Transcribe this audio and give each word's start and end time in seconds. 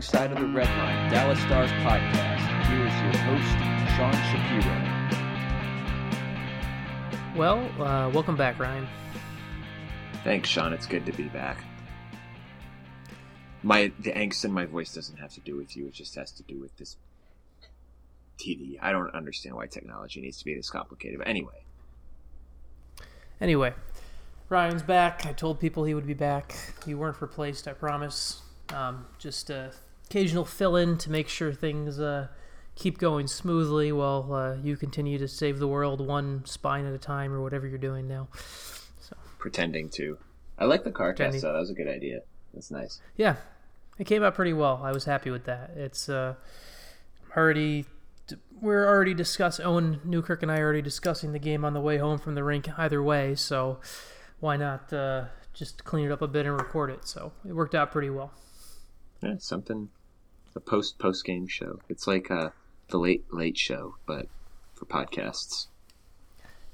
the 0.00 0.06
Wrong 0.16 0.28
Side 0.28 0.32
of 0.32 0.38
the 0.38 0.46
Red 0.46 0.68
Line 0.78 1.10
Dallas 1.10 1.38
Stars 1.40 1.70
podcast. 1.72 2.66
Here 2.68 2.86
is 2.86 2.94
your 3.02 3.12
host, 3.24 3.58
Sean 3.96 4.12
Shapiro. 4.30 4.76
Well, 7.36 7.58
uh, 7.82 8.08
welcome 8.10 8.36
back, 8.36 8.58
Ryan. 8.58 8.88
Thanks, 10.24 10.48
Sean. 10.48 10.72
It's 10.72 10.86
good 10.86 11.04
to 11.06 11.12
be 11.12 11.24
back. 11.24 11.64
My 13.62 13.92
the 13.98 14.12
angst 14.12 14.44
in 14.46 14.52
my 14.52 14.64
voice 14.64 14.94
doesn't 14.94 15.18
have 15.18 15.34
to 15.34 15.40
do 15.40 15.56
with 15.56 15.76
you. 15.76 15.86
It 15.88 15.92
just 15.92 16.14
has 16.14 16.32
to 16.32 16.42
do 16.44 16.58
with 16.58 16.74
this 16.78 16.96
TV. 18.38 18.78
I 18.80 18.92
don't 18.92 19.14
understand 19.14 19.54
why 19.54 19.66
technology 19.66 20.22
needs 20.22 20.38
to 20.38 20.46
be 20.46 20.54
this 20.54 20.70
complicated. 20.70 21.18
But 21.18 21.28
anyway, 21.28 21.64
Anyway, 23.38 23.74
Ryan's 24.48 24.82
back. 24.82 25.26
I 25.26 25.32
told 25.32 25.60
people 25.60 25.84
he 25.84 25.92
would 25.94 26.06
be 26.06 26.14
back. 26.14 26.54
You 26.86 26.96
weren't 26.96 27.20
replaced, 27.20 27.68
I 27.68 27.74
promise. 27.74 28.40
Um, 28.72 29.06
just 29.18 29.50
uh, 29.50 29.70
occasional 30.10 30.44
fill 30.44 30.74
in 30.74 30.98
to 30.98 31.10
make 31.10 31.28
sure 31.28 31.52
things 31.52 32.00
uh, 32.00 32.26
keep 32.74 32.98
going 32.98 33.28
smoothly 33.28 33.92
while 33.92 34.32
uh, 34.32 34.56
you 34.56 34.76
continue 34.76 35.18
to 35.18 35.28
save 35.28 35.60
the 35.60 35.68
world 35.68 36.04
one 36.04 36.44
spine 36.44 36.84
at 36.84 36.92
a 36.92 36.98
time 36.98 37.32
or 37.32 37.40
whatever 37.40 37.66
you're 37.68 37.78
doing 37.78 38.08
now. 38.08 38.26
So 39.00 39.16
pretending 39.38 39.88
to. 39.90 40.18
I 40.58 40.64
like 40.64 40.82
the 40.82 40.90
car 40.90 41.10
Pretending. 41.10 41.34
test, 41.34 41.42
though. 41.42 41.52
That 41.52 41.60
was 41.60 41.70
a 41.70 41.74
good 41.74 41.86
idea. 41.86 42.22
That's 42.52 42.72
nice. 42.72 43.00
Yeah, 43.16 43.36
it 43.98 44.04
came 44.04 44.24
out 44.24 44.34
pretty 44.34 44.52
well. 44.52 44.80
I 44.82 44.90
was 44.90 45.04
happy 45.04 45.30
with 45.30 45.44
that. 45.44 45.70
It's 45.76 46.08
uh, 46.08 46.34
already 47.36 47.86
we're 48.60 48.86
already 48.86 49.14
discussing 49.14 49.64
Owen 49.64 50.00
Newkirk 50.04 50.42
and 50.42 50.50
I 50.50 50.58
are 50.58 50.64
already 50.64 50.82
discussing 50.82 51.32
the 51.32 51.38
game 51.38 51.64
on 51.64 51.72
the 51.72 51.80
way 51.80 51.98
home 51.98 52.18
from 52.18 52.34
the 52.34 52.42
rink 52.44 52.68
either 52.78 53.02
way. 53.02 53.36
So 53.36 53.78
why 54.40 54.56
not 54.56 54.92
uh, 54.92 55.26
just 55.54 55.84
clean 55.84 56.06
it 56.06 56.12
up 56.12 56.20
a 56.20 56.28
bit 56.28 56.46
and 56.46 56.56
record 56.56 56.90
it? 56.90 57.06
So 57.06 57.32
it 57.48 57.52
worked 57.52 57.74
out 57.76 57.92
pretty 57.92 58.10
well. 58.10 58.32
Yeah, 59.22 59.34
something. 59.38 59.88
A 60.56 60.60
post 60.60 60.98
post 60.98 61.24
game 61.24 61.46
show. 61.46 61.78
It's 61.88 62.06
like 62.06 62.30
uh, 62.30 62.50
the 62.88 62.98
late 62.98 63.24
late 63.32 63.56
show, 63.56 63.96
but 64.06 64.26
for 64.74 64.84
podcasts. 64.84 65.66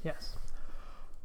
Yes. 0.03 0.37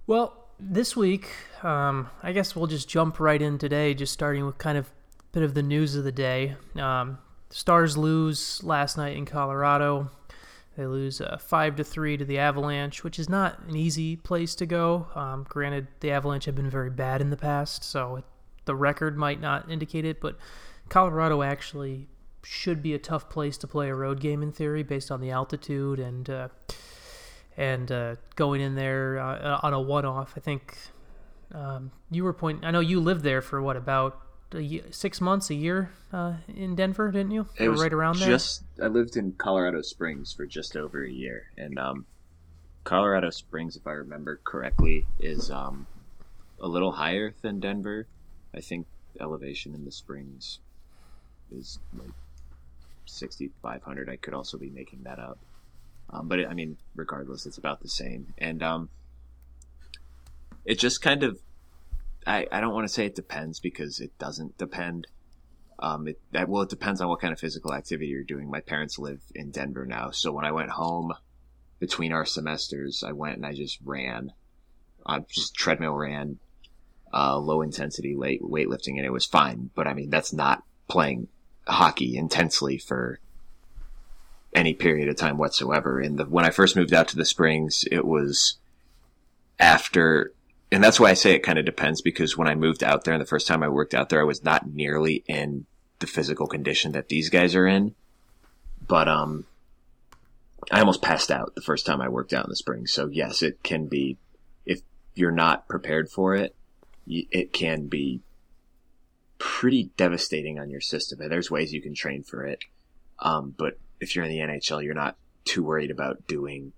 Well, 0.08 0.48
this 0.60 0.96
week, 0.96 1.28
um, 1.64 2.10
I 2.22 2.32
guess 2.32 2.56
we'll 2.56 2.68
just 2.68 2.90
jump 2.90 3.20
right 3.20 3.42
in 3.42 3.58
today, 3.58 3.94
just 3.94 4.14
starting 4.14 4.46
with 4.46 4.58
kind 4.58 4.78
of 4.78 4.88
a 4.88 5.24
bit 5.32 5.44
of 5.44 5.54
the 5.54 5.64
news 5.64 5.96
of 5.96 6.04
the 6.04 6.12
day. 6.12 6.56
Um, 6.76 7.20
Stars 7.50 7.98
lose 7.98 8.64
last 8.64 8.98
night 8.98 9.18
in 9.18 9.26
Colorado. 9.26 10.10
They 10.78 10.86
lose 10.86 11.20
uh, 11.20 11.38
five 11.38 11.76
to 11.76 11.84
three 11.84 12.16
to 12.16 12.24
the 12.24 12.40
Avalanche, 12.40 13.04
which 13.04 13.20
is 13.20 13.28
not 13.28 13.60
an 13.68 13.76
easy 13.76 14.16
place 14.16 14.56
to 14.56 14.66
go. 14.66 15.08
Um, 15.16 15.46
granted, 15.48 15.88
the 16.00 16.12
Avalanche 16.12 16.46
have 16.46 16.56
been 16.56 16.70
very 16.70 16.90
bad 16.90 17.22
in 17.22 17.30
the 17.30 17.38
past, 17.38 17.84
so 17.84 18.18
it, 18.18 18.24
the 18.66 18.76
record 18.76 19.18
might 19.18 19.42
not 19.42 19.70
indicate 19.70 20.06
it, 20.06 20.22
but 20.22 20.38
Colorado 20.88 21.42
actually 21.42 22.08
should 22.44 22.81
be 22.81 22.94
a 22.94 23.00
tough 23.00 23.30
place 23.30 23.58
to 23.58 23.67
play 23.67 23.89
a 23.89 23.95
road 23.95 24.20
game 24.20 24.42
in 24.42 24.52
theory, 24.52 24.84
based 24.84 25.11
on 25.11 25.22
the 25.22 25.31
altitude 25.31 26.00
and. 26.00 26.30
Uh, 26.30 26.48
and 27.58 27.92
uh, 27.92 28.16
going 28.36 28.61
in 28.61 28.75
there 28.75 29.20
uh, 29.20 29.59
on 29.61 29.73
a 29.73 29.80
one-off. 29.80 30.33
I 30.38 30.39
think 30.39 30.78
um, 31.53 31.92
you 32.09 32.23
were 32.23 32.33
pointing. 32.33 32.64
I 32.64 32.72
know 32.72 32.80
you 32.80 33.00
lived 33.02 33.23
there 33.23 33.42
for 33.42 33.61
what 33.61 33.75
about 33.75 34.20
a 34.53 34.61
ye 34.61 34.81
six 34.92 35.20
months, 35.22 35.50
a 35.50 35.53
year 35.53 35.92
uh, 36.14 36.36
in 36.48 36.75
Denver, 36.75 37.11
didn't 37.11 37.31
you? 37.31 37.48
It 37.59 37.67
Or 37.67 37.72
was 37.72 37.81
right 37.81 37.92
around 37.92 38.20
there. 38.20 38.30
Just 38.30 38.64
I 38.81 38.88
lived 38.88 39.17
in 39.17 39.33
Colorado 39.33 39.81
Springs 39.81 40.33
for 40.33 40.45
just 40.45 40.76
over 40.76 41.03
a 41.03 41.09
year, 41.11 41.52
and 41.58 41.78
um, 41.78 42.05
Colorado 42.83 43.30
Springs, 43.30 43.76
if 43.76 43.86
I 43.86 43.92
remember 43.92 44.39
correctly, 44.44 45.05
is 45.20 45.52
um, 45.52 45.87
a 46.60 46.67
little 46.67 46.93
higher 46.93 47.33
than 47.42 47.60
Denver. 47.60 48.08
I 48.55 48.61
think 48.61 48.87
elevation 49.20 49.76
in 49.76 49.86
the 49.86 49.92
Springs 49.92 50.60
is 51.52 51.80
like 51.98 52.11
sixty 53.06 53.52
five 53.62 53.84
hundred. 53.84 54.10
I 54.10 54.16
could 54.16 54.34
also 54.34 54.58
be 54.58 54.70
making 54.70 55.04
that 55.04 55.20
up, 55.20 55.39
um, 56.10 56.28
but 56.28 56.39
it, 56.39 56.48
I 56.48 56.54
mean, 56.54 56.78
regardless, 56.95 57.45
it's 57.45 57.58
about 57.58 57.82
the 57.82 57.89
same, 57.89 58.34
and 58.38 58.62
um, 58.64 58.89
it 60.66 60.80
just 60.80 61.02
kind 61.02 61.23
of. 61.23 61.40
I, 62.28 62.45
I 62.52 62.61
don't 62.61 62.73
want 62.73 62.88
to 62.88 62.94
say 62.94 63.08
it 63.08 63.16
depends 63.16 63.60
because 63.60 64.00
it 64.00 64.16
doesn't 64.20 64.58
depend. 64.58 65.08
Um, 65.80 66.08
it 66.08 66.20
well, 66.48 66.61
it 66.61 66.70
depends 66.70 67.02
on 67.02 67.10
what 67.10 67.20
kind 67.20 67.34
of 67.34 67.40
physical 67.40 67.73
activity 67.73 68.08
you're 68.10 68.23
doing. 68.23 68.50
My 68.50 68.60
parents 68.61 69.00
live 69.00 69.22
in 69.34 69.50
Denver 69.50 69.86
now, 69.86 70.11
so 70.11 70.32
when 70.32 70.45
I 70.45 70.52
went 70.52 70.70
home 70.70 71.14
between 71.80 72.14
our 72.14 72.26
semesters, 72.26 73.04
I 73.04 73.11
went 73.11 73.38
and 73.38 73.45
I 73.45 73.54
just 73.54 73.80
ran, 73.84 74.34
I 75.04 75.20
just 75.28 75.56
treadmill 75.56 75.95
ran, 75.95 76.38
uh, 77.11 77.38
low 77.40 77.64
intensity 77.64 78.16
late 78.16 78.44
weightlifting, 78.44 78.98
and 78.98 79.06
it 79.06 79.11
was 79.11 79.26
fine. 79.26 79.72
But 79.73 79.88
I 79.88 79.95
mean, 79.95 80.11
that's 80.11 80.32
not 80.32 80.64
playing 80.88 81.28
hockey 81.67 82.17
intensely 82.17 82.77
for 82.77 83.20
any 84.54 84.73
period 84.73 85.08
of 85.08 85.16
time 85.16 85.38
whatsoever. 85.38 85.99
And 85.99 86.17
the, 86.17 86.26
when 86.26 86.45
I 86.45 86.49
first 86.49 86.76
moved 86.76 86.94
out 86.94 87.08
to 87.10 87.16
the 87.16 87.26
Springs, 87.26 87.86
it 87.92 88.05
was 88.05 88.58
after 89.60 90.33
and 90.72 90.83
that's 90.83 90.99
why 90.99 91.10
I 91.10 91.16
say 91.16 91.33
it 91.33 91.44
kind 91.44 91.60
of 91.60 91.66
depends 91.66 92.02
because 92.02 92.38
when 92.38 92.48
I 92.48 92.55
moved 92.55 92.83
out 92.83 93.04
there 93.04 93.14
and 93.14 93.22
the 93.22 93.27
first 93.27 93.45
time 93.45 93.61
I 93.61 93.67
worked 93.67 93.94
out 93.94 94.08
there, 94.10 94.22
I 94.22 94.26
was 94.26 94.44
not 94.44 94.67
nearly 94.67 95.23
in 95.27 95.66
the 95.99 96.08
physical 96.08 96.48
condition 96.48 96.94
that 96.94 97.10
these 97.10 97.30
guys 97.30 97.55
are 97.55 97.67
in. 97.67 97.93
But, 98.88 99.10
um, 99.10 99.45
I 100.72 100.80
almost 100.80 101.02
passed 101.02 101.30
out 101.30 101.55
the 101.55 101.61
first 101.61 101.86
time 101.86 102.02
I 102.02 102.08
worked 102.08 102.33
out 102.33 102.45
in 102.45 102.49
the 102.49 102.55
spring. 102.55 102.88
So 102.88 103.08
yes, 103.08 103.42
it 103.42 103.64
can 103.64 103.88
be, 103.88 104.17
if 104.66 104.82
you're 105.14 105.32
not 105.32 105.67
prepared 105.67 106.10
for 106.10 106.36
it, 106.36 106.55
it 107.05 107.52
can 107.52 107.88
be 107.88 108.22
pretty 109.42 109.90
devastating 109.98 110.60
on 110.60 110.70
your 110.70 110.80
system. 110.80 111.20
And 111.20 111.32
there's 111.32 111.50
ways 111.50 111.74
you 111.74 111.82
can 111.82 111.96
train 111.96 112.22
for 112.22 112.46
it. 112.46 112.60
Um, 113.18 113.56
but 113.58 113.80
if 114.00 114.16
you're 114.16 114.24
in 114.24 114.30
the 114.30 114.38
NHL, 114.38 114.84
you're 114.84 114.94
not 114.94 115.18
too 115.46 115.64
worried 115.64 115.90
about 115.90 116.28
doing 116.28 116.74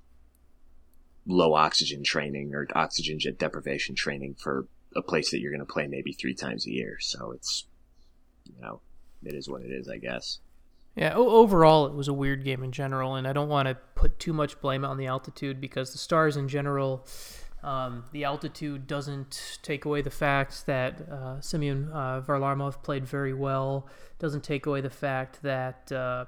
low 1.25 1.55
oxygen 1.55 2.03
training 2.05 2.55
or 2.55 2.65
oxygen 2.73 3.19
jet 3.19 3.37
deprivation 3.37 3.95
training 3.95 4.35
for 4.35 4.65
a 4.95 5.01
place 5.01 5.31
that 5.31 5.41
you're 5.41 5.51
going 5.51 5.65
to 5.65 5.73
play 5.73 5.87
maybe 5.87 6.13
three 6.13 6.33
times 6.33 6.65
a 6.65 6.71
year. 6.71 6.97
So 7.01 7.31
it's, 7.31 7.67
you 8.45 8.61
know, 8.61 8.79
it 9.25 9.33
is 9.33 9.49
what 9.49 9.61
it 9.61 9.71
is, 9.71 9.89
I 9.89 9.97
guess. 9.97 10.39
Yeah, 10.95 11.15
overall, 11.15 11.85
it 11.87 11.93
was 11.93 12.07
a 12.07 12.13
weird 12.13 12.45
game 12.45 12.63
in 12.63 12.71
general, 12.71 13.15
and 13.15 13.27
I 13.27 13.33
don't 13.33 13.49
want 13.49 13.67
to 13.67 13.75
put 13.95 14.19
too 14.19 14.31
much 14.31 14.61
blame 14.61 14.85
on 14.85 14.97
the 14.97 15.07
altitude 15.07 15.59
because 15.59 15.91
the 15.91 15.97
Stars 15.97 16.37
in 16.37 16.47
general, 16.47 17.05
um, 17.63 18.03
the 18.11 18.25
altitude 18.25 18.87
doesn't 18.87 19.59
take 19.61 19.85
away 19.85 20.01
the 20.01 20.09
fact 20.09 20.65
that 20.65 21.09
uh, 21.09 21.39
Semyon 21.39 21.89
uh, 21.93 22.21
Varlamov 22.21 22.83
played 22.83 23.05
very 23.05 23.33
well. 23.33 23.87
Doesn't 24.19 24.43
take 24.43 24.65
away 24.65 24.81
the 24.81 24.89
fact 24.89 25.41
that 25.43 25.89
uh, 25.91 26.25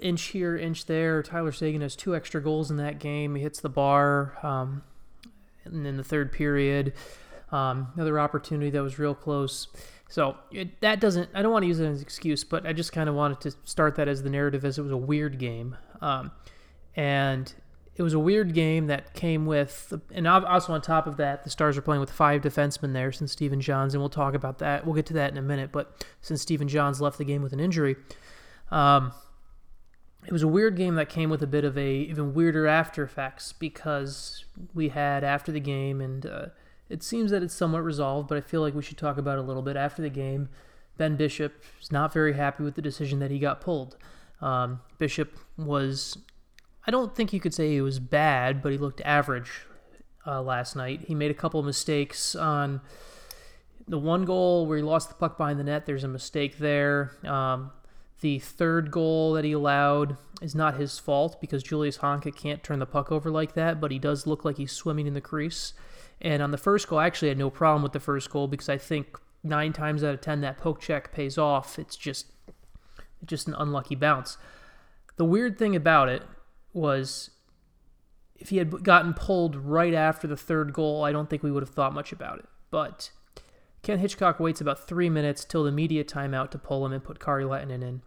inch 0.00 0.22
here, 0.22 0.56
inch 0.56 0.86
there. 0.86 1.22
Tyler 1.22 1.52
Seguin 1.52 1.82
has 1.82 1.94
two 1.94 2.16
extra 2.16 2.42
goals 2.42 2.70
in 2.70 2.78
that 2.78 2.98
game. 2.98 3.34
He 3.34 3.42
hits 3.42 3.60
the 3.60 3.68
bar, 3.68 4.38
um, 4.42 4.82
and 5.64 5.86
in 5.86 5.98
the 5.98 6.04
third 6.04 6.32
period, 6.32 6.94
um, 7.52 7.88
another 7.94 8.18
opportunity 8.18 8.70
that 8.70 8.82
was 8.82 8.98
real 8.98 9.14
close. 9.14 9.68
So 10.08 10.36
it, 10.50 10.80
that 10.80 10.98
doesn't. 10.98 11.28
I 11.34 11.42
don't 11.42 11.52
want 11.52 11.64
to 11.64 11.66
use 11.66 11.80
it 11.80 11.86
as 11.86 11.96
an 11.96 12.02
excuse, 12.02 12.42
but 12.42 12.64
I 12.64 12.72
just 12.72 12.92
kind 12.92 13.08
of 13.08 13.14
wanted 13.14 13.40
to 13.42 13.52
start 13.64 13.96
that 13.96 14.08
as 14.08 14.22
the 14.22 14.30
narrative, 14.30 14.64
as 14.64 14.78
it 14.78 14.82
was 14.82 14.92
a 14.92 14.96
weird 14.96 15.38
game, 15.38 15.76
um, 16.00 16.30
and 16.94 17.52
it 17.96 18.02
was 18.02 18.12
a 18.12 18.18
weird 18.18 18.52
game 18.52 18.88
that 18.88 19.14
came 19.14 19.46
with, 19.46 19.92
and 20.12 20.28
also 20.28 20.74
on 20.74 20.82
top 20.82 21.06
of 21.06 21.16
that, 21.16 21.44
the 21.44 21.50
Stars 21.50 21.78
are 21.78 21.82
playing 21.82 22.00
with 22.00 22.10
five 22.10 22.42
defensemen 22.42 22.92
there 22.92 23.10
since 23.10 23.32
Stephen 23.32 23.60
Johns, 23.60 23.94
and 23.94 24.02
we'll 24.02 24.10
talk 24.10 24.34
about 24.34 24.58
that. 24.58 24.84
We'll 24.84 24.94
get 24.94 25.06
to 25.06 25.14
that 25.14 25.32
in 25.32 25.38
a 25.38 25.42
minute. 25.42 25.72
But 25.72 26.04
since 26.20 26.42
Stephen 26.42 26.68
Johns 26.68 27.00
left 27.00 27.16
the 27.16 27.24
game 27.24 27.42
with 27.42 27.54
an 27.54 27.60
injury, 27.60 27.96
um, 28.70 29.12
it 30.26 30.32
was 30.32 30.42
a 30.42 30.48
weird 30.48 30.76
game 30.76 30.96
that 30.96 31.08
came 31.08 31.30
with 31.30 31.42
a 31.42 31.46
bit 31.46 31.64
of 31.64 31.78
a 31.78 31.90
even 31.90 32.34
weirder 32.34 32.66
after 32.66 33.02
effects 33.02 33.52
because 33.52 34.44
we 34.74 34.88
had 34.90 35.24
after 35.24 35.52
the 35.52 35.60
game 35.60 36.00
and 36.00 36.26
uh, 36.26 36.46
it 36.88 37.02
seems 37.02 37.30
that 37.30 37.42
it's 37.42 37.54
somewhat 37.54 37.84
resolved 37.84 38.28
but 38.28 38.36
i 38.36 38.40
feel 38.40 38.60
like 38.60 38.74
we 38.74 38.82
should 38.82 38.98
talk 38.98 39.18
about 39.18 39.38
it 39.38 39.40
a 39.40 39.44
little 39.44 39.62
bit 39.62 39.76
after 39.76 40.02
the 40.02 40.10
game 40.10 40.48
ben 40.96 41.16
bishop 41.16 41.62
is 41.80 41.92
not 41.92 42.12
very 42.12 42.32
happy 42.32 42.64
with 42.64 42.74
the 42.74 42.82
decision 42.82 43.20
that 43.20 43.30
he 43.30 43.38
got 43.38 43.60
pulled 43.60 43.96
um, 44.40 44.80
bishop 44.98 45.38
was 45.56 46.18
i 46.86 46.90
don't 46.90 47.14
think 47.14 47.32
you 47.32 47.40
could 47.40 47.54
say 47.54 47.70
he 47.70 47.80
was 47.80 47.98
bad 47.98 48.62
but 48.62 48.72
he 48.72 48.78
looked 48.78 49.00
average 49.02 49.66
uh, 50.26 50.42
last 50.42 50.76
night 50.76 51.00
he 51.06 51.14
made 51.14 51.30
a 51.30 51.34
couple 51.34 51.60
of 51.60 51.66
mistakes 51.66 52.34
on 52.34 52.80
the 53.88 53.98
one 53.98 54.24
goal 54.24 54.66
where 54.66 54.78
he 54.78 54.82
lost 54.82 55.08
the 55.08 55.14
puck 55.14 55.36
behind 55.36 55.58
the 55.58 55.64
net 55.64 55.86
there's 55.86 56.04
a 56.04 56.08
mistake 56.08 56.58
there 56.58 57.12
um, 57.24 57.70
the 58.20 58.38
third 58.38 58.90
goal 58.90 59.34
that 59.34 59.44
he 59.44 59.52
allowed 59.52 60.16
is 60.40 60.54
not 60.54 60.76
his 60.76 60.98
fault 60.98 61.40
because 61.40 61.62
Julius 61.62 61.98
Honka 61.98 62.34
can't 62.34 62.62
turn 62.62 62.78
the 62.78 62.86
puck 62.86 63.12
over 63.12 63.30
like 63.30 63.54
that, 63.54 63.80
but 63.80 63.90
he 63.90 63.98
does 63.98 64.26
look 64.26 64.44
like 64.44 64.56
he's 64.56 64.72
swimming 64.72 65.06
in 65.06 65.14
the 65.14 65.20
crease. 65.20 65.74
And 66.20 66.42
on 66.42 66.50
the 66.50 66.58
first 66.58 66.88
goal, 66.88 66.98
I 66.98 67.06
actually 67.06 67.28
had 67.28 67.38
no 67.38 67.50
problem 67.50 67.82
with 67.82 67.92
the 67.92 68.00
first 68.00 68.30
goal 68.30 68.48
because 68.48 68.68
I 68.68 68.78
think 68.78 69.18
nine 69.42 69.72
times 69.72 70.02
out 70.02 70.14
of 70.14 70.20
ten 70.22 70.40
that 70.40 70.58
poke 70.58 70.80
check 70.80 71.12
pays 71.12 71.36
off. 71.36 71.78
It's 71.78 71.96
just 71.96 72.26
just 73.24 73.48
an 73.48 73.54
unlucky 73.54 73.94
bounce. 73.94 74.38
The 75.16 75.24
weird 75.24 75.58
thing 75.58 75.74
about 75.76 76.08
it 76.08 76.22
was 76.76 77.30
if 78.36 78.50
he 78.50 78.58
had 78.58 78.84
gotten 78.84 79.14
pulled 79.14 79.56
right 79.56 79.94
after 79.94 80.26
the 80.26 80.36
third 80.36 80.72
goal, 80.72 81.04
I 81.04 81.10
don't 81.10 81.28
think 81.28 81.42
we 81.42 81.50
would 81.50 81.62
have 81.62 81.70
thought 81.70 81.94
much 81.94 82.12
about 82.12 82.38
it. 82.38 82.44
But 82.70 83.10
Ken 83.82 83.98
Hitchcock 83.98 84.38
waits 84.38 84.60
about 84.60 84.86
three 84.86 85.08
minutes 85.08 85.44
till 85.44 85.64
the 85.64 85.72
media 85.72 86.04
timeout 86.04 86.50
to 86.50 86.58
pull 86.58 86.84
him 86.84 86.92
and 86.92 87.02
put 87.02 87.18
Kari 87.18 87.44
Lehtonen 87.44 87.82
in. 87.82 88.02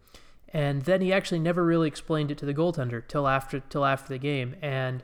And 0.51 0.83
then 0.83 1.01
he 1.01 1.11
actually 1.11 1.39
never 1.39 1.65
really 1.65 1.87
explained 1.87 2.31
it 2.31 2.37
to 2.39 2.45
the 2.45 2.53
goaltender 2.53 3.07
till 3.07 3.27
after 3.27 3.59
till 3.59 3.85
after 3.85 4.09
the 4.09 4.17
game. 4.19 4.55
And 4.61 5.03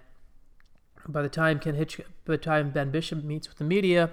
by 1.08 1.22
the 1.22 1.30
time 1.30 1.60
Ken 1.60 1.76
Hitch, 1.76 1.98
by 1.98 2.34
the 2.34 2.38
time 2.38 2.72
Ben 2.72 2.92
Bishop 2.92 3.24
meets 3.24 3.48
with 3.48 3.58
the 3.58 3.64
media, 3.64 4.12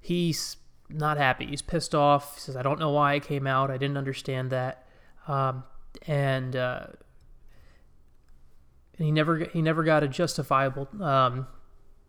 he's 0.00 0.56
not 0.88 1.16
happy. 1.16 1.46
He's 1.46 1.62
pissed 1.62 1.94
off. 1.94 2.34
He 2.34 2.40
says, 2.40 2.56
"I 2.56 2.62
don't 2.62 2.80
know 2.80 2.90
why 2.90 3.14
I 3.14 3.20
came 3.20 3.46
out. 3.46 3.70
I 3.70 3.76
didn't 3.76 3.98
understand 3.98 4.50
that." 4.50 4.86
Um, 5.28 5.64
and 6.06 6.56
uh, 6.56 6.86
and 8.96 9.06
he 9.06 9.12
never 9.12 9.44
he 9.44 9.62
never 9.62 9.82
got 9.82 10.02
a 10.02 10.08
justifiable 10.08 10.88
um, 11.02 11.46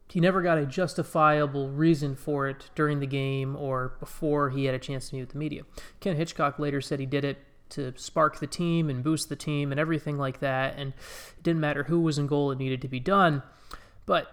he 0.09 0.19
never 0.19 0.41
got 0.41 0.57
a 0.57 0.65
justifiable 0.65 1.69
reason 1.69 2.15
for 2.15 2.47
it 2.47 2.69
during 2.75 2.99
the 2.99 3.07
game 3.07 3.55
or 3.55 3.95
before 3.99 4.51
he 4.51 4.65
had 4.65 4.75
a 4.75 4.79
chance 4.79 5.09
to 5.09 5.15
meet 5.15 5.21
with 5.21 5.31
the 5.31 5.37
media. 5.37 5.63
Ken 5.99 6.15
Hitchcock 6.15 6.59
later 6.59 6.79
said 6.79 6.99
he 6.99 7.05
did 7.05 7.25
it 7.25 7.39
to 7.69 7.91
spark 7.97 8.39
the 8.39 8.47
team 8.47 8.89
and 8.89 9.03
boost 9.03 9.29
the 9.29 9.35
team 9.35 9.71
and 9.71 9.79
everything 9.79 10.17
like 10.17 10.39
that, 10.39 10.75
and 10.77 10.93
it 11.37 11.43
didn't 11.43 11.59
matter 11.59 11.83
who 11.83 11.99
was 11.99 12.19
in 12.19 12.27
goal; 12.27 12.51
it 12.51 12.59
needed 12.59 12.81
to 12.83 12.87
be 12.87 12.99
done. 12.99 13.41
But 14.05 14.27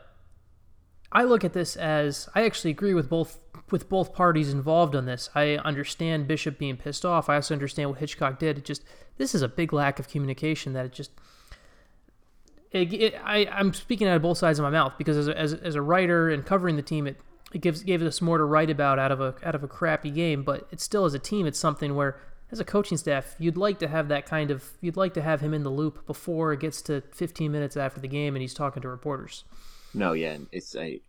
I 1.10 1.25
look 1.25 1.43
at 1.44 1.55
this 1.55 1.76
as 1.76 2.28
I 2.34 2.44
actually 2.44 2.72
agree 2.72 2.94
with 2.94 3.08
both 3.08 3.38
with 3.70 3.88
both 3.88 4.12
parties 4.12 4.52
involved 4.52 4.94
on 4.94 5.06
this. 5.06 5.31
I 5.34 5.56
understand 5.56 6.28
Bishop 6.28 6.58
being 6.58 6.76
pissed 6.76 7.06
off. 7.06 7.31
I 7.31 7.37
also 7.37 7.55
understand 7.55 7.88
what 7.88 7.98
Hitchcock 8.00 8.38
did. 8.38 8.58
It 8.58 8.64
just 8.66 8.84
this 9.16 9.34
is 9.34 9.40
a 9.40 9.48
big 9.48 9.72
lack 9.72 9.98
of 9.98 10.08
communication 10.08 10.75
that 10.75 10.84
it 10.84 10.93
just 10.93 11.12
it, 12.72 12.92
it, 12.92 13.14
I, 13.22 13.46
I'm 13.46 13.72
speaking 13.74 14.08
out 14.08 14.16
of 14.16 14.22
both 14.22 14.38
sides 14.38 14.58
of 14.58 14.62
my 14.62 14.70
mouth 14.70 14.94
because 14.98 15.16
as 15.16 15.28
a, 15.28 15.38
as, 15.38 15.54
as 15.54 15.74
a 15.74 15.82
writer 15.82 16.30
and 16.30 16.44
covering 16.44 16.76
the 16.76 16.82
team, 16.82 17.06
it, 17.06 17.20
it 17.52 17.60
gives 17.60 17.82
gave 17.82 18.02
us 18.02 18.20
more 18.20 18.38
to 18.38 18.44
write 18.44 18.70
about 18.70 18.98
out 18.98 19.12
of 19.12 19.20
a 19.20 19.34
out 19.44 19.54
of 19.54 19.62
a 19.62 19.69
crappy 19.69 20.10
game. 20.10 20.42
But 20.42 20.66
it's 20.70 20.82
still 20.82 21.04
as 21.04 21.14
a 21.14 21.19
team, 21.19 21.46
it's 21.46 21.58
something 21.58 21.94
where 21.94 22.19
as 22.50 22.60
a 22.60 22.64
coaching 22.64 22.98
staff, 22.98 23.34
you'd 23.38 23.56
like 23.56 23.78
to 23.80 23.88
have 23.88 24.08
that 24.08 24.26
kind 24.26 24.50
of 24.50 24.72
you'd 24.80 24.96
like 24.96 25.14
to 25.14 25.22
have 25.22 25.40
him 25.40 25.52
in 25.52 25.62
the 25.62 25.70
loop 25.70 26.06
before 26.06 26.52
it 26.52 26.60
gets 26.60 26.82
to 26.82 27.02
15 27.12 27.52
minutes 27.52 27.76
after 27.76 28.00
the 28.00 28.08
game 28.08 28.34
and 28.34 28.42
he's 28.42 28.54
talking 28.54 28.82
to 28.82 28.88
reporters. 28.88 29.44
No, 29.94 30.12
yeah, 30.12 30.38
it's 30.50 30.74
a 30.76 31.00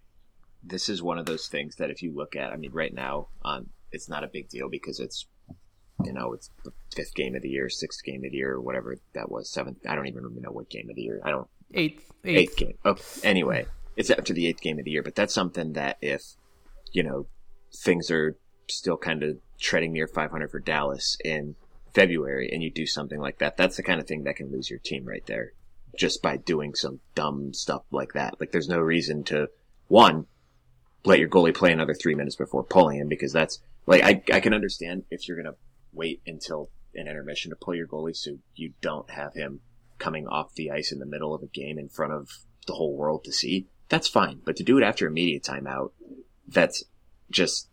this 0.63 0.89
is 0.89 1.03
one 1.03 1.17
of 1.17 1.25
those 1.25 1.47
things 1.47 1.75
that 1.75 1.89
if 1.89 2.01
you 2.01 2.13
look 2.13 2.35
at, 2.35 2.51
I 2.51 2.55
mean, 2.55 2.71
right 2.71 2.93
now, 2.93 3.27
um, 3.43 3.69
it's 3.91 4.07
not 4.07 4.23
a 4.23 4.27
big 4.27 4.49
deal 4.49 4.69
because 4.69 4.99
it's 4.99 5.25
you 6.03 6.13
know, 6.13 6.33
it's 6.33 6.49
the 6.63 6.71
fifth 6.95 7.13
game 7.13 7.35
of 7.35 7.41
the 7.41 7.49
year, 7.49 7.69
sixth 7.69 8.03
game 8.03 8.23
of 8.25 8.31
the 8.31 8.37
year, 8.37 8.59
whatever 8.59 8.97
that 9.13 9.29
was, 9.29 9.49
seventh. 9.49 9.77
I 9.87 9.95
don't 9.95 10.07
even 10.07 10.23
know 10.41 10.51
what 10.51 10.69
game 10.69 10.89
of 10.89 10.95
the 10.95 11.01
year. 11.01 11.21
I 11.23 11.31
don't. 11.31 11.47
Eighth. 11.73 12.11
Eighth, 12.23 12.39
eighth 12.39 12.57
game. 12.57 12.77
Okay. 12.85 13.03
Anyway, 13.23 13.65
it's 13.95 14.09
after 14.09 14.33
the 14.33 14.47
eighth 14.47 14.61
game 14.61 14.79
of 14.79 14.85
the 14.85 14.91
year, 14.91 15.03
but 15.03 15.15
that's 15.15 15.33
something 15.33 15.73
that 15.73 15.97
if, 16.01 16.21
you 16.91 17.03
know, 17.03 17.27
things 17.75 18.11
are 18.11 18.37
still 18.69 18.97
kind 18.97 19.23
of 19.23 19.37
treading 19.59 19.93
near 19.93 20.07
500 20.07 20.51
for 20.51 20.59
Dallas 20.59 21.17
in 21.23 21.55
February 21.93 22.49
and 22.51 22.63
you 22.63 22.71
do 22.71 22.85
something 22.85 23.19
like 23.19 23.39
that, 23.39 23.57
that's 23.57 23.77
the 23.77 23.83
kind 23.83 23.99
of 23.99 24.07
thing 24.07 24.23
that 24.23 24.35
can 24.35 24.51
lose 24.51 24.69
your 24.69 24.79
team 24.79 25.05
right 25.05 25.25
there 25.25 25.53
just 25.97 26.21
by 26.21 26.37
doing 26.37 26.73
some 26.73 26.99
dumb 27.13 27.53
stuff 27.53 27.83
like 27.91 28.13
that. 28.13 28.39
Like 28.39 28.51
there's 28.51 28.69
no 28.69 28.79
reason 28.79 29.23
to, 29.25 29.47
one, 29.87 30.25
let 31.05 31.19
your 31.19 31.29
goalie 31.29 31.53
play 31.53 31.71
another 31.71 31.93
three 31.93 32.15
minutes 32.15 32.35
before 32.35 32.63
pulling 32.63 32.99
him 32.99 33.07
because 33.07 33.33
that's 33.33 33.61
like, 33.85 34.03
I, 34.03 34.21
I 34.33 34.39
can 34.39 34.53
understand 34.53 35.03
if 35.11 35.27
you're 35.27 35.37
going 35.37 35.53
to 35.53 35.59
wait 35.93 36.21
until 36.25 36.69
an 36.95 37.07
intermission 37.07 37.51
to 37.51 37.55
pull 37.55 37.75
your 37.75 37.87
goalie 37.87 38.15
so 38.15 38.37
you 38.55 38.73
don't 38.81 39.09
have 39.09 39.33
him 39.33 39.61
coming 39.99 40.27
off 40.27 40.53
the 40.55 40.71
ice 40.71 40.91
in 40.91 40.99
the 40.99 41.05
middle 41.05 41.33
of 41.33 41.43
a 41.43 41.47
game 41.47 41.79
in 41.79 41.89
front 41.89 42.13
of 42.13 42.29
the 42.67 42.73
whole 42.73 42.95
world 42.95 43.23
to 43.23 43.31
see, 43.31 43.67
that's 43.89 44.07
fine. 44.07 44.41
But 44.43 44.55
to 44.57 44.63
do 44.63 44.77
it 44.77 44.83
after 44.83 45.07
a 45.07 45.11
media 45.11 45.39
timeout, 45.39 45.91
that's 46.47 46.83
just, 47.31 47.69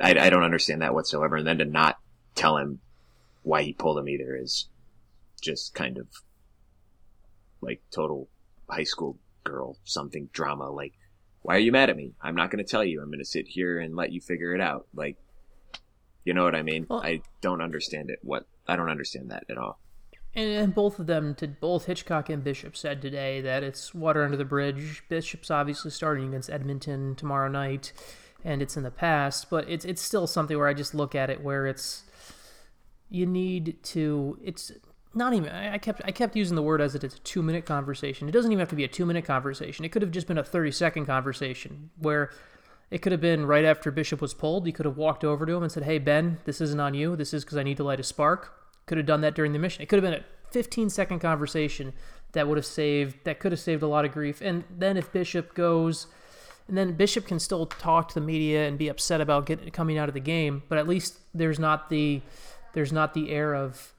I, 0.00 0.10
I 0.10 0.30
don't 0.30 0.44
understand 0.44 0.82
that 0.82 0.94
whatsoever. 0.94 1.36
And 1.36 1.46
then 1.46 1.58
to 1.58 1.64
not 1.64 1.98
tell 2.34 2.56
him 2.56 2.80
why 3.42 3.62
he 3.62 3.72
pulled 3.72 3.98
him 3.98 4.08
either 4.08 4.36
is 4.36 4.68
just 5.40 5.74
kind 5.74 5.98
of 5.98 6.06
like 7.60 7.82
total 7.90 8.28
high 8.68 8.84
school 8.84 9.18
girl 9.44 9.78
something 9.84 10.28
drama. 10.32 10.70
Like, 10.70 10.94
why 11.42 11.56
are 11.56 11.60
you 11.60 11.72
mad 11.72 11.90
at 11.90 11.96
me? 11.96 12.12
I'm 12.22 12.34
not 12.34 12.50
going 12.50 12.64
to 12.64 12.70
tell 12.70 12.84
you. 12.84 13.00
I'm 13.00 13.08
going 13.08 13.18
to 13.18 13.24
sit 13.24 13.46
here 13.46 13.78
and 13.78 13.94
let 13.94 14.12
you 14.12 14.20
figure 14.20 14.54
it 14.54 14.60
out. 14.60 14.86
Like, 14.94 15.18
you 16.24 16.34
know 16.34 16.44
what 16.44 16.54
I 16.54 16.62
mean? 16.62 16.86
Well, 16.88 17.02
I 17.02 17.22
don't 17.40 17.60
understand 17.60 18.10
it. 18.10 18.18
What 18.22 18.46
I 18.66 18.76
don't 18.76 18.90
understand 18.90 19.30
that 19.30 19.44
at 19.48 19.58
all. 19.58 19.78
And 20.36 20.74
both 20.74 20.98
of 20.98 21.06
them, 21.06 21.36
to 21.36 21.46
both 21.46 21.84
Hitchcock 21.84 22.28
and 22.28 22.42
Bishop, 22.42 22.76
said 22.76 23.00
today 23.00 23.40
that 23.42 23.62
it's 23.62 23.94
water 23.94 24.24
under 24.24 24.36
the 24.36 24.44
bridge. 24.44 25.04
Bishop's 25.08 25.50
obviously 25.50 25.92
starting 25.92 26.28
against 26.28 26.50
Edmonton 26.50 27.14
tomorrow 27.14 27.48
night, 27.48 27.92
and 28.44 28.60
it's 28.60 28.76
in 28.76 28.82
the 28.82 28.90
past, 28.90 29.48
but 29.48 29.68
it's 29.68 29.84
it's 29.84 30.02
still 30.02 30.26
something 30.26 30.58
where 30.58 30.66
I 30.66 30.74
just 30.74 30.94
look 30.94 31.14
at 31.14 31.30
it 31.30 31.42
where 31.42 31.66
it's 31.66 32.02
you 33.08 33.26
need 33.26 33.80
to. 33.84 34.38
It's 34.42 34.72
not 35.14 35.34
even. 35.34 35.50
I 35.50 35.78
kept 35.78 36.02
I 36.04 36.10
kept 36.10 36.34
using 36.34 36.56
the 36.56 36.62
word 36.62 36.80
as 36.80 36.96
if 36.96 37.04
it's 37.04 37.14
a 37.14 37.20
two 37.20 37.42
minute 37.42 37.64
conversation. 37.64 38.28
It 38.28 38.32
doesn't 38.32 38.50
even 38.50 38.60
have 38.60 38.70
to 38.70 38.76
be 38.76 38.84
a 38.84 38.88
two 38.88 39.06
minute 39.06 39.24
conversation. 39.24 39.84
It 39.84 39.90
could 39.90 40.02
have 40.02 40.10
just 40.10 40.26
been 40.26 40.38
a 40.38 40.44
thirty 40.44 40.72
second 40.72 41.06
conversation 41.06 41.90
where 41.98 42.30
it 42.94 43.02
could 43.02 43.10
have 43.10 43.20
been 43.20 43.44
right 43.44 43.64
after 43.64 43.90
Bishop 43.90 44.20
was 44.20 44.34
pulled. 44.34 44.68
You 44.68 44.72
could 44.72 44.86
have 44.86 44.96
walked 44.96 45.24
over 45.24 45.44
to 45.44 45.56
him 45.56 45.64
and 45.64 45.72
said, 45.72 45.82
Hey, 45.82 45.98
Ben, 45.98 46.38
this 46.44 46.60
isn't 46.60 46.78
on 46.78 46.94
you. 46.94 47.16
This 47.16 47.34
is 47.34 47.44
because 47.44 47.58
I 47.58 47.64
need 47.64 47.76
to 47.78 47.82
light 47.82 47.98
a 47.98 48.04
spark. 48.04 48.54
Could 48.86 48.98
have 48.98 49.06
done 49.06 49.20
that 49.22 49.34
during 49.34 49.52
the 49.52 49.58
mission. 49.58 49.82
It 49.82 49.86
could 49.86 50.00
have 50.00 50.08
been 50.08 50.20
a 50.20 50.24
15 50.52 50.90
second 50.90 51.18
conversation 51.18 51.92
that 52.34 52.46
would 52.46 52.56
have 52.56 52.64
saved, 52.64 53.16
that 53.24 53.40
could 53.40 53.50
have 53.50 53.58
saved 53.58 53.82
a 53.82 53.88
lot 53.88 54.04
of 54.04 54.12
grief. 54.12 54.40
And 54.40 54.62
then 54.70 54.96
if 54.96 55.10
Bishop 55.10 55.54
goes, 55.54 56.06
and 56.68 56.78
then 56.78 56.92
Bishop 56.92 57.26
can 57.26 57.40
still 57.40 57.66
talk 57.66 58.06
to 58.10 58.14
the 58.14 58.20
media 58.20 58.68
and 58.68 58.78
be 58.78 58.86
upset 58.86 59.20
about 59.20 59.46
getting 59.46 59.68
coming 59.72 59.98
out 59.98 60.08
of 60.08 60.14
the 60.14 60.20
game, 60.20 60.62
but 60.68 60.78
at 60.78 60.86
least 60.86 61.18
there's 61.34 61.58
not 61.58 61.90
the, 61.90 62.22
there's 62.74 62.92
not 62.92 63.12
the 63.12 63.32
air 63.32 63.56
of 63.56 63.92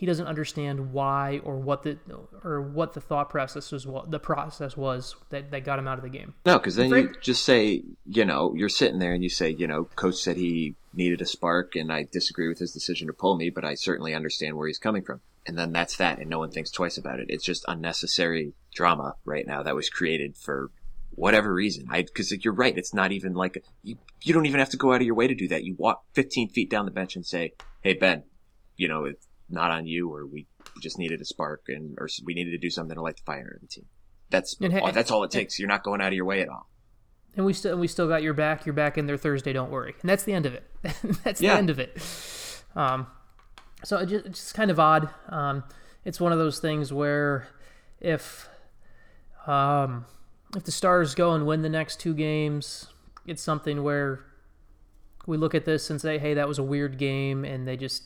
he 0.00 0.06
doesn't 0.06 0.28
understand 0.28 0.94
why 0.94 1.42
or 1.44 1.58
what 1.58 1.82
the 1.82 1.98
or 2.42 2.62
what 2.62 2.94
the 2.94 3.02
thought 3.02 3.28
process 3.28 3.70
was 3.70 3.86
the 4.08 4.18
process 4.18 4.74
was 4.74 5.14
that, 5.28 5.50
that 5.50 5.62
got 5.62 5.78
him 5.78 5.86
out 5.86 5.98
of 5.98 6.02
the 6.02 6.08
game. 6.08 6.32
No, 6.46 6.56
because 6.56 6.76
then 6.76 6.88
you 6.88 7.14
just 7.20 7.44
say, 7.44 7.82
you 8.06 8.24
know, 8.24 8.54
you're 8.56 8.70
sitting 8.70 8.98
there 8.98 9.12
and 9.12 9.22
you 9.22 9.28
say, 9.28 9.50
you 9.50 9.66
know, 9.66 9.84
coach 9.96 10.14
said 10.14 10.38
he 10.38 10.74
needed 10.94 11.20
a 11.20 11.26
spark 11.26 11.76
and 11.76 11.92
I 11.92 12.08
disagree 12.10 12.48
with 12.48 12.60
his 12.60 12.72
decision 12.72 13.08
to 13.08 13.12
pull 13.12 13.36
me, 13.36 13.50
but 13.50 13.62
I 13.62 13.74
certainly 13.74 14.14
understand 14.14 14.56
where 14.56 14.68
he's 14.68 14.78
coming 14.78 15.02
from. 15.02 15.20
And 15.46 15.58
then 15.58 15.70
that's 15.70 15.98
that, 15.98 16.18
and 16.18 16.30
no 16.30 16.38
one 16.38 16.50
thinks 16.50 16.70
twice 16.70 16.96
about 16.96 17.20
it. 17.20 17.26
It's 17.28 17.44
just 17.44 17.66
unnecessary 17.68 18.54
drama 18.74 19.16
right 19.26 19.46
now 19.46 19.62
that 19.64 19.74
was 19.74 19.90
created 19.90 20.34
for 20.34 20.70
whatever 21.10 21.52
reason. 21.52 21.88
I 21.90 22.04
because 22.04 22.32
you're 22.42 22.54
right, 22.54 22.78
it's 22.78 22.94
not 22.94 23.12
even 23.12 23.34
like 23.34 23.62
you 23.82 23.98
you 24.22 24.32
don't 24.32 24.46
even 24.46 24.60
have 24.60 24.70
to 24.70 24.78
go 24.78 24.94
out 24.94 25.02
of 25.02 25.06
your 25.06 25.14
way 25.14 25.28
to 25.28 25.34
do 25.34 25.48
that. 25.48 25.64
You 25.64 25.74
walk 25.78 26.04
15 26.14 26.48
feet 26.48 26.70
down 26.70 26.86
the 26.86 26.90
bench 26.90 27.16
and 27.16 27.26
say, 27.26 27.52
"Hey 27.82 27.92
Ben, 27.92 28.22
you 28.76 28.88
know, 28.88 29.04
it's 29.04 29.26
not 29.50 29.70
on 29.70 29.86
you, 29.86 30.12
or 30.12 30.26
we 30.26 30.46
just 30.80 30.98
needed 30.98 31.20
a 31.20 31.24
spark, 31.24 31.64
and 31.68 31.96
or 31.98 32.08
we 32.24 32.34
needed 32.34 32.50
to 32.52 32.58
do 32.58 32.70
something 32.70 32.94
to 32.94 33.02
light 33.02 33.16
the 33.16 33.22
fire 33.22 33.58
in 33.60 33.60
the 33.62 33.68
team. 33.68 33.86
That's 34.30 34.56
all, 34.62 34.92
that's 34.92 35.10
all 35.10 35.24
it 35.24 35.30
takes. 35.30 35.58
You're 35.58 35.68
not 35.68 35.82
going 35.82 36.00
out 36.00 36.08
of 36.08 36.14
your 36.14 36.24
way 36.24 36.40
at 36.40 36.48
all. 36.48 36.68
And 37.36 37.44
we 37.46 37.52
still 37.52 37.76
we 37.76 37.86
still 37.86 38.08
got 38.08 38.22
your 38.22 38.34
back. 38.34 38.66
You're 38.66 38.72
back 38.72 38.98
in 38.98 39.06
there 39.06 39.16
Thursday. 39.16 39.52
Don't 39.52 39.70
worry. 39.70 39.94
And 40.00 40.08
that's 40.08 40.24
the 40.24 40.32
end 40.32 40.46
of 40.46 40.54
it. 40.54 40.64
that's 41.24 41.40
yeah. 41.40 41.54
the 41.54 41.58
end 41.58 41.70
of 41.70 41.78
it. 41.78 41.96
Um, 42.74 43.06
so 43.84 43.98
it 43.98 44.06
just, 44.06 44.26
it's 44.26 44.38
just 44.38 44.54
kind 44.54 44.70
of 44.70 44.78
odd. 44.78 45.08
Um, 45.28 45.64
it's 46.04 46.20
one 46.20 46.32
of 46.32 46.38
those 46.38 46.58
things 46.58 46.92
where 46.92 47.48
if 48.00 48.48
um, 49.46 50.06
if 50.56 50.64
the 50.64 50.72
Stars 50.72 51.14
go 51.14 51.32
and 51.32 51.46
win 51.46 51.62
the 51.62 51.68
next 51.68 52.00
two 52.00 52.14
games, 52.14 52.88
it's 53.26 53.42
something 53.42 53.82
where 53.82 54.24
we 55.26 55.36
look 55.36 55.54
at 55.54 55.64
this 55.64 55.90
and 55.90 56.00
say, 56.00 56.18
"Hey, 56.18 56.34
that 56.34 56.48
was 56.48 56.58
a 56.58 56.62
weird 56.62 56.98
game," 56.98 57.44
and 57.44 57.66
they 57.66 57.76
just 57.76 58.04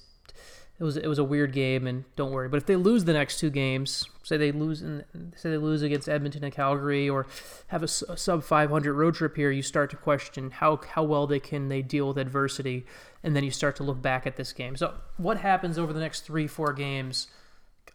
it 0.79 0.83
was 0.85 0.97
it 0.97 1.07
was 1.07 1.19
a 1.19 1.25
weird 1.25 1.53
game, 1.53 1.87
and 1.87 2.05
don't 2.17 2.33
worry. 2.33 2.49
But 2.49 2.57
if 2.57 2.67
they 2.67 2.77
lose 2.77 3.05
the 3.05 3.13
next 3.13 3.39
two 3.39 3.51
games, 3.51 4.09
say 4.23 4.37
they 4.37 4.51
lose 4.51 4.83
in, 4.83 5.05
say 5.37 5.51
they 5.51 5.57
lose 5.57 5.83
against 5.83 6.09
Edmonton 6.09 6.43
and 6.43 6.53
Calgary, 6.53 7.09
or 7.09 7.27
have 7.69 7.83
a, 7.83 7.87
a 8.09 8.17
sub 8.17 8.43
500 8.43 8.93
road 8.93 9.15
trip 9.15 9.37
here, 9.37 9.51
you 9.51 9.63
start 9.63 9.91
to 9.91 9.97
question 9.97 10.51
how 10.51 10.81
how 10.91 11.05
well 11.05 11.27
they 11.27 11.41
can 11.41 11.69
they 11.69 11.81
deal 11.81 12.09
with 12.09 12.19
adversity, 12.19 12.85
and 13.23 13.37
then 13.37 13.45
you 13.45 13.53
start 13.53 13.77
to 13.77 13.85
look 13.85 14.03
back 14.03 14.27
at 14.27 14.37
this 14.37 14.53
game. 14.53 14.77
So 14.77 14.95
what 15.17 15.39
happens 15.39 15.79
over 15.79 15.93
the 15.93 16.01
next 16.01 16.23
three 16.23 16.49
four 16.49 16.73
games 16.73 17.29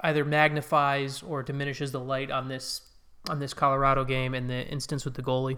either 0.01 0.23
magnifies 0.23 1.21
or 1.21 1.43
diminishes 1.43 1.91
the 1.91 1.99
light 1.99 2.31
on 2.31 2.47
this 2.47 2.81
on 3.29 3.39
this 3.39 3.53
Colorado 3.53 4.05
game 4.05 4.33
and 4.33 4.49
the 4.49 4.65
instance 4.67 5.03
with 5.03 5.15
the 5.15 5.21
goalie. 5.21 5.57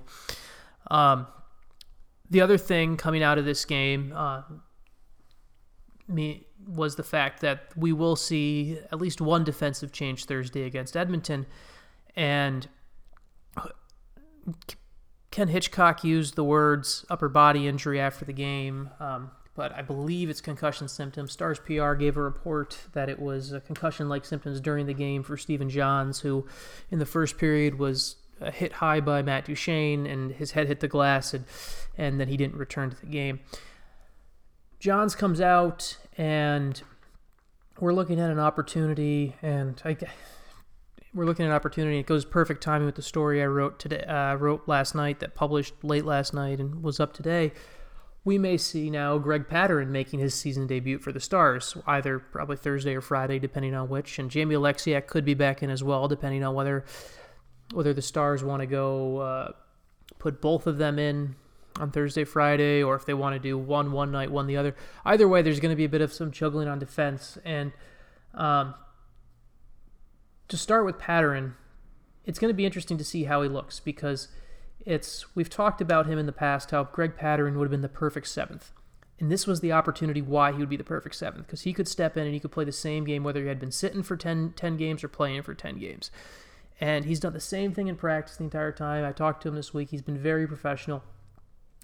Um, 0.89 1.27
the 2.29 2.41
other 2.41 2.57
thing 2.57 2.97
coming 2.97 3.21
out 3.21 3.37
of 3.37 3.45
this 3.45 3.65
game, 3.65 4.13
uh, 4.15 4.41
me 6.13 6.47
was 6.67 6.95
the 6.95 7.03
fact 7.03 7.41
that 7.41 7.69
we 7.75 7.91
will 7.91 8.15
see 8.15 8.79
at 8.91 8.99
least 8.99 9.21
one 9.21 9.43
defensive 9.43 9.91
change 9.91 10.25
Thursday 10.25 10.63
against 10.63 10.95
Edmonton, 10.95 11.45
and 12.15 12.67
Ken 15.31 15.47
Hitchcock 15.47 16.03
used 16.03 16.35
the 16.35 16.43
words 16.43 17.05
upper 17.09 17.29
body 17.29 17.67
injury 17.67 17.99
after 17.99 18.25
the 18.25 18.33
game, 18.33 18.89
um, 18.99 19.31
but 19.55 19.73
I 19.73 19.81
believe 19.81 20.29
it's 20.29 20.41
concussion 20.41 20.87
symptoms. 20.87 21.31
Stars 21.31 21.59
PR 21.59 21.93
gave 21.93 22.17
a 22.17 22.21
report 22.21 22.77
that 22.93 23.09
it 23.09 23.19
was 23.19 23.53
concussion 23.65 24.09
like 24.09 24.25
symptoms 24.25 24.59
during 24.59 24.85
the 24.85 24.93
game 24.93 25.23
for 25.23 25.37
Stephen 25.37 25.69
Johns, 25.69 26.19
who 26.19 26.45
in 26.89 26.99
the 26.99 27.05
first 27.05 27.37
period 27.37 27.79
was 27.79 28.17
hit 28.53 28.73
high 28.73 28.99
by 28.99 29.21
Matt 29.21 29.45
Duchene, 29.45 30.05
and 30.05 30.31
his 30.31 30.51
head 30.51 30.67
hit 30.67 30.79
the 30.79 30.87
glass, 30.87 31.33
and 31.33 31.45
and 31.97 32.19
then 32.19 32.27
he 32.27 32.37
didn't 32.37 32.55
return 32.55 32.89
to 32.89 32.99
the 32.99 33.05
game. 33.05 33.39
Johns 34.79 35.13
comes 35.13 35.39
out, 35.39 35.97
and 36.17 36.81
we're 37.79 37.93
looking 37.93 38.19
at 38.19 38.29
an 38.29 38.39
opportunity, 38.39 39.35
and 39.41 39.81
I, 39.83 39.97
we're 41.13 41.25
looking 41.25 41.45
at 41.45 41.49
an 41.49 41.55
opportunity. 41.55 41.99
It 41.99 42.05
goes 42.05 42.25
perfect 42.25 42.61
timing 42.61 42.85
with 42.85 42.95
the 42.95 43.01
story 43.01 43.41
I 43.41 43.47
wrote 43.47 43.79
today, 43.79 44.03
uh, 44.03 44.35
wrote 44.35 44.67
last 44.67 44.95
night 44.95 45.19
that 45.19 45.35
published 45.35 45.73
late 45.83 46.05
last 46.05 46.33
night 46.33 46.59
and 46.59 46.83
was 46.83 46.99
up 46.99 47.13
today. 47.13 47.51
We 48.23 48.37
may 48.37 48.57
see 48.57 48.91
now 48.91 49.17
Greg 49.17 49.47
Pateryn 49.49 49.87
making 49.87 50.19
his 50.19 50.35
season 50.35 50.67
debut 50.67 50.99
for 50.99 51.11
the 51.11 51.19
Stars, 51.19 51.75
either 51.87 52.19
probably 52.19 52.55
Thursday 52.55 52.95
or 52.95 53.01
Friday, 53.01 53.39
depending 53.39 53.73
on 53.73 53.89
which. 53.89 54.19
And 54.19 54.29
Jamie 54.29 54.55
Oleksiak 54.55 55.07
could 55.07 55.25
be 55.25 55.33
back 55.33 55.63
in 55.63 55.71
as 55.71 55.83
well, 55.83 56.07
depending 56.07 56.43
on 56.43 56.53
whether 56.53 56.85
whether 57.73 57.93
the 57.93 58.01
Stars 58.01 58.43
want 58.43 58.59
to 58.61 58.67
go 58.67 59.17
uh, 59.17 59.51
put 60.19 60.39
both 60.39 60.67
of 60.67 60.77
them 60.77 60.99
in 60.99 61.35
on 61.79 61.91
Thursday, 61.91 62.23
Friday, 62.23 62.83
or 62.83 62.95
if 62.95 63.05
they 63.05 63.13
want 63.13 63.35
to 63.35 63.39
do 63.39 63.57
one 63.57 63.91
one 63.91 64.11
night, 64.11 64.31
one 64.31 64.47
the 64.47 64.57
other. 64.57 64.75
Either 65.05 65.27
way, 65.27 65.41
there's 65.41 65.59
going 65.59 65.71
to 65.71 65.75
be 65.75 65.85
a 65.85 65.89
bit 65.89 66.01
of 66.01 66.11
some 66.13 66.31
juggling 66.31 66.67
on 66.67 66.79
defense. 66.79 67.37
And 67.45 67.71
um, 68.33 68.73
to 70.47 70.57
start 70.57 70.85
with 70.85 70.97
Pateryn, 70.97 71.53
it's 72.25 72.39
going 72.39 72.49
to 72.49 72.55
be 72.55 72.65
interesting 72.65 72.97
to 72.97 73.03
see 73.03 73.25
how 73.25 73.41
he 73.41 73.49
looks 73.49 73.79
because 73.79 74.27
it's 74.85 75.35
we've 75.35 75.49
talked 75.49 75.81
about 75.81 76.07
him 76.07 76.17
in 76.17 76.25
the 76.25 76.31
past 76.31 76.71
how 76.71 76.83
Greg 76.83 77.15
Pateryn 77.15 77.55
would 77.55 77.65
have 77.65 77.71
been 77.71 77.81
the 77.81 77.89
perfect 77.89 78.27
seventh. 78.27 78.71
And 79.19 79.31
this 79.31 79.45
was 79.45 79.59
the 79.59 79.71
opportunity 79.71 80.21
why 80.21 80.51
he 80.51 80.57
would 80.57 80.69
be 80.69 80.77
the 80.77 80.83
perfect 80.83 81.13
seventh 81.15 81.45
because 81.45 81.61
he 81.61 81.73
could 81.73 81.87
step 81.87 82.17
in 82.17 82.23
and 82.23 82.33
he 82.33 82.39
could 82.39 82.51
play 82.51 82.65
the 82.65 82.71
same 82.71 83.05
game 83.05 83.23
whether 83.23 83.41
he 83.41 83.47
had 83.47 83.59
been 83.59 83.71
sitting 83.71 84.01
for 84.01 84.17
10, 84.17 84.53
10 84.55 84.77
games 84.77 85.03
or 85.03 85.07
playing 85.07 85.43
for 85.43 85.53
10 85.53 85.77
games. 85.77 86.09
And 86.79 87.05
he's 87.05 87.19
done 87.19 87.33
the 87.33 87.39
same 87.39 87.73
thing 87.73 87.87
in 87.87 87.95
practice 87.95 88.37
the 88.37 88.45
entire 88.45 88.71
time. 88.71 89.05
I 89.05 89.11
talked 89.11 89.43
to 89.43 89.49
him 89.49 89.55
this 89.55 89.71
week. 89.71 89.91
He's 89.91 90.01
been 90.01 90.17
very 90.17 90.47
professional. 90.47 91.03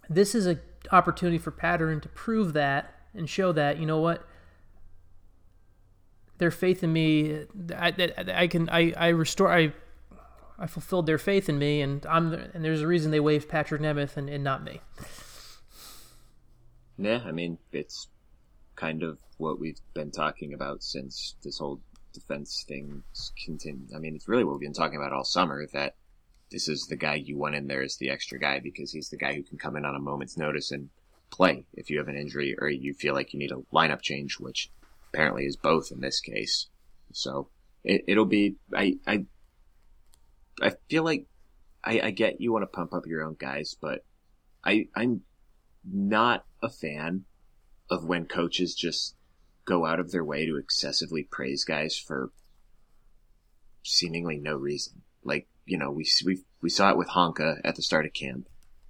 This 0.10 0.36
is 0.36 0.46
an 0.46 0.60
opportunity 0.92 1.38
for 1.38 1.52
Pateryn 1.52 2.02
to 2.02 2.10
prove 2.10 2.54
that 2.54 2.94
and 3.14 3.30
show 3.30 3.52
that, 3.52 3.80
you 3.80 3.86
know 3.86 4.00
what, 4.00 4.26
their 6.38 6.52
faith 6.52 6.84
in 6.84 6.94
me, 6.94 7.46
I, 7.76 7.94
I, 7.98 8.44
I 8.44 8.48
can, 8.48 8.70
I, 8.70 8.94
I 8.96 9.08
restore, 9.10 9.52
I 9.52 9.74
I 10.60 10.68
fulfilled 10.68 11.06
their 11.06 11.18
faith 11.18 11.50
in 11.50 11.60
me, 11.60 11.82
and 11.82 12.06
I'm 12.08 12.34
and 12.34 12.64
there's 12.64 12.82
a 12.82 12.88
reason 12.88 13.12
they 13.12 13.20
waived 13.20 13.48
Patrick 13.48 13.82
Nemeth 13.82 14.18
and, 14.18 14.30
and 14.30 14.44
not 14.44 14.64
me. 14.64 14.82
Yeah, 16.98 17.22
I 17.24 17.32
mean 17.32 17.60
it's 17.72 18.08
kind 18.76 19.04
of 19.04 19.20
what 19.38 19.60
we've 19.60 19.80
been 19.94 20.12
talking 20.12 20.54
about 20.54 20.82
since 20.82 21.36
this 21.44 21.60
whole 21.60 21.80
defense 22.14 22.66
thing 22.68 23.04
continued. 23.46 23.90
I 23.96 24.00
mean, 24.00 24.16
it's 24.16 24.28
really 24.28 24.44
what 24.44 24.54
we've 24.54 24.68
been 24.68 24.74
talking 24.74 24.98
about 24.98 25.14
all 25.14 25.24
summer. 25.24 25.68
That 25.74 25.96
this 26.52 26.68
is 26.68 26.88
the 26.88 26.96
guy 26.96 27.16
you 27.16 27.38
want 27.38 27.56
in 27.56 27.68
there 27.68 27.84
as 27.84 27.98
the 27.98 28.10
extra 28.10 28.40
guy 28.40 28.60
because 28.60 28.92
he's 28.92 29.10
the 29.10 29.18
guy 29.18 29.34
who 29.34 29.44
can 29.44 29.58
come 29.58 29.76
in 29.76 29.86
on 29.86 29.96
a 29.96 30.00
moment's 30.00 30.38
notice 30.38 30.72
and 30.72 30.90
play 31.30 31.66
if 31.74 31.90
you 31.90 31.98
have 31.98 32.08
an 32.08 32.18
injury 32.18 32.56
or 32.60 32.70
you 32.70 32.94
feel 32.94 33.14
like 33.14 33.34
you 33.34 33.40
need 33.40 33.52
a 33.52 33.62
lineup 33.74 34.02
change, 34.02 34.40
which 34.40 34.72
apparently 35.10 35.46
is 35.46 35.58
both 35.58 35.92
in 35.92 36.00
this 36.00 36.22
case. 36.22 36.68
So 37.12 37.50
it, 37.84 38.04
it'll 38.08 38.26
be 38.26 38.56
I 38.74 38.98
I 39.06 39.26
I 40.62 40.74
feel 40.90 41.04
like 41.04 41.28
I, 41.84 42.02
I 42.02 42.12
get 42.12 42.42
you 42.42 42.52
want 42.52 42.64
to 42.64 42.68
pump 42.68 42.94
up 42.94 43.06
your 43.06 43.24
own 43.24 43.36
guys, 43.38 43.76
but 43.80 44.06
I 44.64 44.88
I'm 44.96 45.22
not 45.84 46.46
a 46.62 46.70
fan 46.70 47.26
of 47.90 48.06
when 48.06 48.26
coaches 48.26 48.76
just 48.76 49.16
go 49.66 49.86
out 49.86 50.00
of 50.00 50.12
their 50.12 50.24
way 50.24 50.46
to 50.46 50.58
excessively 50.58 51.24
praise 51.24 51.64
guys 51.64 51.98
for 51.98 52.32
seemingly 53.84 54.38
no 54.38 54.56
reason. 54.56 55.02
Like 55.24 55.48
you 55.68 55.78
know 55.78 55.92
we 55.92 56.08
we 56.26 56.40
we 56.62 56.70
saw 56.70 56.90
it 56.90 56.98
with 56.98 57.10
Honka 57.10 57.62
at 57.64 57.76
the 57.76 57.84
start 57.84 58.06
of 58.06 58.14
camp. 58.14 58.48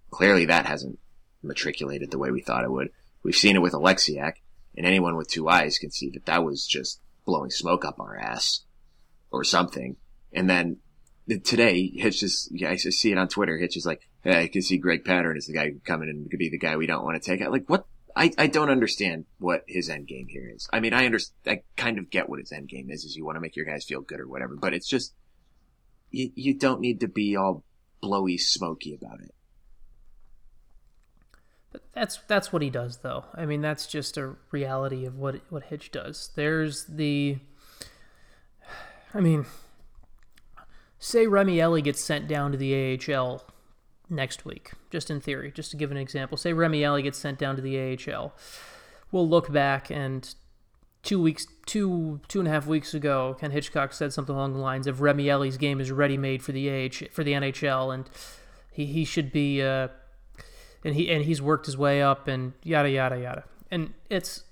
Clearly, 0.10 0.46
that 0.46 0.65
hasn't 0.65 1.00
matriculated 1.43 2.12
the 2.12 2.17
way 2.17 2.31
we 2.31 2.41
thought 2.41 2.63
it 2.63 2.72
would. 2.72 2.89
We've 3.24 3.36
seen 3.36 3.55
it 3.55 3.62
with 3.62 3.74
Oleksiak, 3.74 4.36
and 4.75 4.86
anyone 4.86 5.17
with 5.17 5.29
two 5.29 5.50
eyes 5.50 5.77
can 5.77 5.91
see 5.91 6.10
that 6.12 6.25
that 6.25 6.46
was 6.46 6.65
just 6.65 7.01
blowing 7.25 7.50
smoke 7.50 7.84
up 7.84 8.00
our 8.00 8.17
ass 8.17 8.63
or 9.31 9.43
something. 9.43 9.98
And 10.31 10.50
then 10.50 10.77
today, 11.43 11.91
Hitch 11.93 12.24
is, 12.24 12.50
yeah, 12.51 12.69
I 12.69 12.77
see 12.77 13.12
it 13.12 13.17
on 13.17 13.27
Twitter. 13.27 13.57
Hitch 13.57 13.75
is 13.75 13.86
like, 13.86 14.07
hey, 14.24 14.43
I 14.43 14.48
can 14.48 14.62
see 14.62 14.77
Greg 14.77 15.03
Pateryn 15.03 15.38
is 15.38 15.48
the 15.48 15.53
guy 15.53 15.72
coming 15.84 16.10
in 16.10 16.15
and 16.15 16.31
could 16.31 16.39
be 16.39 16.50
the 16.50 16.57
guy 16.57 16.77
we 16.77 16.88
don't 16.88 17.03
want 17.03 17.22
to 17.22 17.29
take 17.29 17.41
out. 17.41 17.51
Like, 17.51 17.65
what? 17.67 17.86
I, 18.15 18.31
I 18.38 18.48
don't 18.48 18.72
understand 18.72 19.25
what 19.38 19.63
his 19.67 19.89
end 19.89 20.07
game 20.07 20.27
here 20.27 20.50
is. 20.55 20.67
I 20.74 20.79
mean, 20.79 20.93
I 20.93 21.05
understand, 21.05 21.60
I 21.60 21.63
kind 21.79 22.00
of 22.00 22.10
get 22.10 22.27
what 22.27 22.39
his 22.39 22.51
end 22.51 22.67
game 22.67 22.89
is, 22.89 23.03
is 23.03 23.15
you 23.15 23.24
want 23.24 23.36
to 23.36 23.41
make 23.41 23.55
your 23.55 23.65
guys 23.65 23.86
feel 23.86 24.01
good 24.01 24.19
or 24.19 24.27
whatever, 24.27 24.55
but 24.55 24.74
it's 24.74 24.88
just, 24.88 25.13
you, 26.12 26.32
you 26.36 26.54
don't 26.54 26.82
need 26.82 27.00
to 27.02 27.08
be 27.08 27.36
all 27.36 27.64
blowy, 28.02 28.38
smoky 28.38 28.94
about 28.94 29.22
it. 29.22 29.34
But 31.72 31.84
that's 31.94 32.20
that's 32.28 32.54
what 32.54 32.62
he 32.62 32.70
does, 32.70 32.98
though. 32.98 33.26
I 33.34 33.46
mean, 33.46 33.62
that's 33.62 33.88
just 33.88 34.18
a 34.18 34.36
reality 34.52 35.06
of 35.06 35.18
what 35.18 35.42
what 35.50 35.64
Hitch 35.64 35.92
does. 35.92 36.32
There's 36.36 36.86
the, 36.86 37.38
I 39.14 39.20
mean, 39.20 39.46
say 41.00 41.28
Remi 41.28 41.60
Elie 41.60 41.82
gets 41.82 42.02
sent 42.02 42.28
down 42.28 42.52
to 42.52 42.58
the 42.58 42.98
AHL 42.98 43.44
next 44.10 44.46
week, 44.46 44.72
just 44.90 45.12
in 45.12 45.20
theory, 45.20 45.52
just 45.52 45.72
to 45.72 45.78
give 45.78 45.92
an 45.92 45.98
example. 45.98 46.38
Say 46.38 46.54
Remi 46.54 46.84
Elie 46.84 47.04
gets 47.04 47.18
sent 47.18 47.38
down 47.38 47.56
to 47.58 47.62
the 47.62 47.78
AHL. 47.78 48.34
We'll 49.12 49.28
look 49.28 49.52
back 49.52 49.90
and 49.90 50.34
two 51.04 51.22
weeks, 51.22 51.48
two 51.66 52.22
two 52.27 52.39
and 52.39 52.48
a 52.48 52.51
half 52.51 52.68
weeks 52.68 52.94
ago, 52.94 53.36
Ken 53.39 53.51
Hitchcock 53.51 53.94
said 53.94 54.13
something 54.13 54.36
along 54.36 54.54
the 54.54 54.60
lines 54.60 54.88
of 54.88 55.01
Remi 55.01 55.30
Elie's 55.30 55.58
game 55.58 55.80
is 55.80 55.92
ready 55.92 56.18
made 56.18 56.44
for 56.44 56.51
the 56.51 56.70
AH 56.70 57.08
for 57.12 57.24
the 57.24 57.34
NHL, 57.34 57.94
and 57.94 58.10
he 58.72 58.86
he 58.86 59.06
should 59.06 59.32
be, 59.32 59.62
uh, 59.62 59.89
and 60.84 60.96
he 60.96 61.10
and 61.10 61.24
he's 61.25 61.42
worked 61.42 61.66
his 61.66 61.77
way 61.77 62.01
up, 62.01 62.27
and 62.27 62.54
yada 62.63 62.89
yada 62.89 63.20
yada. 63.20 63.44
And 63.72 63.94
it's 64.10 64.44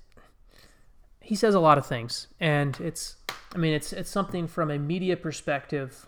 he 1.21 1.35
says 1.35 1.55
a 1.55 1.59
lot 1.59 1.77
of 1.77 1.85
things, 1.85 2.27
and 2.39 2.79
it's 2.79 3.15
I 3.53 3.57
mean 3.57 3.73
it's 3.73 3.91
it's 3.93 4.09
something 4.09 4.47
from 4.47 4.71
a 4.71 4.77
media 4.77 5.17
perspective 5.17 6.05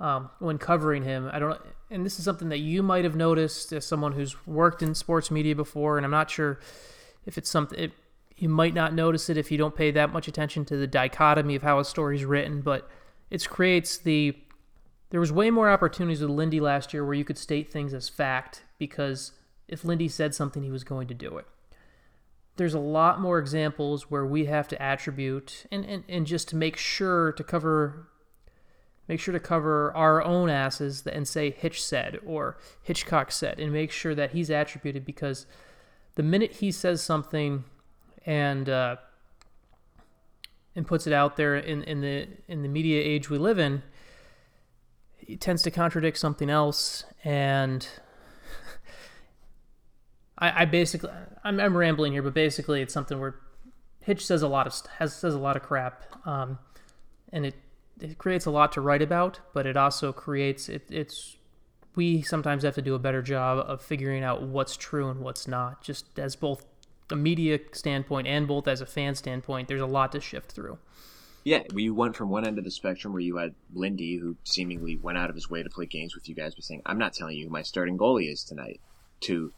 um, 0.00 0.30
when 0.38 0.58
covering 0.58 1.04
him. 1.04 1.28
I 1.32 1.38
don't, 1.38 1.60
and 1.90 2.04
this 2.04 2.18
is 2.18 2.24
something 2.24 2.48
that 2.48 2.58
you 2.58 2.82
might 2.82 3.04
have 3.04 3.16
noticed 3.16 3.72
as 3.72 3.86
someone 3.86 4.12
who's 4.12 4.46
worked 4.46 4.82
in 4.82 4.94
sports 4.94 5.30
media 5.30 5.54
before, 5.54 5.96
and 5.96 6.04
I'm 6.04 6.10
not 6.10 6.30
sure 6.30 6.58
if 7.26 7.38
it's 7.38 7.50
something 7.50 7.78
it, 7.78 7.92
you 8.40 8.48
might 8.48 8.74
not 8.74 8.94
notice 8.94 9.28
it 9.28 9.36
if 9.36 9.50
you 9.50 9.58
don't 9.58 9.74
pay 9.74 9.90
that 9.90 10.12
much 10.12 10.28
attention 10.28 10.64
to 10.66 10.76
the 10.76 10.86
dichotomy 10.86 11.54
of 11.54 11.62
how 11.62 11.78
a 11.78 11.84
story's 11.84 12.24
written, 12.24 12.60
but 12.60 12.88
it 13.30 13.48
creates 13.48 13.98
the. 13.98 14.36
There 15.10 15.20
was 15.20 15.32
way 15.32 15.50
more 15.50 15.68
opportunities 15.68 16.20
with 16.20 16.30
Lindy 16.30 16.60
last 16.60 16.94
year 16.94 17.04
where 17.04 17.14
you 17.14 17.24
could 17.24 17.38
state 17.38 17.72
things 17.72 17.92
as 17.92 18.08
fact 18.08 18.62
because 18.78 19.32
if 19.66 19.84
Lindy 19.84 20.08
said 20.08 20.34
something, 20.34 20.62
he 20.62 20.70
was 20.70 20.84
going 20.84 21.08
to 21.08 21.14
do 21.14 21.36
it. 21.36 21.46
There's 22.56 22.74
a 22.74 22.80
lot 22.80 23.20
more 23.20 23.38
examples 23.38 24.10
where 24.10 24.24
we 24.24 24.44
have 24.46 24.68
to 24.68 24.80
attribute 24.80 25.66
and, 25.72 25.84
and, 25.84 26.04
and 26.08 26.26
just 26.26 26.48
to 26.48 26.56
make 26.56 26.76
sure 26.76 27.32
to 27.32 27.42
cover 27.42 28.08
make 29.08 29.18
sure 29.18 29.32
to 29.32 29.40
cover 29.40 29.92
our 29.96 30.22
own 30.22 30.48
asses 30.48 31.04
and 31.04 31.26
say 31.26 31.50
Hitch 31.50 31.82
said 31.82 32.20
or 32.24 32.58
Hitchcock 32.80 33.32
said 33.32 33.58
and 33.58 33.72
make 33.72 33.90
sure 33.90 34.14
that 34.14 34.30
he's 34.30 34.50
attributed 34.50 35.04
because 35.04 35.46
the 36.14 36.22
minute 36.22 36.52
he 36.56 36.70
says 36.70 37.02
something 37.02 37.64
and 38.26 38.68
uh, 38.68 38.96
and 40.74 40.86
puts 40.86 41.06
it 41.06 41.12
out 41.12 41.36
there 41.36 41.56
in, 41.56 41.82
in 41.84 42.00
the 42.00 42.28
in 42.48 42.62
the 42.62 42.68
media 42.68 43.02
age 43.02 43.30
we 43.30 43.38
live 43.38 43.58
in, 43.58 43.82
it 45.20 45.40
tends 45.40 45.62
to 45.62 45.70
contradict 45.70 46.18
something 46.18 46.50
else 46.50 47.04
and 47.24 47.88
I, 50.38 50.62
I 50.62 50.64
basically 50.64 51.10
I'm, 51.44 51.60
I'm 51.60 51.76
rambling 51.76 52.12
here, 52.12 52.22
but 52.22 52.34
basically 52.34 52.82
it's 52.82 52.94
something 52.94 53.18
where 53.18 53.36
Hitch 54.00 54.24
says 54.24 54.42
a 54.42 54.48
lot 54.48 54.66
of 54.66 54.74
has 54.98 55.14
says 55.14 55.34
a 55.34 55.38
lot 55.38 55.56
of 55.56 55.62
crap, 55.62 56.04
um, 56.26 56.58
and 57.32 57.46
it 57.46 57.54
it 58.00 58.18
creates 58.18 58.46
a 58.46 58.50
lot 58.50 58.72
to 58.72 58.80
write 58.80 59.02
about, 59.02 59.40
but 59.52 59.66
it 59.66 59.76
also 59.76 60.12
creates 60.12 60.68
it, 60.68 60.82
it's 60.90 61.36
we 61.94 62.22
sometimes 62.22 62.62
have 62.62 62.74
to 62.74 62.82
do 62.82 62.94
a 62.94 62.98
better 62.98 63.20
job 63.20 63.58
of 63.66 63.82
figuring 63.82 64.22
out 64.22 64.42
what's 64.42 64.76
true 64.76 65.10
and 65.10 65.20
what's 65.20 65.48
not. 65.48 65.82
Just 65.82 66.18
as 66.18 66.36
both 66.36 66.64
a 67.12 67.16
media 67.16 67.58
standpoint 67.72 68.26
and 68.26 68.46
both 68.46 68.68
as 68.68 68.80
a 68.80 68.86
fan 68.86 69.14
standpoint, 69.14 69.68
there's 69.68 69.80
a 69.80 69.86
lot 69.86 70.12
to 70.12 70.20
shift 70.20 70.52
through. 70.52 70.78
Yeah, 71.44 71.62
we 71.72 71.88
went 71.88 72.16
from 72.16 72.28
one 72.28 72.46
end 72.46 72.58
of 72.58 72.64
the 72.64 72.70
spectrum 72.70 73.12
where 73.12 73.22
you 73.22 73.38
had 73.38 73.54
Lindy, 73.72 74.18
who 74.18 74.36
seemingly 74.44 74.96
went 74.96 75.16
out 75.16 75.30
of 75.30 75.34
his 75.34 75.48
way 75.48 75.62
to 75.62 75.70
play 75.70 75.86
games 75.86 76.14
with 76.14 76.28
you 76.28 76.34
guys, 76.34 76.54
by 76.54 76.60
saying, 76.60 76.82
"I'm 76.84 76.98
not 76.98 77.14
telling 77.14 77.36
you 77.36 77.46
who 77.46 77.50
my 77.50 77.62
starting 77.62 77.96
goalie 77.96 78.30
is 78.30 78.44
tonight," 78.44 78.80
to 79.20 79.52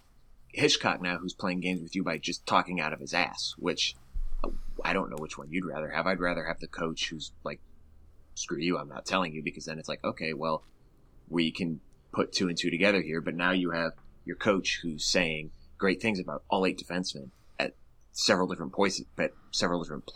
Hitchcock 0.49 1.03
now, 1.03 1.19
who's 1.19 1.35
playing 1.35 1.61
games 1.61 1.83
with 1.83 1.97
you 1.97 2.05
by 2.05 2.19
just 2.19 2.47
talking 2.47 2.81
out 2.81 2.93
of 2.93 3.01
his 3.01 3.13
ass. 3.13 3.55
Which 3.59 3.97
uh, 4.45 4.51
I 4.85 4.93
don't 4.93 5.11
know 5.11 5.17
which 5.19 5.37
one 5.37 5.51
you'd 5.51 5.65
rather 5.65 5.91
have. 5.91 6.07
I'd 6.07 6.21
rather 6.21 6.45
have 6.45 6.61
the 6.61 6.69
coach 6.69 7.09
who's 7.09 7.33
like 7.43 7.61
screw 8.35 8.59
you, 8.59 8.79
I'm 8.79 8.89
not 8.89 9.07
telling 9.07 9.33
you 9.33 9.43
because 9.43 9.65
then 9.67 9.79
it's 9.79 9.89
like, 9.89 10.05
okay, 10.05 10.33
well, 10.33 10.65
we 11.29 11.51
can 11.51 11.81
put 12.13 12.33
two 12.33 12.49
and 12.49 12.57
two 12.57 12.71
together 12.71 13.03
here, 13.03 13.21
but 13.21 13.35
now 13.35 13.53
you 13.53 13.71
have 13.71 13.93
your 14.25 14.37
coach 14.37 14.81
who's 14.83 15.05
saying 15.05 15.51
great 15.79 16.01
things 16.01 16.21
about 16.21 16.45
all 16.49 16.65
eight 16.65 16.79
defensemen 16.79 17.31
several 18.13 18.47
different 18.47 18.73
points, 18.73 19.01
at 19.19 19.33
several 19.51 19.83
different 19.83 20.07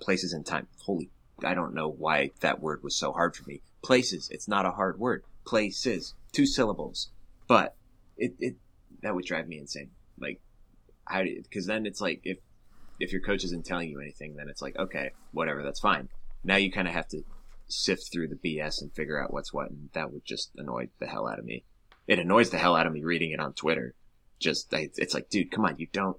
places 0.00 0.32
in 0.32 0.44
time. 0.44 0.66
Holy, 0.82 1.10
I 1.44 1.54
don't 1.54 1.74
know 1.74 1.88
why 1.88 2.32
that 2.40 2.60
word 2.60 2.82
was 2.82 2.96
so 2.96 3.12
hard 3.12 3.36
for 3.36 3.44
me. 3.48 3.62
Places, 3.82 4.28
it's 4.30 4.48
not 4.48 4.66
a 4.66 4.72
hard 4.72 4.98
word. 4.98 5.22
Places, 5.46 6.14
two 6.32 6.46
syllables, 6.46 7.10
but 7.46 7.76
it, 8.16 8.34
it, 8.40 8.56
that 9.02 9.14
would 9.14 9.24
drive 9.24 9.46
me 9.46 9.58
insane. 9.58 9.90
Like, 10.18 10.40
how? 11.04 11.22
Because 11.22 11.66
then 11.66 11.86
it's 11.86 12.00
like 12.00 12.20
if 12.24 12.38
if 12.98 13.12
your 13.12 13.20
coach 13.20 13.44
isn't 13.44 13.66
telling 13.66 13.90
you 13.90 14.00
anything, 14.00 14.34
then 14.36 14.48
it's 14.48 14.62
like 14.62 14.76
okay, 14.76 15.10
whatever, 15.32 15.62
that's 15.62 15.80
fine. 15.80 16.08
Now 16.42 16.56
you 16.56 16.72
kind 16.72 16.88
of 16.88 16.94
have 16.94 17.08
to 17.08 17.22
sift 17.68 18.10
through 18.12 18.28
the 18.28 18.36
BS 18.36 18.80
and 18.80 18.92
figure 18.92 19.22
out 19.22 19.32
what's 19.32 19.52
what, 19.52 19.70
and 19.70 19.90
that 19.92 20.12
would 20.12 20.24
just 20.24 20.50
annoy 20.56 20.88
the 20.98 21.06
hell 21.06 21.28
out 21.28 21.38
of 21.38 21.44
me. 21.44 21.64
It 22.06 22.18
annoys 22.18 22.50
the 22.50 22.58
hell 22.58 22.76
out 22.76 22.86
of 22.86 22.92
me 22.92 23.02
reading 23.02 23.32
it 23.32 23.40
on 23.40 23.52
Twitter. 23.52 23.94
Just 24.38 24.72
it's 24.72 25.14
like, 25.14 25.28
dude, 25.28 25.50
come 25.50 25.64
on, 25.64 25.78
you 25.78 25.88
don't. 25.92 26.16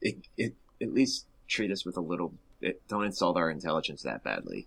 It, 0.00 0.16
it 0.36 0.54
at 0.80 0.92
least 0.92 1.26
treat 1.48 1.70
us 1.70 1.84
with 1.84 1.96
a 1.96 2.00
little. 2.00 2.32
It, 2.60 2.80
don't 2.88 3.04
insult 3.04 3.36
our 3.36 3.50
intelligence 3.50 4.02
that 4.02 4.22
badly. 4.24 4.66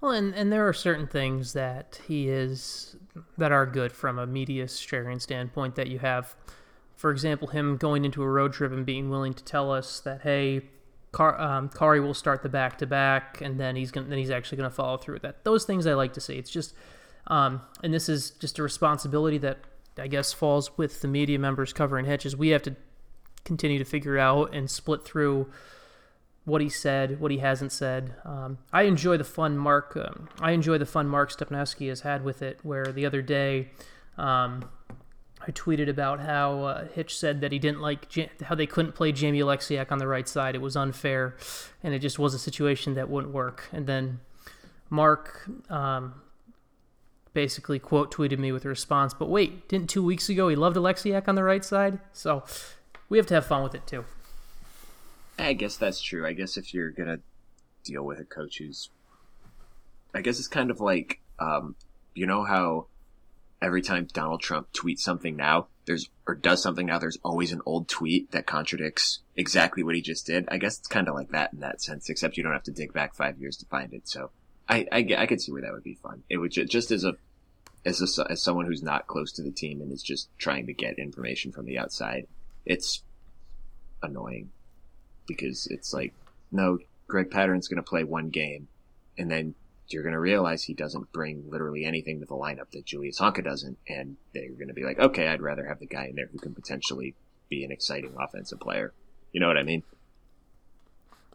Well, 0.00 0.12
and, 0.12 0.34
and 0.34 0.52
there 0.52 0.66
are 0.66 0.72
certain 0.72 1.06
things 1.06 1.52
that 1.52 2.00
he 2.08 2.28
is 2.28 2.96
that 3.38 3.52
are 3.52 3.64
good 3.66 3.92
from 3.92 4.18
a 4.18 4.26
media 4.26 4.66
sharing 4.66 5.20
standpoint 5.20 5.76
that 5.76 5.88
you 5.88 6.00
have. 6.00 6.34
For 6.96 7.10
example, 7.10 7.48
him 7.48 7.76
going 7.76 8.04
into 8.04 8.22
a 8.22 8.28
road 8.28 8.52
trip 8.52 8.72
and 8.72 8.84
being 8.84 9.10
willing 9.10 9.32
to 9.34 9.44
tell 9.44 9.70
us 9.72 10.00
that, 10.00 10.22
hey, 10.22 10.62
Car, 11.12 11.40
um, 11.40 11.68
Kari 11.68 12.00
will 12.00 12.14
start 12.14 12.42
the 12.42 12.48
back 12.48 12.78
to 12.78 12.86
back, 12.86 13.40
and 13.40 13.60
then 13.60 13.76
he's 13.76 13.90
gonna, 13.90 14.08
then 14.08 14.18
he's 14.18 14.30
actually 14.30 14.58
going 14.58 14.70
to 14.70 14.74
follow 14.74 14.96
through 14.96 15.14
with 15.14 15.22
that. 15.22 15.44
Those 15.44 15.64
things 15.64 15.86
I 15.86 15.94
like 15.94 16.14
to 16.14 16.20
see. 16.20 16.34
It's 16.34 16.50
just, 16.50 16.74
um, 17.26 17.60
and 17.82 17.92
this 17.92 18.08
is 18.08 18.30
just 18.30 18.58
a 18.58 18.62
responsibility 18.62 19.38
that 19.38 19.58
I 19.98 20.06
guess 20.06 20.32
falls 20.32 20.76
with 20.78 21.00
the 21.00 21.08
media 21.08 21.38
members 21.38 21.72
covering 21.72 22.06
Hitches. 22.06 22.34
We 22.34 22.48
have 22.48 22.62
to 22.62 22.76
continue 23.44 23.78
to 23.78 23.84
figure 23.84 24.18
out 24.18 24.54
and 24.54 24.70
split 24.70 25.04
through 25.04 25.50
what 26.44 26.60
he 26.60 26.68
said, 26.68 27.20
what 27.20 27.30
he 27.30 27.38
hasn't 27.38 27.72
said. 27.72 28.14
Um, 28.24 28.58
I 28.72 28.82
enjoy 28.82 29.16
the 29.16 29.24
fun 29.24 29.56
Mark. 29.56 29.96
Um, 29.96 30.28
I 30.40 30.52
enjoy 30.52 30.78
the 30.78 30.86
fun 30.86 31.06
Mark 31.06 31.30
Stepneski 31.30 31.88
has 31.88 32.00
had 32.00 32.24
with 32.24 32.42
it. 32.42 32.58
Where 32.62 32.86
the 32.86 33.06
other 33.06 33.22
day, 33.22 33.70
um, 34.18 34.68
I 35.40 35.50
tweeted 35.52 35.88
about 35.88 36.20
how 36.20 36.62
uh, 36.64 36.88
Hitch 36.88 37.16
said 37.16 37.40
that 37.40 37.52
he 37.52 37.58
didn't 37.58 37.80
like 37.80 38.08
how 38.42 38.54
they 38.54 38.66
couldn't 38.66 38.94
play 38.94 39.12
Jamie 39.12 39.40
Oleksiak 39.40 39.92
on 39.92 39.98
the 39.98 40.08
right 40.08 40.28
side. 40.28 40.54
It 40.54 40.60
was 40.60 40.76
unfair, 40.76 41.36
and 41.82 41.94
it 41.94 42.00
just 42.00 42.18
was 42.18 42.34
a 42.34 42.38
situation 42.38 42.94
that 42.94 43.08
wouldn't 43.08 43.32
work. 43.32 43.68
And 43.72 43.86
then 43.86 44.20
Mark 44.90 45.48
um, 45.70 46.14
basically 47.34 47.78
quote 47.78 48.12
tweeted 48.12 48.38
me 48.38 48.50
with 48.50 48.64
a 48.64 48.68
response. 48.68 49.14
But 49.14 49.28
wait, 49.28 49.68
didn't 49.68 49.88
two 49.88 50.02
weeks 50.02 50.28
ago 50.28 50.48
he 50.48 50.56
loved 50.56 50.76
Oleksiak 50.76 51.28
on 51.28 51.36
the 51.36 51.44
right 51.44 51.64
side? 51.64 52.00
So 52.12 52.44
we 53.08 53.18
have 53.18 53.26
to 53.26 53.34
have 53.34 53.46
fun 53.46 53.62
with 53.62 53.74
it 53.74 53.86
too. 53.86 54.04
I 55.38 55.54
guess 55.54 55.76
that's 55.76 56.00
true. 56.00 56.26
I 56.26 56.32
guess 56.32 56.56
if 56.56 56.72
you're 56.72 56.90
gonna 56.90 57.20
deal 57.84 58.04
with 58.04 58.20
a 58.20 58.24
coach 58.24 58.58
who's, 58.58 58.90
I 60.14 60.20
guess 60.20 60.38
it's 60.38 60.48
kind 60.48 60.70
of 60.70 60.80
like, 60.80 61.20
um, 61.38 61.74
you 62.14 62.26
know 62.26 62.44
how 62.44 62.86
every 63.60 63.82
time 63.82 64.06
Donald 64.12 64.40
Trump 64.40 64.72
tweets 64.72 65.00
something 65.00 65.36
now, 65.36 65.68
there's 65.86 66.10
or 66.26 66.34
does 66.34 66.62
something 66.62 66.86
now, 66.86 66.98
there's 66.98 67.18
always 67.24 67.52
an 67.52 67.62
old 67.66 67.88
tweet 67.88 68.30
that 68.30 68.46
contradicts 68.46 69.20
exactly 69.36 69.82
what 69.82 69.94
he 69.94 70.00
just 70.00 70.26
did. 70.26 70.48
I 70.50 70.58
guess 70.58 70.78
it's 70.78 70.88
kind 70.88 71.08
of 71.08 71.14
like 71.14 71.30
that 71.30 71.52
in 71.52 71.60
that 71.60 71.82
sense, 71.82 72.08
except 72.08 72.36
you 72.36 72.42
don't 72.42 72.52
have 72.52 72.62
to 72.64 72.70
dig 72.70 72.92
back 72.92 73.14
five 73.14 73.38
years 73.38 73.56
to 73.58 73.66
find 73.66 73.92
it. 73.92 74.08
So 74.08 74.30
I 74.68 74.86
I, 74.92 75.06
I 75.18 75.26
could 75.26 75.40
see 75.40 75.52
where 75.52 75.62
that 75.62 75.72
would 75.72 75.82
be 75.82 75.94
fun. 75.94 76.22
It 76.28 76.36
would 76.38 76.52
just, 76.52 76.70
just 76.70 76.90
as 76.90 77.04
a 77.04 77.14
as 77.84 78.18
a, 78.18 78.30
as 78.30 78.42
someone 78.42 78.66
who's 78.66 78.82
not 78.82 79.08
close 79.08 79.32
to 79.32 79.42
the 79.42 79.50
team 79.50 79.80
and 79.80 79.90
is 79.90 80.02
just 80.02 80.28
trying 80.38 80.66
to 80.66 80.72
get 80.72 80.98
information 80.98 81.50
from 81.50 81.66
the 81.66 81.78
outside, 81.78 82.26
it's 82.64 83.02
annoying 84.02 84.50
because 85.26 85.66
it's 85.70 85.92
like 85.92 86.14
no, 86.52 86.78
Greg 87.08 87.30
Pateryn's 87.30 87.66
going 87.66 87.82
to 87.82 87.88
play 87.88 88.04
one 88.04 88.28
game, 88.28 88.68
and 89.18 89.30
then 89.30 89.54
you're 89.88 90.02
going 90.02 90.12
to 90.12 90.20
realize 90.20 90.62
he 90.62 90.74
doesn't 90.74 91.12
bring 91.12 91.44
literally 91.50 91.84
anything 91.84 92.20
to 92.20 92.26
the 92.26 92.34
lineup 92.34 92.70
that 92.72 92.84
Julius 92.84 93.18
Honka 93.18 93.42
doesn't, 93.42 93.78
and 93.88 94.16
they're 94.32 94.50
going 94.50 94.68
to 94.68 94.74
be 94.74 94.84
like, 94.84 94.98
okay, 94.98 95.28
I'd 95.28 95.42
rather 95.42 95.66
have 95.66 95.80
the 95.80 95.86
guy 95.86 96.06
in 96.06 96.16
there 96.16 96.28
who 96.30 96.38
can 96.38 96.54
potentially 96.54 97.14
be 97.48 97.64
an 97.64 97.72
exciting 97.72 98.14
offensive 98.18 98.60
player. 98.60 98.92
You 99.32 99.40
know 99.40 99.48
what 99.48 99.58
I 99.58 99.62
mean? 99.62 99.82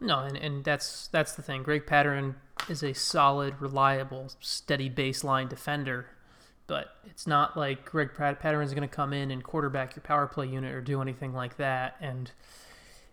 No, 0.00 0.20
and, 0.20 0.36
and 0.36 0.64
that's 0.64 1.08
that's 1.08 1.34
the 1.34 1.42
thing. 1.42 1.64
Greg 1.64 1.84
Pateryn 1.84 2.36
is 2.68 2.82
a 2.84 2.92
solid, 2.92 3.60
reliable, 3.60 4.30
steady 4.40 4.88
baseline 4.88 5.48
defender, 5.48 6.06
but 6.68 6.94
it's 7.06 7.26
not 7.26 7.56
like 7.56 7.84
Greg 7.84 8.10
Pateryn's 8.14 8.72
going 8.74 8.88
to 8.88 8.94
come 8.94 9.12
in 9.12 9.32
and 9.32 9.42
quarterback 9.42 9.96
your 9.96 10.02
power 10.02 10.28
play 10.28 10.46
unit 10.46 10.72
or 10.72 10.80
do 10.80 11.02
anything 11.02 11.32
like 11.32 11.56
that. 11.56 11.96
And 12.00 12.30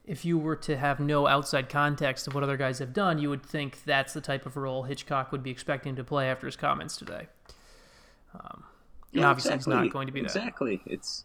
if 0.03 0.25
you 0.25 0.37
were 0.37 0.57
to 0.57 0.77
have 0.77 0.99
no 0.99 1.25
outside 1.25 1.69
context 1.69 2.27
of 2.27 2.35
what 2.35 2.43
other 2.43 2.57
guys 2.57 2.77
have 2.79 2.93
done, 2.93 3.17
you 3.17 3.29
would 3.29 3.43
think 3.43 3.83
that's 3.85 4.13
the 4.13 4.21
type 4.21 4.45
of 4.45 4.57
role 4.57 4.83
Hitchcock 4.83 5.31
would 5.31 5.41
be 5.41 5.49
expecting 5.49 5.95
to 5.95 6.03
play 6.03 6.29
after 6.29 6.45
his 6.45 6.55
comments 6.55 6.97
today. 6.97 7.27
Um, 8.35 8.65
and 9.13 9.21
yeah, 9.21 9.29
obviously, 9.29 9.53
exactly. 9.53 9.73
he's 9.73 9.85
not 9.85 9.93
going 9.93 10.07
to 10.07 10.13
be 10.13 10.21
that. 10.21 10.27
Exactly. 10.27 10.81
It's 10.85 11.23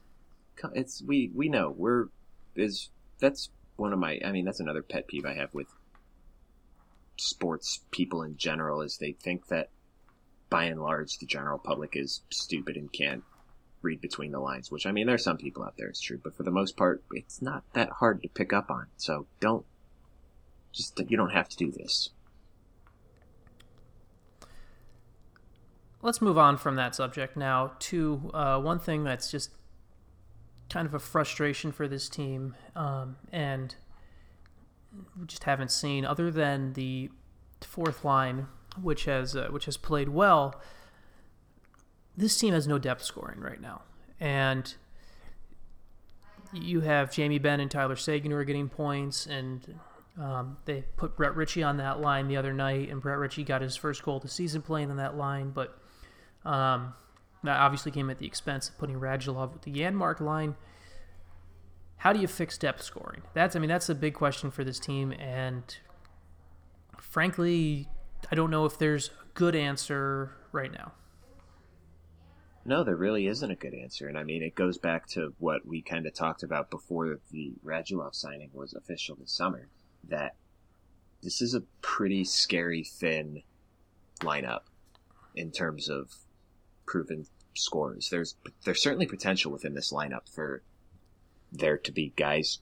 it's 0.75 1.03
we 1.03 1.31
we 1.35 1.49
know 1.49 1.75
we're 1.77 2.07
is 2.55 2.91
that's 3.19 3.51
one 3.77 3.93
of 3.93 3.99
my. 3.99 4.21
I 4.25 4.31
mean, 4.31 4.45
that's 4.45 4.61
another 4.61 4.83
pet 4.83 5.09
peeve 5.09 5.27
I 5.27 5.35
have 5.35 5.53
with 5.53 5.67
sports 7.17 7.81
people 7.91 8.23
in 8.23 8.37
general 8.37 8.81
is 8.83 8.97
they 8.97 9.13
think 9.13 9.49
that 9.49 9.69
by 10.51 10.65
and 10.65 10.83
large 10.83 11.19
the 11.19 11.27
general 11.27 11.59
public 11.59 11.97
is 11.97 12.23
stupid 12.31 12.77
and 12.77 12.93
can't 12.93 13.23
read 13.83 14.01
between 14.01 14.33
the 14.33 14.41
lines, 14.41 14.71
which 14.71 14.87
I 14.87 14.93
mean, 14.93 15.07
there's 15.07 15.25
some 15.25 15.39
people 15.39 15.63
out 15.63 15.77
there, 15.79 15.89
it's 15.89 16.01
true, 16.01 16.21
but 16.23 16.37
for 16.37 16.43
the 16.43 16.51
most 16.51 16.77
part, 16.77 17.03
it's 17.13 17.41
not 17.41 17.63
that 17.73 17.89
hard 17.91 18.23
to 18.23 18.29
pick 18.29 18.53
up 18.53 18.71
on. 18.71 18.87
So 18.97 19.27
don't, 19.41 19.65
just, 20.73 21.01
you 21.09 21.17
don't 21.17 21.31
have 21.31 21.49
to 21.49 21.57
do 21.57 21.71
this. 21.71 22.11
Let's 26.03 26.21
move 26.21 26.39
on 26.39 26.57
from 26.57 26.77
that 26.77 26.95
subject 26.95 27.37
now 27.37 27.73
to 27.79 28.31
uh, 28.33 28.59
one 28.59 28.79
thing 28.79 29.05
that's 29.05 29.31
just 29.31 29.51
kind 30.71 30.87
of 30.87 30.95
a 30.95 30.99
frustration 30.99 31.73
for 31.73 31.89
this 31.89 32.09
team, 32.09 32.55
um, 32.75 33.17
and 33.33 33.75
we 35.19 35.27
just 35.27 35.45
haven't 35.45 35.71
seen, 35.71 36.05
other 36.05 36.31
than 36.31 36.73
the 36.73 37.11
fourth 37.61 38.05
line, 38.05 38.47
which 38.81 39.05
has 39.05 39.35
uh, 39.35 39.49
which 39.51 39.65
has 39.65 39.77
played 39.77 40.09
well 40.09 40.61
this 42.21 42.39
team 42.39 42.55
has 42.55 42.67
no 42.67 42.79
depth 42.79 43.03
scoring 43.03 43.41
right 43.41 43.61
now. 43.61 43.83
And 44.19 44.73
you 46.53 46.81
have 46.81 47.13
Jamie 47.13 47.39
Benn 47.39 47.61
and 47.61 47.71
Tyler 47.71 47.97
Seguin 47.97 48.31
who 48.31 48.37
are 48.37 48.45
getting 48.45 48.69
points, 48.69 49.27
and 49.27 49.79
um, 50.21 50.59
they 50.65 50.85
put 50.97 51.17
Brett 51.17 51.35
Ritchie 51.35 51.63
on 51.63 51.79
that 51.79 52.01
line 52.01 52.29
the 52.29 52.37
other 52.37 52.53
night, 52.53 52.91
and 52.91 53.01
Brett 53.01 53.19
Ritchie 53.19 53.45
got 53.45 53.63
his 53.63 53.77
first 53.77 54.03
goal 54.03 54.17
of 54.17 54.23
the 54.23 54.29
season 54.29 54.63
playing 54.63 54.91
on 54.91 54.97
that 54.99 55.17
line, 55.17 55.51
but 55.51 55.79
um, 56.45 56.95
that 57.45 57.59
obviously 57.59 57.93
came 57.93 58.11
at 58.11 58.19
the 58.19 58.27
expense 58.27 58.69
of 58.69 58.77
putting 58.79 58.97
Radulov 58.97 59.53
with 59.53 59.63
the 59.63 59.73
Janmark 59.73 60.21
line. 60.21 60.57
How 61.99 62.13
do 62.13 62.21
you 62.21 62.27
fix 62.27 62.59
depth 62.59 62.83
scoring? 62.83 63.23
That's 63.35 63.55
I 63.55 63.59
mean 63.59 63.69
that's 63.69 63.89
a 63.89 63.95
big 63.95 64.15
question 64.15 64.51
for 64.51 64.65
this 64.65 64.79
team, 64.79 65.13
and 65.13 65.63
frankly, 66.99 67.89
I 68.31 68.35
don't 68.35 68.51
know 68.51 68.65
if 68.65 68.79
there's 68.79 69.09
a 69.09 69.35
good 69.35 69.55
answer 69.55 70.33
right 70.53 70.73
now. 70.73 70.93
No, 72.65 72.85
there 72.85 72.97
really 72.97 73.27
isn't 73.27 73.51
a 73.51 73.57
good 73.57 73.75
answer. 73.75 74.07
And 74.09 74.19
I 74.19 74.23
mean, 74.23 74.43
it 74.43 74.55
goes 74.55 74.79
back 74.79 75.07
to 75.09 75.35
what 75.39 75.67
we 75.67 75.83
kind 75.83 76.07
of 76.07 76.15
talked 76.15 76.43
about 76.43 76.71
before 76.71 77.19
the 77.31 77.55
Radulov 77.65 78.15
signing 78.15 78.51
was 78.53 78.75
official 78.75 79.17
this 79.17 79.33
summer 79.33 79.69
that 80.09 80.35
this 81.23 81.41
is 81.41 81.55
a 81.55 81.63
pretty 81.81 82.25
scary 82.25 82.85
thin 82.85 83.43
lineup 84.21 84.63
in 85.35 85.51
terms 85.51 85.89
of 85.89 86.15
proven 86.87 87.27
scores. 87.55 88.09
There's 88.11 88.37
there's 88.65 88.83
certainly 88.83 89.07
potential 89.07 89.53
within 89.53 89.75
this 89.75 89.93
lineup 89.93 90.29
for 90.33 90.63
there 91.53 91.79
to 91.79 91.93
be 91.93 92.13
guys 92.17 92.59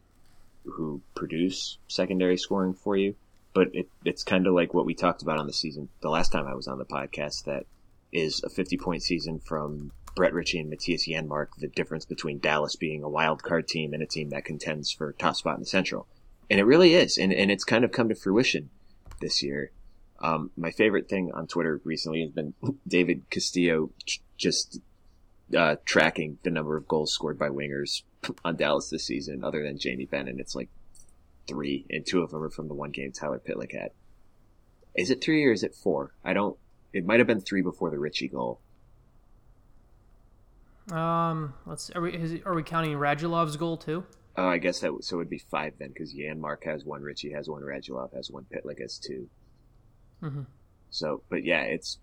who 0.64 1.02
produce 1.14 1.78
secondary 1.88 2.36
scoring 2.36 2.74
for 2.74 2.96
you, 2.96 3.14
but 3.58 3.74
it, 3.74 3.88
it's 4.04 4.22
kind 4.22 4.46
of 4.46 4.54
like 4.54 4.72
what 4.72 4.86
we 4.86 4.94
talked 4.94 5.20
about 5.20 5.36
on 5.36 5.48
the 5.48 5.52
season 5.52 5.88
the 6.00 6.08
last 6.08 6.30
time 6.30 6.46
I 6.46 6.54
was 6.54 6.68
on 6.68 6.78
the 6.78 6.84
podcast 6.84 7.42
that 7.46 7.66
is 8.12 8.40
a 8.44 8.48
50 8.48 8.76
point 8.76 9.02
season 9.02 9.40
from 9.40 9.90
Brett 10.14 10.32
Ritchie 10.32 10.60
and 10.60 10.72
Mattias 10.72 11.08
Janmark, 11.08 11.48
the 11.58 11.66
difference 11.66 12.04
between 12.04 12.38
Dallas 12.38 12.76
being 12.76 13.02
a 13.02 13.08
wild 13.08 13.42
card 13.42 13.66
team 13.66 13.94
and 13.94 14.00
a 14.00 14.06
team 14.06 14.30
that 14.30 14.44
contends 14.44 14.92
for 14.92 15.12
top 15.14 15.34
spot 15.34 15.56
in 15.56 15.62
the 15.62 15.66
Central. 15.66 16.06
And 16.48 16.60
it 16.60 16.66
really 16.66 16.94
is. 16.94 17.18
And, 17.18 17.32
and 17.32 17.50
it's 17.50 17.64
kind 17.64 17.84
of 17.84 17.90
come 17.90 18.08
to 18.10 18.14
fruition 18.14 18.70
this 19.20 19.42
year. 19.42 19.72
Um, 20.20 20.52
my 20.56 20.70
favorite 20.70 21.08
thing 21.08 21.32
on 21.34 21.48
Twitter 21.48 21.80
recently 21.82 22.20
has 22.20 22.30
been 22.30 22.54
David 22.86 23.28
Castillo 23.28 23.90
just 24.36 24.78
uh, 25.56 25.74
tracking 25.84 26.38
the 26.44 26.50
number 26.52 26.76
of 26.76 26.86
goals 26.86 27.12
scored 27.12 27.40
by 27.40 27.48
wingers 27.48 28.02
on 28.44 28.54
Dallas 28.54 28.88
this 28.88 29.04
season, 29.04 29.42
other 29.42 29.64
than 29.64 29.78
Jamie 29.78 30.06
Benn, 30.06 30.28
and 30.28 30.38
it's 30.38 30.54
like 30.54 30.68
three, 31.48 31.86
and 31.90 32.06
two 32.06 32.22
of 32.22 32.30
them 32.30 32.42
are 32.42 32.50
from 32.50 32.68
the 32.68 32.74
one 32.74 32.90
game 32.90 33.12
Tyler 33.12 33.40
Pitlick 33.40 33.72
had. 33.72 33.90
Is 34.94 35.10
it 35.10 35.22
three 35.22 35.44
or 35.44 35.52
is 35.52 35.62
it 35.62 35.74
four? 35.74 36.12
I 36.24 36.32
don't 36.32 36.56
it 36.92 37.04
might 37.04 37.20
have 37.20 37.26
been 37.26 37.40
three 37.40 37.62
before 37.62 37.90
the 37.90 37.98
Ritchie 37.98 38.28
goal. 38.28 38.60
Um, 40.90 41.54
let's 41.66 41.90
are 41.90 42.00
we 42.00 42.14
is, 42.14 42.40
are 42.44 42.54
we 42.54 42.62
counting 42.62 42.92
Radulov's 42.92 43.56
goal 43.56 43.76
too? 43.76 44.04
Oh, 44.36 44.46
I 44.46 44.58
guess 44.58 44.80
that 44.80 44.92
so 45.00 45.16
it 45.16 45.18
would 45.18 45.30
be 45.30 45.38
five 45.38 45.74
then 45.78 45.88
because 45.88 46.14
Janmark 46.14 46.64
has 46.64 46.84
one, 46.84 47.02
Ritchie 47.02 47.32
has 47.32 47.48
one, 47.48 47.62
Radulov 47.62 48.14
has 48.14 48.30
one, 48.30 48.46
Pitlick 48.52 48.80
has 48.80 48.98
2 48.98 49.28
mm-hmm. 50.22 50.42
So, 50.90 51.22
but 51.28 51.44
yeah, 51.44 51.62
it's 51.62 51.98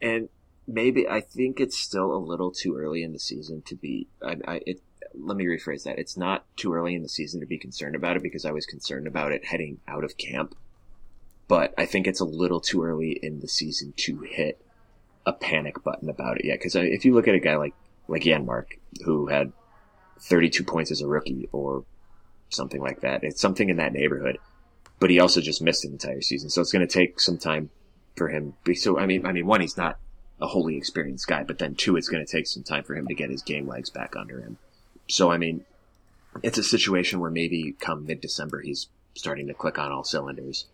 and 0.00 0.28
maybe 0.66 1.06
I 1.08 1.20
think 1.20 1.60
it's 1.60 1.78
still 1.78 2.12
a 2.12 2.18
little 2.18 2.50
too 2.50 2.76
early 2.76 3.02
in 3.02 3.12
the 3.12 3.18
season 3.18 3.62
to 3.66 3.76
be. 3.76 4.08
I, 4.22 4.36
I 4.46 4.60
it, 4.66 4.80
let 5.14 5.36
me 5.36 5.46
rephrase 5.46 5.84
that. 5.84 5.98
It's 5.98 6.16
not 6.16 6.44
too 6.56 6.74
early 6.74 6.94
in 6.94 7.02
the 7.02 7.08
season 7.08 7.40
to 7.40 7.46
be 7.46 7.58
concerned 7.58 7.94
about 7.94 8.16
it 8.16 8.22
because 8.22 8.44
I 8.44 8.52
was 8.52 8.66
concerned 8.66 9.06
about 9.06 9.32
it 9.32 9.46
heading 9.46 9.80
out 9.86 10.04
of 10.04 10.16
camp. 10.16 10.54
But 11.46 11.72
I 11.78 11.86
think 11.86 12.06
it's 12.06 12.20
a 12.20 12.26
little 12.26 12.60
too 12.60 12.82
early 12.82 13.12
in 13.22 13.40
the 13.40 13.48
season 13.48 13.94
to 13.98 14.20
hit 14.20 14.60
a 15.24 15.32
panic 15.32 15.82
button 15.82 16.08
about 16.08 16.38
it 16.38 16.44
yet. 16.44 16.58
Because 16.58 16.76
if 16.76 17.04
you 17.04 17.14
look 17.14 17.28
at 17.28 17.34
a 17.34 17.40
guy 17.40 17.56
like 17.56 17.74
like 18.06 18.22
Janmark, 18.22 18.78
who 19.04 19.26
had 19.26 19.52
32 20.20 20.64
points 20.64 20.90
as 20.90 21.00
a 21.00 21.06
rookie 21.06 21.48
or 21.52 21.84
something 22.48 22.80
like 22.80 23.00
that, 23.00 23.24
it's 23.24 23.40
something 23.40 23.68
in 23.68 23.76
that 23.76 23.92
neighborhood. 23.92 24.38
But 24.98 25.10
he 25.10 25.20
also 25.20 25.40
just 25.40 25.62
missed 25.62 25.84
an 25.84 25.92
entire 25.92 26.22
season, 26.22 26.50
so 26.50 26.60
it's 26.60 26.72
going 26.72 26.86
to 26.86 26.92
take 26.92 27.20
some 27.20 27.38
time 27.38 27.70
for 28.16 28.28
him. 28.28 28.54
So 28.74 28.98
I 28.98 29.06
mean, 29.06 29.24
I 29.24 29.32
mean, 29.32 29.46
one, 29.46 29.60
he's 29.60 29.76
not 29.76 29.98
a 30.40 30.46
wholly 30.46 30.76
experienced 30.76 31.26
guy, 31.26 31.44
but 31.44 31.58
then 31.58 31.74
two, 31.74 31.96
it's 31.96 32.08
going 32.08 32.24
to 32.24 32.30
take 32.30 32.46
some 32.46 32.62
time 32.62 32.84
for 32.84 32.94
him 32.94 33.06
to 33.06 33.14
get 33.14 33.30
his 33.30 33.42
game 33.42 33.66
legs 33.66 33.90
back 33.90 34.16
under 34.16 34.40
him. 34.40 34.58
So, 35.08 35.30
I 35.30 35.38
mean, 35.38 35.64
it's 36.42 36.58
a 36.58 36.62
situation 36.62 37.20
where 37.20 37.30
maybe 37.30 37.74
come 37.78 38.06
mid 38.06 38.20
December, 38.20 38.60
he's 38.60 38.88
starting 39.14 39.48
to 39.48 39.54
click 39.54 39.78
on 39.78 39.90
all 39.90 40.04
cylinders. 40.04 40.66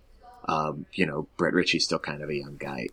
Um, 0.47 0.87
you 0.93 1.07
know, 1.07 1.27
Brett 1.37 1.55
Ritchie's 1.55 1.85
still 1.85 1.99
kind 1.99 2.23
of 2.23 2.29
a 2.29 2.35
young 2.35 2.57
guy. 2.59 2.89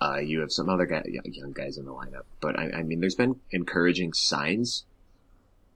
Uh, 0.00 0.18
you 0.18 0.40
have 0.40 0.50
some 0.50 0.68
other 0.68 0.86
guy, 0.86 1.04
young 1.24 1.52
guys 1.52 1.76
in 1.76 1.84
the 1.84 1.92
lineup, 1.92 2.24
but 2.40 2.58
I, 2.58 2.70
I 2.78 2.82
mean, 2.82 3.00
there's 3.00 3.14
been 3.14 3.36
encouraging 3.52 4.14
signs, 4.14 4.84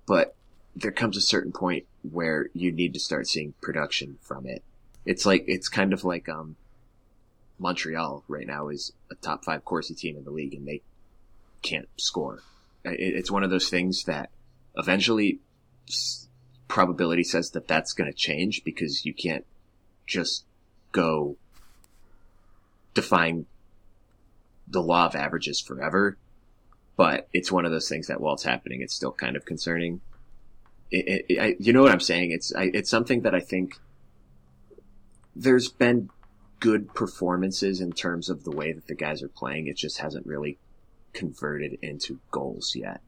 but 0.07 0.35
there 0.75 0.91
comes 0.91 1.17
a 1.17 1.21
certain 1.21 1.53
point 1.53 1.85
where 2.11 2.49
you 2.53 2.73
need 2.73 2.93
to 2.95 3.01
start 3.01 3.29
seeing 3.29 3.55
production 3.61 4.19
from 4.21 4.47
it. 4.47 4.65
It's 5.05 5.27
like, 5.27 5.45
it's 5.47 5.69
kind 5.69 5.93
of 5.93 6.03
like, 6.03 6.29
um, 6.29 6.57
Montreal 7.59 8.25
right 8.29 8.47
now 8.47 8.69
is 8.69 8.93
a 9.11 9.15
top 9.15 9.45
five 9.45 9.65
Corsi 9.65 9.95
team 9.95 10.17
in 10.17 10.25
the 10.25 10.31
league 10.31 10.55
and 10.55 10.67
they 10.67 10.83
can't 11.63 11.89
score. 11.97 12.43
It's 12.85 13.31
one 13.31 13.43
of 13.43 13.51
those 13.51 13.69
things 13.69 14.05
that 14.05 14.31
eventually 14.77 15.41
probability 16.69 17.23
says 17.23 17.51
that 17.51 17.69
that's 17.69 17.93
going 17.93 18.11
to 18.11 18.17
change 18.17 18.65
because 18.65 19.05
you 19.05 19.15
can't 19.15 19.47
just 20.07 20.45
go 20.93 21.37
define 22.95 23.47
the 24.67 24.83
law 24.83 25.07
of 25.07 25.15
averages 25.15 25.61
forever. 25.61 26.17
But 26.97 27.29
it's 27.33 27.53
one 27.53 27.65
of 27.65 27.71
those 27.71 27.89
things 27.89 28.07
that 28.07 28.21
while 28.21 28.35
it's 28.35 28.43
happening, 28.43 28.81
it's 28.81 28.95
still 28.95 29.13
kind 29.13 29.37
of 29.37 29.45
concerning. 29.45 30.01
It, 30.91 31.27
it, 31.29 31.39
I, 31.39 31.57
you 31.59 31.73
know 31.73 31.83
what 31.83 31.93
I'm 31.93 32.01
saying? 32.01 32.31
It's 32.31 32.55
I, 32.55 32.71
it's 32.73 32.91
something 32.91 33.23
that 33.23 33.35
I 33.35 33.41
think 33.41 33.79
there's 35.35 35.69
been 35.69 36.09
good 36.59 36.95
performances 36.95 37.81
in 37.81 37.93
terms 37.93 38.31
of 38.31 38.45
the 38.45 38.51
way 38.51 38.73
that 38.73 38.87
the 38.87 38.95
guys 38.95 39.23
are 39.23 39.29
playing. 39.29 39.67
It 39.67 39.77
just 39.77 39.99
hasn't 39.99 40.27
really 40.27 40.59
converted 41.13 41.79
into 41.83 42.19
goals 42.31 42.75
yet. 42.75 43.03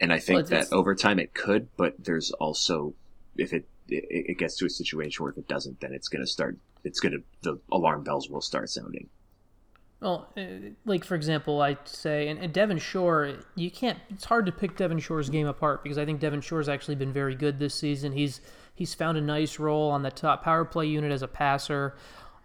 And 0.00 0.12
I 0.12 0.18
think 0.18 0.36
well, 0.36 0.46
that 0.46 0.72
over 0.72 0.94
time 0.94 1.18
it 1.18 1.34
could, 1.34 1.68
but 1.76 1.94
there's 1.98 2.32
also, 2.32 2.94
if 3.36 3.52
it, 3.52 3.66
it, 3.88 4.04
it 4.08 4.38
gets 4.38 4.56
to 4.56 4.66
a 4.66 4.70
situation 4.70 5.22
where 5.22 5.32
if 5.32 5.38
it 5.38 5.46
doesn't, 5.46 5.80
then 5.80 5.92
it's 5.92 6.08
going 6.08 6.22
to 6.22 6.26
start, 6.26 6.56
it's 6.84 7.00
going 7.00 7.12
to, 7.12 7.22
the 7.42 7.60
alarm 7.70 8.02
bells 8.02 8.30
will 8.30 8.40
start 8.40 8.70
sounding. 8.70 9.08
Well, 10.00 10.32
uh, 10.36 10.70
like 10.86 11.04
for 11.04 11.14
example, 11.14 11.60
I'd 11.60 11.86
say, 11.86 12.28
and, 12.28 12.40
and 12.40 12.52
Devin 12.52 12.78
Shore, 12.78 13.34
you 13.54 13.70
can't. 13.70 13.98
It's 14.08 14.24
hard 14.24 14.46
to 14.46 14.52
pick 14.52 14.76
Devin 14.76 14.98
Shore's 14.98 15.28
game 15.28 15.46
apart 15.46 15.82
because 15.82 15.98
I 15.98 16.06
think 16.06 16.20
Devin 16.20 16.40
Shore's 16.40 16.70
actually 16.70 16.94
been 16.94 17.12
very 17.12 17.34
good 17.34 17.58
this 17.58 17.74
season. 17.74 18.12
He's 18.12 18.40
he's 18.74 18.94
found 18.94 19.18
a 19.18 19.20
nice 19.20 19.58
role 19.58 19.90
on 19.90 20.02
the 20.02 20.10
top 20.10 20.42
power 20.42 20.64
play 20.64 20.86
unit 20.86 21.12
as 21.12 21.20
a 21.20 21.28
passer 21.28 21.96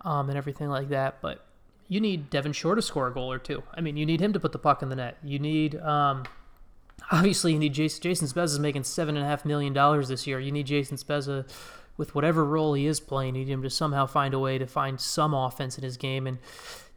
um, 0.01 0.27
and 0.27 0.37
everything 0.37 0.67
like 0.67 0.89
that. 0.89 1.21
But 1.21 1.45
you 1.87 2.01
need 2.01 2.29
Devin 2.29 2.51
Shore 2.51 2.75
to 2.75 2.81
score 2.81 3.07
a 3.07 3.13
goal 3.13 3.31
or 3.31 3.39
two. 3.39 3.63
I 3.73 3.79
mean, 3.79 3.95
you 3.95 4.05
need 4.05 4.19
him 4.19 4.33
to 4.33 4.39
put 4.39 4.51
the 4.51 4.59
puck 4.59 4.81
in 4.81 4.89
the 4.89 4.97
net. 4.97 5.17
You 5.23 5.39
need, 5.39 5.77
um, 5.77 6.23
obviously, 7.11 7.53
you 7.53 7.59
need 7.59 7.73
Jason. 7.73 8.01
Jason 8.01 8.27
Spezza 8.27 8.45
is 8.45 8.59
making 8.59 8.83
seven 8.83 9.15
and 9.15 9.25
a 9.25 9.27
half 9.27 9.45
million 9.45 9.73
dollars 9.73 10.07
this 10.07 10.27
year. 10.27 10.39
You 10.39 10.51
need 10.51 10.67
Jason 10.67 10.97
Spezza 10.97 11.47
with 11.97 12.13
whatever 12.13 12.43
role 12.43 12.73
he 12.73 12.87
is 12.87 12.99
playing. 12.99 13.35
You 13.35 13.45
need 13.45 13.51
him 13.51 13.63
to 13.63 13.69
somehow 13.69 14.05
find 14.05 14.33
a 14.33 14.39
way 14.39 14.57
to 14.57 14.67
find 14.67 14.99
some 14.99 15.33
offense 15.33 15.77
in 15.77 15.83
his 15.83 15.97
game 15.97 16.27
and. 16.27 16.37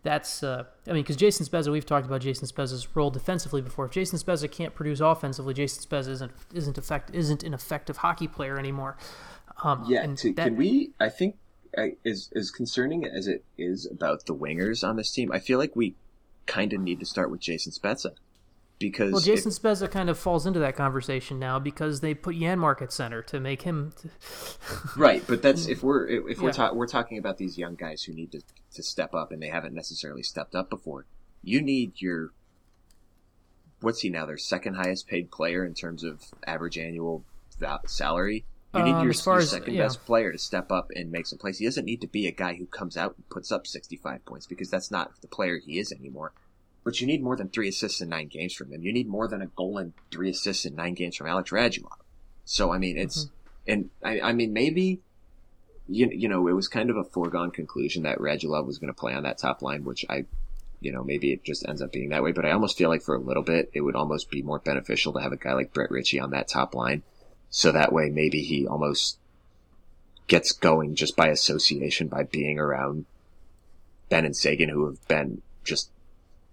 That's, 0.05 0.45
uh, 0.45 0.63
I 0.87 0.93
mean, 0.93 1.03
because 1.03 1.17
Jason 1.17 1.45
Spezza, 1.45 1.73
we've 1.73 1.85
talked 1.85 2.07
about 2.07 2.21
Jason 2.21 2.47
Spezza's 2.47 2.95
role 2.95 3.11
defensively 3.11 3.61
before. 3.61 3.87
If 3.87 3.91
Jason 3.91 4.17
Spezza 4.17 4.51
can't 4.51 4.73
produce 4.73 5.01
offensively, 5.01 5.55
Jason 5.55 5.83
Spezza 5.83 6.11
isn't 6.11 6.33
isn't 6.55 6.79
effect 6.79 7.11
isn't 7.13 7.43
an 7.43 7.53
effective 7.53 7.97
hockey 7.97 8.29
player 8.29 8.61
anymore. 8.61 8.97
Um, 9.65 9.85
yeah, 9.89 10.07
to, 10.07 10.33
that, 10.35 10.45
can 10.45 10.57
we? 10.57 10.93
I 11.01 11.09
think 11.09 11.37
as 12.07 12.31
as 12.35 12.53
concerning 12.53 13.05
as 13.05 13.27
it 13.27 13.45
is 13.59 13.87
about 13.87 14.27
the 14.27 14.35
wingers 14.37 14.87
on 14.87 14.97
this 14.97 15.11
team, 15.11 15.33
I 15.33 15.41
feel 15.41 15.59
like 15.59 15.75
we 15.75 15.97
kind 16.47 16.73
of 16.73 16.81
need 16.81 17.01
to 17.01 17.07
start 17.07 17.31
with 17.31 17.41
Jason 17.41 17.73
Spezza 17.73 18.13
because 18.79 19.13
well, 19.13 19.21
Jason 19.21 19.51
it, 19.51 19.55
Spezza 19.55 19.91
kind 19.91 20.09
of 20.09 20.19
falls 20.19 20.47
into 20.47 20.61
that 20.61 20.77
conversation 20.77 21.39
now 21.39 21.59
because 21.59 22.01
they 22.01 22.15
put 22.15 22.37
Janmark 22.37 22.83
at 22.83 22.93
center 22.93 23.23
to 23.23 23.41
make 23.41 23.63
him 23.63 23.93
right. 24.97 25.23
But 25.27 25.43
that's 25.43 25.67
if 25.67 25.83
we're 25.83 26.07
if 26.07 26.41
we're 26.41 26.49
yeah. 26.49 26.53
ta- 26.53 26.73
we're 26.73 26.87
talking 26.87 27.19
about 27.19 27.39
these 27.39 27.59
young 27.59 27.75
guys 27.75 28.03
who 28.03 28.13
need 28.13 28.33
to 28.33 28.43
to 28.75 28.83
step 28.83 29.15
up 29.15 29.33
and 29.33 29.43
they 29.43 29.49
haven't 29.49 29.75
necessarily 29.75 30.23
stepped 30.23 30.55
up 30.55 30.71
before. 30.71 31.07
You 31.43 31.61
need 31.61 32.01
your 32.01 32.33
what's 33.81 34.01
he 34.01 34.11
now? 34.11 34.27
Their 34.27 34.39
second 34.39 34.75
highest 34.75 35.09
paid 35.09 35.31
player 35.31 35.65
in 35.65 35.75
terms 35.75 36.05
of 36.05 36.23
average 36.47 36.79
annual 36.79 37.25
salary 37.87 38.45
you 38.75 38.83
need 38.83 38.93
um, 38.93 39.05
your, 39.05 39.15
your 39.15 39.39
as, 39.39 39.51
second 39.51 39.75
yeah. 39.75 39.85
best 39.85 40.05
player 40.05 40.31
to 40.31 40.39
step 40.39 40.71
up 40.71 40.91
and 40.95 41.11
make 41.11 41.27
some 41.27 41.39
plays. 41.39 41.59
He 41.59 41.65
doesn't 41.65 41.87
need 41.87 42.03
to 42.03 42.07
be 42.07 42.27
a 42.27 42.33
guy 42.33 42.55
who 42.55 42.67
comes 42.67 42.99
out 42.99 43.15
and 43.17 43.29
puts 43.31 43.51
up 43.51 43.67
65 43.67 44.25
points 44.27 44.47
because 44.47 44.69
that's 44.69 44.91
not 44.91 45.13
the 45.23 45.29
player 45.29 45.59
he 45.59 45.79
is 45.79 45.91
anymore. 45.91 46.33
But 46.85 47.01
you 47.01 47.07
need 47.07 47.23
more 47.23 47.37
than 47.37 47.49
three 47.49 47.69
assists 47.69 48.01
in 48.01 48.09
nine 48.09 48.29
games 48.29 48.55
from 48.55 48.73
him. 48.73 48.83
You 48.83 48.93
need 48.93 49.09
more 49.09 49.29
than 49.29 49.43
a 49.43 49.47
goal 49.47 49.79
and 49.79 49.93
three 50.11 50.31
assists 50.31 50.65
in 50.65 50.75
nine 50.75 50.95
games 50.95 51.17
from 51.17 51.27
Alex 51.27 51.51
Radulov. 51.51 51.99
So, 52.45 52.73
I 52.73 52.79
mean, 52.79 52.97
it's, 52.97 53.25
mm-hmm. 53.25 53.73
and 53.73 53.91
I, 54.03 54.21
I 54.29 54.33
mean, 54.33 54.53
maybe, 54.53 55.01
you, 55.87 56.09
you 56.11 56.29
know, 56.29 56.49
it 56.49 56.53
was 56.53 56.69
kind 56.69 56.89
of 56.89 56.97
a 56.97 57.05
foregone 57.05 57.51
conclusion 57.51 58.05
that 58.05 58.19
Radulov 58.19 58.67
was 58.67 58.79
going 58.79 58.93
to 58.93 58.99
play 58.99 59.13
on 59.13 59.25
that 59.25 59.39
top 59.39 59.61
line, 59.61 59.85
which 59.85 60.07
I, 60.09 60.25
you 60.81 60.93
know, 60.93 61.05
maybe 61.05 61.33
it 61.33 61.45
just 61.45 61.67
ends 61.69 61.83
up 61.83 61.93
being 61.93 62.11
that 62.11 62.23
way. 62.23 62.33
But 62.33 62.47
I 62.47 62.53
almost 62.53 62.79
feel 62.79 62.89
like 62.89 63.03
for 63.03 63.15
a 63.15 63.21
little 63.21 63.43
bit, 63.43 63.71
it 63.75 63.83
would 63.83 63.97
almost 63.97 64.31
be 64.31 64.41
more 64.41 64.59
beneficial 64.59 65.13
to 65.13 65.21
have 65.21 65.33
a 65.33 65.37
guy 65.37 65.53
like 65.53 65.75
Brett 65.75 65.91
Ritchie 65.91 66.21
on 66.21 66.31
that 66.31 66.49
top 66.49 66.75
line 66.75 67.03
so 67.51 67.73
that 67.73 67.93
way, 67.93 68.11
maybe 68.11 68.43
he 68.43 68.67
almost 68.67 69.19
gets 70.27 70.53
going 70.53 70.95
just 70.95 71.17
by 71.17 71.29
association 71.29 72.09
by 72.09 72.23
being 72.25 72.59
around 72.59 73.07
Benn 74.09 74.27
and 74.27 74.37
Seguin, 74.37 74.69
who 74.69 74.87
have 74.87 75.09
been 75.09 75.43
just 75.65 75.91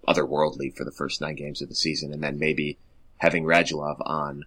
otherworldly 0.07 0.75
for 0.75 0.83
the 0.83 0.91
first 0.91 1.21
nine 1.21 1.35
games 1.35 1.61
of 1.61 1.69
the 1.69 1.75
season. 1.75 2.13
And 2.13 2.23
then 2.23 2.39
maybe 2.39 2.77
having 3.17 3.43
Radulov 3.43 3.97
on 4.05 4.45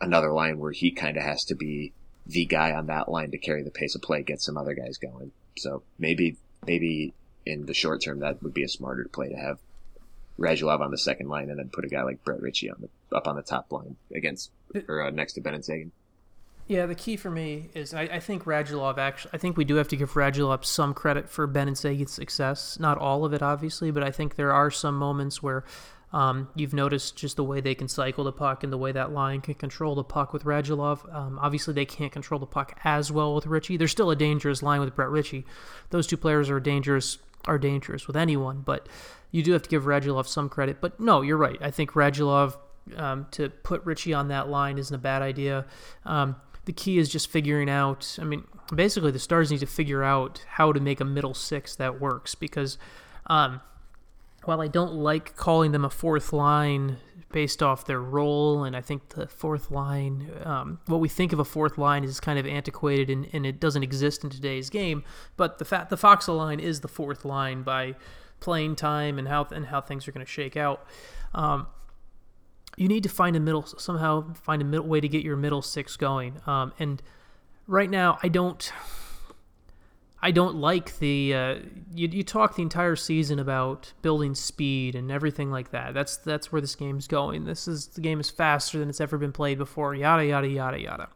another 0.00 0.32
line 0.32 0.58
where 0.58 0.72
he 0.72 0.90
kind 0.90 1.16
of 1.16 1.22
has 1.22 1.44
to 1.44 1.54
be 1.54 1.92
the 2.26 2.44
guy 2.44 2.72
on 2.72 2.86
that 2.86 3.08
line 3.08 3.30
to 3.32 3.38
carry 3.38 3.62
the 3.62 3.70
pace 3.70 3.94
of 3.94 4.02
play, 4.02 4.22
get 4.22 4.40
some 4.40 4.56
other 4.56 4.74
guys 4.74 4.98
going. 4.98 5.32
So 5.58 5.82
maybe, 5.98 6.36
maybe 6.66 7.12
in 7.46 7.66
the 7.66 7.74
short 7.74 8.02
term, 8.02 8.20
that 8.20 8.42
would 8.42 8.54
be 8.54 8.64
a 8.64 8.68
smarter 8.68 9.08
play 9.12 9.28
to 9.28 9.36
have 9.36 9.58
Radulov 10.38 10.80
on 10.80 10.90
the 10.90 10.98
second 10.98 11.28
line 11.28 11.50
and 11.50 11.58
then 11.58 11.68
put 11.68 11.84
a 11.84 11.88
guy 11.88 12.02
like 12.02 12.24
Brett 12.24 12.40
Ritchie 12.40 12.70
on 12.70 12.76
the 12.80 13.16
up 13.16 13.28
on 13.28 13.36
the 13.36 13.42
top 13.42 13.70
line 13.70 13.96
against 14.12 14.50
or 14.88 15.02
uh, 15.02 15.10
next 15.10 15.34
to 15.34 15.62
Seguin. 15.62 15.92
Yeah, 16.66 16.86
the 16.86 16.94
key 16.94 17.16
for 17.16 17.30
me 17.30 17.68
is 17.74 17.92
I, 17.92 18.02
I, 18.02 18.20
think 18.20 18.44
Radulov 18.44 18.96
actually. 18.96 19.32
I 19.34 19.38
think 19.38 19.58
we 19.58 19.64
do 19.64 19.74
have 19.74 19.88
to 19.88 19.96
give 19.96 20.12
Radulov 20.12 20.64
some 20.64 20.94
credit 20.94 21.28
for 21.28 21.46
Benn 21.46 21.68
and 21.68 21.76
Seguin's 21.76 22.12
success. 22.12 22.78
Not 22.80 22.96
all 22.96 23.24
of 23.26 23.34
it, 23.34 23.42
obviously, 23.42 23.90
but 23.90 24.02
I 24.02 24.10
think 24.10 24.36
there 24.36 24.52
are 24.52 24.70
some 24.70 24.96
moments 24.96 25.42
where 25.42 25.64
um, 26.14 26.48
you've 26.54 26.72
noticed 26.72 27.16
just 27.16 27.36
the 27.36 27.44
way 27.44 27.60
they 27.60 27.74
can 27.74 27.88
cycle 27.88 28.24
the 28.24 28.32
puck 28.32 28.64
and 28.64 28.72
the 28.72 28.78
way 28.78 28.92
that 28.92 29.12
line 29.12 29.42
can 29.42 29.54
control 29.54 29.94
the 29.94 30.04
puck 30.04 30.32
with 30.32 30.44
Radulov. 30.44 31.12
Um, 31.14 31.38
obviously, 31.38 31.74
they 31.74 31.84
can't 31.84 32.12
control 32.12 32.38
the 32.38 32.46
puck 32.46 32.78
as 32.82 33.12
well 33.12 33.34
with 33.34 33.46
Ritchie. 33.46 33.76
They're 33.76 33.88
still 33.88 34.10
a 34.10 34.16
dangerous 34.16 34.62
line 34.62 34.80
with 34.80 34.94
Brett 34.94 35.10
Ritchie. 35.10 35.44
Those 35.90 36.06
two 36.06 36.16
players 36.16 36.48
are 36.48 36.60
dangerous 36.60 37.18
are 37.46 37.58
dangerous 37.58 38.06
with 38.06 38.16
anyone, 38.16 38.62
but 38.64 38.88
you 39.30 39.42
do 39.42 39.52
have 39.52 39.60
to 39.60 39.68
give 39.68 39.82
Radulov 39.82 40.26
some 40.26 40.48
credit. 40.48 40.80
But 40.80 40.98
no, 40.98 41.20
you're 41.20 41.36
right. 41.36 41.58
I 41.60 41.70
think 41.70 41.90
Radulov 41.92 42.56
um, 42.96 43.26
to 43.32 43.50
put 43.50 43.84
Ritchie 43.84 44.14
on 44.14 44.28
that 44.28 44.48
line 44.48 44.78
isn't 44.78 44.94
a 44.94 44.98
bad 44.98 45.20
idea. 45.20 45.66
The 46.64 46.72
key 46.72 46.98
is 46.98 47.08
just 47.08 47.30
figuring 47.30 47.68
out. 47.68 48.18
I 48.20 48.24
mean, 48.24 48.44
basically, 48.74 49.10
the 49.10 49.18
Stars 49.18 49.50
need 49.50 49.60
to 49.60 49.66
figure 49.66 50.02
out 50.02 50.44
how 50.48 50.72
to 50.72 50.80
make 50.80 51.00
a 51.00 51.04
middle 51.04 51.34
six 51.34 51.76
that 51.76 52.00
works 52.00 52.34
because 52.34 52.78
um, 53.26 53.60
while 54.44 54.60
I 54.60 54.68
don't 54.68 54.94
like 54.94 55.36
calling 55.36 55.72
them 55.72 55.84
a 55.84 55.90
fourth 55.90 56.32
line 56.32 56.98
based 57.32 57.62
off 57.62 57.84
their 57.84 58.00
role, 58.00 58.62
and 58.62 58.76
I 58.76 58.80
think 58.80 59.10
the 59.10 59.26
fourth 59.26 59.70
line, 59.70 60.30
um, 60.44 60.78
what 60.86 61.00
we 61.00 61.08
think 61.08 61.32
of 61.32 61.40
a 61.40 61.44
fourth 61.44 61.76
line 61.76 62.04
is 62.04 62.20
kind 62.20 62.38
of 62.38 62.46
antiquated 62.46 63.10
and, 63.10 63.28
and 63.32 63.44
it 63.44 63.58
doesn't 63.58 63.82
exist 63.82 64.22
in 64.22 64.30
today's 64.30 64.70
game. 64.70 65.02
But 65.36 65.58
the 65.58 65.64
fa- 65.64 65.88
the 65.90 65.96
Faksa 65.96 66.36
line 66.36 66.60
is 66.60 66.80
the 66.80 66.88
fourth 66.88 67.24
line 67.24 67.62
by 67.62 67.96
playing 68.40 68.76
time 68.76 69.18
and 69.18 69.26
how 69.26 69.48
and 69.50 69.66
how 69.66 69.80
things 69.80 70.06
are 70.06 70.12
going 70.12 70.24
to 70.24 70.30
shake 70.30 70.56
out. 70.56 70.86
Um, 71.34 71.66
you 72.76 72.88
need 72.88 73.02
to 73.02 73.08
find 73.08 73.36
a 73.36 73.40
middle 73.40 73.62
somehow 73.62 74.32
find 74.34 74.60
a 74.62 74.64
middle 74.64 74.86
way 74.86 75.00
to 75.00 75.08
get 75.08 75.22
your 75.22 75.36
middle 75.36 75.62
six 75.62 75.96
going. 75.96 76.40
Um, 76.46 76.72
and 76.78 77.02
right 77.66 77.90
now, 77.90 78.18
I 78.22 78.28
don't. 78.28 78.72
I 80.22 80.30
don't 80.30 80.56
like 80.56 80.98
the 81.00 81.34
uh, 81.34 81.54
you, 81.94 82.08
you 82.08 82.22
talk 82.22 82.56
the 82.56 82.62
entire 82.62 82.96
season 82.96 83.38
about 83.38 83.92
building 84.00 84.34
speed 84.34 84.94
and 84.94 85.12
everything 85.12 85.50
like 85.50 85.70
that. 85.72 85.92
That's 85.92 86.16
that's 86.16 86.50
where 86.50 86.62
this 86.62 86.74
game's 86.74 87.06
going. 87.06 87.44
This 87.44 87.68
is 87.68 87.88
the 87.88 88.00
game 88.00 88.20
is 88.20 88.30
faster 88.30 88.78
than 88.78 88.88
it's 88.88 89.02
ever 89.02 89.18
been 89.18 89.32
played 89.32 89.58
before. 89.58 89.94
Yada 89.94 90.24
yada 90.24 90.48
yada 90.48 90.80
yada. 90.80 91.08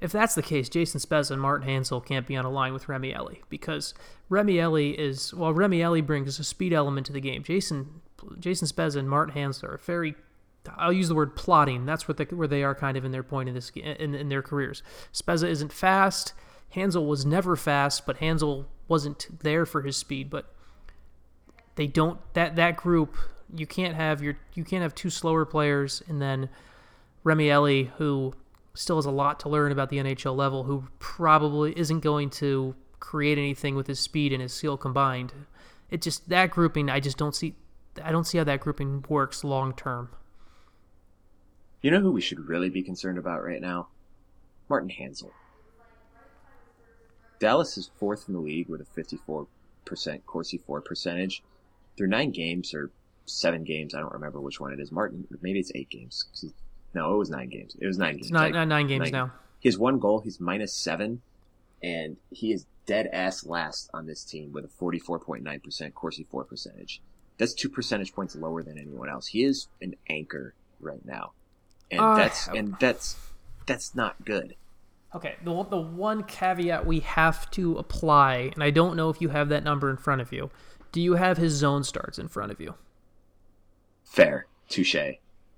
If 0.00 0.10
that's 0.10 0.34
the 0.34 0.42
case, 0.42 0.70
Jason 0.70 1.00
Spezza 1.00 1.32
and 1.32 1.42
Martin 1.42 1.68
Hanzal 1.68 2.04
can't 2.04 2.26
be 2.26 2.34
on 2.34 2.46
a 2.46 2.50
line 2.50 2.72
with 2.72 2.88
Remi 2.88 3.12
Elie 3.12 3.42
because 3.50 3.92
Remi 4.30 4.58
Elie 4.58 4.98
is 4.98 5.34
well, 5.34 5.52
Remi 5.52 5.82
Elie 5.82 6.00
brings 6.00 6.38
a 6.38 6.44
speed 6.44 6.72
element 6.72 7.06
to 7.08 7.12
the 7.12 7.20
game. 7.20 7.42
Jason 7.42 8.00
Jason 8.38 8.68
Spezza 8.68 8.96
and 8.96 9.10
Martin 9.10 9.34
Hanzal 9.34 9.64
are 9.64 9.80
very 9.84 10.14
I'll 10.76 10.92
use 10.92 11.08
the 11.08 11.14
word 11.14 11.36
plotting. 11.36 11.86
That's 11.86 12.08
what 12.08 12.16
the, 12.16 12.24
where 12.24 12.48
they 12.48 12.62
are 12.62 12.74
kind 12.74 12.96
of 12.96 13.04
in 13.04 13.12
their 13.12 13.22
point 13.22 13.48
in 13.48 13.54
this 13.54 13.70
in, 13.70 14.14
in 14.14 14.28
their 14.28 14.42
careers. 14.42 14.82
Spezza 15.12 15.48
isn't 15.48 15.72
fast. 15.72 16.34
Hanzal 16.74 17.06
was 17.06 17.24
never 17.24 17.56
fast, 17.56 18.06
but 18.06 18.18
Hanzal 18.18 18.66
wasn't 18.88 19.26
there 19.42 19.64
for 19.64 19.82
his 19.82 19.96
speed. 19.96 20.30
But 20.30 20.52
they 21.76 21.86
don't 21.86 22.20
that 22.34 22.56
that 22.56 22.76
group. 22.76 23.16
You 23.54 23.66
can't 23.66 23.94
have 23.94 24.22
your 24.22 24.38
you 24.54 24.64
can't 24.64 24.82
have 24.82 24.94
two 24.94 25.10
slower 25.10 25.44
players 25.44 26.02
and 26.08 26.20
then 26.20 26.50
Remi 27.24 27.50
Elie, 27.50 27.90
who 27.98 28.34
still 28.74 28.96
has 28.96 29.06
a 29.06 29.10
lot 29.10 29.40
to 29.40 29.48
learn 29.48 29.72
about 29.72 29.90
the 29.90 29.98
NHL 29.98 30.36
level, 30.36 30.64
who 30.64 30.84
probably 30.98 31.76
isn't 31.78 32.00
going 32.00 32.30
to 32.30 32.74
create 33.00 33.38
anything 33.38 33.74
with 33.74 33.86
his 33.86 34.00
speed 34.00 34.32
and 34.32 34.42
his 34.42 34.52
skill 34.52 34.76
combined. 34.76 35.32
It 35.90 36.02
just 36.02 36.28
that 36.28 36.50
grouping, 36.50 36.90
I 36.90 37.00
just 37.00 37.16
don't 37.16 37.34
see. 37.34 37.54
I 38.02 38.12
don't 38.12 38.24
see 38.24 38.38
how 38.38 38.44
that 38.44 38.60
grouping 38.60 39.04
works 39.08 39.42
long 39.42 39.74
term. 39.74 40.10
You 41.82 41.90
know 41.90 42.00
who 42.00 42.10
we 42.10 42.20
should 42.20 42.48
really 42.48 42.70
be 42.70 42.82
concerned 42.82 43.18
about 43.18 43.44
right 43.44 43.60
now? 43.60 43.88
Martin 44.68 44.90
Hanzal. 44.90 45.30
Dallas 47.38 47.78
is 47.78 47.90
fourth 47.98 48.24
in 48.26 48.34
the 48.34 48.40
league 48.40 48.68
with 48.68 48.80
a 48.80 48.84
54% 48.84 49.46
Corsi 50.26 50.60
for 50.66 50.80
percentage. 50.80 51.42
Through 51.96 52.08
nine 52.08 52.32
games 52.32 52.74
or 52.74 52.90
seven 53.26 53.62
games, 53.64 53.94
I 53.94 54.00
don't 54.00 54.12
remember 54.12 54.40
which 54.40 54.60
one 54.60 54.72
it 54.72 54.80
is. 54.80 54.90
Martin, 54.90 55.26
maybe 55.40 55.60
it's 55.60 55.72
eight 55.74 55.88
games. 55.88 56.24
No, 56.94 57.14
it 57.14 57.18
was 57.18 57.30
nine 57.30 57.48
games. 57.48 57.76
It 57.80 57.86
was 57.86 57.98
nine 57.98 58.14
games. 58.14 58.26
It's 58.26 58.32
nine, 58.32 58.52
like, 58.52 58.68
nine 58.68 58.86
games 58.88 59.04
nine 59.04 59.12
now. 59.12 59.32
He 59.60 59.68
has 59.68 59.78
one 59.78 59.98
goal. 59.98 60.20
He's 60.20 60.40
minus 60.40 60.74
seven, 60.74 61.22
and 61.82 62.16
he 62.30 62.52
is 62.52 62.66
dead 62.86 63.08
ass 63.12 63.44
last 63.44 63.90
on 63.92 64.06
this 64.06 64.24
team 64.24 64.52
with 64.52 64.64
a 64.64 64.68
44.9% 64.68 65.94
Corsi 65.94 66.26
for 66.30 66.44
percentage. 66.44 67.02
That's 67.36 67.54
two 67.54 67.68
percentage 67.68 68.12
points 68.12 68.34
lower 68.34 68.62
than 68.62 68.78
anyone 68.78 69.08
else. 69.08 69.28
He 69.28 69.44
is 69.44 69.68
an 69.80 69.94
anchor 70.08 70.54
right 70.80 71.04
now, 71.04 71.32
and 71.90 72.00
uh, 72.00 72.16
that's 72.16 72.48
and 72.48 72.76
that's 72.80 73.16
that's 73.66 73.94
not 73.94 74.24
good. 74.24 74.54
Okay, 75.14 75.36
the, 75.42 75.64
the 75.64 75.80
one 75.80 76.22
caveat 76.24 76.84
we 76.84 77.00
have 77.00 77.50
to 77.52 77.78
apply, 77.78 78.50
and 78.54 78.62
I 78.62 78.70
don't 78.70 78.94
know 78.94 79.08
if 79.08 79.22
you 79.22 79.30
have 79.30 79.48
that 79.48 79.64
number 79.64 79.88
in 79.88 79.96
front 79.96 80.20
of 80.20 80.32
you. 80.32 80.50
Do 80.92 81.00
you 81.00 81.14
have 81.14 81.38
his 81.38 81.52
zone 81.54 81.82
starts 81.84 82.18
in 82.18 82.28
front 82.28 82.52
of 82.52 82.60
you? 82.60 82.74
Fair. 84.04 84.46
Touche. 84.68 84.96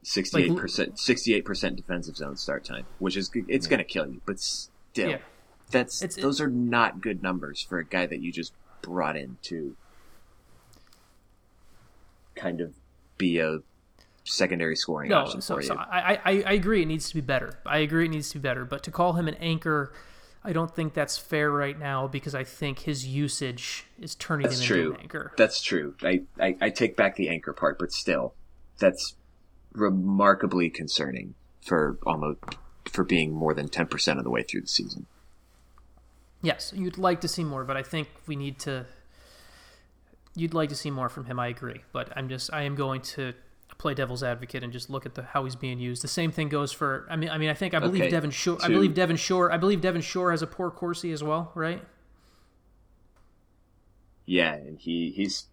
68%, 0.05 0.55
68% 0.65 1.77
defensive 1.77 2.17
zone 2.17 2.37
start 2.37 2.65
time, 2.65 2.87
which 2.99 3.17
is, 3.17 3.31
it's 3.49 3.67
yeah. 3.67 3.71
going 3.71 3.79
to 3.79 3.85
kill 3.85 4.07
you, 4.07 4.23
but 4.25 4.41
still, 4.41 5.11
yeah. 5.11 5.19
that's, 5.71 6.01
it's, 6.03 6.17
those 6.17 6.41
it, 6.41 6.45
are 6.45 6.51
not 6.51 7.03
good 7.03 7.23
numbers 7.23 7.61
for 7.61 7.79
a 7.79 7.85
guy 7.85 8.07
that 8.07 8.21
you 8.21 8.33
just 8.33 8.55
brought 8.81 9.17
in 9.17 9.37
to 9.43 9.77
kind 12.35 12.63
of 12.63 12.73
be 13.19 13.39
a 13.39 13.59
secondary 14.25 14.77
scoring 14.77 15.11
no, 15.11 15.19
option 15.19 15.41
so, 15.41 15.57
for 15.57 15.63
so 15.63 15.75
you. 15.75 15.81
I, 15.81 16.21
I, 16.25 16.43
I 16.47 16.53
agree 16.53 16.83
it 16.83 16.87
needs 16.87 17.09
to 17.09 17.15
be 17.15 17.21
better. 17.21 17.59
I 17.67 17.79
agree 17.79 18.05
it 18.05 18.11
needs 18.11 18.31
to 18.31 18.39
be 18.39 18.43
better. 18.43 18.65
But 18.65 18.83
to 18.85 18.91
call 18.91 19.15
him 19.15 19.29
an 19.29 19.35
anchor, 19.35 19.93
I 20.45 20.53
don't 20.53 20.75
think 20.75 20.95
that's 20.95 21.19
fair 21.19 21.51
right 21.51 21.79
now 21.79 22.07
because 22.07 22.35
I 22.35 22.45
think 22.45 22.81
his 22.81 23.07
usage 23.07 23.85
is 24.01 24.15
turning 24.15 24.47
that's 24.47 24.61
him 24.61 24.67
true. 24.67 24.81
into 24.81 24.95
an 24.95 25.01
anchor. 25.01 25.33
That's 25.37 25.61
true. 25.63 25.95
I, 26.03 26.23
I, 26.39 26.57
I 26.61 26.71
take 26.71 26.97
back 26.97 27.17
the 27.17 27.29
anchor 27.29 27.53
part, 27.53 27.79
but 27.79 27.93
still, 27.93 28.35
that's 28.79 29.15
remarkably 29.73 30.71
concerning 30.71 31.35
for 31.63 31.99
almost 32.05 32.39
for 32.91 33.05
being 33.05 33.33
more 33.33 33.55
than 33.55 33.69
ten 33.69 33.87
percent 33.87 34.19
of 34.19 34.25
the 34.25 34.31
way 34.31 34.43
through 34.43 34.63
the 34.63 34.69
season. 34.69 35.07
Yes, 36.43 36.73
you'd 36.75 36.99
like 36.99 37.21
to 37.21 37.29
see 37.29 37.45
more, 37.45 37.65
but 37.65 37.77
I 37.77 37.83
think 37.83 38.09
we 38.27 38.37
need 38.37 38.59
to. 38.61 38.87
You'd 40.35 40.55
like 40.55 40.71
to 40.71 40.77
see 40.77 40.91
more 40.91 41.09
from 41.09 41.27
him. 41.27 41.39
I 41.39 41.49
agree, 41.49 41.83
but 41.93 42.17
I'm 42.17 42.29
just 42.29 42.53
I 42.53 42.63
am 42.63 42.77
going 42.77 43.03
to 43.03 43.35
play 43.81 43.95
devil's 43.95 44.23
advocate 44.23 44.63
and 44.63 44.73
just 44.73 44.91
look 44.91 45.07
at 45.07 45.15
the 45.15 45.23
how 45.23 45.45
he's 45.45 45.57
being 45.57 45.79
used. 45.79 46.03
The 46.03 46.09
same 46.09 46.31
thing 46.31 46.49
goes 46.49 46.71
for. 46.71 47.07
I 47.11 47.17
mean, 47.17 47.31
I 47.31 47.39
mean, 47.39 47.49
I 47.49 47.55
think 47.55 47.75
I 47.75 47.79
believe 47.79 48.03
okay, 48.03 48.11
Devin 48.11 48.31
Shore. 48.31 48.59
I 48.63 48.69
believe 48.69 48.95
Devin 48.95 49.17
Shore. 49.17 49.51
I 49.51 49.57
believe 49.57 49.81
Devin 49.81 50.03
Shore 50.03 50.31
has 50.31 50.43
a 50.43 50.47
poor 50.47 50.71
Corsi 50.71 51.13
as 51.13 51.25
well, 51.25 51.51
right? 51.55 51.83
Yeah, 54.27 54.53
and 54.55 54.79
he 54.79 55.11
he's 55.11 55.47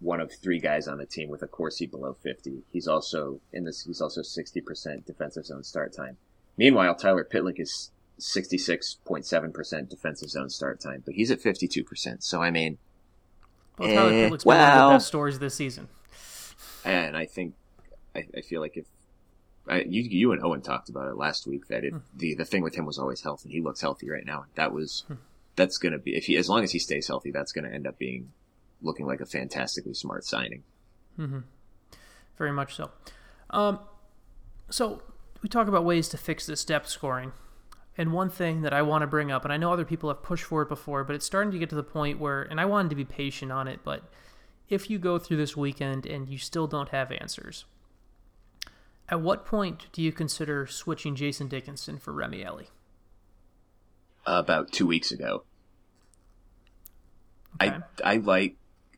one 0.00 0.20
of 0.20 0.32
three 0.32 0.58
guys 0.58 0.88
on 0.88 0.98
the 0.98 1.06
team 1.06 1.28
with 1.28 1.42
a 1.42 1.46
Corsi 1.46 1.86
below 1.86 2.16
fifty. 2.20 2.64
He's 2.72 2.88
also 2.88 3.40
in 3.52 3.64
this. 3.64 3.84
He's 3.84 4.00
also 4.00 4.22
sixty 4.22 4.60
percent 4.60 5.06
defensive 5.06 5.46
zone 5.46 5.62
start 5.62 5.94
time. 5.94 6.16
Meanwhile, 6.56 6.96
Tyler 6.96 7.26
Pitlick 7.30 7.60
is 7.60 7.92
sixty 8.18 8.58
six 8.58 8.98
point 9.04 9.24
seven 9.24 9.52
percent 9.52 9.88
defensive 9.88 10.30
zone 10.30 10.50
start 10.50 10.80
time, 10.80 11.02
but 11.06 11.14
he's 11.14 11.30
at 11.30 11.40
fifty 11.40 11.68
two 11.68 11.84
percent. 11.84 12.24
So 12.24 12.42
I 12.42 12.50
mean, 12.50 12.78
well, 13.78 13.94
Tyler 13.94 14.12
eh, 14.12 14.28
Pitlick's 14.28 14.44
well, 14.44 14.58
one 14.58 14.78
of 14.78 14.90
the 14.90 14.94
best 14.96 15.06
stories 15.06 15.38
this 15.38 15.54
season 15.54 15.88
and 16.84 17.16
I 17.16 17.26
think 17.26 17.54
I, 18.14 18.26
I 18.36 18.40
feel 18.40 18.60
like 18.60 18.76
if 18.76 18.86
I, 19.68 19.82
you 19.82 20.02
you 20.02 20.32
and 20.32 20.42
Owen 20.44 20.62
talked 20.62 20.88
about 20.88 21.08
it 21.08 21.16
last 21.16 21.46
week 21.46 21.68
that 21.68 21.84
it, 21.84 21.92
hmm. 21.92 21.98
the 22.16 22.34
the 22.34 22.44
thing 22.44 22.62
with 22.62 22.74
him 22.74 22.86
was 22.86 22.98
always 22.98 23.22
health, 23.22 23.44
and 23.44 23.52
he 23.52 23.60
looks 23.60 23.80
healthy 23.80 24.10
right 24.10 24.26
now. 24.26 24.46
That 24.54 24.72
was 24.72 25.04
hmm. 25.06 25.14
that's 25.56 25.78
gonna 25.78 25.98
be 25.98 26.16
if 26.16 26.24
he 26.24 26.36
as 26.36 26.48
long 26.48 26.64
as 26.64 26.72
he 26.72 26.78
stays 26.78 27.06
healthy, 27.06 27.30
that's 27.30 27.52
gonna 27.52 27.70
end 27.70 27.86
up 27.86 27.98
being 27.98 28.32
looking 28.82 29.06
like 29.06 29.20
a 29.20 29.26
fantastically 29.26 29.94
smart 29.94 30.24
signing. 30.24 30.64
Mm-hmm. 31.18 31.40
Very 32.36 32.52
much 32.52 32.74
so. 32.74 32.90
Um, 33.50 33.78
so 34.70 35.02
we 35.42 35.48
talk 35.48 35.68
about 35.68 35.84
ways 35.84 36.08
to 36.08 36.16
fix 36.16 36.46
this 36.46 36.64
depth 36.64 36.88
scoring. 36.88 37.32
And 37.96 38.12
one 38.12 38.30
thing 38.30 38.62
that 38.62 38.72
I 38.72 38.80
want 38.82 39.02
to 39.02 39.06
bring 39.06 39.30
up, 39.30 39.44
and 39.44 39.52
I 39.52 39.58
know 39.58 39.72
other 39.72 39.84
people 39.84 40.08
have 40.08 40.22
pushed 40.22 40.44
for 40.44 40.62
it 40.62 40.68
before, 40.68 41.04
but 41.04 41.14
it's 41.14 41.26
starting 41.26 41.52
to 41.52 41.58
get 41.58 41.68
to 41.70 41.74
the 41.74 41.82
point 41.82 42.18
where, 42.18 42.42
and 42.42 42.58
I 42.58 42.64
wanted 42.64 42.88
to 42.88 42.96
be 42.96 43.04
patient 43.04 43.52
on 43.52 43.68
it, 43.68 43.80
but 43.84 44.02
if 44.72 44.88
you 44.88 44.98
go 44.98 45.18
through 45.18 45.36
this 45.36 45.56
weekend 45.56 46.06
and 46.06 46.28
you 46.28 46.38
still 46.38 46.66
don't 46.66 46.88
have 46.88 47.12
answers, 47.12 47.66
at 49.08 49.20
what 49.20 49.44
point 49.44 49.86
do 49.92 50.00
you 50.00 50.12
consider 50.12 50.66
switching 50.66 51.14
Jason 51.14 51.46
Dickinson 51.46 51.98
for 51.98 52.12
Remi 52.12 52.42
Elie? 52.42 52.70
Uh, 54.26 54.40
about 54.42 54.72
two 54.72 54.86
weeks 54.86 55.12
ago. 55.12 55.44
Okay. 57.60 57.76
I 58.02 58.12
I 58.14 58.16
like 58.16 58.56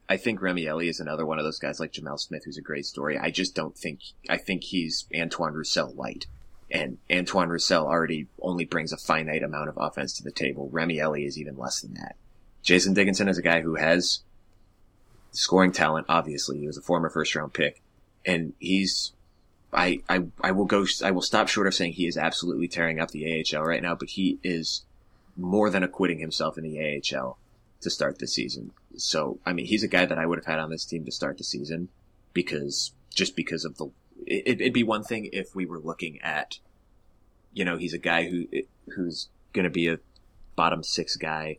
I 0.08 0.16
think 0.16 0.40
Remi 0.40 0.66
Elie 0.66 0.88
is 0.88 1.00
another 1.00 1.26
one 1.26 1.38
of 1.38 1.44
those 1.44 1.58
guys 1.58 1.80
like 1.80 1.92
Gemel 1.92 2.20
Smith 2.20 2.44
who's 2.44 2.58
a 2.58 2.62
great 2.62 2.86
story. 2.86 3.18
I 3.18 3.30
just 3.30 3.56
don't 3.56 3.76
think 3.76 4.00
I 4.28 4.36
think 4.36 4.62
he's 4.62 5.06
Antoine 5.18 5.54
Roussel 5.54 5.92
light. 5.94 6.26
And 6.70 6.98
Antoine 7.12 7.48
Roussel 7.48 7.86
already 7.86 8.28
only 8.40 8.64
brings 8.64 8.92
a 8.92 8.96
finite 8.96 9.42
amount 9.42 9.68
of 9.68 9.78
offense 9.78 10.16
to 10.16 10.22
the 10.22 10.30
table. 10.30 10.68
Remi 10.70 11.00
Elie 11.00 11.24
is 11.24 11.38
even 11.38 11.56
less 11.56 11.80
than 11.80 11.94
that. 11.94 12.16
Jason 12.62 12.94
Dickinson 12.94 13.28
is 13.28 13.38
a 13.38 13.42
guy 13.42 13.60
who 13.60 13.74
has 13.74 14.20
scoring 15.34 15.72
talent. 15.72 16.06
Obviously, 16.08 16.58
he 16.58 16.66
was 16.66 16.78
a 16.78 16.82
former 16.82 17.10
first 17.10 17.34
round 17.34 17.52
pick, 17.52 17.82
and 18.24 18.54
he's. 18.58 19.12
I, 19.72 20.02
I, 20.08 20.26
I 20.40 20.52
will 20.52 20.66
go, 20.66 20.86
I 21.02 21.10
will 21.10 21.20
stop 21.20 21.48
short 21.48 21.66
of 21.66 21.74
saying 21.74 21.94
he 21.94 22.06
is 22.06 22.16
absolutely 22.16 22.68
tearing 22.68 23.00
up 23.00 23.10
the 23.10 23.44
AHL 23.52 23.64
right 23.64 23.82
now, 23.82 23.96
but 23.96 24.10
he 24.10 24.38
is 24.44 24.84
more 25.36 25.68
than 25.68 25.82
acquitting 25.82 26.20
himself 26.20 26.56
in 26.56 26.62
the 26.62 27.02
AHL 27.18 27.38
to 27.80 27.90
start 27.90 28.20
the 28.20 28.28
season. 28.28 28.70
So, 28.96 29.40
I 29.44 29.52
mean, 29.52 29.66
he's 29.66 29.82
a 29.82 29.88
guy 29.88 30.04
that 30.04 30.16
I 30.16 30.26
would 30.26 30.38
have 30.38 30.46
had 30.46 30.60
on 30.60 30.70
this 30.70 30.84
team 30.84 31.04
to 31.04 31.10
start 31.10 31.38
the 31.38 31.44
season 31.44 31.88
because, 32.32 32.92
just 33.12 33.34
because 33.34 33.64
of 33.64 33.76
the, 33.76 33.86
it, 34.26 34.60
it'd 34.60 34.72
be 34.72 34.84
one 34.84 35.02
thing 35.02 35.28
if 35.32 35.56
we 35.56 35.66
were 35.66 35.80
looking 35.80 36.20
at, 36.22 36.58
you 37.52 37.64
know, 37.64 37.76
he's 37.76 37.94
a 37.94 37.98
guy 37.98 38.28
who, 38.28 38.46
who's 38.94 39.28
going 39.52 39.64
to 39.64 39.70
be 39.70 39.88
a 39.88 39.98
bottom 40.54 40.84
six 40.84 41.16
guy 41.16 41.58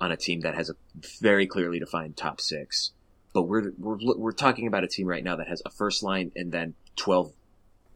on 0.00 0.10
a 0.10 0.16
team 0.16 0.40
that 0.40 0.56
has 0.56 0.68
a 0.68 0.74
very 1.20 1.46
clearly 1.46 1.78
defined 1.78 2.16
top 2.16 2.40
six 2.40 2.90
but 3.32 3.42
we're 3.42 3.72
we're 3.78 3.98
we're 4.16 4.32
talking 4.32 4.66
about 4.66 4.84
a 4.84 4.88
team 4.88 5.06
right 5.06 5.24
now 5.24 5.36
that 5.36 5.48
has 5.48 5.62
a 5.64 5.70
first 5.70 6.02
line 6.02 6.32
and 6.36 6.52
then 6.52 6.74
twelve 6.96 7.32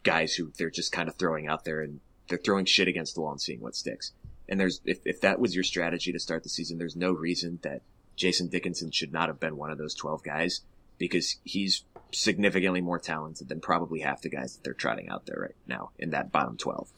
guys 0.03 0.35
who 0.35 0.53
they're 0.57 0.71
just 0.71 0.93
kind 0.93 1.09
of 1.09 1.17
throwing 1.17 1.47
out 1.47 1.65
there 1.65 1.81
and 1.81 2.01
they're 2.29 2.39
throwing 2.39 2.65
shit 2.65 2.89
against 2.89 3.15
the 3.15 3.21
wall 3.21 3.33
and 3.33 3.41
seeing 3.41 3.61
what 3.61 3.75
sticks. 3.75 4.13
And 4.49 4.59
there's 4.59 4.81
if 4.85 4.99
if 5.05 5.21
that 5.21 5.39
was 5.39 5.55
your 5.55 5.65
strategy 5.65 6.13
to 6.13 6.19
start 6.19 6.43
the 6.43 6.49
season, 6.49 6.79
there's 6.79 6.97
no 6.97 7.13
reason 7.13 7.59
that 7.63 7.83
Jason 8.15 8.49
Dickinson 8.49 8.91
should 8.91 9.13
not 9.13 9.29
have 9.29 9.41
been 9.41 9.57
one 9.57 9.71
of 9.71 9.79
those 9.79 9.95
twelve 9.95 10.23
guys 10.23 10.63
because 10.99 11.37
he's 11.45 11.85
significantly 12.13 12.81
more 12.81 12.99
talented 12.99 13.49
than 13.49 13.61
probably 13.61 14.01
half 14.01 14.23
the 14.23 14.31
guys 14.31 14.55
that 14.55 14.65
they're 14.65 14.73
trotting 14.73 15.09
out 15.09 15.27
there 15.27 15.39
right 15.41 15.57
now 15.67 15.91
in 15.99 16.11
that 16.11 16.33
bottom 16.33 16.57
twelve. 16.57 16.89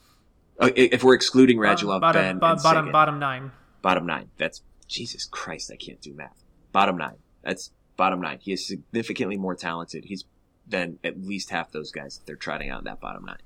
Uh, 0.61 0.70
if 0.74 1.03
we're 1.05 1.14
excluding 1.14 1.57
Radulov, 1.57 2.01
bottom, 2.01 2.22
Benn, 2.22 2.38
bottom, 2.38 2.62
bottom, 2.62 2.92
bottom 2.92 3.18
nine, 3.18 3.53
bottom 3.81 4.07
nine. 4.07 4.29
That's 4.37 4.62
Jesus 4.87 5.24
Christ, 5.24 5.70
I 5.72 5.77
can't 5.77 6.01
do 6.01 6.14
math. 6.14 6.42
Bottom 6.72 6.96
nine. 6.96 7.16
That's 7.42 7.70
bottom 7.98 8.22
nine. 8.22 8.38
He 8.40 8.52
is 8.52 8.66
significantly 8.66 9.37
more 9.37 9.54
talented. 9.54 10.06
He's 10.06 10.24
than 10.66 10.98
at 11.04 11.20
least 11.22 11.50
half 11.50 11.70
those 11.70 11.90
guys 11.90 12.16
that 12.16 12.26
they're 12.26 12.37
trotting 12.37 12.70
out 12.70 12.78
in 12.78 12.84
that 12.84 13.00
bottom 13.00 13.26
nine. 13.26 13.38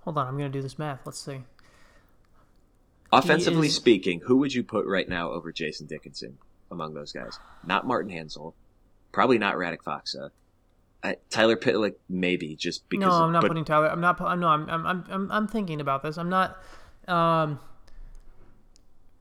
Hold 0.00 0.18
on, 0.18 0.26
I'm 0.26 0.38
going 0.38 0.50
to 0.50 0.58
do 0.58 0.62
this 0.62 0.78
math. 0.78 1.00
Let's 1.04 1.20
see. 1.20 1.42
Offensively 3.12 3.68
is- 3.68 3.76
speaking, 3.76 4.20
who 4.20 4.38
would 4.38 4.52
you 4.52 4.64
put 4.64 4.86
right 4.86 5.08
now 5.08 5.30
over 5.30 5.52
Jason 5.52 5.86
Dickinson 5.86 6.38
among 6.70 6.94
those 6.94 7.12
guys? 7.12 7.38
Not 7.64 7.86
Martin 7.86 8.10
Hanzal, 8.10 8.54
probably 9.12 9.38
not 9.38 9.54
Radek 9.54 9.82
Faksa. 9.86 10.30
Uh, 11.02 11.12
Tyler 11.30 11.56
Pitlick, 11.56 11.94
maybe 12.08 12.56
just 12.56 12.88
because. 12.88 13.06
no, 13.06 13.12
I'm 13.12 13.32
not 13.32 13.42
but 13.42 13.48
putting 13.48 13.64
Tyler. 13.64 13.88
I'm 13.88 14.00
not. 14.00 14.20
I'm 14.20 14.40
no. 14.40 14.48
I'm. 14.48 14.68
I'm. 14.68 14.86
I'm. 14.86 15.04
I'm, 15.08 15.32
I'm 15.32 15.46
thinking 15.46 15.80
about 15.80 16.02
this. 16.02 16.16
I'm 16.18 16.30
not. 16.30 16.56
Um, 17.06 17.60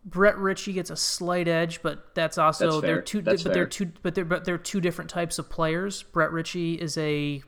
Brett 0.05 0.37
Ritchie 0.37 0.73
gets 0.73 0.91
a 0.91 0.95
slight 0.95 1.47
edge, 1.47 1.81
but 1.81 2.13
that's 2.13 2.37
also 2.37 2.69
That's 2.69 2.81
they're 2.81 3.01
two. 3.01 3.21
That's 3.21 3.41
but 3.41 3.53
they're 3.53 3.65
two. 3.65 3.91
But 4.03 4.13
they're 4.13 4.23
but 4.23 4.45
they're 4.45 4.59
two 4.59 4.79
different 4.79 5.09
types 5.09 5.39
of 5.39 5.49
players. 5.49 6.03
Brett 6.03 6.31
Ritchie 6.31 6.75
is 6.75 6.97
a. 6.97 7.41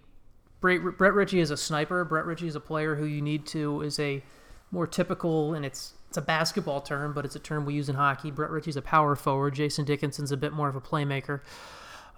Brett, 0.59 0.81
Brett 0.97 1.13
Ritchie 1.13 1.39
is 1.39 1.51
a 1.51 1.57
sniper. 1.57 2.03
Brett 2.03 2.25
Ritchie 2.25 2.47
is 2.47 2.55
a 2.55 2.59
player 2.59 2.95
who 2.95 3.05
you 3.05 3.21
need 3.21 3.45
to 3.47 3.81
is 3.81 3.99
a 3.99 4.23
more 4.71 4.87
typical, 4.87 5.53
and 5.53 5.63
it's 5.63 5.93
it's 6.09 6.17
a 6.17 6.21
basketball 6.21 6.81
term, 6.81 7.13
but 7.13 7.25
it's 7.25 7.35
a 7.35 7.39
term 7.39 7.63
we 7.63 7.75
use 7.75 7.89
in 7.89 7.95
hockey. 7.95 8.31
Brett 8.31 8.49
Ritchie's 8.49 8.75
a 8.75 8.81
power 8.81 9.15
forward. 9.15 9.53
Jason 9.53 9.85
Dickinson's 9.85 10.31
a 10.31 10.37
bit 10.37 10.51
more 10.51 10.67
of 10.67 10.75
a 10.75 10.81
playmaker. 10.81 11.41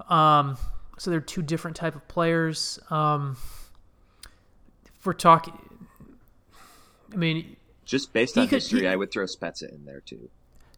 Um, 0.09 0.57
so 0.97 1.11
they're 1.11 1.19
two 1.19 1.41
different 1.41 1.75
type 1.75 1.95
of 1.95 2.07
players. 2.07 2.79
Um, 2.89 3.35
if 4.85 5.05
we're 5.05 5.13
talking, 5.13 5.57
I 7.11 7.17
mean, 7.17 7.57
just 7.89 8.13
based 8.13 8.37
on 8.37 8.47
could- 8.47 8.57
history, 8.57 8.81
he- 8.81 8.87
I 8.87 8.95
would 8.95 9.11
throw 9.11 9.25
Spezza 9.25 9.73
in 9.73 9.85
there 9.85 10.01
too. 10.01 10.29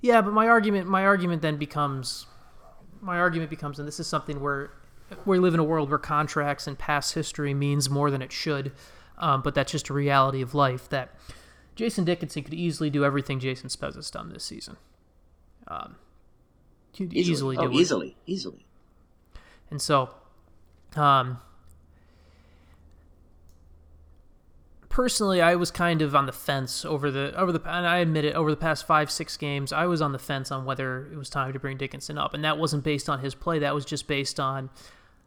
yeah, 0.01 0.21
but 0.21 0.33
my 0.33 0.47
argument, 0.47 0.87
my 0.87 1.05
argument 1.05 1.41
then 1.41 1.57
becomes, 1.57 2.25
my 3.01 3.19
argument 3.19 3.49
becomes, 3.49 3.77
and 3.79 3.87
this 3.87 3.99
is 3.99 4.07
something 4.07 4.39
where 4.39 4.71
we 5.25 5.37
live 5.39 5.53
in 5.53 5.59
a 5.59 5.63
world 5.63 5.89
where 5.89 5.99
contracts 5.99 6.67
and 6.67 6.77
past 6.79 7.13
history 7.13 7.53
means 7.53 7.89
more 7.89 8.09
than 8.09 8.21
it 8.21 8.31
should, 8.31 8.71
um, 9.17 9.41
but 9.41 9.53
that's 9.53 9.71
just 9.71 9.89
a 9.89 9.93
reality 9.93 10.41
of 10.41 10.55
life. 10.55 10.87
That 10.89 11.13
Jason 11.75 12.03
Dickinson 12.05 12.43
could 12.43 12.53
easily 12.53 12.89
do 12.89 13.03
everything 13.03 13.39
Jason 13.39 13.69
Spezza's 13.69 14.09
done 14.09 14.29
this 14.29 14.43
season. 14.45 14.77
Um, 15.67 15.95
could 16.95 17.13
easily, 17.13 17.57
oh, 17.57 17.67
do 17.67 17.71
it. 17.71 17.75
easily, 17.79 18.17
easily. 18.25 18.65
And 19.69 19.81
so, 19.81 20.09
um, 20.95 21.39
personally, 24.91 25.41
I 25.41 25.55
was 25.55 25.71
kind 25.71 26.01
of 26.01 26.15
on 26.15 26.27
the 26.27 26.31
fence 26.31 26.85
over 26.85 27.09
the 27.09 27.33
over 27.35 27.51
the 27.51 27.61
and 27.65 27.87
I 27.87 27.97
admit 27.97 28.25
it 28.25 28.35
over 28.35 28.51
the 28.51 28.57
past 28.57 28.85
five 28.85 29.09
six 29.09 29.37
games. 29.37 29.73
I 29.73 29.85
was 29.85 30.01
on 30.01 30.11
the 30.11 30.19
fence 30.19 30.51
on 30.51 30.65
whether 30.65 31.07
it 31.11 31.17
was 31.17 31.29
time 31.29 31.53
to 31.53 31.59
bring 31.59 31.77
Dickinson 31.77 32.17
up, 32.17 32.33
and 32.33 32.43
that 32.43 32.57
wasn't 32.57 32.83
based 32.83 33.09
on 33.09 33.19
his 33.19 33.33
play. 33.33 33.59
That 33.59 33.73
was 33.73 33.85
just 33.85 34.07
based 34.07 34.39
on 34.39 34.69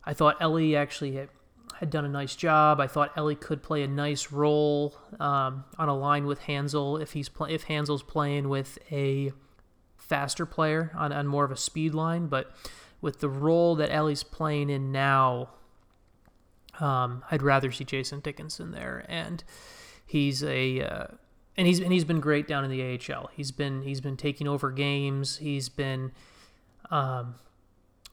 I 0.05 0.15
thought 0.15 0.37
Elie 0.41 0.77
actually 0.77 1.17
had, 1.17 1.31
had 1.77 1.91
done 1.91 2.05
a 2.05 2.09
nice 2.09 2.37
job. 2.37 2.81
I 2.81 2.87
thought 2.87 3.13
Elie 3.17 3.35
could 3.35 3.63
play 3.63 3.83
a 3.83 3.89
nice 3.89 4.31
role 4.31 4.95
um, 5.19 5.65
on 5.79 5.89
a 5.89 5.97
line 5.97 6.27
with 6.27 6.43
Hanzal 6.43 7.01
if 7.01 7.13
he's 7.13 7.29
play, 7.29 7.53
if 7.53 7.67
Hanzal's 7.67 8.03
playing 8.03 8.49
with 8.49 8.79
a 8.93 9.33
faster 9.97 10.45
player 10.45 10.93
on, 10.95 11.13
on 11.13 11.27
more 11.27 11.45
of 11.45 11.51
a 11.51 11.57
speed 11.57 11.95
line, 11.95 12.27
but 12.27 12.55
with 13.01 13.21
the 13.21 13.29
role 13.29 13.75
that 13.77 13.91
Elie's 13.91 14.23
playing 14.23 14.71
in 14.71 14.93
now, 14.93 15.51
um, 16.81 17.23
I'd 17.31 17.43
rather 17.43 17.71
see 17.71 17.85
Jason 17.85 18.21
Dickinson 18.21 18.73
there, 18.73 19.05
and 19.09 19.43
he's 20.05 20.43
a 20.43 20.81
uh, 20.81 21.07
and 21.57 21.67
he's 21.67 21.81
and 21.81 21.93
he's 21.93 22.05
been 22.05 22.21
great 22.21 22.47
down 22.47 22.65
in 22.65 22.71
the 22.71 22.83
AHL. 22.83 23.31
He's 23.33 23.53
been 23.53 23.83
he's 23.83 24.01
been 24.01 24.17
taking 24.17 24.49
over 24.49 24.71
games. 24.71 25.39
He's 25.39 25.69
been, 25.69 26.13
um, 26.91 27.37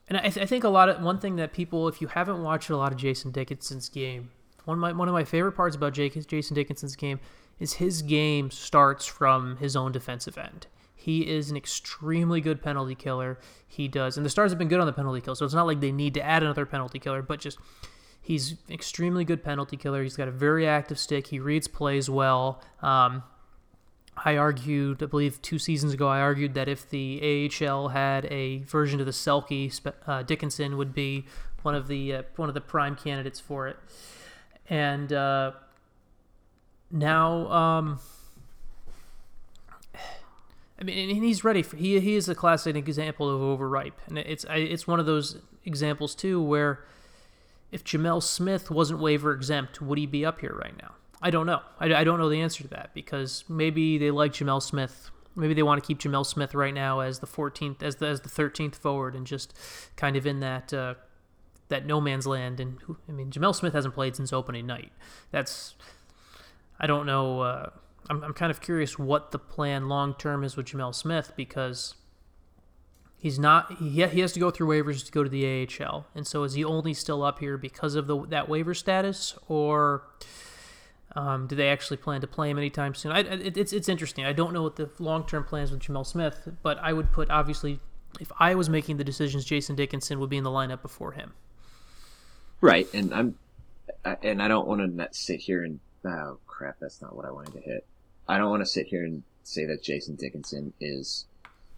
and 0.07 0.17
I, 0.17 0.29
th- 0.29 0.37
I 0.37 0.45
think 0.45 0.63
a 0.63 0.69
lot 0.69 0.89
of 0.89 1.01
one 1.01 1.19
thing 1.19 1.37
that 1.37 1.53
people, 1.53 1.87
if 1.87 2.01
you 2.01 2.07
haven't 2.07 2.43
watched 2.43 2.69
a 2.69 2.77
lot 2.77 2.91
of 2.91 2.97
Jason 2.97 3.31
Dickinson's 3.31 3.89
game, 3.89 4.31
one 4.65 4.77
of 4.77 4.81
my 4.81 4.91
one 4.91 5.07
of 5.07 5.13
my 5.13 5.23
favorite 5.23 5.53
parts 5.53 5.75
about 5.75 5.93
Jake, 5.93 6.27
Jason 6.27 6.55
Dickinson's 6.55 6.95
game 6.95 7.19
is 7.59 7.73
his 7.73 8.01
game 8.01 8.49
starts 8.49 9.05
from 9.05 9.57
his 9.57 9.75
own 9.75 9.91
defensive 9.91 10.37
end. 10.37 10.67
He 10.95 11.27
is 11.27 11.49
an 11.49 11.57
extremely 11.57 12.41
good 12.41 12.61
penalty 12.61 12.93
killer. 12.93 13.39
He 13.67 13.87
does, 13.87 14.17
and 14.17 14.25
the 14.25 14.29
Stars 14.29 14.51
have 14.51 14.59
been 14.59 14.67
good 14.67 14.79
on 14.79 14.85
the 14.85 14.93
penalty 14.93 15.21
kill, 15.21 15.35
so 15.35 15.45
it's 15.45 15.53
not 15.53 15.65
like 15.65 15.79
they 15.79 15.91
need 15.91 16.13
to 16.13 16.21
add 16.21 16.43
another 16.43 16.65
penalty 16.65 16.99
killer, 16.99 17.23
but 17.23 17.39
just 17.39 17.57
he's 18.31 18.55
extremely 18.69 19.25
good 19.25 19.43
penalty 19.43 19.75
killer. 19.75 20.01
He's 20.03 20.15
got 20.15 20.29
a 20.29 20.31
very 20.31 20.65
active 20.65 20.97
stick. 20.97 21.27
He 21.27 21.39
reads 21.39 21.67
plays 21.67 22.09
well. 22.09 22.61
Um, 22.81 23.23
I 24.15 24.37
argued, 24.37 25.03
I 25.03 25.07
believe 25.07 25.41
two 25.41 25.59
seasons 25.59 25.93
ago, 25.93 26.07
I 26.07 26.21
argued 26.21 26.53
that 26.53 26.69
if 26.69 26.89
the 26.89 27.49
AHL 27.61 27.89
had 27.89 28.25
a 28.31 28.59
version 28.59 29.01
of 29.01 29.05
the 29.05 29.11
Selke, 29.11 29.91
uh, 30.07 30.23
Dickinson 30.23 30.77
would 30.77 30.93
be 30.93 31.25
one 31.63 31.75
of 31.75 31.89
the 31.89 32.13
uh, 32.13 32.23
one 32.37 32.47
of 32.47 32.55
the 32.55 32.61
prime 32.61 32.95
candidates 32.95 33.41
for 33.41 33.67
it. 33.67 33.77
And 34.69 35.11
uh, 35.11 35.51
now, 36.89 37.51
um, 37.51 37.99
I 40.79 40.83
mean, 40.83 41.09
and 41.09 41.23
he's 41.23 41.43
ready 41.43 41.63
for. 41.63 41.75
He 41.75 41.99
he 41.99 42.15
is 42.15 42.29
a 42.29 42.35
classic 42.35 42.77
example 42.77 43.29
of 43.29 43.41
overripe, 43.41 43.99
and 44.07 44.17
it's 44.17 44.45
I, 44.45 44.57
it's 44.57 44.87
one 44.87 45.01
of 45.01 45.05
those 45.05 45.37
examples 45.65 46.15
too 46.15 46.41
where 46.41 46.85
if 47.71 47.83
Gemel 47.83 48.21
Smith 48.21 48.69
wasn't 48.69 48.99
waiver 48.99 49.31
exempt, 49.31 49.81
would 49.81 49.97
he 49.97 50.05
be 50.05 50.25
up 50.25 50.41
here 50.41 50.57
right 50.61 50.75
now? 50.81 50.93
I 51.21 51.29
don't 51.29 51.45
know. 51.45 51.61
I, 51.79 51.93
I 51.93 52.03
don't 52.03 52.19
know 52.19 52.29
the 52.29 52.41
answer 52.41 52.63
to 52.63 52.69
that 52.69 52.93
because 52.93 53.43
maybe 53.47 53.97
they 53.97 54.11
like 54.11 54.33
Gemel 54.33 54.61
Smith. 54.61 55.11
Maybe 55.35 55.53
they 55.53 55.63
want 55.63 55.81
to 55.81 55.87
keep 55.87 55.99
Gemel 55.99 56.25
Smith 56.25 56.53
right 56.53 56.73
now 56.73 56.99
as 56.99 57.19
the 57.19 57.27
14th, 57.27 57.81
as 57.83 57.97
the 57.97 58.07
as 58.07 58.21
the 58.21 58.29
13th 58.29 58.75
forward, 58.75 59.15
and 59.15 59.25
just 59.25 59.57
kind 59.95 60.15
of 60.17 60.25
in 60.25 60.39
that 60.41 60.73
uh, 60.73 60.95
that 61.69 61.85
no 61.85 62.01
man's 62.01 62.27
land. 62.27 62.59
And 62.59 62.79
I 63.07 63.11
mean, 63.11 63.31
Gemel 63.31 63.55
Smith 63.55 63.73
hasn't 63.73 63.93
played 63.93 64.15
since 64.15 64.33
opening 64.33 64.65
night. 64.65 64.91
That's 65.29 65.75
I 66.79 66.87
don't 66.87 67.05
know. 67.05 67.41
Uh, 67.41 67.69
I'm 68.09 68.23
I'm 68.23 68.33
kind 68.33 68.51
of 68.51 68.59
curious 68.59 68.99
what 68.99 69.31
the 69.31 69.39
plan 69.39 69.87
long 69.87 70.15
term 70.15 70.43
is 70.43 70.57
with 70.57 70.65
Gemel 70.65 70.93
Smith 70.93 71.31
because 71.37 71.95
he's 73.21 73.39
not 73.39 73.77
he, 73.77 74.05
he 74.07 74.19
has 74.19 74.33
to 74.33 74.39
go 74.39 74.51
through 74.51 74.67
waivers 74.67 75.05
to 75.05 75.11
go 75.11 75.23
to 75.23 75.29
the 75.29 75.67
AHL. 75.79 76.07
And 76.15 76.27
so 76.27 76.43
is 76.43 76.53
he 76.53 76.65
only 76.65 76.93
still 76.93 77.23
up 77.23 77.39
here 77.39 77.57
because 77.57 77.95
of 77.95 78.07
the 78.07 78.25
that 78.27 78.49
waiver 78.49 78.73
status 78.73 79.37
or 79.47 80.03
um, 81.15 81.47
do 81.47 81.55
they 81.55 81.69
actually 81.69 81.97
plan 81.97 82.21
to 82.21 82.27
play 82.27 82.49
him 82.49 82.57
anytime 82.57 82.95
soon? 82.95 83.11
I, 83.11 83.19
it, 83.19 83.55
it's 83.55 83.71
it's 83.71 83.87
interesting. 83.87 84.25
I 84.25 84.33
don't 84.33 84.53
know 84.53 84.63
what 84.63 84.75
the 84.75 84.89
long 84.99 85.25
term 85.25 85.43
plans 85.43 85.71
with 85.71 85.81
Gemel 85.81 86.05
Smith, 86.05 86.49
but 86.63 86.79
I 86.79 86.93
would 86.93 87.11
put 87.11 87.29
obviously 87.29 87.79
if 88.19 88.31
I 88.39 88.55
was 88.55 88.69
making 88.69 88.97
the 88.97 89.03
decisions, 89.03 89.45
Jason 89.45 89.75
Dickinson 89.75 90.19
would 90.19 90.29
be 90.29 90.37
in 90.37 90.43
the 90.43 90.49
lineup 90.49 90.81
before 90.81 91.13
him. 91.13 91.33
Right, 92.59 92.87
and 92.93 93.13
I'm, 93.13 93.35
and 94.21 94.41
I 94.41 94.47
don't 94.47 94.67
want 94.67 94.97
to 94.97 95.07
sit 95.11 95.39
here 95.39 95.63
and 95.63 95.79
oh 96.05 96.39
crap, 96.47 96.77
that's 96.79 97.01
not 97.01 97.15
what 97.15 97.25
I 97.25 97.31
wanted 97.31 97.53
to 97.53 97.61
hit. 97.61 97.85
I 98.27 98.37
don't 98.37 98.49
want 98.49 98.61
to 98.61 98.67
sit 98.67 98.87
here 98.87 99.03
and 99.03 99.23
say 99.43 99.65
that 99.65 99.83
Jason 99.83 100.15
Dickinson 100.15 100.73
is 100.79 101.25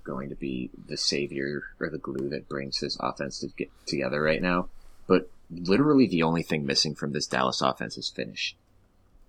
going 0.04 0.30
to 0.30 0.36
be 0.36 0.70
the 0.88 0.98
savior 0.98 1.64
or 1.80 1.90
the 1.90 1.98
glue 1.98 2.30
that 2.30 2.50
brings 2.50 2.80
this 2.80 2.98
offense 3.00 3.40
to 3.40 3.48
get 3.48 3.70
together 3.86 4.22
right 4.22 4.42
now. 4.42 4.70
But 5.08 5.30
literally, 5.50 6.08
the 6.08 6.24
only 6.24 6.44
thing 6.44 6.66
missing 6.66 6.96
from 6.96 7.12
this 7.12 7.28
Dallas 7.28 7.62
offense 7.62 7.98
is 7.98 8.10
finish, 8.10 8.56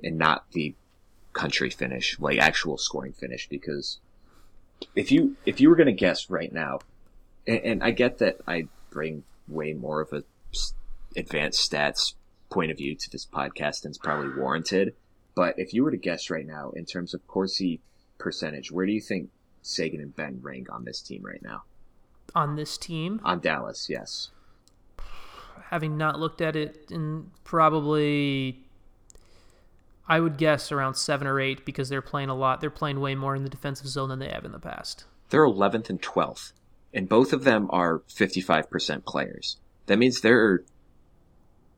and 0.02 0.18
not 0.18 0.50
the 0.52 0.74
country 1.32 1.70
finish, 1.70 2.18
like 2.18 2.38
actual 2.38 2.78
scoring 2.78 3.12
finish. 3.12 3.48
Because 3.48 3.98
if 4.94 5.10
you 5.10 5.36
if 5.46 5.60
you 5.60 5.68
were 5.68 5.76
going 5.76 5.86
to 5.86 5.92
guess 5.92 6.30
right 6.30 6.52
now, 6.52 6.80
and, 7.46 7.58
and 7.58 7.84
I 7.84 7.90
get 7.90 8.18
that 8.18 8.38
I 8.46 8.68
bring 8.90 9.24
way 9.48 9.72
more 9.72 10.00
of 10.00 10.12
a 10.12 10.24
advanced 11.16 11.70
stats 11.70 12.14
point 12.50 12.70
of 12.70 12.76
view 12.76 12.94
to 12.94 13.10
this 13.10 13.26
podcast 13.26 13.84
and 13.84 13.90
it's 13.90 13.98
probably 13.98 14.40
warranted. 14.40 14.94
But 15.34 15.58
if 15.58 15.74
you 15.74 15.82
were 15.82 15.90
to 15.90 15.96
guess 15.96 16.30
right 16.30 16.46
now 16.46 16.70
in 16.70 16.84
terms 16.84 17.14
of 17.14 17.26
Corsi 17.26 17.80
percentage, 18.18 18.70
where 18.70 18.86
do 18.86 18.92
you 18.92 19.00
think 19.00 19.30
Seguin 19.64 20.00
and 20.00 20.14
Benn 20.14 20.38
rank 20.42 20.68
on 20.70 20.84
this 20.84 21.00
team 21.00 21.22
right 21.24 21.42
now? 21.42 21.62
On 22.34 22.56
this 22.56 22.76
team, 22.78 23.20
On 23.24 23.40
Dallas, 23.40 23.88
yes. 23.88 24.30
having 25.70 25.96
not 25.96 26.18
looked 26.20 26.40
at 26.40 26.54
it 26.54 26.86
in 26.90 27.30
probably 27.44 28.64
I 30.06 30.20
would 30.20 30.36
guess 30.36 30.70
around 30.70 30.94
seven 30.94 31.26
or 31.26 31.40
eight 31.40 31.64
because 31.64 31.88
they're 31.88 32.02
playing 32.02 32.28
a 32.28 32.34
lot. 32.34 32.60
They're 32.60 32.70
playing 32.70 33.00
way 33.00 33.14
more 33.14 33.34
in 33.34 33.42
the 33.42 33.48
defensive 33.48 33.86
zone 33.86 34.10
than 34.10 34.18
they 34.18 34.28
have 34.28 34.44
in 34.44 34.52
the 34.52 34.58
past. 34.58 35.04
They're 35.30 35.46
11th 35.46 35.88
and 35.88 36.00
12th, 36.02 36.52
and 36.92 37.08
both 37.08 37.32
of 37.32 37.44
them 37.44 37.68
are 37.70 38.00
55% 38.00 39.04
players. 39.06 39.56
That 39.86 39.98
means 39.98 40.20
there 40.20 40.40
are 40.40 40.64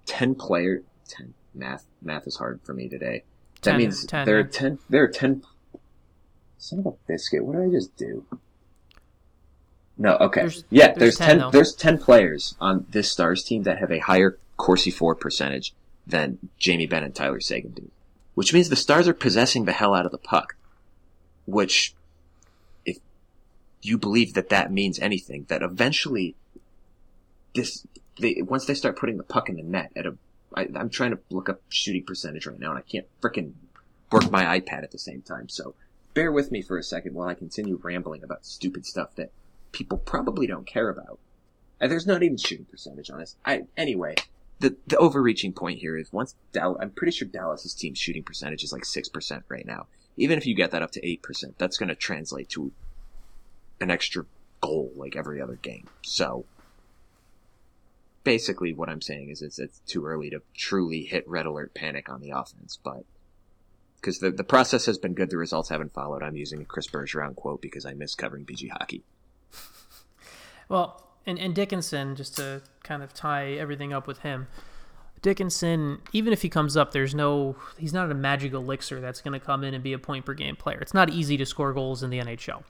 10 0.07 0.35
player 0.35 0.83
10 1.09 1.35
math 1.55 1.87
math 2.03 2.27
is 2.27 2.37
hard 2.37 2.61
for 2.63 2.75
me 2.75 2.89
today. 2.89 3.23
That 3.63 3.73
10, 3.73 3.79
means 3.79 4.07
10, 4.07 4.27
there 4.27 4.39
are 4.39 4.45
10 4.45 4.79
there 4.89 5.05
are 5.05 5.09
10 5.09 5.43
Son 6.59 6.79
of 6.79 6.87
a 6.87 6.93
biscuit, 7.07 7.45
what 7.45 7.57
did 7.57 7.67
I 7.67 7.71
just 7.71 7.97
do? 7.97 8.25
No, 9.99 10.17
okay. 10.17 10.41
There's- 10.41 10.65
yeah, 10.71 10.89
there's 10.89 11.17
there's, 11.17 11.17
10 11.19 11.39
10, 11.39 11.51
there's 11.53 11.75
10 11.75 11.99
players 11.99 12.55
on 12.61 12.87
this 12.91 13.11
Stars 13.11 13.43
team 13.45 13.63
that 13.63 13.79
have 13.79 13.91
a 13.91 13.99
higher 13.99 14.39
Corsi 14.57 14.91
For 14.91 15.15
percentage 15.15 15.75
than 16.07 16.39
Jamie 16.59 16.87
Benn 16.87 17.03
and 17.03 17.15
Tyler 17.15 17.41
Seguin 17.41 17.73
do. 17.73 17.91
Which 18.35 18.53
means 18.53 18.69
the 18.69 18.77
Stars 18.77 19.09
are 19.09 19.15
possessing 19.15 19.65
the 19.65 19.73
hell 19.73 19.95
out 19.95 20.07
of 20.07 20.13
the 20.13 20.19
puck. 20.19 20.57
Which 21.47 21.95
if 22.85 22.99
you 23.83 23.97
believe 23.97 24.35
that 24.35 24.51
that 24.51 24.73
means 24.73 24.99
anything, 24.99 25.47
that 25.49 25.63
eventually 25.63 26.35
this 27.55 27.87
they 28.21 28.43
once 28.43 28.67
they 28.67 28.75
start 28.75 28.99
putting 28.99 29.17
the 29.17 29.23
puck 29.23 29.49
in 29.49 29.57
the 29.57 29.63
net 29.63 29.91
at 29.97 30.07
a 30.07 30.17
I, 30.55 30.69
I'm 30.75 30.91
trying 30.91 31.11
to 31.13 31.19
look 31.31 31.49
up 31.49 31.61
shooting 31.69 32.03
percentage 32.05 32.47
right 32.47 32.59
now 32.59 32.71
and 32.71 32.79
I 32.79 32.83
can't 32.83 33.07
frickin' 33.21 33.53
work 34.11 34.31
my 34.31 34.59
iPad 34.61 34.83
at 34.83 34.91
the 34.91 34.99
same 34.99 35.23
time. 35.23 35.49
So 35.49 35.75
bear 36.17 36.33
with 36.33 36.51
me 36.51 36.62
for 36.62 36.79
a 36.79 36.83
second 36.83 37.14
while 37.14 37.29
I 37.29 37.35
continue 37.35 37.79
rambling 37.81 38.25
about 38.25 38.47
stupid 38.47 38.87
stuff 38.87 39.14
that 39.17 39.31
people 39.71 39.99
probably 39.99 40.47
don't 40.47 40.67
care 40.67 40.89
about. 40.89 41.19
And 41.79 41.93
there's 41.93 42.07
not 42.07 42.23
even 42.23 42.39
shooting 42.39 42.64
percentage 42.64 43.11
on 43.11 43.21
this. 43.21 43.37
I 43.45 43.64
anyway, 43.77 44.14
the 44.59 44.77
the 44.87 44.97
overreaching 44.97 45.53
point 45.53 45.79
here 45.81 45.95
is 45.95 46.11
once 46.14 46.35
Dallas, 46.53 46.79
I'm 46.81 46.91
pretty 46.91 47.12
sure 47.12 47.29
Dallas's 47.29 47.75
team 47.75 47.93
shooting 47.93 48.23
percentage 48.23 48.64
is 48.64 48.73
like 48.73 48.87
six 48.87 49.11
percent 49.11 49.45
right 49.49 49.67
now. 49.67 49.89
Even 50.17 50.39
if 50.39 50.47
you 50.47 50.55
get 50.55 50.71
that 50.71 50.83
up 50.83 50.91
to 50.93 51.07
eight 51.07 51.23
percent, 51.23 51.59
that's 51.59 51.77
going 51.77 51.91
to 51.91 51.95
translate 51.95 52.49
to 52.49 52.73
an 53.79 53.91
extra 53.91 54.25
goal 54.62 54.91
like 54.97 55.17
every 55.17 55.39
other 55.43 55.57
game. 55.57 55.87
So 56.01 56.47
basically, 58.25 58.73
what 58.73 58.89
I'm 58.89 59.03
saying 59.03 59.29
is 59.29 59.43
it's 59.43 59.59
it's 59.59 59.81
too 59.81 60.07
early 60.07 60.31
to 60.31 60.41
truly 60.55 61.03
hit 61.03 61.29
red 61.29 61.45
alert 61.45 61.75
panic 61.75 62.09
on 62.09 62.23
the 62.23 62.31
offense, 62.31 62.79
but 62.83 63.05
because 63.97 64.19
the 64.19 64.31
the 64.31 64.45
process 64.45 64.87
has 64.87 64.99
been 64.99 65.15
good, 65.15 65.31
the 65.31 65.37
results 65.37 65.69
haven't 65.69 65.93
followed. 65.93 66.23
I'm 66.23 66.37
using 66.37 66.63
a 66.63 66.65
Chris 66.65 66.87
Bergeron 66.87 67.35
quote 67.35 67.61
because 67.61 67.85
I 67.85 67.95
miss 67.95 68.15
covering 68.15 68.45
BG 68.45 68.71
hockey. 68.71 69.03
Well, 70.69 71.07
and, 71.27 71.39
and 71.39 71.55
Dickinson, 71.55 72.17
just 72.17 72.37
to 72.39 72.61
kind 72.83 73.03
of 73.03 73.15
tie 73.15 73.53
everything 73.53 73.93
up 73.93 74.09
with 74.09 74.19
him, 74.19 74.49
Dickinson, 75.23 76.01
even 76.13 76.33
if 76.33 76.43
he 76.43 76.49
comes 76.49 76.77
up, 76.77 76.93
there's 76.93 77.15
no, 77.15 77.57
he's 77.79 77.93
not 77.93 78.11
a 78.11 78.15
magic 78.15 78.53
elixir 78.53 79.01
that's 79.01 79.21
going 79.21 79.39
to 79.39 79.45
come 79.45 79.65
in 79.65 79.75
and 79.75 79.83
be 79.83 79.93
a 79.93 79.99
point 79.99 80.25
per 80.25 80.35
game 80.35 80.57
player. 80.57 80.79
It's 80.79 80.95
not 80.95 81.11
easy 81.11 81.37
to 81.37 81.47
score 81.47 81.73
goals 81.73 82.03
in 82.03 82.11
the 82.11 82.19
NHL. 82.19 82.63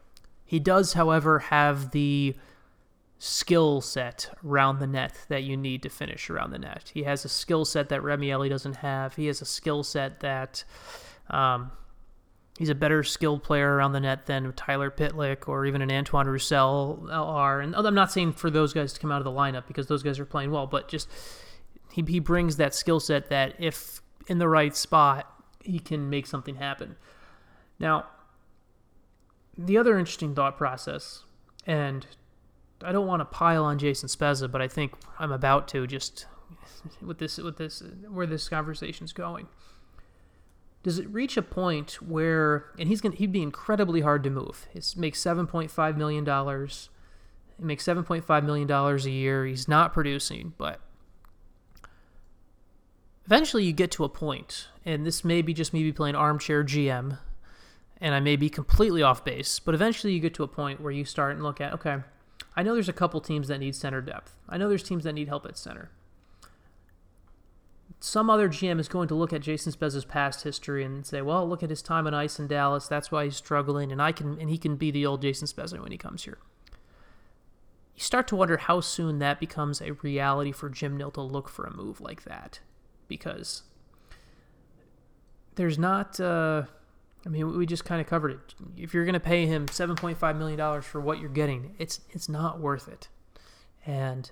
He 0.45 0.61
does, 0.61 0.93
however, 0.93 1.41
have 1.41 1.91
the 1.91 2.35
skill 3.18 3.81
set 3.81 4.31
around 4.45 4.79
the 4.79 4.87
net 4.87 5.27
that 5.29 5.43
you 5.43 5.57
need 5.57 5.83
to 5.83 5.89
finish 5.89 6.31
around 6.31 6.51
the 6.51 6.59
net. 6.59 6.91
He 6.95 7.03
has 7.03 7.24
a 7.24 7.29
skill 7.29 7.64
set 7.64 7.89
that 7.89 8.03
Remi 8.03 8.31
Elie 8.31 8.49
doesn't 8.49 8.77
have. 8.77 9.16
He 9.16 9.27
has 9.27 9.43
a 9.43 9.47
skill 9.47 9.83
set 9.83 10.20
that 10.20 10.64
um, 11.31 11.70
he's 12.59 12.68
a 12.68 12.74
better 12.74 13.03
skilled 13.03 13.43
player 13.43 13.74
around 13.74 13.93
the 13.93 14.01
net 14.01 14.27
than 14.27 14.53
Tyler 14.55 14.91
Pitlick 14.91 15.49
or 15.49 15.66
even 15.66 15.83
an 15.83 15.91
Antoine 15.91 16.27
Roussel 16.27 17.09
are. 17.11 17.61
And 17.61 17.74
I'm 17.74 17.95
not 17.95 18.12
saying 18.12 18.33
for 18.33 18.51
those 18.51 18.72
guys 18.72 18.93
to 18.95 19.01
come 19.01 19.12
out 19.12 19.18
of 19.18 19.24
the 19.24 19.31
lineup 19.31 19.66
because 19.66 19.87
those 19.87 20.03
guys 20.03 20.18
are 20.18 20.27
playing 20.27 20.51
well, 20.51 20.66
but 20.66 20.89
just 20.89 21.09
he, 21.93 22.03
he 22.07 22.18
brings 22.18 22.57
that 22.57 22.74
skill 22.74 23.01
set 23.01 23.29
that 23.29 23.55
if 23.59 24.01
in 24.29 24.39
the 24.39 24.49
right 24.49 24.74
spot, 24.74 25.33
he 25.61 25.79
can 25.79 26.09
make 26.09 26.27
something 26.27 26.57
happen. 26.57 26.97
Now, 27.79 28.07
the 29.59 29.79
other 29.79 29.99
interesting 29.99 30.35
thought 30.35 30.57
process, 30.57 31.24
and 31.66 32.07
I 32.83 32.93
don't 32.93 33.07
want 33.07 33.20
to 33.20 33.24
pile 33.24 33.64
on 33.64 33.79
Jason 33.79 34.09
Spezza, 34.09 34.51
but 34.51 34.62
I 34.62 34.68
think 34.68 34.93
I'm 35.18 35.33
about 35.33 35.68
to 35.68 35.87
just 35.87 36.27
with 37.03 37.18
this 37.18 37.39
with 37.39 37.57
this 37.57 37.83
where 38.09 38.27
this 38.27 38.49
conversation's 38.49 39.12
going 39.12 39.49
does 40.87 41.01
it 41.01 41.09
reach 41.09 41.37
a 41.37 41.43
point 41.43 42.01
where 42.01 42.66
and 42.78 42.89
he's 42.89 43.01
gonna 43.01 43.16
he'd 43.16 43.32
be 43.32 43.43
incredibly 43.43 44.03
hard 44.03 44.22
to 44.22 44.30
move. 44.30 44.68
He 44.72 44.80
makes 44.97 45.20
seven 45.20 45.49
point 45.49 45.68
five 45.68 45.99
million 45.99 46.22
dollars. 46.22 46.91
He 47.59 47.64
makes 47.64 47.82
seven 47.82 48.05
point 48.05 48.24
five 48.24 48.45
million 48.45 48.68
dollars 48.68 49.05
a 49.05 49.11
year. 49.11 49.45
He's 49.45 49.66
not 49.66 49.93
producing, 49.93 50.55
but 50.57 50.78
eventually 53.24 53.64
you 53.64 53.72
get 53.72 53.91
to 53.91 54.05
a 54.05 54.09
point, 54.09 54.68
and 54.84 55.05
this 55.05 55.24
may 55.24 55.43
be 55.43 55.53
just 55.53 55.72
me 55.72 55.82
be 55.82 55.93
playing 55.93 56.14
armchair 56.14 56.62
GM, 56.62 57.18
and 58.01 58.14
I 58.14 58.20
may 58.20 58.37
be 58.37 58.49
completely 58.49 59.03
off 59.03 59.24
base, 59.24 59.59
but 59.59 59.74
eventually 59.74 60.12
you 60.12 60.20
get 60.20 60.34
to 60.34 60.45
a 60.45 60.49
point 60.49 60.80
where 60.80 60.93
you 60.93 61.05
start 61.05 61.34
and 61.34 61.43
look 61.43 61.61
at 61.61 61.72
okay, 61.72 61.97
I 62.55 62.62
know 62.62 62.74
there's 62.74 62.89
a 62.89 62.93
couple 62.93 63.20
teams 63.20 63.49
that 63.49 63.59
need 63.59 63.74
center 63.74 64.01
depth. 64.01 64.39
I 64.49 64.57
know 64.57 64.68
there's 64.68 64.84
teams 64.84 65.03
that 65.03 65.14
need 65.14 65.26
help 65.26 65.47
at 65.47 65.59
center 65.59 65.91
some 68.01 68.28
other 68.28 68.49
GM 68.49 68.78
is 68.78 68.88
going 68.88 69.09
to 69.09 69.14
look 69.14 69.32
at 69.32 69.40
Jason 69.40 69.72
Spezza's 69.72 70.05
past 70.05 70.42
history 70.42 70.84
and 70.84 71.07
say, 71.07 71.22
"Well, 71.22 71.49
look 71.49 71.62
at 71.62 71.70
his 71.70 71.82
time 71.82 72.07
on 72.07 72.14
ice 72.14 72.38
in 72.38 72.47
Dallas. 72.47 72.88
That's 72.88 73.11
why 73.11 73.24
he's 73.24 73.36
struggling, 73.36 73.90
and 73.90 74.03
I 74.03 74.12
can 74.12 74.38
and 74.38 74.51
he 74.51 74.59
can 74.59 74.76
be 74.76 74.90
the 74.90 75.07
old 75.07 75.22
Jason 75.22 75.49
Spezza 75.49 75.80
when 75.80 75.92
he 75.92 75.99
comes 75.99 76.24
here." 76.24 76.38
You 77.94 78.03
start 78.03 78.28
to 78.28 78.36
wonder 78.36 78.59
how 78.59 78.80
soon 78.80 79.18
that 79.20 79.40
becomes 79.40 79.80
a 79.80 79.92
reality 79.92 80.53
for 80.53 80.68
Jim 80.68 80.99
Nill 80.99 81.11
to 81.12 81.22
look 81.22 81.49
for 81.49 81.64
a 81.64 81.74
move 81.74 82.01
like 82.01 82.24
that, 82.24 82.61
because 83.09 83.62
there's 85.55 85.78
not. 85.78 86.20
Uh, 86.20 86.64
I 87.24 87.28
mean, 87.30 87.57
we 87.57 87.66
just 87.66 87.84
kind 87.84 88.01
of 88.01 88.07
covered 88.07 88.32
it. 88.32 88.55
If 88.76 88.94
you're 88.94 89.05
going 89.05 89.14
to 89.14 89.20
pay 89.20 89.47
him 89.47 89.66
7.5 89.66 90.38
million 90.38 90.59
dollars 90.59 90.84
for 90.84 91.01
what 91.01 91.18
you're 91.18 91.30
getting, 91.30 91.74
it's 91.78 92.01
it's 92.11 92.28
not 92.28 92.61
worth 92.61 92.88
it, 92.88 93.09
and 93.86 94.30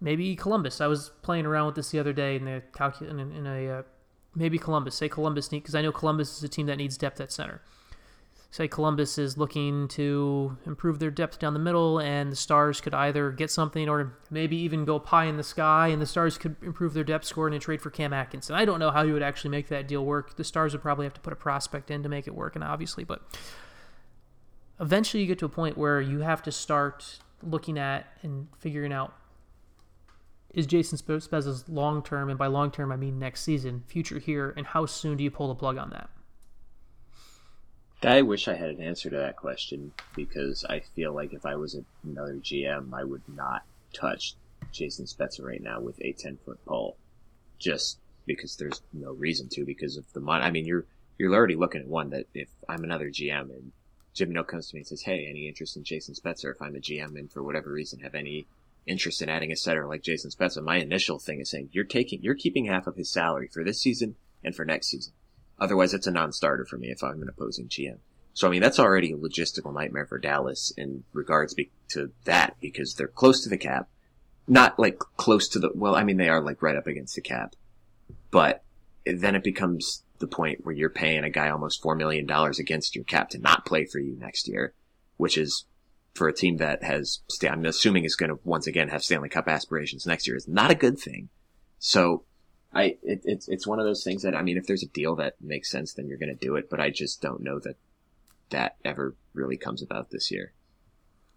maybe 0.00 0.36
Columbus. 0.36 0.80
I 0.80 0.86
was 0.86 1.10
playing 1.22 1.46
around 1.46 1.66
with 1.66 1.74
this 1.76 1.90
the 1.90 1.98
other 1.98 2.12
day 2.12 2.36
in 2.36 2.44
the 2.44 2.62
in, 3.00 3.20
in 3.20 3.46
a 3.46 3.68
uh, 3.68 3.82
maybe 4.34 4.58
Columbus. 4.58 4.94
Say 4.94 5.08
Columbus 5.08 5.48
because 5.48 5.74
I 5.74 5.82
know 5.82 5.92
Columbus 5.92 6.38
is 6.38 6.44
a 6.44 6.48
team 6.48 6.66
that 6.66 6.76
needs 6.76 6.96
depth 6.96 7.20
at 7.20 7.32
center. 7.32 7.62
Say 8.50 8.68
Columbus 8.68 9.18
is 9.18 9.36
looking 9.36 9.86
to 9.88 10.56
improve 10.64 10.98
their 10.98 11.10
depth 11.10 11.38
down 11.38 11.52
the 11.52 11.60
middle, 11.60 11.98
and 11.98 12.32
the 12.32 12.36
Stars 12.36 12.80
could 12.80 12.94
either 12.94 13.30
get 13.30 13.50
something 13.50 13.88
or 13.88 14.16
maybe 14.30 14.56
even 14.56 14.84
go 14.84 14.98
pie 14.98 15.24
in 15.24 15.36
the 15.36 15.42
sky, 15.42 15.88
and 15.88 16.00
the 16.00 16.06
Stars 16.06 16.38
could 16.38 16.56
improve 16.62 16.94
their 16.94 17.04
depth 17.04 17.26
score 17.26 17.48
and 17.48 17.60
trade 17.60 17.82
for 17.82 17.90
Cam 17.90 18.12
Atkinson. 18.12 18.54
I 18.54 18.64
don't 18.64 18.78
know 18.78 18.90
how 18.90 19.02
you 19.02 19.12
would 19.12 19.22
actually 19.22 19.50
make 19.50 19.68
that 19.68 19.88
deal 19.88 20.04
work. 20.04 20.36
The 20.36 20.44
Stars 20.44 20.72
would 20.72 20.80
probably 20.80 21.04
have 21.04 21.14
to 21.14 21.20
put 21.20 21.32
a 21.32 21.36
prospect 21.36 21.90
in 21.90 22.02
to 22.02 22.08
make 22.08 22.26
it 22.26 22.34
work, 22.34 22.54
and 22.54 22.64
obviously, 22.64 23.04
but 23.04 23.20
eventually 24.80 25.22
you 25.22 25.26
get 25.26 25.38
to 25.40 25.46
a 25.46 25.50
point 25.50 25.76
where 25.76 26.00
you 26.00 26.20
have 26.20 26.42
to 26.44 26.52
start 26.52 27.18
looking 27.42 27.78
at 27.78 28.06
and 28.22 28.46
figuring 28.58 28.92
out 28.92 29.12
is 30.56 30.66
Jason 30.66 30.98
Spezza's 30.98 31.68
long 31.68 32.02
term, 32.02 32.30
and 32.30 32.38
by 32.38 32.46
long 32.46 32.70
term 32.70 32.90
I 32.90 32.96
mean 32.96 33.18
next 33.18 33.42
season, 33.42 33.84
future 33.86 34.18
here, 34.18 34.54
and 34.56 34.66
how 34.66 34.86
soon 34.86 35.18
do 35.18 35.22
you 35.22 35.30
pull 35.30 35.48
the 35.48 35.54
plug 35.54 35.76
on 35.76 35.90
that? 35.90 36.08
I 38.02 38.22
wish 38.22 38.48
I 38.48 38.54
had 38.54 38.70
an 38.70 38.80
answer 38.80 39.10
to 39.10 39.16
that 39.16 39.36
question 39.36 39.92
because 40.14 40.64
I 40.64 40.80
feel 40.80 41.12
like 41.12 41.34
if 41.34 41.44
I 41.44 41.56
was 41.56 41.78
another 42.04 42.34
GM, 42.34 42.92
I 42.94 43.04
would 43.04 43.22
not 43.28 43.62
touch 43.92 44.34
Jason 44.72 45.04
Spezza 45.04 45.42
right 45.42 45.62
now 45.62 45.80
with 45.80 46.00
a 46.00 46.12
10 46.12 46.38
foot 46.44 46.64
pole. 46.64 46.96
Just 47.58 47.98
because 48.26 48.56
there's 48.56 48.82
no 48.92 49.12
reason 49.12 49.48
to 49.50 49.64
because 49.64 49.96
of 49.96 50.10
the 50.12 50.20
money. 50.20 50.44
I 50.44 50.50
mean, 50.50 50.66
you're, 50.66 50.84
you're 51.18 51.34
already 51.34 51.56
looking 51.56 51.82
at 51.82 51.86
one 51.86 52.10
that 52.10 52.26
if 52.34 52.48
I'm 52.68 52.84
another 52.84 53.08
GM 53.08 53.50
and 53.50 53.72
Jim 54.14 54.30
Nill 54.30 54.44
comes 54.44 54.68
to 54.68 54.74
me 54.74 54.80
and 54.80 54.86
says, 54.86 55.02
Hey, 55.02 55.26
any 55.28 55.48
interest 55.48 55.76
in 55.76 55.84
Jason 55.84 56.14
Spezza? 56.14 56.50
If 56.50 56.62
I'm 56.62 56.76
a 56.76 56.80
GM 56.80 57.18
and 57.18 57.30
for 57.30 57.42
whatever 57.42 57.72
reason 57.72 58.00
have 58.00 58.14
any 58.14 58.46
interest 58.86 59.22
in 59.22 59.28
adding 59.28 59.52
a 59.52 59.56
setter 59.56 59.86
like 59.86 60.02
Jason 60.02 60.30
Spezza, 60.30 60.62
my 60.62 60.76
initial 60.76 61.18
thing 61.18 61.40
is 61.40 61.50
saying 61.50 61.70
you're 61.72 61.84
taking, 61.84 62.22
you're 62.22 62.34
keeping 62.34 62.66
half 62.66 62.86
of 62.86 62.96
his 62.96 63.10
salary 63.10 63.48
for 63.52 63.64
this 63.64 63.80
season 63.80 64.16
and 64.44 64.54
for 64.54 64.64
next 64.64 64.88
season. 64.88 65.12
Otherwise, 65.58 65.94
it's 65.94 66.06
a 66.06 66.10
non-starter 66.10 66.64
for 66.64 66.76
me 66.76 66.88
if 66.88 67.02
I'm 67.02 67.22
an 67.22 67.28
opposing 67.28 67.68
GM. 67.68 67.98
So 68.34 68.46
I 68.46 68.50
mean, 68.50 68.60
that's 68.60 68.78
already 68.78 69.12
a 69.12 69.16
logistical 69.16 69.72
nightmare 69.72 70.06
for 70.06 70.18
Dallas 70.18 70.72
in 70.76 71.04
regards 71.14 71.54
be- 71.54 71.70
to 71.88 72.12
that 72.24 72.56
because 72.60 72.94
they're 72.94 73.08
close 73.08 73.42
to 73.42 73.48
the 73.48 73.56
cap, 73.56 73.88
not 74.46 74.78
like 74.78 74.98
close 75.16 75.48
to 75.48 75.58
the. 75.58 75.70
Well, 75.74 75.94
I 75.94 76.04
mean, 76.04 76.18
they 76.18 76.28
are 76.28 76.42
like 76.42 76.60
right 76.62 76.76
up 76.76 76.86
against 76.86 77.14
the 77.14 77.22
cap, 77.22 77.56
but 78.30 78.62
then 79.06 79.34
it 79.34 79.42
becomes 79.42 80.02
the 80.18 80.26
point 80.26 80.64
where 80.64 80.74
you're 80.74 80.90
paying 80.90 81.24
a 81.24 81.30
guy 81.30 81.48
almost 81.48 81.82
four 81.82 81.94
million 81.94 82.26
dollars 82.26 82.58
against 82.58 82.94
your 82.94 83.04
cap 83.04 83.30
to 83.30 83.38
not 83.38 83.64
play 83.64 83.86
for 83.86 83.98
you 83.98 84.16
next 84.18 84.48
year, 84.48 84.74
which 85.16 85.38
is 85.38 85.64
for 86.16 86.28
a 86.28 86.32
team 86.32 86.56
that 86.56 86.82
has, 86.82 87.20
I'm 87.42 87.64
assuming 87.64 88.04
is 88.04 88.16
going 88.16 88.30
to 88.30 88.38
once 88.42 88.66
again 88.66 88.88
have 88.88 89.04
Stanley 89.04 89.28
Cup 89.28 89.48
aspirations 89.48 90.06
next 90.06 90.26
year 90.26 90.36
is 90.36 90.48
not 90.48 90.70
a 90.70 90.74
good 90.74 90.98
thing. 90.98 91.28
So 91.78 92.24
I, 92.72 92.96
it, 93.02 93.20
it's, 93.24 93.48
it's 93.48 93.66
one 93.66 93.78
of 93.78 93.84
those 93.84 94.02
things 94.02 94.22
that, 94.22 94.34
I 94.34 94.42
mean, 94.42 94.56
if 94.56 94.66
there's 94.66 94.82
a 94.82 94.88
deal 94.88 95.16
that 95.16 95.34
makes 95.40 95.70
sense, 95.70 95.94
then 95.94 96.08
you're 96.08 96.18
going 96.18 96.36
to 96.36 96.46
do 96.46 96.56
it, 96.56 96.68
but 96.70 96.80
I 96.80 96.90
just 96.90 97.22
don't 97.22 97.42
know 97.42 97.58
that 97.60 97.76
that 98.50 98.76
ever 98.84 99.14
really 99.34 99.56
comes 99.56 99.82
about 99.82 100.10
this 100.10 100.30
year. 100.30 100.52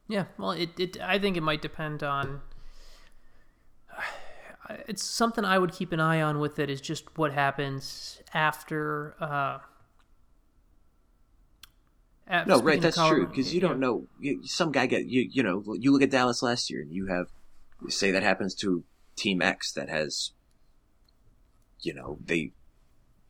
Yeah. 0.08 0.26
Well, 0.38 0.52
it, 0.52 0.80
it, 0.80 0.98
I 1.02 1.20
think 1.20 1.38
it 1.38 1.44
might 1.44 1.62
depend 1.62 2.04
on, 2.04 2.42
it's 4.88 5.04
something 5.04 5.46
I 5.46 5.58
would 5.58 5.72
keep 5.72 5.92
an 5.92 6.00
eye 6.00 6.22
on 6.22 6.40
with 6.40 6.60
it 6.60 6.70
is 6.70 6.82
just 6.82 7.18
what 7.18 7.34
happens 7.34 8.22
after, 8.34 9.16
uh, 9.20 9.60
no, 12.46 12.62
right, 12.62 12.80
that's 12.80 12.96
true 12.96 13.28
because 13.28 13.54
you 13.54 13.62
yeah. 13.62 13.68
don't 13.68 13.80
know. 13.80 14.06
You, 14.20 14.46
some 14.46 14.72
guy 14.72 14.86
get 14.86 15.06
you. 15.06 15.28
You 15.32 15.44
know, 15.44 15.64
you 15.80 15.92
look 15.92 16.04
at 16.04 16.12
Dallas 16.12 16.44
last 16.44 16.70
year, 16.70 16.82
and 16.82 16.92
you 16.92 17.08
have 17.08 17.28
say 17.88 18.12
that 18.12 18.24
happens 18.24 18.54
to 18.56 18.84
Team 19.16 19.42
X 19.42 19.72
that 19.74 19.90
has, 19.90 20.32
you 21.82 21.94
know, 21.94 22.20
they 22.24 22.52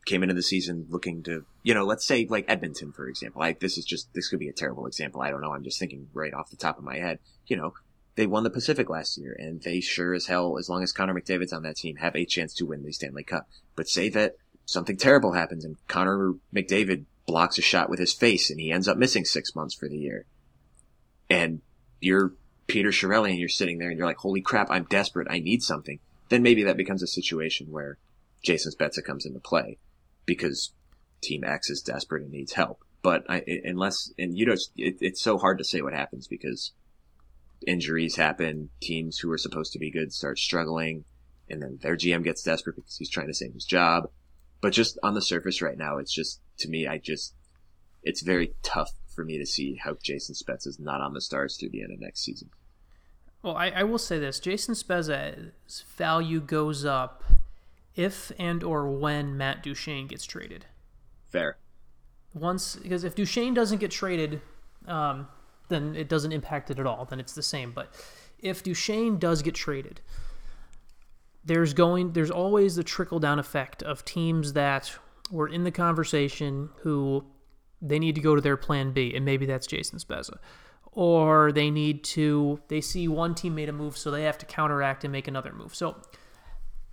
came 0.06 0.22
into 0.22 0.34
the 0.34 0.42
season 0.42 0.86
looking 0.88 1.22
to, 1.22 1.44
you 1.62 1.72
know, 1.72 1.84
let's 1.84 2.06
say 2.06 2.26
like 2.28 2.44
Edmonton 2.48 2.92
for 2.92 3.08
example. 3.08 3.40
Like 3.40 3.60
this 3.60 3.78
is 3.78 3.84
just 3.84 4.12
this 4.12 4.28
could 4.28 4.38
be 4.38 4.48
a 4.48 4.52
terrible 4.52 4.86
example. 4.86 5.22
I 5.22 5.30
don't 5.30 5.40
know. 5.40 5.52
I'm 5.52 5.64
just 5.64 5.78
thinking 5.78 6.08
right 6.12 6.34
off 6.34 6.50
the 6.50 6.56
top 6.56 6.78
of 6.78 6.84
my 6.84 6.98
head. 6.98 7.20
You 7.46 7.56
know, 7.56 7.72
they 8.16 8.26
won 8.26 8.44
the 8.44 8.50
Pacific 8.50 8.90
last 8.90 9.16
year, 9.16 9.34
and 9.38 9.62
they 9.62 9.80
sure 9.80 10.12
as 10.12 10.26
hell, 10.26 10.58
as 10.58 10.68
long 10.68 10.82
as 10.82 10.92
Connor 10.92 11.14
McDavid's 11.14 11.54
on 11.54 11.62
that 11.62 11.76
team, 11.76 11.96
have 11.96 12.16
a 12.16 12.26
chance 12.26 12.52
to 12.54 12.66
win 12.66 12.82
the 12.82 12.92
Stanley 12.92 13.24
Cup. 13.24 13.48
But 13.76 13.88
say 13.88 14.10
that 14.10 14.36
something 14.66 14.96
terrible 14.96 15.32
happens 15.32 15.64
and 15.64 15.76
Connor 15.88 16.34
McDavid 16.54 17.04
blocks 17.30 17.58
a 17.58 17.62
shot 17.62 17.88
with 17.88 18.00
his 18.00 18.12
face 18.12 18.50
and 18.50 18.58
he 18.58 18.72
ends 18.72 18.88
up 18.88 18.98
missing 18.98 19.24
six 19.24 19.54
months 19.54 19.72
for 19.72 19.88
the 19.88 19.96
year. 19.96 20.26
And 21.28 21.60
you're 22.00 22.32
Peter 22.66 22.90
Chiarelli 22.90 23.30
and 23.30 23.38
you're 23.38 23.48
sitting 23.48 23.78
there 23.78 23.88
and 23.88 23.96
you're 23.96 24.06
like, 24.06 24.16
holy 24.16 24.40
crap, 24.40 24.68
I'm 24.68 24.84
desperate. 24.84 25.28
I 25.30 25.38
need 25.38 25.62
something. 25.62 26.00
Then 26.28 26.42
maybe 26.42 26.64
that 26.64 26.76
becomes 26.76 27.04
a 27.04 27.06
situation 27.06 27.68
where 27.70 27.98
Jason 28.42 28.72
Spezza 28.72 29.04
comes 29.04 29.26
into 29.26 29.38
play 29.38 29.78
because 30.26 30.72
team 31.20 31.44
X 31.44 31.70
is 31.70 31.82
desperate 31.82 32.24
and 32.24 32.32
needs 32.32 32.52
help. 32.52 32.82
But 33.00 33.24
I, 33.30 33.44
unless, 33.64 34.12
and 34.18 34.36
you 34.36 34.46
know, 34.46 34.56
it, 34.76 34.96
it's 35.00 35.22
so 35.22 35.38
hard 35.38 35.58
to 35.58 35.64
say 35.64 35.82
what 35.82 35.94
happens 35.94 36.26
because 36.26 36.72
injuries 37.64 38.16
happen. 38.16 38.70
Teams 38.80 39.18
who 39.18 39.30
are 39.30 39.38
supposed 39.38 39.72
to 39.74 39.78
be 39.78 39.92
good 39.92 40.12
start 40.12 40.40
struggling 40.40 41.04
and 41.48 41.62
then 41.62 41.78
their 41.80 41.96
GM 41.96 42.24
gets 42.24 42.42
desperate 42.42 42.74
because 42.74 42.96
he's 42.96 43.10
trying 43.10 43.28
to 43.28 43.34
save 43.34 43.54
his 43.54 43.64
job. 43.64 44.10
But 44.60 44.72
just 44.72 44.98
on 45.04 45.14
the 45.14 45.22
surface 45.22 45.62
right 45.62 45.78
now, 45.78 45.98
it's 45.98 46.12
just, 46.12 46.40
to 46.60 46.68
me, 46.68 46.86
I 46.86 46.98
just, 46.98 47.34
it's 48.02 48.22
very 48.22 48.54
tough 48.62 48.90
for 49.14 49.24
me 49.24 49.38
to 49.38 49.46
see 49.46 49.76
how 49.76 49.96
Jason 50.02 50.34
Spezza 50.34 50.68
is 50.68 50.78
not 50.78 51.00
on 51.00 51.12
the 51.14 51.20
stars 51.20 51.56
through 51.56 51.70
the 51.70 51.82
end 51.82 51.92
of 51.92 52.00
next 52.00 52.22
season. 52.22 52.50
Well, 53.42 53.56
I, 53.56 53.68
I 53.68 53.82
will 53.84 53.98
say 53.98 54.18
this: 54.18 54.38
Jason 54.38 54.74
Spezza's 54.74 55.84
value 55.96 56.40
goes 56.40 56.84
up 56.84 57.24
if 57.94 58.32
and 58.38 58.62
or 58.62 58.88
when 58.88 59.36
Matt 59.36 59.62
Duchene 59.62 60.06
gets 60.06 60.24
traded. 60.24 60.66
Fair. 61.28 61.56
Once, 62.34 62.76
because 62.76 63.02
if 63.02 63.14
Duchene 63.14 63.54
doesn't 63.54 63.78
get 63.78 63.90
traded, 63.90 64.40
um, 64.86 65.26
then 65.68 65.96
it 65.96 66.08
doesn't 66.08 66.32
impact 66.32 66.70
it 66.70 66.78
at 66.78 66.86
all. 66.86 67.04
Then 67.04 67.18
it's 67.18 67.32
the 67.32 67.42
same. 67.42 67.72
But 67.72 67.92
if 68.38 68.62
Duchene 68.62 69.18
does 69.18 69.42
get 69.42 69.54
traded, 69.54 70.00
there's 71.44 71.72
going 71.72 72.12
there's 72.12 72.30
always 72.30 72.76
the 72.76 72.84
trickle 72.84 73.18
down 73.18 73.38
effect 73.38 73.82
of 73.82 74.04
teams 74.04 74.52
that 74.52 74.98
were 75.30 75.48
in 75.48 75.64
the 75.64 75.70
conversation 75.70 76.70
who 76.82 77.24
they 77.80 77.98
need 77.98 78.14
to 78.14 78.20
go 78.20 78.34
to 78.34 78.40
their 78.40 78.56
plan 78.56 78.92
B, 78.92 79.14
and 79.14 79.24
maybe 79.24 79.46
that's 79.46 79.66
Jason 79.66 79.98
Spezza. 79.98 80.38
Or 80.92 81.52
they 81.52 81.70
need 81.70 82.02
to, 82.04 82.60
they 82.68 82.80
see 82.80 83.06
one 83.08 83.34
team 83.34 83.54
made 83.54 83.68
a 83.68 83.72
move, 83.72 83.96
so 83.96 84.10
they 84.10 84.24
have 84.24 84.38
to 84.38 84.46
counteract 84.46 85.04
and 85.04 85.12
make 85.12 85.28
another 85.28 85.52
move. 85.52 85.74
So 85.74 85.96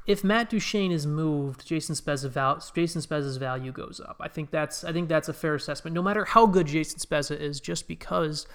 if 0.07 0.23
Matt 0.23 0.49
Duchene 0.49 0.91
is 0.91 1.05
moved, 1.05 1.67
Jason 1.67 1.93
Spezza 1.93 2.29
val- 2.29 2.63
Jason 2.73 3.01
Spezza's 3.01 3.37
value 3.37 3.73
goes 3.73 3.99
up. 3.99 4.17
I 4.21 4.29
think 4.29 4.51
that's 4.51 4.85
I 4.85 4.93
think 4.93 5.09
that's 5.09 5.27
a 5.27 5.33
fair 5.33 5.53
assessment. 5.53 5.93
No 5.93 6.01
matter 6.01 6.23
how 6.23 6.45
good 6.45 6.67
Jason 6.67 6.99
Spezza 6.99 7.37
is, 7.37 7.59
just 7.59 7.89
because 7.89 8.47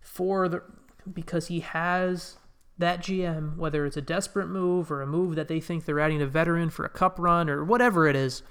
for 0.00 0.48
the 0.48 0.62
because 1.12 1.48
he 1.48 1.60
has 1.60 2.38
that 2.78 3.00
GM, 3.00 3.56
whether 3.56 3.84
it's 3.84 3.98
a 3.98 4.02
desperate 4.02 4.48
move 4.48 4.90
or 4.90 5.02
a 5.02 5.06
move 5.06 5.36
that 5.36 5.48
they 5.48 5.60
think 5.60 5.84
they're 5.84 6.00
adding 6.00 6.22
a 6.22 6.26
veteran 6.26 6.70
for 6.70 6.86
a 6.86 6.88
cup 6.88 7.18
run 7.18 7.50
or 7.50 7.62
whatever 7.62 8.08
it 8.08 8.16
is, 8.16 8.42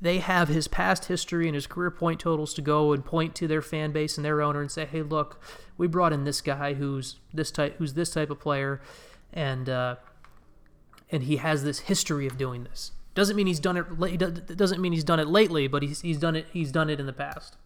they 0.00 0.18
have 0.18 0.48
his 0.48 0.68
past 0.68 1.06
history 1.06 1.46
and 1.48 1.54
his 1.54 1.66
career 1.66 1.90
point 1.90 2.20
totals 2.20 2.52
to 2.54 2.62
go 2.62 2.92
and 2.92 3.04
point 3.04 3.34
to 3.36 3.48
their 3.48 3.62
fan 3.62 3.92
base 3.92 4.16
and 4.16 4.24
their 4.24 4.42
owner 4.42 4.60
and 4.60 4.70
say, 4.70 4.84
"Hey, 4.84 5.02
look, 5.02 5.40
we 5.78 5.86
brought 5.86 6.12
in 6.12 6.24
this 6.24 6.40
guy 6.40 6.74
who's 6.74 7.16
this 7.32 7.50
type, 7.50 7.76
who's 7.78 7.94
this 7.94 8.10
type 8.10 8.30
of 8.30 8.38
player, 8.38 8.80
and 9.32 9.68
uh, 9.68 9.96
and 11.10 11.24
he 11.24 11.36
has 11.36 11.64
this 11.64 11.80
history 11.80 12.26
of 12.26 12.36
doing 12.36 12.64
this. 12.64 12.92
Doesn't 13.14 13.36
mean 13.36 13.46
he's 13.46 13.60
done 13.60 13.76
it. 13.76 14.56
Doesn't 14.56 14.80
mean 14.80 14.92
he's 14.92 15.04
done 15.04 15.20
it 15.20 15.28
lately, 15.28 15.68
but 15.68 15.82
he's 15.82 16.02
he's 16.02 16.18
done 16.18 16.36
it. 16.36 16.46
He's 16.52 16.72
done 16.72 16.90
it 16.90 17.00
in 17.00 17.06
the 17.06 17.12
past. 17.12 17.56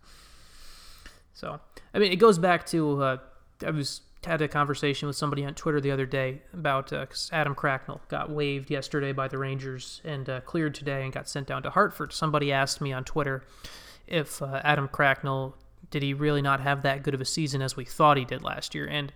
So, 1.32 1.60
I 1.94 1.98
mean, 1.98 2.12
it 2.12 2.16
goes 2.16 2.38
back 2.38 2.66
to 2.66 3.02
uh, 3.02 3.16
I 3.66 3.70
was 3.70 4.02
had 4.24 4.42
a 4.42 4.48
conversation 4.48 5.06
with 5.06 5.16
somebody 5.16 5.44
on 5.44 5.54
Twitter 5.54 5.80
the 5.80 5.90
other 5.90 6.06
day 6.06 6.42
about 6.52 6.92
uh, 6.92 7.06
Adam 7.32 7.54
Cracknell 7.54 8.02
got 8.08 8.30
waived 8.30 8.70
yesterday 8.70 9.12
by 9.12 9.28
the 9.28 9.38
Rangers 9.38 10.02
and 10.04 10.28
uh, 10.28 10.40
cleared 10.42 10.74
today 10.74 11.04
and 11.04 11.12
got 11.12 11.28
sent 11.28 11.46
down 11.46 11.62
to 11.62 11.70
Hartford. 11.70 12.12
Somebody 12.12 12.52
asked 12.52 12.80
me 12.80 12.92
on 12.92 13.04
Twitter 13.04 13.44
if 14.06 14.42
uh, 14.42 14.60
Adam 14.62 14.88
Cracknell 14.88 15.56
did 15.90 16.02
he 16.02 16.12
really 16.12 16.42
not 16.42 16.60
have 16.60 16.82
that 16.82 17.02
good 17.02 17.14
of 17.14 17.20
a 17.20 17.24
season 17.24 17.62
as 17.62 17.76
we 17.76 17.84
thought 17.84 18.18
he 18.18 18.24
did 18.24 18.42
last 18.42 18.74
year, 18.74 18.86
and 18.86 19.12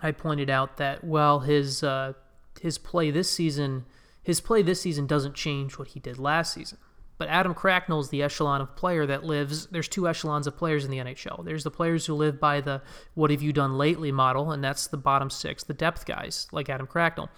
I 0.00 0.12
pointed 0.12 0.48
out 0.48 0.78
that 0.78 1.04
well 1.04 1.40
his 1.40 1.82
uh, 1.82 2.14
his 2.60 2.78
play 2.78 3.10
this 3.10 3.30
season 3.30 3.84
his 4.22 4.40
play 4.40 4.62
this 4.62 4.80
season 4.80 5.06
doesn't 5.06 5.34
change 5.34 5.78
what 5.78 5.88
he 5.88 6.00
did 6.00 6.18
last 6.18 6.54
season. 6.54 6.78
But 7.22 7.28
Adam 7.28 7.54
Cracknell 7.54 8.00
is 8.00 8.08
the 8.08 8.20
echelon 8.20 8.60
of 8.60 8.74
player 8.74 9.06
that 9.06 9.22
lives. 9.22 9.66
There's 9.66 9.86
two 9.86 10.08
echelons 10.08 10.48
of 10.48 10.56
players 10.56 10.84
in 10.84 10.90
the 10.90 10.98
NHL. 10.98 11.44
There's 11.44 11.62
the 11.62 11.70
players 11.70 12.04
who 12.04 12.14
live 12.14 12.40
by 12.40 12.60
the 12.60 12.82
"what 13.14 13.30
have 13.30 13.40
you 13.40 13.52
done 13.52 13.78
lately" 13.78 14.10
model, 14.10 14.50
and 14.50 14.64
that's 14.64 14.88
the 14.88 14.96
bottom 14.96 15.30
six, 15.30 15.62
the 15.62 15.72
depth 15.72 16.04
guys 16.04 16.48
like 16.50 16.68
Adam 16.68 16.88
Cracknell. 16.88 17.30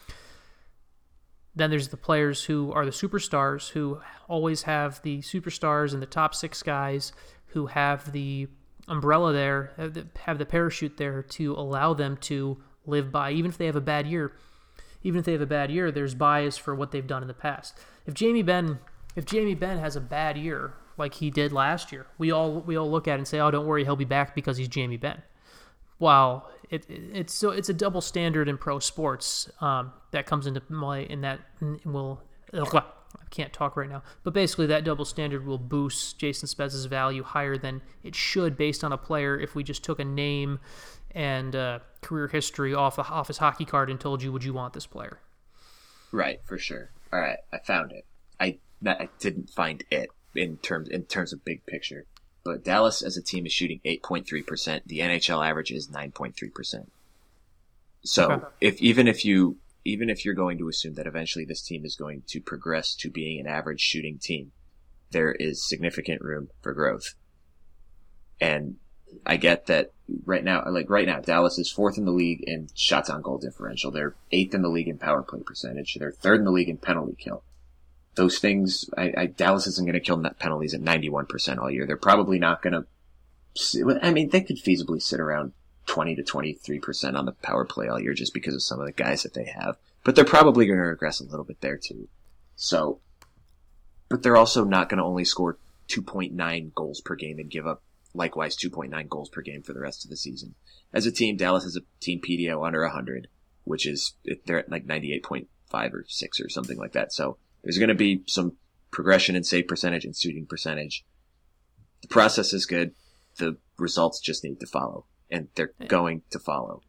Then 1.54 1.68
there's 1.68 1.88
the 1.88 1.98
players 1.98 2.44
who 2.44 2.72
are 2.72 2.86
the 2.86 2.92
superstars, 2.92 3.68
who 3.72 4.00
always 4.26 4.62
have 4.62 5.02
the 5.02 5.18
superstars 5.18 5.92
and 5.92 6.00
the 6.00 6.06
top 6.06 6.34
six 6.34 6.62
guys 6.62 7.12
who 7.48 7.66
have 7.66 8.10
the 8.12 8.48
umbrella 8.88 9.34
there, 9.34 9.74
have 9.76 10.38
the, 10.38 10.46
parachute 10.46 10.96
there 10.96 11.22
to 11.22 11.52
allow 11.52 11.92
them 11.92 12.16
to 12.22 12.56
live 12.86 13.12
by, 13.12 13.32
even 13.32 13.50
if 13.50 13.58
they 13.58 13.66
have 13.66 13.76
a 13.76 13.82
bad 13.82 14.06
year. 14.06 14.32
Even 15.02 15.18
if 15.18 15.26
they 15.26 15.32
have 15.32 15.42
a 15.42 15.46
bad 15.46 15.70
year, 15.70 15.92
there's 15.92 16.14
bias 16.14 16.56
for 16.56 16.74
what 16.74 16.90
they've 16.90 17.06
done 17.06 17.20
in 17.20 17.28
the 17.28 17.34
past. 17.34 17.78
If 18.06 18.14
Jamie 18.14 18.40
Benn 18.40 18.78
if 19.16 19.24
Jamie 19.24 19.54
Benn 19.54 19.78
has 19.78 19.96
a 19.96 20.00
bad 20.00 20.36
year 20.36 20.74
like 20.96 21.14
he 21.14 21.30
did 21.30 21.52
last 21.52 21.92
year, 21.92 22.06
we 22.18 22.30
all 22.30 22.60
we 22.60 22.76
all 22.76 22.90
look 22.90 23.08
at 23.08 23.14
it 23.14 23.18
and 23.18 23.28
say, 23.28 23.40
"Oh, 23.40 23.50
don't 23.50 23.66
worry, 23.66 23.84
he'll 23.84 23.96
be 23.96 24.04
back 24.04 24.34
because 24.34 24.56
he's 24.56 24.68
Jamie 24.68 24.96
Benn." 24.96 25.22
While 25.98 26.50
it, 26.70 26.88
it, 26.88 27.02
it's 27.12 27.34
so 27.34 27.50
it's 27.50 27.68
a 27.68 27.74
double 27.74 28.00
standard 28.00 28.48
in 28.48 28.58
pro 28.58 28.78
sports 28.78 29.50
um, 29.60 29.92
that 30.10 30.26
comes 30.26 30.46
into 30.46 30.60
play, 30.60 31.06
and 31.08 31.24
that 31.24 31.40
will 31.84 32.22
ugh, 32.52 32.74
I 32.74 32.82
can't 33.30 33.52
talk 33.52 33.76
right 33.76 33.88
now, 33.88 34.02
but 34.22 34.34
basically 34.34 34.66
that 34.66 34.84
double 34.84 35.04
standard 35.04 35.46
will 35.46 35.58
boost 35.58 36.18
Jason 36.18 36.48
Spezza's 36.48 36.86
value 36.86 37.22
higher 37.22 37.56
than 37.56 37.82
it 38.02 38.14
should 38.14 38.56
based 38.56 38.84
on 38.84 38.92
a 38.92 38.98
player 38.98 39.38
if 39.38 39.54
we 39.54 39.62
just 39.62 39.82
took 39.84 39.98
a 39.98 40.04
name 40.04 40.60
and 41.12 41.54
uh, 41.54 41.78
career 42.02 42.28
history 42.28 42.74
off 42.74 42.96
the 42.96 43.02
off 43.02 43.28
his 43.28 43.38
hockey 43.38 43.64
card 43.64 43.90
and 43.90 44.00
told 44.00 44.22
you, 44.22 44.32
"Would 44.32 44.44
you 44.44 44.52
want 44.52 44.72
this 44.72 44.86
player?" 44.86 45.20
Right, 46.12 46.40
for 46.44 46.58
sure. 46.58 46.90
All 47.12 47.20
right, 47.20 47.38
I 47.52 47.58
found 47.58 47.92
it. 47.92 48.04
I 48.38 48.58
that 48.84 49.00
I 49.00 49.08
didn't 49.18 49.50
find 49.50 49.82
it 49.90 50.10
in 50.34 50.58
terms 50.58 50.88
in 50.88 51.04
terms 51.04 51.32
of 51.32 51.44
big 51.44 51.66
picture. 51.66 52.06
But 52.44 52.62
Dallas 52.62 53.02
as 53.02 53.16
a 53.16 53.22
team 53.22 53.46
is 53.46 53.52
shooting 53.52 53.80
8.3%. 53.86 54.82
The 54.84 54.98
NHL 54.98 55.48
average 55.48 55.70
is 55.70 55.88
9.3%. 55.88 56.86
So 58.04 58.30
okay. 58.30 58.44
if 58.60 58.82
even 58.82 59.08
if 59.08 59.24
you 59.24 59.56
even 59.86 60.10
if 60.10 60.24
you're 60.24 60.34
going 60.34 60.58
to 60.58 60.68
assume 60.68 60.94
that 60.94 61.06
eventually 61.06 61.44
this 61.44 61.62
team 61.62 61.84
is 61.84 61.96
going 61.96 62.22
to 62.28 62.40
progress 62.40 62.94
to 62.96 63.10
being 63.10 63.40
an 63.40 63.46
average 63.46 63.80
shooting 63.80 64.18
team, 64.18 64.52
there 65.10 65.32
is 65.32 65.66
significant 65.66 66.20
room 66.20 66.48
for 66.60 66.74
growth. 66.74 67.14
And 68.40 68.76
I 69.24 69.36
get 69.36 69.66
that 69.66 69.92
right 70.26 70.44
now, 70.44 70.64
like 70.68 70.90
right 70.90 71.06
now, 71.06 71.20
Dallas 71.20 71.58
is 71.58 71.70
fourth 71.70 71.96
in 71.96 72.04
the 72.04 72.12
league 72.12 72.42
in 72.46 72.68
shots 72.74 73.08
on 73.08 73.22
goal 73.22 73.38
differential. 73.38 73.90
They're 73.90 74.16
eighth 74.32 74.54
in 74.54 74.62
the 74.62 74.68
league 74.68 74.88
in 74.88 74.98
power 74.98 75.22
play 75.22 75.40
percentage. 75.40 75.96
They're 75.98 76.12
third 76.12 76.40
in 76.40 76.44
the 76.44 76.50
league 76.50 76.68
in 76.68 76.76
penalty 76.76 77.16
kill 77.18 77.42
those 78.14 78.38
things, 78.38 78.88
I, 78.96 79.12
I 79.16 79.26
Dallas 79.26 79.66
isn't 79.66 79.84
going 79.84 79.94
to 79.94 80.00
kill 80.00 80.16
net 80.16 80.38
penalties 80.38 80.74
at 80.74 80.80
91% 80.80 81.58
all 81.58 81.70
year. 81.70 81.86
They're 81.86 81.96
probably 81.96 82.38
not 82.38 82.62
going 82.62 82.72
to, 82.72 83.98
I 84.02 84.10
mean, 84.10 84.30
they 84.30 84.40
could 84.40 84.56
feasibly 84.56 85.02
sit 85.02 85.20
around 85.20 85.52
20 85.86 86.16
to 86.16 86.22
23% 86.22 87.18
on 87.18 87.26
the 87.26 87.32
power 87.32 87.64
play 87.64 87.88
all 87.88 88.00
year 88.00 88.14
just 88.14 88.34
because 88.34 88.54
of 88.54 88.62
some 88.62 88.80
of 88.80 88.86
the 88.86 88.92
guys 88.92 89.22
that 89.22 89.34
they 89.34 89.44
have. 89.44 89.76
But 90.04 90.14
they're 90.14 90.24
probably 90.24 90.66
going 90.66 90.78
to 90.78 90.84
regress 90.84 91.20
a 91.20 91.24
little 91.24 91.44
bit 91.44 91.60
there 91.60 91.76
too. 91.76 92.08
So, 92.56 93.00
but 94.08 94.22
they're 94.22 94.36
also 94.36 94.64
not 94.64 94.88
going 94.88 94.98
to 94.98 95.04
only 95.04 95.24
score 95.24 95.58
2.9 95.88 96.74
goals 96.74 97.00
per 97.00 97.14
game 97.14 97.38
and 97.38 97.50
give 97.50 97.66
up 97.66 97.82
likewise 98.14 98.56
2.9 98.56 99.08
goals 99.08 99.28
per 99.28 99.40
game 99.40 99.62
for 99.62 99.72
the 99.72 99.80
rest 99.80 100.04
of 100.04 100.10
the 100.10 100.16
season. 100.16 100.54
As 100.92 101.06
a 101.06 101.12
team, 101.12 101.36
Dallas 101.36 101.64
has 101.64 101.76
a 101.76 101.80
team 102.00 102.20
PDO 102.20 102.64
under 102.64 102.82
100, 102.82 103.28
which 103.64 103.86
is, 103.86 104.14
they're 104.46 104.60
at 104.60 104.70
like 104.70 104.86
98.5 104.86 105.46
or 105.92 106.04
6 106.06 106.40
or 106.40 106.48
something 106.48 106.78
like 106.78 106.92
that. 106.92 107.12
So 107.12 107.38
there's 107.64 107.78
going 107.78 107.88
to 107.88 107.94
be 107.94 108.22
some 108.26 108.56
progression 108.90 109.34
in 109.34 109.42
save 109.42 109.66
percentage 109.66 110.04
and 110.04 110.14
shooting 110.16 110.46
percentage. 110.46 111.04
The 112.02 112.08
process 112.08 112.52
is 112.52 112.66
good. 112.66 112.94
The 113.36 113.56
results 113.78 114.20
just 114.20 114.44
need 114.44 114.60
to 114.60 114.66
follow, 114.66 115.06
and 115.30 115.48
they're 115.54 115.72
going 115.88 116.22
to 116.30 116.38
follow. 116.38 116.82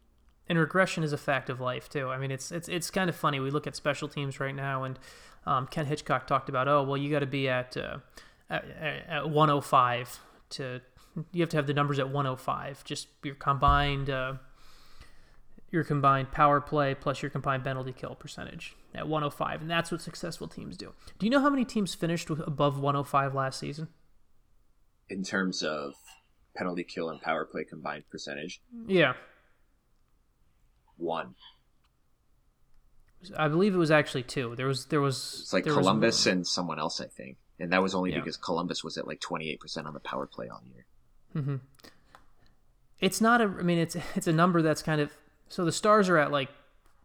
And 0.48 0.58
regression 0.58 1.02
is 1.02 1.12
a 1.12 1.18
fact 1.18 1.50
of 1.50 1.60
life 1.60 1.88
too. 1.88 2.08
I 2.08 2.18
mean, 2.18 2.30
it's 2.30 2.52
it's 2.52 2.68
it's 2.68 2.90
kind 2.90 3.10
of 3.10 3.16
funny. 3.16 3.40
We 3.40 3.50
look 3.50 3.66
at 3.66 3.74
special 3.74 4.06
teams 4.06 4.38
right 4.38 4.54
now, 4.54 4.84
and 4.84 4.98
um, 5.46 5.66
Ken 5.66 5.86
Hitchcock 5.86 6.26
talked 6.26 6.48
about, 6.48 6.68
oh 6.68 6.84
well, 6.84 6.96
you 6.96 7.10
got 7.10 7.20
to 7.20 7.26
be 7.26 7.48
at, 7.48 7.76
uh, 7.76 7.98
at 8.48 8.64
at 9.08 9.30
105 9.30 10.20
to 10.50 10.80
you 11.32 11.40
have 11.40 11.48
to 11.48 11.56
have 11.56 11.66
the 11.66 11.74
numbers 11.74 11.98
at 11.98 12.06
105. 12.06 12.84
Just 12.84 13.08
your 13.24 13.34
combined 13.34 14.10
uh, 14.10 14.34
your 15.70 15.82
combined 15.82 16.30
power 16.30 16.60
play 16.60 16.94
plus 16.94 17.22
your 17.22 17.30
combined 17.30 17.64
penalty 17.64 17.92
kill 17.92 18.14
percentage 18.14 18.76
at 18.96 19.06
105, 19.06 19.60
and 19.60 19.70
that's 19.70 19.92
what 19.92 20.00
successful 20.00 20.48
teams 20.48 20.76
do. 20.76 20.92
Do 21.18 21.26
you 21.26 21.30
know 21.30 21.40
how 21.40 21.50
many 21.50 21.64
teams 21.64 21.94
finished 21.94 22.30
with 22.30 22.40
above 22.40 22.78
105 22.78 23.34
last 23.34 23.60
season? 23.60 23.88
In 25.08 25.22
terms 25.22 25.62
of 25.62 25.94
penalty 26.56 26.84
kill 26.84 27.10
and 27.10 27.20
power 27.20 27.44
play 27.44 27.64
combined 27.64 28.04
percentage? 28.10 28.60
Yeah. 28.86 29.14
One. 30.96 31.34
I 33.36 33.48
believe 33.48 33.74
it 33.74 33.78
was 33.78 33.90
actually 33.90 34.22
two. 34.22 34.54
There 34.56 34.66
was 34.66 34.86
there 34.86 35.00
was 35.00 35.40
it's 35.42 35.52
like 35.52 35.64
Columbus 35.64 36.24
was... 36.24 36.26
and 36.26 36.46
someone 36.46 36.78
else, 36.78 37.00
I 37.00 37.06
think, 37.06 37.38
and 37.58 37.72
that 37.72 37.82
was 37.82 37.94
only 37.94 38.12
yeah. 38.12 38.18
because 38.18 38.36
Columbus 38.36 38.84
was 38.84 38.98
at 38.98 39.06
like 39.06 39.20
28 39.20 39.60
percent 39.60 39.86
on 39.86 39.94
the 39.94 40.00
power 40.00 40.26
play 40.26 40.48
all 40.48 40.62
year. 40.64 40.86
Mm-hmm. 41.34 41.56
It's 43.00 43.20
not 43.20 43.40
a. 43.40 43.44
I 43.44 43.62
mean, 43.62 43.78
it's 43.78 43.96
it's 44.14 44.26
a 44.26 44.32
number 44.32 44.62
that's 44.62 44.82
kind 44.82 45.00
of 45.00 45.10
so 45.48 45.64
the 45.64 45.72
Stars 45.72 46.08
are 46.08 46.18
at 46.18 46.30
like 46.30 46.50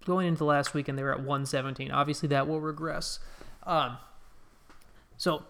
going 0.05 0.27
into 0.27 0.45
last 0.45 0.73
weekend, 0.73 0.97
they 0.97 1.03
were 1.03 1.11
at 1.11 1.19
117. 1.19 1.91
Obviously, 1.91 2.27
that 2.29 2.47
will 2.47 2.61
regress. 2.61 3.19
Um, 3.63 3.97
so 5.17 5.43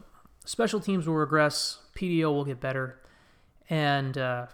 special 0.46 0.80
teams 0.80 1.08
will 1.08 1.16
regress, 1.16 1.80
PDO 1.96 2.24
will 2.34 2.46
get 2.46 2.60
better, 2.60 3.00
and 3.70 4.18
uh, 4.18 4.48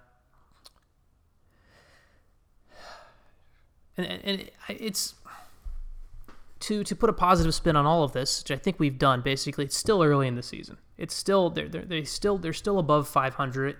and, 3.98 4.08
and 4.24 4.52
it's 4.70 5.16
to 6.60 6.84
to 6.84 6.95
put 6.95 7.10
a 7.10 7.14
positive 7.14 7.54
spin 7.54 7.76
on 7.76 7.86
all 7.86 8.04
of 8.04 8.14
this, 8.14 8.43
which 8.43 8.52
I 8.52 8.62
think 8.62 8.80
we've 8.80 8.98
done. 8.98 9.22
Basically, 9.22 9.66
it's 9.66 9.78
still 9.78 10.04
early 10.04 10.28
in 10.28 10.36
the 10.36 10.43
season. 10.43 10.78
It's 10.98 11.14
still 11.14 11.50
they're, 11.50 11.68
they're 11.68 11.86
they 11.86 12.04
still 12.04 12.38
they're 12.38 12.54
still 12.54 12.80
above 12.80 13.08
500. 13.08 13.78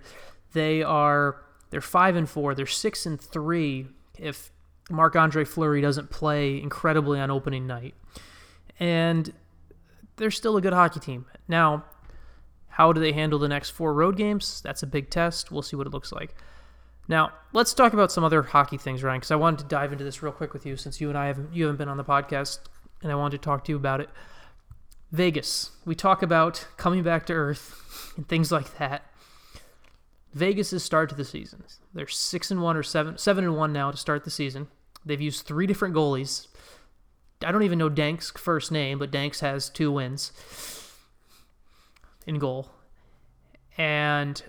They 0.54 0.82
are 0.84 1.42
they're 1.70 1.82
five 1.82 2.16
and 2.16 2.30
four. 2.30 2.56
They're 2.56 2.66
six 2.66 3.06
and 3.06 3.20
three 3.20 3.88
if 4.18 4.52
Marc 4.90 5.16
Andre 5.16 5.44
Fleury 5.44 5.82
doesn't 5.82 6.10
play 6.10 6.62
incredibly 6.62 7.20
on 7.20 7.30
opening 7.30 7.68
night, 7.68 7.96
and 8.80 9.34
they're 10.16 10.32
still 10.32 10.58
a 10.58 10.62
good 10.62 10.74
hockey 10.74 11.00
team. 11.00 11.26
Now, 11.48 11.86
how 12.70 12.94
do 12.94 13.02
they 13.02 13.12
handle 13.12 13.40
the 13.40 13.48
next 13.48 13.72
four 13.72 13.94
road 13.94 14.18
games? 14.18 14.62
That's 14.62 14.84
a 14.84 14.88
big 14.88 15.10
test. 15.10 15.52
We'll 15.52 15.62
see 15.62 15.76
what 15.76 15.88
it 15.88 15.94
looks 15.94 16.12
like. 16.12 16.36
Now, 17.08 17.32
let's 17.54 17.74
talk 17.74 17.94
about 17.94 18.12
some 18.12 18.24
other 18.24 18.44
hockey 18.44 18.78
things, 18.78 19.02
Ryan, 19.02 19.20
because 19.20 19.32
I 19.32 19.36
wanted 19.36 19.60
to 19.60 19.66
dive 19.66 19.92
into 19.92 20.04
this 20.04 20.22
real 20.22 20.34
quick 20.34 20.54
with 20.54 20.66
you 20.66 20.76
since 20.76 21.00
you 21.00 21.10
and 21.10 21.18
I 21.18 21.28
haven't 21.28 21.54
you 21.54 21.64
haven't 21.66 21.78
been 21.78 21.90
on 21.90 21.98
the 21.98 22.04
podcast, 22.04 22.60
and 23.02 23.12
I 23.12 23.16
wanted 23.16 23.42
to 23.42 23.46
talk 23.46 23.64
to 23.66 23.72
you 23.72 23.78
about 23.78 24.02
it. 24.02 24.10
Vegas. 25.12 25.72
We 25.86 25.96
talk 25.96 26.22
about 26.22 26.68
coming 26.76 27.04
back 27.04 27.26
to 27.28 27.34
earth 27.34 28.14
and 28.18 28.28
things 28.28 28.52
like 28.52 28.78
that. 28.78 29.04
Vegas' 30.34 30.84
start 30.84 31.10
to 31.10 31.16
the 31.16 31.26
season. 31.26 31.64
They're 31.94 32.08
six 32.08 32.52
and 32.52 32.62
one 32.62 32.76
or 32.76 32.84
seven 32.84 33.18
seven 33.18 33.44
and 33.44 33.56
one 33.56 33.74
now 33.74 33.90
to 33.92 33.98
start 33.98 34.24
the 34.24 34.30
season. 34.30 34.68
They've 35.08 35.22
used 35.22 35.46
three 35.46 35.68
different 35.68 35.96
goalies. 35.96 36.48
I 37.46 37.52
don't 37.52 37.64
even 37.64 37.80
know 37.80 37.90
Dansk's 37.90 38.42
first 38.42 38.72
name, 38.72 39.00
but 39.00 39.12
Dansk 39.12 39.40
has 39.40 39.70
two 39.70 39.92
wins 39.92 40.32
in 42.26 42.40
goal. 42.40 42.72
And 43.78 44.44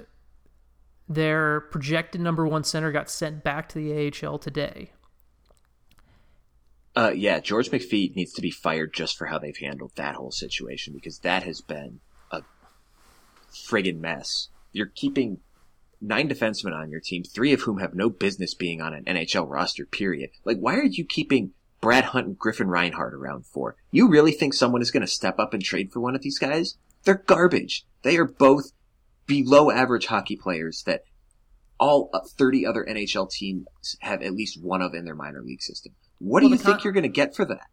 their 1.09 1.61
projected 1.61 2.21
number 2.21 2.47
one 2.47 2.65
center 2.65 2.93
got 2.93 3.11
sent 3.11 3.45
back 3.45 3.69
to 3.71 3.79
the 3.79 4.27
AHL 4.27 4.39
today. 4.39 4.93
Uh, 6.97 7.13
yeah, 7.15 7.39
George 7.39 7.71
McPhee 7.71 8.15
needs 8.17 8.33
to 8.33 8.43
be 8.43 8.51
fired 8.51 8.93
just 8.93 9.17
for 9.17 9.27
how 9.27 9.39
they've 9.39 9.57
handled 9.57 9.93
that 9.95 10.17
whole 10.17 10.33
situation 10.33 10.93
because 10.95 11.21
that 11.21 11.45
has 11.45 11.61
been 11.61 12.01
a 12.33 12.43
friggin' 13.53 14.01
mess. 14.01 14.49
You're 14.73 14.87
keeping 14.87 15.39
nine 16.01 16.28
defensemen 16.28 16.74
on 16.74 16.90
your 16.90 17.01
team, 17.01 17.24
three 17.24 17.53
of 17.53 17.62
whom 17.62 17.78
have 17.78 17.94
no 17.94 18.11
business 18.11 18.55
being 18.55 18.80
on 18.80 18.94
an 18.94 19.05
NHL 19.05 19.49
roster, 19.49 19.86
period. 19.86 20.30
Like, 20.44 20.59
why 20.59 20.76
are 20.76 20.84
you 20.84 21.05
keeping 21.05 21.53
Brad 21.80 22.05
Hunt 22.05 22.26
and 22.26 22.38
Griffin 22.38 22.68
Reinhart 22.68 23.14
around 23.14 23.46
for? 23.46 23.76
You 23.90 24.09
really 24.09 24.32
think 24.32 24.55
someone 24.55 24.82
is 24.82 24.90
going 24.90 25.03
to 25.03 25.07
step 25.07 25.38
up 25.38 25.55
and 25.55 25.62
trade 25.62 25.92
for 25.92 26.01
one 26.01 26.14
of 26.14 26.22
these 26.22 26.38
guys? 26.38 26.76
They're 27.05 27.22
garbage. 27.26 27.86
They 28.03 28.16
are 28.16 28.24
both 28.24 28.72
below 29.26 29.70
average 29.70 30.07
hockey 30.07 30.36
players 30.36 30.82
that 30.84 31.03
all 31.78 32.11
uh, 32.12 32.20
30 32.20 32.66
other 32.66 32.84
NHL 32.88 33.30
teams 33.30 33.66
have 34.01 34.22
at 34.22 34.32
least 34.32 34.61
one 34.61 34.82
of 34.82 34.94
in 34.94 35.05
their 35.05 35.14
minor 35.14 35.42
league 35.42 35.62
system. 35.62 35.94
What 36.18 36.42
well, 36.42 36.51
do 36.51 36.57
you 36.57 36.62
con- 36.62 36.72
think 36.72 36.84
you're 36.84 36.92
going 36.92 37.03
to 37.05 37.09
get 37.09 37.36
for 37.36 37.44
that? 37.44 37.66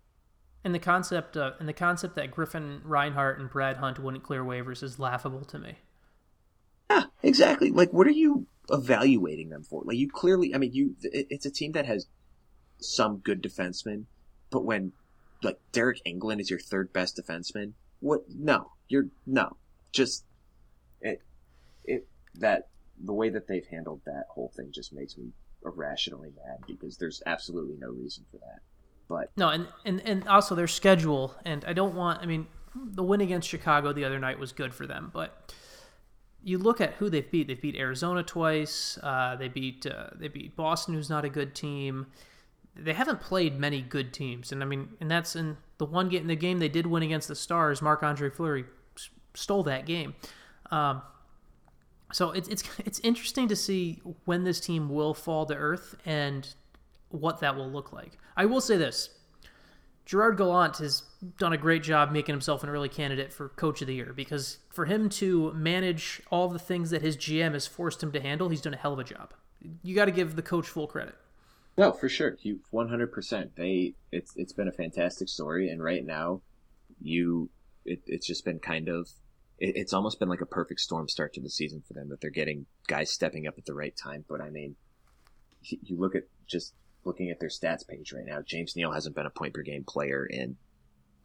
And 0.63 0.73
the 0.73 0.80
concept, 0.80 1.38
of, 1.38 1.53
and 1.59 1.69
the 1.69 1.73
concept 1.73 2.15
that 2.15 2.32
Griffin 2.32 2.82
Reinhart 2.84 3.39
and 3.39 3.49
Brad 3.49 3.78
Hunt 3.78 3.99
wouldn't 3.99 4.23
clear 4.23 4.43
waivers 4.43 4.82
is 4.82 4.99
laughable 4.99 5.45
to 5.45 5.59
me. 5.59 5.76
Yeah, 6.90 7.04
exactly. 7.24 7.72
Like, 7.72 7.92
what 7.92 8.08
are 8.08 8.12
you 8.12 8.48
evaluating 8.70 9.50
them 9.50 9.64
for? 9.64 9.84
Like, 9.86 9.98
you 9.98 10.10
clearly, 10.10 10.54
I 10.54 10.58
mean, 10.58 10.74
you, 10.74 10.96
it's 11.02 11.46
a 11.46 11.52
team 11.52 11.74
that 11.74 11.86
has 11.86 12.08
some 12.80 13.18
good 13.18 13.42
defensemen, 13.42 14.06
but 14.50 14.66
when, 14.66 14.92
like, 15.44 15.60
Deryk 15.74 16.00
Engelland 16.06 16.40
is 16.40 16.50
your 16.50 16.60
third 16.60 16.94
best 16.94 17.18
defenseman, 17.18 17.74
what? 18.00 18.22
No, 18.30 18.72
you're, 18.88 19.08
no. 19.26 19.58
Just, 19.92 20.26
it, 21.02 21.22
it, 21.84 22.08
that, 22.36 22.68
the 23.04 23.14
way 23.14 23.30
that 23.30 23.48
they've 23.48 23.66
handled 23.68 24.02
that 24.06 24.26
whole 24.30 24.52
thing 24.56 24.72
just 24.72 24.94
makes 24.94 25.18
me 25.18 25.32
irrationally 25.66 26.32
mad 26.36 26.60
because 26.68 26.98
there's 26.98 27.22
absolutely 27.26 27.76
no 27.80 27.90
reason 27.90 28.24
for 28.32 28.38
that. 28.38 28.60
But 29.08 29.32
no, 29.38 29.50
and, 29.50 29.68
and 29.84 30.02
and 30.02 30.28
also 30.28 30.56
their 30.56 30.68
schedule, 30.68 31.36
and 31.46 31.64
I 31.66 31.74
don't 31.74 31.94
want. 31.94 32.22
I 32.24 32.26
mean, 32.26 32.48
the 32.76 33.04
win 33.04 33.22
against 33.22 33.48
Chicago 33.48 33.94
the 33.94 34.06
other 34.06 34.20
night 34.20 34.40
was 34.40 34.52
good 34.52 34.74
for 34.74 34.88
them, 34.88 35.12
but 35.14 35.54
you 36.46 36.60
look 36.60 36.80
at 36.80 36.93
who 36.93 37.10
they've 37.10 37.30
beat. 37.30 37.48
They've 37.48 37.60
beat 37.60 37.76
Arizona 37.76 38.22
twice. 38.22 39.00
Uh, 39.02 39.36
they 39.36 39.48
beat 39.48 39.86
uh, 39.88 40.12
they 40.16 40.28
beat 40.28 40.56
Boston, 40.56 40.93
who's 40.93 41.10
not 41.10 41.26
a 41.26 41.30
good 41.30 41.56
team. 41.56 42.06
They 42.76 42.93
haven't 42.93 43.20
played 43.20 43.60
many 43.60 43.82
good 43.82 44.14
teams, 44.14 44.52
and 44.52 44.62
I 44.62 44.68
mean, 44.68 44.89
and 45.02 45.10
that's 45.10 45.36
in 45.36 45.58
the 45.80 45.86
one 45.86 46.08
game. 46.08 46.28
The 46.28 46.36
game 46.36 46.60
they 46.60 46.70
did 46.70 46.86
win 46.86 47.02
against 47.02 47.28
the 47.28 47.36
Stars, 47.36 47.82
Marc 47.82 48.04
Andre 48.04 48.30
Fleury 48.30 48.66
stole 49.34 49.64
that 49.64 49.88
game. 49.88 50.14
Um, 50.70 51.02
so 52.14 52.30
it's 52.30 52.48
it's 52.48 52.64
it's 52.86 53.00
interesting 53.00 53.48
to 53.48 53.56
see 53.56 54.02
when 54.26 54.43
this 54.43 54.60
team 54.60 54.89
will 54.89 55.16
fall 55.16 55.48
to 55.48 55.56
earth 55.56 55.96
and 56.06 56.48
what 57.10 57.39
that 57.39 57.56
will 57.56 57.72
look 57.72 57.91
like. 57.91 58.20
I 58.38 58.46
will 58.46 58.62
say 58.62 58.78
this: 58.78 59.10
Gerard 60.06 60.38
Gallant 60.38 60.78
has 60.78 61.03
done 61.38 61.53
a 61.53 61.58
great 61.58 61.82
job 61.82 62.12
making 62.12 62.34
himself 62.34 62.64
an 62.64 62.70
early 62.70 62.89
candidate 62.89 63.34
for 63.34 63.49
Coach 63.49 63.82
of 63.82 63.88
the 63.88 63.95
Year 63.95 64.14
because 64.14 64.60
for 64.70 64.86
him 64.86 65.10
to 65.10 65.51
manage 65.53 66.22
all 66.30 66.47
the 66.47 66.60
things 66.60 66.91
that 66.91 67.01
his 67.01 67.18
GM 67.18 67.53
has 67.53 67.66
forced 67.66 68.03
him 68.03 68.12
to 68.12 68.22
handle, 68.22 68.49
he's 68.49 68.62
done 68.62 68.76
a 68.76 68.78
hell 68.78 68.93
of 68.93 68.99
a 68.99 69.03
job. 69.03 69.34
You 69.82 69.95
got 69.95 70.06
to 70.06 70.12
give 70.12 70.36
the 70.36 70.43
coach 70.43 70.68
full 70.68 70.86
credit. 70.86 71.16
No, 71.78 71.91
for 71.91 72.08
sure, 72.08 72.38
you 72.41 72.60
one 72.70 72.88
hundred 72.88 73.12
percent. 73.12 73.56
They 73.56 73.95
it's 74.12 74.34
it's 74.38 74.53
been 74.53 74.68
a 74.68 74.72
fantastic 74.72 75.28
story, 75.28 75.70
and 75.70 75.84
right 75.84 76.06
now, 76.06 76.41
you 77.01 77.49
it, 77.84 78.01
it's 78.06 78.26
just 78.26 78.45
been 78.45 78.60
kind 78.60 78.88
of 78.88 79.10
it, 79.58 79.76
it's 79.76 79.91
almost 79.91 80.20
been 80.20 80.30
like 80.30 80.41
a 80.41 80.45
perfect 80.45 80.80
storm 80.80 81.10
start 81.10 81.34
to 81.34 81.41
the 81.41 81.49
season 81.49 81.84
for 81.86 81.93
them 81.93 82.10
that 82.10 82.22
they're 82.22 82.30
getting 82.30 82.66
guys 82.88 83.12
stepping 83.12 83.45
up 83.47 83.56
at 83.58 83.66
the 83.66 83.74
right 83.74 83.95
time. 83.97 84.24
But 84.30 84.39
I 84.39 84.51
mean, 84.51 84.76
you 85.64 85.97
look 85.97 86.16
at 86.16 86.24
just 86.47 86.74
looking 87.06 87.30
at 87.30 87.39
their 87.39 87.49
stats 87.49 87.88
page 87.88 88.12
right 88.14 88.26
now, 88.26 88.41
James 88.41 88.76
Neal 88.76 88.91
hasn't 88.91 89.16
been 89.16 89.26
a 89.26 89.32
point 89.32 89.53
per 89.53 89.62
game 89.62 89.84
player 89.84 90.26
in 90.26 90.58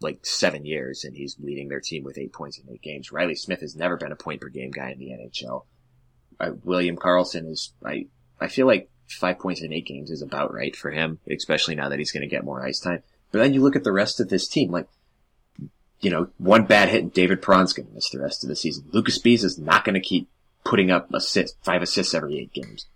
like 0.00 0.24
seven 0.24 0.64
years, 0.64 1.04
and 1.04 1.14
he's 1.14 1.36
leading 1.40 1.68
their 1.68 1.80
team 1.80 2.04
with 2.04 2.18
eight 2.18 2.32
points 2.32 2.58
in 2.58 2.72
eight 2.72 2.82
games. 2.82 3.12
Riley 3.12 3.34
Smith 3.34 3.60
has 3.60 3.76
never 3.76 3.96
been 3.96 4.12
a 4.12 4.16
point 4.16 4.40
per 4.40 4.48
game 4.48 4.70
guy 4.70 4.90
in 4.90 4.98
the 4.98 5.10
NHL. 5.10 5.64
Uh, 6.38 6.52
William 6.64 6.96
Karlsson 6.96 7.50
is, 7.50 7.72
I, 7.84 8.06
I 8.40 8.48
feel 8.48 8.66
like 8.66 8.90
five 9.08 9.38
points 9.38 9.60
in 9.60 9.72
eight 9.72 9.86
games 9.86 10.10
is 10.10 10.22
about 10.22 10.54
right 10.54 10.74
for 10.74 10.90
him, 10.90 11.18
especially 11.30 11.74
now 11.74 11.88
that 11.88 11.98
he's 11.98 12.12
going 12.12 12.22
to 12.22 12.34
get 12.34 12.44
more 12.44 12.64
ice 12.64 12.80
time. 12.80 13.02
But 13.30 13.40
then 13.40 13.52
you 13.52 13.60
look 13.60 13.76
at 13.76 13.84
the 13.84 13.92
rest 13.92 14.20
of 14.20 14.28
this 14.28 14.48
team, 14.48 14.70
like, 14.70 14.88
you 16.00 16.10
know, 16.10 16.28
one 16.38 16.64
bad 16.64 16.88
hit 16.88 17.02
and 17.02 17.12
David 17.12 17.42
Perron's 17.42 17.74
going 17.74 17.88
to 17.88 17.94
miss 17.94 18.08
the 18.08 18.20
rest 18.20 18.42
of 18.42 18.48
the 18.48 18.56
season. 18.56 18.84
Luca 18.92 19.10
Sbisa 19.10 19.44
is 19.44 19.58
not 19.58 19.84
going 19.84 19.94
to 19.94 20.00
keep 20.00 20.28
putting 20.64 20.90
up 20.90 21.12
assists, 21.12 21.56
five 21.62 21.82
assists 21.82 22.14
every 22.14 22.38
eight 22.38 22.52
games. 22.52 22.86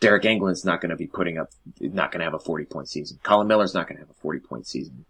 Deryk 0.00 0.24
Engelland's 0.24 0.64
not 0.64 0.80
going 0.80 0.90
to 0.90 0.96
be 0.96 1.06
putting 1.06 1.38
up, 1.38 1.50
not 1.78 2.10
going 2.10 2.20
to 2.20 2.24
have 2.24 2.34
a 2.34 2.38
40 2.38 2.64
point 2.64 2.88
season. 2.88 3.18
Colin 3.22 3.46
Miller's 3.46 3.74
not 3.74 3.86
going 3.86 3.96
to 3.96 4.02
have 4.02 4.10
a 4.10 4.20
40 4.20 4.40
point 4.40 4.66
season. 4.66 5.04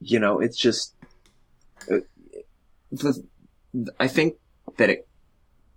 You 0.00 0.18
know, 0.18 0.40
it's 0.40 0.56
just, 0.56 0.94
uh, 1.90 1.98
the, 2.90 3.22
I 4.00 4.08
think 4.08 4.36
that 4.78 4.90
it, 4.90 5.08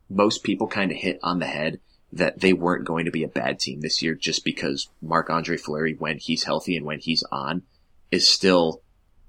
most 0.10 0.44
people 0.44 0.68
kind 0.68 0.92
of 0.92 0.98
hit 0.98 1.20
on 1.22 1.40
the 1.40 1.46
head 1.46 1.80
that 2.14 2.40
they 2.40 2.54
weren't 2.54 2.86
going 2.86 3.06
to 3.06 3.12
be 3.12 3.24
a 3.24 3.28
bad 3.28 3.60
team 3.60 3.82
this 3.82 4.02
year 4.02 4.16
just 4.16 4.46
because 4.46 4.88
Marc 5.02 5.30
Andre 5.30 5.58
Fleury, 5.58 5.94
when 5.94 6.18
he's 6.18 6.44
healthy 6.44 6.78
and 6.78 6.86
when 6.86 7.00
he's 7.00 7.24
on, 7.32 7.64
is 8.12 8.30
still 8.30 8.82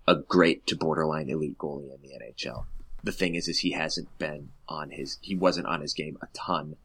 a 0.07 0.15
great 0.15 0.67
to 0.69 0.77
borderline 0.77 1.29
elite 1.29 1.59
goalie 1.59 1.93
in 1.93 2.01
the 2.03 2.15
NHL. 2.15 2.67
The 3.03 3.13
thing 3.13 3.35
is, 3.35 3.49
is 3.49 3.59
he 3.59 3.73
hasn't 3.73 4.17
been 4.19 4.51
on 4.69 4.91
his, 4.91 5.19
he 5.21 5.35
wasn't 5.35 5.67
on 5.67 5.81
his 5.81 5.95
game 5.95 6.17
a 6.23 6.29
ton 6.33 6.77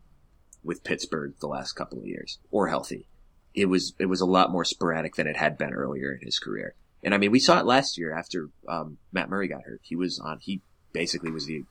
with 0.64 0.84
Pittsburgh 0.84 1.34
the 1.40 1.48
last 1.48 1.74
couple 1.74 2.00
of 2.00 2.06
years 2.06 2.40
or 2.52 2.68
healthy. 2.68 3.08
It 3.54 3.66
was 3.66 3.94
it 4.00 4.06
was 4.06 4.22
a 4.22 4.26
lot 4.26 4.52
more 4.52 4.64
sporadic 4.64 5.16
than 5.16 5.28
it 5.28 5.38
had 5.38 5.58
been 5.58 5.74
earlier 5.74 6.14
in 6.14 6.26
his 6.26 6.40
career. 6.40 6.76
And 7.04 7.14
I 7.14 7.18
mean, 7.18 7.32
we 7.32 7.40
saw 7.40 7.60
it 7.60 7.66
last 7.66 7.98
year 7.98 8.16
after 8.16 8.50
um, 8.68 8.98
Matt 9.12 9.30
Murray 9.30 9.48
got 9.48 9.64
hurt. 9.64 9.82
He 9.84 9.96
was 9.96 10.20
on. 10.20 10.40
He 10.42 10.62
basically 10.94 11.32
was 11.32 11.46
the 11.46 11.64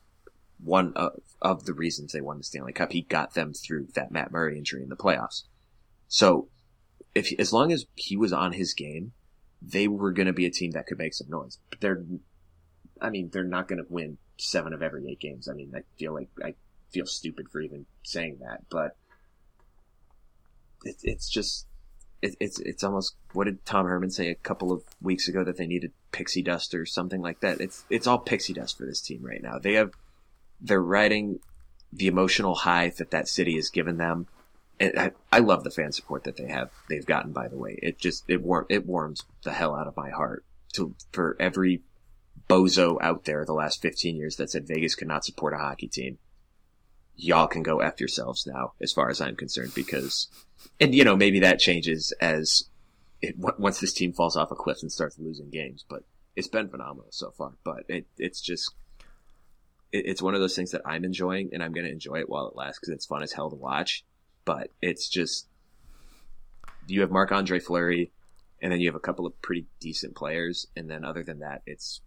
one 0.63 0.93
of, 0.95 1.13
of 1.41 1.65
the 1.65 1.73
reasons 1.73 2.13
they 2.13 2.21
won 2.21 2.39
the 2.39 2.45
Stanley 2.45 2.73
Cup. 2.73 2.93
He 2.93 3.03
got 3.03 3.35
them 3.35 3.53
through 3.53 3.89
that 3.95 4.11
Matt 4.11 4.33
Murray 4.33 4.59
injury 4.59 4.83
in 4.83 4.89
the 4.89 4.97
playoffs. 4.97 5.45
So, 6.09 6.49
if 7.15 7.33
as 7.39 7.53
long 7.53 7.73
as 7.73 7.87
he 7.95 8.17
was 8.17 8.33
on 8.33 8.53
his 8.53 8.75
game, 8.75 9.13
they 9.63 9.89
were 9.89 10.13
going 10.13 10.27
to 10.27 10.33
be 10.33 10.47
a 10.47 10.51
team 10.51 10.73
that 10.73 10.87
could 10.87 10.99
make 10.99 11.15
some 11.15 11.29
noise. 11.31 11.59
But 11.71 11.81
they're, 11.81 12.03
I 13.01 13.11
mean, 13.11 13.31
they're 13.33 13.45
not 13.45 13.69
going 13.69 13.83
to 13.83 13.87
win 13.89 14.19
seven 14.37 14.73
of 14.73 14.83
every 14.83 15.09
eight 15.09 15.21
games. 15.21 15.49
I 15.49 15.55
mean, 15.55 15.73
I 15.75 15.83
feel 15.99 16.15
like 16.15 16.29
I 16.43 16.55
feel 16.91 17.07
stupid 17.07 17.49
for 17.51 17.61
even 17.61 17.87
saying 18.03 18.39
that, 18.41 18.65
but 18.71 18.97
it, 20.85 20.97
it's 21.03 21.29
just 21.29 21.67
it, 22.23 22.37
it's 22.41 22.59
it's 22.61 22.85
almost 22.85 23.17
what 23.33 23.45
did 23.45 23.65
Tom 23.65 23.87
Herman 23.87 24.11
say 24.11 24.29
a 24.29 24.35
couple 24.35 24.73
of 24.73 24.83
weeks 25.01 25.29
ago 25.29 25.45
that 25.45 25.57
they 25.57 25.67
needed 25.67 25.93
pixie 26.13 26.43
dust 26.43 26.75
or 26.75 26.87
something 26.87 27.23
like 27.23 27.41
that. 27.41 27.61
It's 27.61 27.85
it's 27.91 28.07
all 28.07 28.19
pixie 28.19 28.53
dust 28.53 28.77
for 28.77 28.87
this 28.87 29.01
team 29.01 29.23
right 29.23 29.43
now. 29.43 29.59
They 29.59 29.75
have 29.75 29.93
they're 30.61 30.83
riding 30.83 31.41
the 31.93 32.07
emotional 32.07 32.55
high 32.55 32.91
that 32.99 33.11
that 33.11 33.29
city 33.29 33.57
has 33.57 33.71
given 33.71 33.97
them. 33.97 34.27
And 34.79 34.99
I, 34.99 35.11
I 35.31 35.39
love 35.41 35.65
the 35.65 35.71
fan 35.71 35.93
support 35.93 36.25
that 36.25 36.37
they 36.37 36.49
have 36.49 36.71
they've 36.89 37.05
gotten. 37.05 37.33
By 37.33 37.49
the 37.49 37.59
way, 37.59 37.79
it 37.83 37.99
just 37.99 38.25
it 38.29 38.43
warm 38.43 38.67
it 38.69 38.87
warms 38.87 39.25
the 39.45 39.53
hell 39.53 39.75
out 39.75 39.87
of 39.87 39.97
my 39.97 40.11
heart 40.11 40.45
to 40.75 40.95
for 41.13 41.37
every 41.39 41.83
bozo 42.49 42.97
out 43.01 43.25
there 43.25 43.45
the 43.45 43.53
last 43.53 43.81
15 43.81 44.17
years 44.17 44.37
that 44.37 44.51
said 44.51 44.67
Vegas 44.67 44.95
could 44.95 45.09
not 45.09 45.25
support 45.25 45.55
a 45.55 45.59
hockey 45.59 45.89
team. 45.89 46.19
Y'all 47.23 47.47
can 47.47 47.63
go 47.63 47.81
F 47.81 48.01
yourselves 48.01 48.47
now, 48.47 48.73
as 48.81 48.93
far 48.93 49.11
as 49.11 49.21
I'm 49.21 49.37
concerned, 49.37 49.73
because, 49.75 50.29
and 50.81 50.95
you 50.95 51.05
know, 51.05 51.17
maybe 51.17 51.41
that 51.41 51.59
changes 51.59 52.13
as 52.21 52.65
it, 53.21 53.37
once 53.39 53.79
this 53.79 53.93
team 53.93 54.15
falls 54.15 54.37
off 54.37 54.51
a 54.51 54.55
cliff 54.55 54.79
and 54.81 54.91
starts 54.91 55.19
losing 55.19 55.51
games, 55.51 55.85
but 55.87 56.03
it's 56.35 56.49
been 56.49 56.69
phenomenal 56.69 57.11
so 57.11 57.31
far. 57.31 57.53
But 57.63 57.85
it, 57.89 58.07
it's 58.17 58.41
just, 58.41 58.73
it, 59.93 60.07
it's 60.07 60.23
one 60.23 60.35
of 60.35 60.41
those 60.41 60.57
things 60.57 60.71
that 60.71 60.81
I'm 60.87 61.05
enjoying 61.05 61.51
and 61.53 61.63
I'm 61.63 61.73
going 61.73 61.85
to 61.85 61.93
enjoy 61.93 62.21
it 62.21 62.31
while 62.31 62.49
it 62.49 62.57
lasts 62.57 62.79
because 62.79 62.95
it's 62.95 63.05
fun 63.05 63.23
as 63.23 63.33
hell 63.33 63.51
to 63.51 63.57
watch. 63.57 64.03
But 64.47 64.71
it's 64.81 65.09
just, 65.09 65.47
you 66.87 67.03
have 67.03 67.11
Marc 67.11 67.33
Andre 67.33 67.61
Fleury, 67.61 68.11
and 68.63 68.73
then 68.73 68.81
you 68.81 68.89
have 68.89 68.97
a 68.97 69.01
couple 69.01 69.27
of 69.27 69.41
pretty 69.43 69.67
decent 69.79 70.15
players, 70.15 70.67
and 70.75 70.89
then 70.89 71.05
other 71.05 71.23
than 71.23 71.41
that, 71.41 71.63
it's 71.67 72.01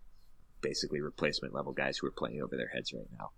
basically 0.61 1.01
replacement 1.01 1.53
level 1.53 1.71
guys 1.71 1.99
who 1.99 2.07
are 2.07 2.11
playing 2.11 2.41
over 2.41 2.57
their 2.57 2.69
heads 2.69 2.91
right 2.91 3.07
now. 3.19 3.29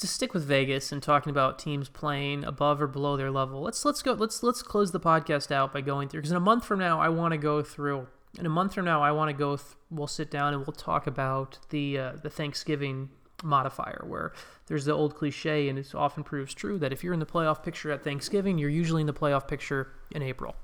To 0.00 0.06
stick 0.06 0.32
with 0.32 0.44
Vegas 0.44 0.92
and 0.92 1.02
talking 1.02 1.28
about 1.28 1.58
teams 1.58 1.90
playing 1.90 2.42
above 2.44 2.80
or 2.80 2.86
below 2.86 3.18
their 3.18 3.30
level, 3.30 3.60
let's 3.60 3.84
let's 3.84 4.00
go 4.00 4.14
let's 4.14 4.42
let's 4.42 4.62
close 4.62 4.92
the 4.92 5.00
podcast 5.00 5.52
out 5.52 5.74
by 5.74 5.82
going 5.82 6.08
through 6.08 6.22
because 6.22 6.30
in 6.30 6.38
a 6.38 6.40
month 6.40 6.64
from 6.64 6.78
now 6.78 6.98
I 6.98 7.10
want 7.10 7.32
to 7.32 7.38
go 7.38 7.62
through. 7.62 8.06
In 8.38 8.46
a 8.46 8.48
month 8.48 8.72
from 8.72 8.86
now 8.86 9.02
I 9.02 9.12
want 9.12 9.28
to 9.28 9.34
go. 9.34 9.56
Th- 9.56 9.76
we'll 9.90 10.06
sit 10.06 10.30
down 10.30 10.54
and 10.54 10.66
we'll 10.66 10.72
talk 10.72 11.06
about 11.06 11.58
the 11.68 11.98
uh, 11.98 12.12
the 12.22 12.30
Thanksgiving 12.30 13.10
modifier 13.42 14.02
where 14.06 14.32
there's 14.68 14.86
the 14.86 14.92
old 14.92 15.16
cliche 15.16 15.68
and 15.68 15.78
it 15.78 15.94
often 15.94 16.24
proves 16.24 16.54
true 16.54 16.78
that 16.78 16.94
if 16.94 17.04
you're 17.04 17.12
in 17.12 17.20
the 17.20 17.26
playoff 17.26 17.62
picture 17.62 17.90
at 17.90 18.02
Thanksgiving, 18.02 18.56
you're 18.56 18.70
usually 18.70 19.02
in 19.02 19.06
the 19.06 19.12
playoff 19.12 19.48
picture 19.48 19.92
in 20.12 20.22
April. 20.22 20.56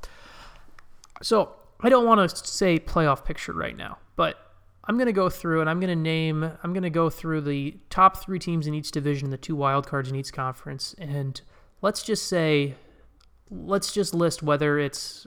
So 1.22 1.52
I 1.80 1.90
don't 1.90 2.06
want 2.06 2.30
to 2.30 2.36
say 2.46 2.78
playoff 2.78 3.26
picture 3.26 3.52
right 3.52 3.76
now, 3.76 3.98
but 4.16 4.38
I'm 4.86 4.96
going 4.96 5.06
to 5.06 5.12
go 5.12 5.28
through 5.28 5.60
and 5.60 5.68
I'm 5.68 5.80
going 5.80 5.90
to 5.90 6.00
name, 6.00 6.44
I'm 6.62 6.72
going 6.72 6.82
to 6.82 6.90
go 6.90 7.10
through 7.10 7.40
the 7.42 7.76
top 7.90 8.18
three 8.18 8.38
teams 8.38 8.66
in 8.66 8.74
each 8.74 8.90
division, 8.90 9.26
and 9.26 9.32
the 9.32 9.38
two 9.38 9.56
wild 9.56 9.86
cards 9.86 10.08
in 10.08 10.16
each 10.16 10.32
conference. 10.32 10.94
And 10.98 11.40
let's 11.82 12.02
just 12.02 12.28
say, 12.28 12.74
let's 13.50 13.92
just 13.92 14.14
list 14.14 14.42
whether 14.42 14.78
it's, 14.78 15.26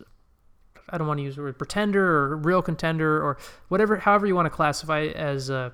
I 0.90 0.98
don't 0.98 1.08
want 1.08 1.20
to 1.20 1.24
use 1.24 1.36
the 1.36 1.42
word 1.42 1.58
pretender 1.58 2.06
or 2.06 2.38
real 2.38 2.62
contender 2.62 3.18
or 3.22 3.38
whatever, 3.68 3.98
however 3.98 4.26
you 4.26 4.36
want 4.36 4.46
to 4.46 4.52
classify 4.52 5.02
it 5.02 5.16
as 5.16 5.50
a, 5.50 5.74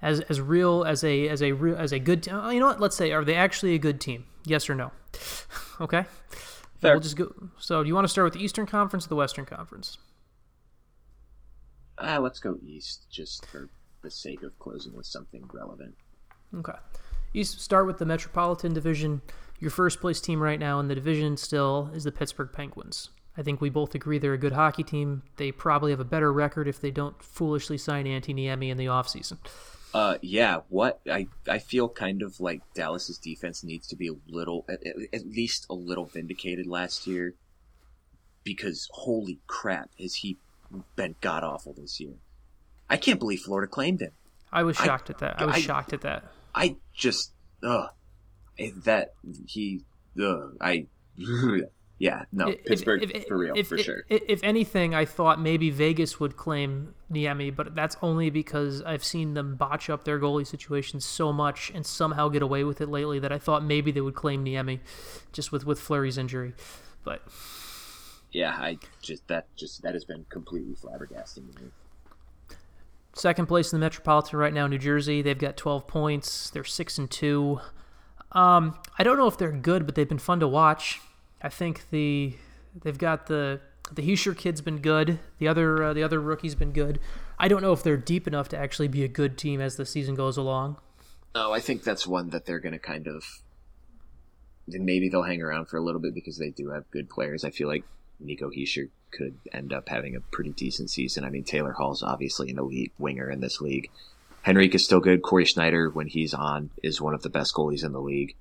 as 0.00 0.20
as 0.20 0.40
real 0.40 0.84
as 0.84 1.02
a 1.02 1.28
as 1.28 1.42
a 1.42 1.50
real 1.50 1.76
as 1.76 1.92
a 1.92 1.98
good 1.98 2.22
team. 2.22 2.34
You 2.52 2.60
know 2.60 2.66
what? 2.66 2.80
Let's 2.80 2.96
say 2.96 3.10
are 3.10 3.24
they 3.24 3.34
actually 3.34 3.74
a 3.74 3.78
good 3.78 4.00
team? 4.00 4.26
Yes 4.44 4.70
or 4.70 4.76
no? 4.76 4.92
okay. 5.80 6.04
Fair. 6.80 6.92
We'll 6.92 7.00
just 7.00 7.16
go. 7.16 7.32
So, 7.58 7.82
do 7.82 7.88
you 7.88 7.94
want 7.94 8.04
to 8.04 8.08
start 8.08 8.26
with 8.26 8.34
the 8.34 8.44
Eastern 8.44 8.66
Conference 8.66 9.06
or 9.06 9.08
the 9.08 9.16
Western 9.16 9.44
Conference? 9.44 9.98
Uh, 12.00 12.20
let's 12.20 12.38
go 12.38 12.56
East, 12.64 13.06
just 13.10 13.46
for 13.46 13.68
the 14.02 14.10
sake 14.10 14.42
of 14.42 14.58
closing 14.58 14.94
with 14.94 15.06
something 15.06 15.48
relevant. 15.52 15.94
Okay. 16.54 16.78
You 17.32 17.44
Start 17.44 17.86
with 17.86 17.98
the 17.98 18.06
Metropolitan 18.06 18.72
Division. 18.72 19.20
Your 19.58 19.70
first 19.70 20.00
place 20.00 20.20
team 20.20 20.40
right 20.40 20.58
now 20.58 20.80
in 20.80 20.88
the 20.88 20.94
division 20.94 21.36
still 21.36 21.90
is 21.92 22.04
the 22.04 22.12
Pittsburgh 22.12 22.50
Penguins. 22.52 23.10
I 23.36 23.42
think 23.42 23.60
we 23.60 23.70
both 23.70 23.94
agree 23.94 24.18
they're 24.18 24.32
a 24.32 24.38
good 24.38 24.52
hockey 24.52 24.82
team. 24.82 25.22
They 25.36 25.52
probably 25.52 25.90
have 25.92 26.00
a 26.00 26.04
better 26.04 26.32
record 26.32 26.68
if 26.68 26.80
they 26.80 26.90
don't 26.90 27.22
foolishly 27.22 27.78
sign 27.78 28.06
Antti 28.06 28.34
Niemi 28.34 28.70
in 28.70 28.76
the 28.76 28.86
offseason. 28.86 29.38
Uh, 29.94 30.18
yeah. 30.22 30.60
What 30.68 31.00
I 31.10 31.28
I 31.48 31.58
feel 31.58 31.88
kind 31.88 32.22
of 32.22 32.40
like 32.40 32.62
Dallas's 32.74 33.18
defense 33.18 33.62
needs 33.62 33.86
to 33.88 33.96
be 33.96 34.08
a 34.08 34.14
little, 34.26 34.64
at, 34.68 34.80
at 35.12 35.26
least 35.26 35.66
a 35.70 35.74
little 35.74 36.04
vindicated 36.04 36.66
last 36.66 37.06
year, 37.06 37.34
because 38.42 38.88
holy 38.92 39.38
crap, 39.46 39.90
has 40.00 40.16
he 40.16 40.36
been 40.96 41.14
god 41.20 41.44
awful 41.44 41.72
this 41.72 42.00
year? 42.00 42.14
I 42.90 42.96
can't 42.96 43.18
believe 43.18 43.40
Florida 43.40 43.70
claimed 43.70 44.00
him. 44.00 44.12
I 44.52 44.62
was 44.62 44.76
shocked 44.76 45.10
I, 45.10 45.12
at 45.12 45.18
that. 45.18 45.40
I 45.40 45.44
was 45.44 45.56
I, 45.56 45.60
shocked 45.60 45.92
at 45.92 46.00
that. 46.02 46.24
I 46.54 46.76
just, 46.94 47.32
ugh, 47.62 47.90
eh, 48.58 48.70
that 48.84 49.14
he, 49.46 49.82
ugh, 50.20 50.56
I. 50.60 50.86
Yeah, 52.00 52.26
no, 52.30 52.48
if, 52.48 52.64
Pittsburgh 52.64 53.10
if, 53.12 53.26
for 53.26 53.36
real, 53.36 53.54
if, 53.56 53.66
for 53.66 53.76
sure. 53.76 54.04
If 54.08 54.44
anything, 54.44 54.94
I 54.94 55.04
thought 55.04 55.40
maybe 55.40 55.70
Vegas 55.70 56.20
would 56.20 56.36
claim 56.36 56.94
Niemi, 57.12 57.54
but 57.54 57.74
that's 57.74 57.96
only 58.00 58.30
because 58.30 58.82
I've 58.82 59.02
seen 59.02 59.34
them 59.34 59.56
botch 59.56 59.90
up 59.90 60.04
their 60.04 60.20
goalie 60.20 60.46
situation 60.46 61.00
so 61.00 61.32
much 61.32 61.72
and 61.74 61.84
somehow 61.84 62.28
get 62.28 62.40
away 62.40 62.62
with 62.62 62.80
it 62.80 62.88
lately 62.88 63.18
that 63.18 63.32
I 63.32 63.38
thought 63.38 63.64
maybe 63.64 63.90
they 63.90 64.00
would 64.00 64.14
claim 64.14 64.44
Niemi, 64.44 64.78
just 65.32 65.50
with 65.50 65.66
with 65.66 65.80
Fleury's 65.80 66.16
injury. 66.16 66.54
But 67.02 67.22
yeah, 68.32 68.52
I 68.52 68.78
just 69.02 69.26
that 69.28 69.46
just 69.56 69.82
that 69.82 69.94
has 69.94 70.04
been 70.04 70.26
completely 70.28 70.74
flabbergasting 70.74 71.54
to 71.54 71.62
me. 71.62 71.70
Second 73.14 73.46
place 73.46 73.72
in 73.72 73.80
the 73.80 73.84
Metropolitan 73.84 74.38
right 74.38 74.52
now, 74.52 74.66
New 74.66 74.78
Jersey. 74.78 75.22
They've 75.22 75.38
got 75.38 75.56
12 75.56 75.88
points. 75.88 76.50
They're 76.50 76.62
six 76.62 76.98
and 76.98 77.10
two. 77.10 77.60
Um, 78.32 78.78
I 78.98 79.02
don't 79.02 79.16
know 79.16 79.26
if 79.26 79.38
they're 79.38 79.50
good, 79.50 79.86
but 79.86 79.94
they've 79.94 80.08
been 80.08 80.18
fun 80.18 80.40
to 80.40 80.48
watch. 80.48 81.00
I 81.42 81.48
think 81.48 81.90
the 81.90 82.34
they've 82.82 82.98
got 82.98 83.26
the 83.26 83.60
the 83.92 84.02
Hischier 84.02 84.36
kid's 84.36 84.60
been 84.60 84.78
good. 84.78 85.18
The 85.38 85.48
other 85.48 85.82
uh, 85.82 85.92
the 85.94 86.02
other 86.02 86.20
rookie's 86.20 86.54
been 86.54 86.72
good. 86.72 87.00
I 87.38 87.48
don't 87.48 87.62
know 87.62 87.72
if 87.72 87.82
they're 87.82 87.96
deep 87.96 88.26
enough 88.26 88.48
to 88.50 88.58
actually 88.58 88.88
be 88.88 89.04
a 89.04 89.08
good 89.08 89.38
team 89.38 89.60
as 89.60 89.76
the 89.76 89.86
season 89.86 90.14
goes 90.14 90.36
along. 90.36 90.76
Oh, 91.34 91.52
I 91.52 91.60
think 91.60 91.84
that's 91.84 92.06
one 92.06 92.30
that 92.30 92.46
they're 92.46 92.60
going 92.60 92.72
to 92.72 92.78
kind 92.78 93.06
of. 93.06 93.24
Maybe 94.66 95.08
they'll 95.08 95.22
hang 95.22 95.40
around 95.40 95.66
for 95.66 95.78
a 95.78 95.80
little 95.80 96.00
bit 96.00 96.14
because 96.14 96.36
they 96.36 96.50
do 96.50 96.70
have 96.70 96.90
good 96.90 97.08
players. 97.08 97.42
I 97.42 97.50
feel 97.50 97.68
like 97.68 97.84
Nico 98.20 98.50
Hischier 98.50 98.88
could 99.10 99.38
end 99.52 99.72
up 99.72 99.88
having 99.88 100.16
a 100.16 100.20
pretty 100.20 100.50
decent 100.50 100.90
season. 100.90 101.24
I 101.24 101.30
mean, 101.30 101.44
Taylor 101.44 101.72
Hall's 101.72 102.02
obviously 102.02 102.50
an 102.50 102.58
elite 102.58 102.92
winger 102.98 103.30
in 103.30 103.40
this 103.40 103.60
league. 103.60 103.90
Henrique 104.46 104.74
is 104.74 104.84
still 104.84 105.00
good. 105.00 105.22
Cory 105.22 105.44
Schneider, 105.44 105.90
when 105.90 106.06
he's 106.06 106.34
on, 106.34 106.70
is 106.82 107.00
one 107.00 107.14
of 107.14 107.22
the 107.22 107.30
best 107.30 107.54
goalies 107.54 107.84
in 107.84 107.92
the 107.92 108.00
league. 108.00 108.34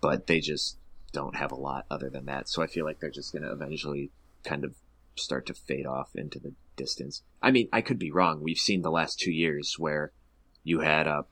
But 0.00 0.26
they 0.26 0.40
just 0.40 0.76
don't 1.12 1.36
have 1.36 1.52
a 1.52 1.56
lot 1.56 1.86
other 1.90 2.08
than 2.08 2.26
that. 2.26 2.48
So 2.48 2.62
I 2.62 2.66
feel 2.66 2.84
like 2.84 3.00
they're 3.00 3.10
just 3.10 3.32
going 3.32 3.42
to 3.42 3.52
eventually 3.52 4.10
kind 4.44 4.64
of 4.64 4.74
start 5.16 5.46
to 5.46 5.54
fade 5.54 5.86
off 5.86 6.14
into 6.14 6.38
the 6.38 6.52
distance. 6.76 7.22
I 7.42 7.50
mean, 7.50 7.68
I 7.72 7.80
could 7.80 7.98
be 7.98 8.10
wrong. 8.10 8.42
We've 8.42 8.56
seen 8.56 8.82
the 8.82 8.90
last 8.90 9.18
two 9.18 9.32
years 9.32 9.76
where 9.78 10.12
you 10.64 10.80
had 10.80 11.06
uh, 11.06 11.22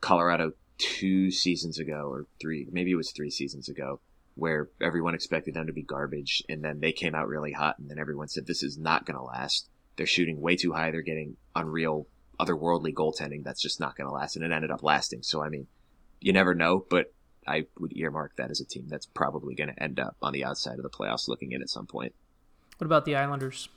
Colorado 0.00 0.52
two 0.78 1.30
seasons 1.30 1.78
ago 1.78 2.08
or 2.10 2.26
three, 2.40 2.66
maybe 2.72 2.90
it 2.90 2.96
was 2.96 3.12
three 3.12 3.30
seasons 3.30 3.68
ago, 3.68 4.00
where 4.34 4.70
everyone 4.80 5.14
expected 5.14 5.54
them 5.54 5.66
to 5.66 5.72
be 5.72 5.82
garbage 5.82 6.42
and 6.48 6.64
then 6.64 6.80
they 6.80 6.92
came 6.92 7.14
out 7.14 7.28
really 7.28 7.52
hot 7.52 7.78
and 7.78 7.90
then 7.90 7.98
everyone 7.98 8.28
said 8.28 8.46
this 8.46 8.62
is 8.62 8.78
not 8.78 9.04
going 9.04 9.16
to 9.16 9.24
last. 9.24 9.68
They're 9.96 10.06
shooting 10.06 10.40
way 10.40 10.56
too 10.56 10.72
high. 10.72 10.90
They're 10.90 11.02
getting 11.02 11.36
unreal, 11.54 12.06
otherworldly 12.38 12.94
goaltending. 12.94 13.44
That's 13.44 13.60
just 13.60 13.80
not 13.80 13.96
going 13.96 14.08
to 14.08 14.14
last. 14.14 14.36
And 14.36 14.44
it 14.44 14.52
ended 14.52 14.70
up 14.70 14.82
lasting. 14.82 15.22
So, 15.22 15.42
I 15.42 15.48
mean, 15.48 15.66
you 16.20 16.32
never 16.32 16.54
know, 16.54 16.84
but 16.88 17.12
I 17.46 17.66
would 17.78 17.96
earmark 17.96 18.36
that 18.36 18.50
as 18.50 18.60
a 18.60 18.64
team 18.64 18.86
that's 18.88 19.06
probably 19.06 19.54
going 19.54 19.74
to 19.74 19.82
end 19.82 19.98
up 19.98 20.16
on 20.22 20.32
the 20.32 20.44
outside 20.44 20.76
of 20.76 20.82
the 20.82 20.90
playoffs 20.90 21.28
looking 21.28 21.52
in 21.52 21.62
at 21.62 21.68
some 21.68 21.86
point. 21.86 22.14
What 22.78 22.86
about 22.86 23.04
the 23.04 23.16
Islanders? 23.16 23.68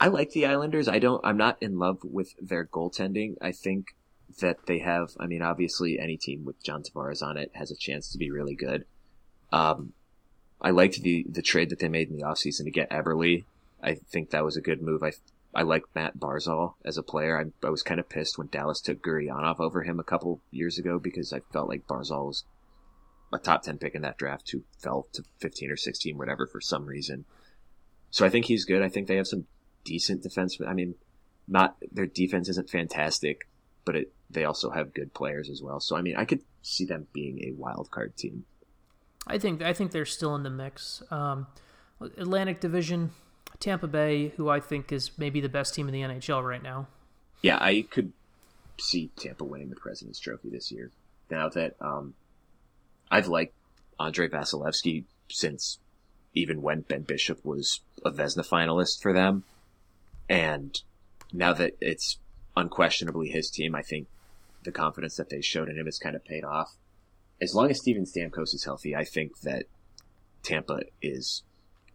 I 0.00 0.08
like 0.08 0.30
the 0.30 0.46
Islanders. 0.46 0.88
I 0.88 0.98
don't 0.98 1.24
I'm 1.24 1.36
not 1.36 1.58
in 1.60 1.78
love 1.78 1.98
with 2.02 2.34
their 2.40 2.64
goaltending. 2.64 3.34
I 3.42 3.52
think 3.52 3.94
that 4.40 4.66
they 4.66 4.78
have 4.78 5.10
I 5.20 5.26
mean 5.26 5.42
obviously 5.42 5.98
any 5.98 6.16
team 6.16 6.44
with 6.44 6.62
John 6.62 6.82
Tavares 6.82 7.22
on 7.22 7.36
it 7.36 7.50
has 7.54 7.70
a 7.70 7.76
chance 7.76 8.10
to 8.12 8.18
be 8.18 8.30
really 8.30 8.54
good. 8.54 8.86
Um 9.52 9.92
I 10.60 10.70
liked 10.70 11.02
the 11.02 11.26
the 11.28 11.42
trade 11.42 11.70
that 11.70 11.78
they 11.78 11.88
made 11.88 12.10
in 12.10 12.16
the 12.16 12.24
offseason 12.24 12.64
to 12.64 12.70
get 12.70 12.90
Eberle. 12.90 13.44
I 13.82 13.94
think 13.94 14.30
that 14.30 14.44
was 14.44 14.56
a 14.56 14.60
good 14.60 14.82
move. 14.82 15.02
I 15.02 15.12
I 15.54 15.62
like 15.62 15.84
Matt 15.94 16.18
Barzal 16.18 16.74
as 16.84 16.96
a 16.96 17.02
player. 17.02 17.38
I, 17.38 17.66
I 17.66 17.70
was 17.70 17.82
kind 17.82 17.98
of 17.98 18.08
pissed 18.08 18.38
when 18.38 18.48
Dallas 18.48 18.80
took 18.80 19.02
Gurianov 19.02 19.58
over 19.58 19.82
him 19.82 19.98
a 19.98 20.04
couple 20.04 20.40
years 20.50 20.78
ago 20.78 20.98
because 20.98 21.32
I 21.32 21.40
felt 21.52 21.68
like 21.68 21.88
Barzal 21.88 22.26
was 22.26 22.44
a 23.32 23.38
top 23.38 23.62
10 23.62 23.78
pick 23.78 23.94
in 23.94 24.02
that 24.02 24.16
draft 24.16 24.50
who 24.50 24.62
fell 24.78 25.08
to 25.12 25.24
15 25.40 25.70
or 25.70 25.76
16, 25.76 26.16
whatever, 26.16 26.46
for 26.46 26.60
some 26.60 26.86
reason. 26.86 27.24
So 28.10 28.24
I 28.24 28.28
think 28.28 28.46
he's 28.46 28.64
good. 28.64 28.82
I 28.82 28.88
think 28.88 29.06
they 29.06 29.16
have 29.16 29.26
some 29.26 29.46
decent 29.84 30.22
defense. 30.22 30.58
I 30.66 30.72
mean, 30.72 30.94
not 31.48 31.76
their 31.90 32.06
defense 32.06 32.48
isn't 32.48 32.70
fantastic, 32.70 33.48
but 33.84 33.96
it, 33.96 34.12
they 34.28 34.44
also 34.44 34.70
have 34.70 34.94
good 34.94 35.14
players 35.14 35.48
as 35.50 35.62
well. 35.62 35.80
So 35.80 35.96
I 35.96 36.02
mean, 36.02 36.16
I 36.16 36.24
could 36.24 36.42
see 36.62 36.84
them 36.84 37.06
being 37.12 37.40
a 37.44 37.52
wild 37.52 37.90
card 37.90 38.16
team. 38.16 38.44
I 39.30 39.38
think 39.38 39.62
I 39.62 39.72
think 39.72 39.92
they're 39.92 40.04
still 40.04 40.34
in 40.34 40.42
the 40.42 40.50
mix. 40.50 41.02
Um, 41.10 41.46
Atlantic 42.00 42.60
Division, 42.60 43.10
Tampa 43.58 43.86
Bay, 43.86 44.28
who 44.36 44.48
I 44.48 44.60
think 44.60 44.92
is 44.92 45.12
maybe 45.18 45.40
the 45.40 45.48
best 45.48 45.74
team 45.74 45.88
in 45.88 45.94
the 45.94 46.00
NHL 46.00 46.46
right 46.46 46.62
now. 46.62 46.88
Yeah, 47.42 47.58
I 47.60 47.86
could 47.90 48.12
see 48.78 49.10
Tampa 49.16 49.44
winning 49.44 49.70
the 49.70 49.76
President's 49.76 50.18
Trophy 50.18 50.50
this 50.50 50.72
year. 50.72 50.90
Now 51.30 51.48
that 51.50 51.76
um, 51.80 52.14
I've 53.10 53.28
liked 53.28 53.54
Andrei 53.98 54.28
Vasilevskiy 54.28 55.04
since 55.28 55.78
even 56.34 56.62
when 56.62 56.80
Ben 56.82 57.02
Bishop 57.02 57.44
was 57.44 57.80
a 58.04 58.10
Vezina 58.10 58.46
finalist 58.46 59.02
for 59.02 59.12
them. 59.12 59.44
And 60.28 60.80
now 61.32 61.52
that 61.54 61.76
it's 61.80 62.18
unquestionably 62.56 63.28
his 63.28 63.50
team, 63.50 63.74
I 63.74 63.82
think 63.82 64.06
the 64.62 64.72
confidence 64.72 65.16
that 65.16 65.28
they 65.28 65.40
showed 65.40 65.68
in 65.68 65.76
him 65.76 65.86
has 65.86 65.98
kind 65.98 66.14
of 66.14 66.24
paid 66.24 66.44
off. 66.44 66.74
As 67.40 67.54
long 67.54 67.70
as 67.70 67.78
Steven 67.78 68.04
Stamkos 68.04 68.54
is 68.54 68.64
healthy, 68.64 68.94
I 68.94 69.04
think 69.04 69.40
that 69.40 69.64
Tampa 70.42 70.80
is 71.00 71.42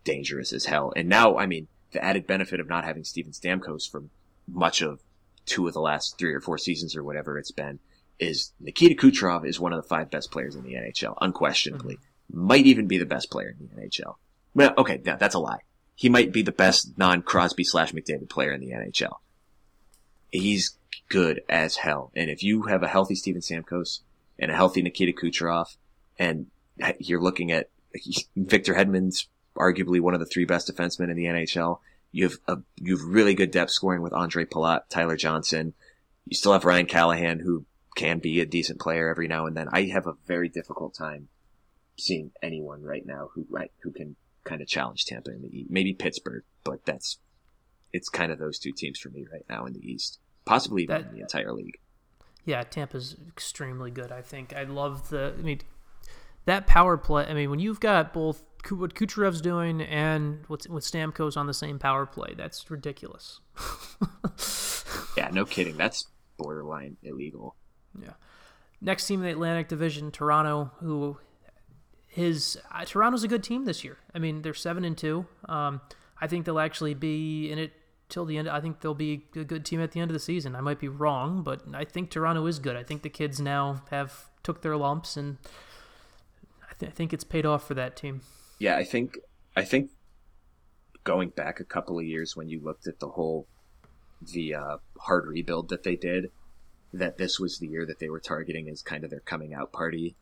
dangerous 0.03 0.53
as 0.53 0.65
hell. 0.65 0.93
And 0.95 1.09
now, 1.09 1.37
I 1.37 1.45
mean, 1.45 1.67
the 1.91 2.03
added 2.03 2.27
benefit 2.27 2.59
of 2.59 2.67
not 2.67 2.85
having 2.85 3.03
Steven 3.03 3.31
Stamkos 3.31 3.89
for 3.89 4.03
much 4.47 4.81
of 4.81 5.01
two 5.45 5.67
of 5.67 5.73
the 5.73 5.81
last 5.81 6.17
three 6.17 6.33
or 6.33 6.41
four 6.41 6.57
seasons 6.57 6.95
or 6.95 7.03
whatever 7.03 7.37
it's 7.37 7.51
been 7.51 7.79
is 8.19 8.51
Nikita 8.59 8.95
Kucherov 8.95 9.45
is 9.45 9.59
one 9.59 9.73
of 9.73 9.81
the 9.81 9.87
five 9.87 10.09
best 10.09 10.31
players 10.31 10.55
in 10.55 10.63
the 10.63 10.73
NHL, 10.73 11.15
unquestionably. 11.21 11.95
Mm-hmm. 11.95 12.47
Might 12.47 12.65
even 12.65 12.87
be 12.87 12.97
the 12.97 13.05
best 13.05 13.29
player 13.29 13.55
in 13.59 13.67
the 13.67 13.81
NHL. 13.81 14.15
Well, 14.53 14.73
okay, 14.77 15.01
yeah, 15.03 15.15
that's 15.15 15.35
a 15.35 15.39
lie. 15.39 15.59
He 15.95 16.09
might 16.09 16.31
be 16.31 16.41
the 16.41 16.51
best 16.51 16.97
non 16.97 17.21
Crosby 17.21 17.63
slash 17.63 17.93
McDavid 17.93 18.29
player 18.29 18.51
in 18.51 18.61
the 18.61 18.71
NHL. 18.71 19.17
He's 20.31 20.77
good 21.09 21.41
as 21.47 21.77
hell. 21.77 22.11
And 22.15 22.29
if 22.29 22.43
you 22.43 22.63
have 22.63 22.83
a 22.83 22.87
healthy 22.87 23.15
Steven 23.15 23.41
Stamkos 23.41 23.99
and 24.39 24.51
a 24.51 24.55
healthy 24.55 24.81
Nikita 24.81 25.13
Kucherov, 25.13 25.77
and 26.19 26.47
you're 26.99 27.21
looking 27.21 27.51
at 27.51 27.69
Victor 28.35 28.73
Hedman's 28.73 29.27
arguably 29.55 30.01
one 30.01 30.13
of 30.13 30.19
the 30.19 30.25
three 30.25 30.45
best 30.45 30.69
defensemen 30.69 31.09
in 31.09 31.15
the 31.15 31.25
NHL. 31.25 31.79
You 32.11 32.29
have 32.29 32.37
a, 32.47 32.57
you 32.77 32.97
have 32.97 33.05
really 33.05 33.33
good 33.33 33.51
depth 33.51 33.71
scoring 33.71 34.01
with 34.01 34.13
Ondrej 34.13 34.49
Palat, 34.49 34.81
Tyler 34.89 35.17
Johnson. 35.17 35.73
You 36.25 36.35
still 36.35 36.53
have 36.53 36.65
Ryan 36.65 36.85
Callahan, 36.85 37.39
who 37.39 37.65
can 37.95 38.19
be 38.19 38.41
a 38.41 38.45
decent 38.45 38.79
player 38.79 39.09
every 39.09 39.27
now 39.27 39.45
and 39.45 39.55
then. 39.55 39.67
I 39.71 39.83
have 39.93 40.07
a 40.07 40.15
very 40.25 40.49
difficult 40.49 40.93
time 40.93 41.29
seeing 41.97 42.31
anyone 42.43 42.83
right 42.83 43.05
now 43.05 43.29
who 43.33 43.45
right 43.49 43.71
who 43.81 43.91
can 43.91 44.15
kind 44.43 44.61
of 44.61 44.67
challenge 44.67 45.05
Tampa 45.05 45.31
in 45.31 45.41
the 45.41 45.59
East. 45.59 45.71
Maybe 45.71 45.93
Pittsburgh, 45.93 46.43
but 46.63 46.85
that's 46.85 47.19
it's 47.93 48.09
kind 48.09 48.31
of 48.31 48.39
those 48.39 48.59
two 48.59 48.71
teams 48.71 48.99
for 48.99 49.09
me 49.09 49.25
right 49.31 49.45
now 49.49 49.65
in 49.65 49.73
the 49.73 49.79
East, 49.79 50.19
possibly 50.45 50.83
even 50.83 51.01
that, 51.01 51.09
in 51.09 51.15
the 51.15 51.21
entire 51.21 51.53
league. 51.53 51.79
Yeah, 52.45 52.63
Tampa's 52.63 53.15
extremely 53.27 53.91
good. 53.91 54.11
I 54.11 54.21
think 54.21 54.53
I 54.55 54.63
love 54.63 55.09
the. 55.09 55.33
I 55.37 55.41
mean, 55.41 55.61
that 56.45 56.67
power 56.67 56.95
play. 56.95 57.25
I 57.25 57.33
mean, 57.33 57.49
when 57.49 57.59
you've 57.59 57.79
got 57.79 58.13
both 58.13 58.43
what 58.69 58.95
Kucherov's 58.95 59.41
doing 59.41 59.81
and 59.81 60.43
what's 60.47 60.67
with 60.67 60.83
Stamkos 60.83 61.37
on 61.37 61.47
the 61.47 61.53
same 61.53 61.79
power 61.79 62.05
play, 62.05 62.33
that's 62.35 62.69
ridiculous. 62.69 63.39
yeah, 65.17 65.29
no 65.31 65.45
kidding. 65.45 65.77
That's 65.77 66.07
borderline 66.37 66.97
illegal. 67.03 67.55
Yeah. 68.01 68.13
Next 68.81 69.07
team 69.07 69.21
in 69.21 69.25
the 69.25 69.31
Atlantic 69.31 69.67
Division, 69.67 70.11
Toronto, 70.11 70.71
who 70.79 71.17
his 72.07 72.59
uh, 72.71 72.85
Toronto's 72.85 73.23
a 73.23 73.27
good 73.27 73.43
team 73.43 73.65
this 73.65 73.83
year. 73.83 73.97
I 74.13 74.19
mean, 74.19 74.41
they're 74.41 74.53
seven 74.53 74.85
and 74.85 74.97
two. 74.97 75.25
Um, 75.49 75.81
I 76.19 76.27
think 76.27 76.45
they'll 76.45 76.59
actually 76.59 76.93
be 76.93 77.51
in 77.51 77.59
it 77.59 77.73
till 78.09 78.25
the 78.25 78.37
end. 78.37 78.49
I 78.49 78.61
think 78.61 78.81
they'll 78.81 78.93
be 78.93 79.25
a 79.35 79.43
good 79.43 79.65
team 79.65 79.81
at 79.81 79.91
the 79.91 79.99
end 79.99 80.11
of 80.11 80.13
the 80.13 80.19
season. 80.19 80.55
I 80.55 80.61
might 80.61 80.79
be 80.79 80.87
wrong, 80.87 81.43
but 81.43 81.61
I 81.73 81.85
think 81.85 82.09
Toronto 82.09 82.45
is 82.45 82.59
good. 82.59 82.75
I 82.75 82.83
think 82.83 83.01
the 83.01 83.09
kids 83.09 83.39
now 83.39 83.83
have 83.89 84.29
took 84.43 84.61
their 84.61 84.77
lumps 84.77 85.17
and 85.17 85.37
th- 86.79 86.91
I 86.91 86.93
think 86.93 87.13
it's 87.13 87.23
paid 87.23 87.45
off 87.45 87.67
for 87.67 87.73
that 87.73 87.95
team. 87.95 88.21
Yeah, 88.59 88.77
I 88.77 88.83
think 88.83 89.17
I 89.55 89.63
think 89.63 89.91
going 91.03 91.29
back 91.29 91.59
a 91.59 91.65
couple 91.65 91.99
of 91.99 92.05
years 92.05 92.35
when 92.35 92.49
you 92.49 92.59
looked 92.61 92.87
at 92.87 92.99
the 92.99 93.07
whole 93.07 93.47
the 94.21 94.55
uh, 94.55 94.77
hard 94.97 95.27
rebuild 95.27 95.69
that 95.69 95.83
they 95.83 95.95
did, 95.95 96.31
that 96.93 97.17
this 97.17 97.39
was 97.39 97.59
the 97.59 97.67
year 97.67 97.85
that 97.85 97.99
they 97.99 98.09
were 98.09 98.19
targeting 98.19 98.69
as 98.69 98.81
kind 98.81 99.03
of 99.03 99.09
their 99.09 99.19
coming 99.19 99.53
out 99.53 99.71
party, 99.71 100.15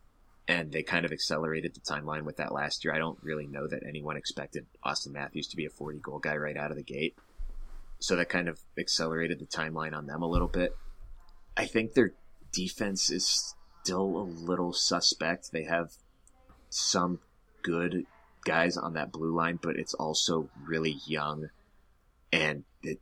and 0.48 0.72
they 0.72 0.82
kind 0.82 1.04
of 1.04 1.12
accelerated 1.12 1.74
the 1.74 1.80
timeline 1.80 2.22
with 2.22 2.36
that 2.36 2.52
last 2.52 2.84
year. 2.84 2.94
I 2.94 2.98
don't 2.98 3.18
really 3.22 3.46
know 3.46 3.66
that 3.68 3.82
anyone 3.86 4.16
expected 4.16 4.66
Auston 4.84 5.12
Matthews 5.12 5.48
to 5.48 5.56
be 5.56 5.64
a 5.64 5.70
40 5.70 6.00
goal 6.00 6.18
guy 6.18 6.36
right 6.36 6.56
out 6.56 6.70
of 6.70 6.76
the 6.76 6.82
gate, 6.82 7.16
so 8.04 8.16
that 8.16 8.28
kind 8.28 8.48
of 8.48 8.60
accelerated 8.78 9.38
the 9.38 9.46
timeline 9.46 9.94
on 9.94 10.06
them 10.06 10.22
a 10.22 10.28
little 10.28 10.48
bit. 10.48 10.76
I 11.56 11.64
think 11.64 11.94
their 11.94 12.12
defense 12.52 13.10
is 13.10 13.54
still 13.82 14.18
a 14.18 14.28
little 14.28 14.74
suspect. 14.74 15.52
They 15.52 15.64
have 15.64 15.92
some 16.68 17.20
good 17.62 18.04
guys 18.44 18.76
on 18.76 18.92
that 18.92 19.10
blue 19.10 19.34
line, 19.34 19.58
but 19.62 19.76
it's 19.76 19.94
also 19.94 20.50
really 20.66 20.98
young 21.06 21.48
and 22.30 22.64
it 22.82 23.00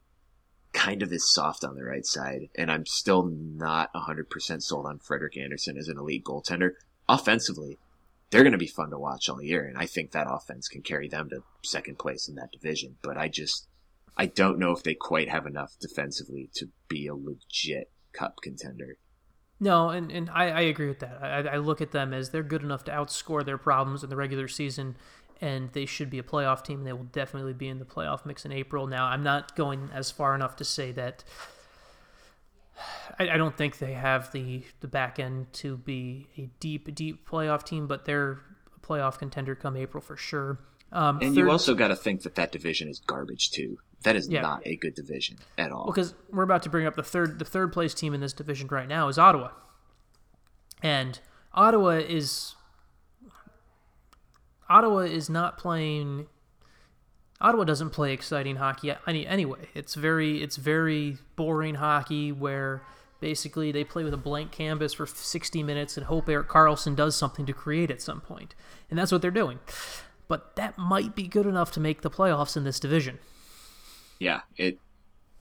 kind 0.72 1.02
of 1.02 1.12
is 1.12 1.32
soft 1.32 1.64
on 1.64 1.74
the 1.74 1.84
right 1.84 2.06
side. 2.06 2.48
And 2.54 2.70
I'm 2.70 2.86
still 2.86 3.24
not 3.24 3.92
100% 3.94 4.62
sold 4.62 4.86
on 4.86 5.00
Frederik 5.00 5.36
Andersen 5.36 5.76
as 5.76 5.88
an 5.88 5.98
elite 5.98 6.24
goaltender. 6.24 6.74
Offensively, 7.08 7.78
they're 8.30 8.44
going 8.44 8.52
to 8.52 8.58
be 8.58 8.68
fun 8.68 8.90
to 8.90 8.98
watch 8.98 9.28
all 9.28 9.42
year. 9.42 9.64
And 9.64 9.76
I 9.76 9.86
think 9.86 10.12
that 10.12 10.28
offense 10.30 10.68
can 10.68 10.82
carry 10.82 11.08
them 11.08 11.28
to 11.30 11.42
second 11.64 11.98
place 11.98 12.28
in 12.28 12.36
that 12.36 12.52
division. 12.52 12.98
But 13.02 13.16
I 13.16 13.26
just, 13.26 13.66
I 14.16 14.26
don't 14.26 14.58
know 14.58 14.72
if 14.72 14.82
they 14.82 14.94
quite 14.94 15.28
have 15.28 15.46
enough 15.46 15.74
defensively 15.80 16.50
to 16.54 16.68
be 16.88 17.06
a 17.06 17.14
legit 17.14 17.90
cup 18.12 18.36
contender. 18.42 18.98
No, 19.58 19.90
and, 19.90 20.10
and 20.10 20.28
I, 20.30 20.50
I 20.50 20.60
agree 20.62 20.88
with 20.88 20.98
that. 21.00 21.22
I, 21.22 21.54
I 21.54 21.56
look 21.58 21.80
at 21.80 21.92
them 21.92 22.12
as 22.12 22.30
they're 22.30 22.42
good 22.42 22.62
enough 22.62 22.84
to 22.84 22.92
outscore 22.92 23.44
their 23.44 23.58
problems 23.58 24.02
in 24.02 24.10
the 24.10 24.16
regular 24.16 24.48
season, 24.48 24.96
and 25.40 25.72
they 25.72 25.86
should 25.86 26.10
be 26.10 26.18
a 26.18 26.22
playoff 26.22 26.64
team. 26.64 26.82
They 26.82 26.92
will 26.92 27.04
definitely 27.04 27.52
be 27.52 27.68
in 27.68 27.78
the 27.78 27.84
playoff 27.84 28.26
mix 28.26 28.44
in 28.44 28.52
April. 28.52 28.86
Now, 28.86 29.06
I'm 29.06 29.22
not 29.22 29.54
going 29.54 29.88
as 29.94 30.10
far 30.10 30.34
enough 30.34 30.56
to 30.56 30.64
say 30.64 30.90
that 30.92 31.22
I, 33.18 33.30
I 33.30 33.36
don't 33.36 33.56
think 33.56 33.78
they 33.78 33.92
have 33.92 34.32
the, 34.32 34.64
the 34.80 34.88
back 34.88 35.18
end 35.18 35.52
to 35.54 35.76
be 35.76 36.28
a 36.36 36.50
deep, 36.60 36.92
deep 36.94 37.28
playoff 37.28 37.64
team, 37.64 37.86
but 37.86 38.04
they're 38.04 38.40
a 38.76 38.86
playoff 38.86 39.18
contender 39.18 39.54
come 39.54 39.76
April 39.76 40.00
for 40.00 40.16
sure. 40.16 40.58
Um, 40.90 41.20
and 41.22 41.34
third, 41.34 41.40
you 41.40 41.50
also 41.50 41.74
got 41.74 41.88
to 41.88 41.96
think 41.96 42.22
that 42.22 42.34
that 42.34 42.52
division 42.52 42.88
is 42.88 42.98
garbage 42.98 43.50
too. 43.50 43.78
That 44.02 44.16
is 44.16 44.28
yeah. 44.28 44.40
not 44.40 44.66
a 44.66 44.76
good 44.76 44.94
division 44.94 45.38
at 45.56 45.70
all. 45.70 45.86
Because 45.86 46.12
well, 46.12 46.22
we're 46.32 46.42
about 46.42 46.62
to 46.64 46.70
bring 46.70 46.86
up 46.86 46.96
the 46.96 47.02
third 47.02 47.38
the 47.38 47.44
third 47.44 47.72
place 47.72 47.94
team 47.94 48.14
in 48.14 48.20
this 48.20 48.32
division 48.32 48.68
right 48.68 48.88
now 48.88 49.08
is 49.08 49.18
Ottawa. 49.18 49.50
And 50.82 51.18
Ottawa 51.54 51.90
is 51.90 52.54
Ottawa 54.68 55.00
is 55.00 55.30
not 55.30 55.58
playing 55.58 56.26
Ottawa 57.40 57.64
doesn't 57.64 57.90
play 57.90 58.12
exciting 58.12 58.56
hockey 58.56 58.92
any 59.06 59.26
anyway. 59.26 59.68
It's 59.74 59.94
very 59.94 60.42
it's 60.42 60.56
very 60.56 61.18
boring 61.36 61.76
hockey 61.76 62.32
where 62.32 62.82
basically 63.20 63.70
they 63.70 63.84
play 63.84 64.02
with 64.02 64.14
a 64.14 64.18
blank 64.18 64.50
canvas 64.50 64.92
for 64.92 65.06
60 65.06 65.62
minutes 65.62 65.96
and 65.96 66.06
hope 66.06 66.28
Erik 66.28 66.48
Karlsson 66.48 66.96
does 66.96 67.14
something 67.16 67.46
to 67.46 67.52
create 67.52 67.90
at 67.90 68.02
some 68.02 68.20
point. 68.20 68.54
And 68.90 68.98
that's 68.98 69.12
what 69.12 69.22
they're 69.22 69.30
doing. 69.30 69.60
But 70.26 70.56
that 70.56 70.76
might 70.76 71.14
be 71.14 71.28
good 71.28 71.46
enough 71.46 71.70
to 71.72 71.80
make 71.80 72.02
the 72.02 72.10
playoffs 72.10 72.56
in 72.56 72.64
this 72.64 72.80
division 72.80 73.18
yeah, 74.22 74.42
it 74.56 74.78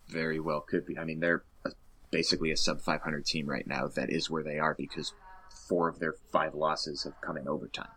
very 0.09 0.39
well 0.39 0.61
could 0.61 0.87
be. 0.87 0.97
I 0.97 1.03
mean, 1.03 1.19
they're 1.19 1.43
basically 2.09 2.51
a 2.51 2.57
sub 2.57 2.81
500 2.81 3.25
team 3.25 3.47
right 3.47 3.65
now 3.65 3.87
that 3.89 4.09
is 4.09 4.29
where 4.29 4.43
they 4.43 4.57
are 4.57 4.73
because 4.73 5.13
four 5.69 5.87
of 5.87 5.99
their 5.99 6.15
five 6.31 6.55
losses 6.55 7.03
have 7.03 7.13
come 7.21 7.37
in 7.37 7.47
overtime. 7.47 7.91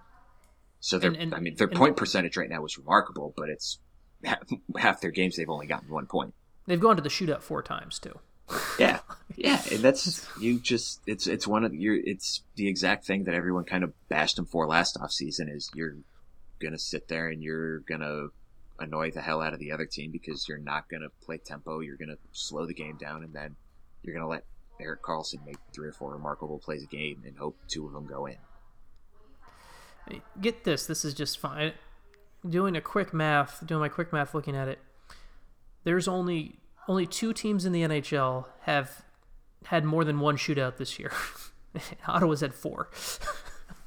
So 0.81 0.99
their, 0.99 1.13
I 1.13 1.41
mean, 1.41 1.57
their 1.57 1.69
point 1.69 1.97
percentage 1.97 2.37
right 2.37 2.51
now 2.51 2.65
is 2.67 2.77
remarkable, 2.77 3.33
but 3.35 3.49
it's 3.49 3.79
half 4.77 5.01
their 5.01 5.11
games 5.11 5.37
they've 5.37 5.49
only 5.49 5.67
gotten 5.67 5.89
one 5.89 6.07
point. 6.07 6.35
They've 6.67 6.81
gone 6.81 6.97
to 6.97 7.03
the 7.03 7.09
shootout 7.09 7.41
four 7.41 7.63
times 7.63 7.99
too. 7.99 8.19
yeah, 8.79 9.01
yeah, 9.37 9.63
and 9.73 9.81
that's 9.81 10.27
you 10.41 10.61
just 10.61 11.01
it's 11.07 11.27
it's 11.27 11.47
one 11.47 11.65
of 11.65 11.75
your 11.75 11.95
it's 11.95 12.43
the 12.57 12.69
exact 12.69 13.07
thing 13.07 13.25
that 13.25 13.35
everyone 13.35 13.65
kind 13.65 13.83
of 13.85 13.95
bashed 14.11 14.37
them 14.37 14.45
for 14.45 14.67
last 14.67 14.99
off 15.01 15.13
season 15.13 15.49
is 15.49 15.71
you're 15.75 15.97
gonna 16.61 16.79
sit 16.79 17.09
there 17.09 17.29
and 17.29 17.43
you're 17.43 17.79
gonna 17.81 18.27
annoy 18.79 19.11
the 19.11 19.21
hell 19.21 19.41
out 19.41 19.53
of 19.53 19.61
the 19.61 19.73
other 19.73 19.87
team 19.87 20.11
because 20.11 20.49
you're 20.49 20.59
not 20.59 20.89
going 20.89 21.03
to 21.03 21.09
play 21.25 21.39
tempo. 21.39 21.81
You're 21.81 21.97
going 21.97 22.09
to 22.09 22.19
slow 22.33 22.67
the 22.67 22.75
game 22.75 22.97
down, 22.97 23.23
and 23.23 23.33
then 23.33 23.57
you're 24.03 24.15
going 24.15 24.25
to 24.25 24.31
let 24.31 24.45
Erik 24.81 25.03
Karlsson 25.03 25.45
make 25.47 25.57
three 25.73 25.89
or 25.89 25.93
four 25.93 26.13
remarkable 26.13 26.59
plays 26.59 26.83
a 26.83 26.87
game 26.87 27.23
and 27.25 27.37
hope 27.37 27.57
two 27.69 27.87
of 27.87 27.93
them 27.93 28.07
go 28.07 28.27
in. 28.27 28.37
Get 30.41 30.65
this. 30.65 30.87
This 30.87 31.05
is 31.05 31.15
just 31.15 31.39
fine. 31.39 31.73
Doing 32.47 32.77
a 32.77 32.81
quick 32.81 33.15
math, 33.15 33.67
doing 33.67 33.81
my 33.81 33.89
quick 33.89 34.13
math, 34.13 34.35
looking 34.35 34.55
at 34.55 34.69
it. 34.69 34.79
There's 35.85 36.09
only 36.09 36.59
only 36.89 37.07
two 37.07 37.33
teams 37.33 37.65
in 37.65 37.73
the 37.73 37.83
NHL 37.83 38.47
have 38.63 39.05
had 39.67 39.85
more 39.85 40.05
than 40.05 40.21
one 40.21 40.37
shootout 40.37 40.77
this 40.77 40.99
year. 40.99 41.11
Ottawa's 42.07 42.41
had 42.41 42.55
four. 42.55 42.91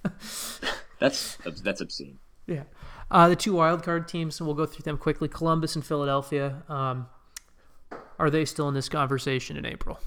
that's 0.99 1.37
that's 1.61 1.81
obscene. 1.81 2.17
Yeah. 2.47 2.63
Uh, 3.09 3.29
the 3.29 3.35
two 3.35 3.53
wildcard 3.53 4.07
teams, 4.07 4.41
we'll 4.41 4.53
go 4.53 4.65
through 4.65 4.83
them 4.83 4.97
quickly 4.97 5.27
Columbus 5.27 5.75
and 5.75 5.85
Philadelphia. 5.85 6.63
Um, 6.67 7.07
are 8.19 8.29
they 8.29 8.45
still 8.45 8.67
in 8.67 8.73
this 8.73 8.89
conversation 8.89 9.55
in 9.55 9.65
April? 9.65 9.99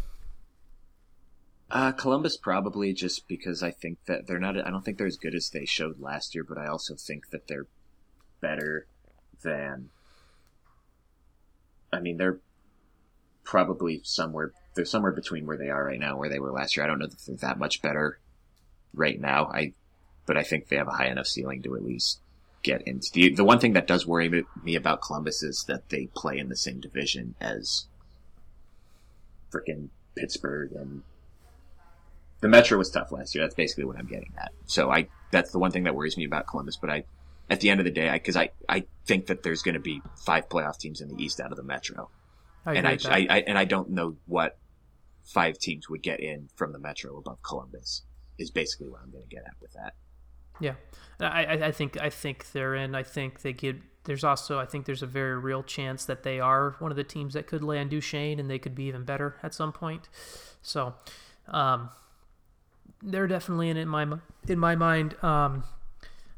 Uh, 1.70 1.92
Columbus 1.92 2.36
probably 2.36 2.92
just 2.92 3.28
because 3.28 3.62
I 3.62 3.70
think 3.70 3.98
that 4.07 4.26
they're 4.26 4.40
not. 4.40 4.59
I 4.59 4.70
don't 4.70 4.84
think 4.84 4.98
they're 4.98 5.07
as 5.07 5.16
good 5.16 5.36
as 5.36 5.51
they 5.51 5.64
showed 5.64 6.01
last 6.01 6.34
year, 6.34 6.42
but 6.42 6.59
I 6.59 6.66
also 6.66 6.96
think 6.96 7.30
that 7.30 7.46
they're 7.46 7.68
better 8.40 8.86
than. 9.42 9.90
I 11.92 12.01
mean, 12.01 12.16
they're 12.16 12.40
probably 13.44 14.01
somewhere. 14.03 14.53
They're 14.74 14.84
somewhere 14.84 15.12
between 15.12 15.46
where 15.46 15.57
they 15.57 15.70
are 15.70 15.84
right 15.84 15.98
now, 15.98 16.16
where 16.16 16.28
they 16.28 16.40
were 16.40 16.53
last 16.53 16.76
year. 16.76 16.84
I 16.84 16.88
don't 16.88 16.98
know 16.98 17.07
if 17.07 17.24
they're 17.24 17.36
that 17.36 17.59
much 17.59 17.82
better 17.82 18.18
right 18.92 19.20
now. 19.20 19.46
I, 19.46 19.72
but 20.26 20.36
I 20.36 20.42
think 20.42 20.68
they 20.68 20.76
have 20.76 20.88
a 20.88 20.92
high 20.92 21.09
enough 21.09 21.28
ceiling 21.28 21.62
to 21.62 21.76
at 21.76 21.84
least 21.84 22.20
get 22.63 22.83
into 22.83 23.11
the 23.13 23.35
the 23.35 23.45
one 23.45 23.59
thing 23.59 23.73
that 23.73 23.87
does 23.87 24.07
worry 24.07 24.45
me 24.63 24.75
about 24.75 25.01
Columbus 25.01 25.43
is 25.43 25.65
that 25.69 25.89
they 25.89 26.07
play 26.15 26.39
in 26.39 26.49
the 26.49 26.57
same 26.57 26.81
division 26.81 27.35
as 27.41 27.87
freaking 29.51 29.89
Pittsburgh 30.15 30.73
and 30.73 31.03
the 32.41 32.49
Metro 32.49 32.79
was 32.79 32.91
tough 32.91 33.13
last 33.13 33.35
year. 33.35 33.45
That's 33.45 33.55
basically 33.55 33.85
what 33.85 33.99
I'm 33.99 34.07
getting 34.07 34.33
at. 34.39 34.53
So 34.67 34.91
I 34.91 35.09
that's 35.31 35.53
the 35.53 35.59
one 35.59 35.71
thing 35.71 35.85
that 35.85 35.95
worries 35.95 36.17
me 36.17 36.25
about 36.25 36.47
Columbus. 36.47 36.77
But 36.77 36.91
I 36.91 37.05
at 37.49 37.61
the 37.61 37.71
end 37.71 37.81
of 37.81 37.85
the 37.85 37.91
day, 37.91 38.11
because 38.13 38.37
I, 38.37 38.51
I, 38.69 38.77
I 38.77 38.85
think 39.07 39.27
that 39.27 39.43
there's 39.43 39.63
going 39.63 39.75
to 39.75 39.81
be 39.81 40.01
five 40.25 40.49
playoff 40.49 40.79
teams 40.79 41.01
in 41.01 41.09
the 41.09 41.23
East 41.23 41.41
out 41.41 41.51
of 41.51 41.57
the 41.57 41.63
Metro, 41.63 42.09
I 42.65 42.75
and 42.75 42.87
I. 42.87 42.99
I, 43.05 43.27
I 43.29 43.39
and 43.47 43.59
I 43.59 43.65
don't 43.65 43.91
know 43.91 44.17
what 44.27 44.57
five 45.25 45.59
teams 45.59 45.89
would 45.89 46.03
get 46.03 46.21
in 46.21 46.49
from 46.55 46.73
the 46.73 46.79
Metro 46.79 47.17
above 47.19 47.43
Columbus. 47.43 48.03
Is 48.39 48.51
basically 48.51 48.89
what 48.89 49.03
I'm 49.03 49.11
going 49.11 49.25
to 49.25 49.29
get 49.29 49.45
at 49.45 49.55
with 49.61 49.73
that. 49.75 49.95
Yeah, 50.61 50.75
I, 51.21 51.67
I 51.67 51.73
think 51.73 52.01
I 52.01 52.11
think 52.11 52.53
they're 52.53 52.75
in. 52.75 52.95
I 52.95 53.03
think 53.03 53.43
they 53.43 53.53
get. 53.53 53.77
There's 54.05 54.25
also 54.25 54.59
I 54.59 54.65
think 54.65 54.87
there's 54.87 55.03
a 55.03 55.07
very 55.07 55.39
real 55.39 55.63
chance 55.63 56.05
that 56.07 56.23
they 56.23 56.41
are 56.41 56.77
one 56.79 56.91
of 56.91 56.97
the 56.97 57.05
teams 57.05 57.35
that 57.35 57.47
could 57.47 57.63
land 57.63 57.91
Duchene 57.91 58.41
and 58.41 58.51
they 58.51 58.59
could 58.59 58.75
be 58.75 58.85
even 58.85 59.05
better 59.05 59.37
at 59.43 59.55
some 59.55 59.73
point. 59.73 60.09
So, 60.63 60.95
um, 61.49 61.91
they're 63.03 63.27
definitely 63.27 63.69
in, 63.69 63.77
in 63.77 63.89
my 63.89 64.07
in 64.49 64.59
my 64.59 64.75
mind. 64.75 65.23
Um, 65.23 65.65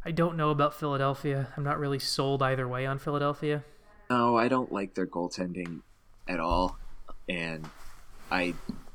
I 0.04 0.10
don't 0.10 0.36
know 0.36 0.50
about 0.50 0.74
Philadelphia. 0.74 1.48
I'm 1.56 1.64
not 1.64 1.78
really 1.78 1.98
sold 1.98 2.42
either 2.42 2.66
way 2.66 2.86
on 2.86 2.98
Philadelphia. 2.98 3.62
No, 4.10 4.36
I 4.36 4.48
don't 4.48 4.72
like 4.72 4.94
their 4.94 5.06
goaltending 5.06 5.80
at 6.28 6.40
all, 6.40 6.76
and 7.28 7.68
I 8.30 8.54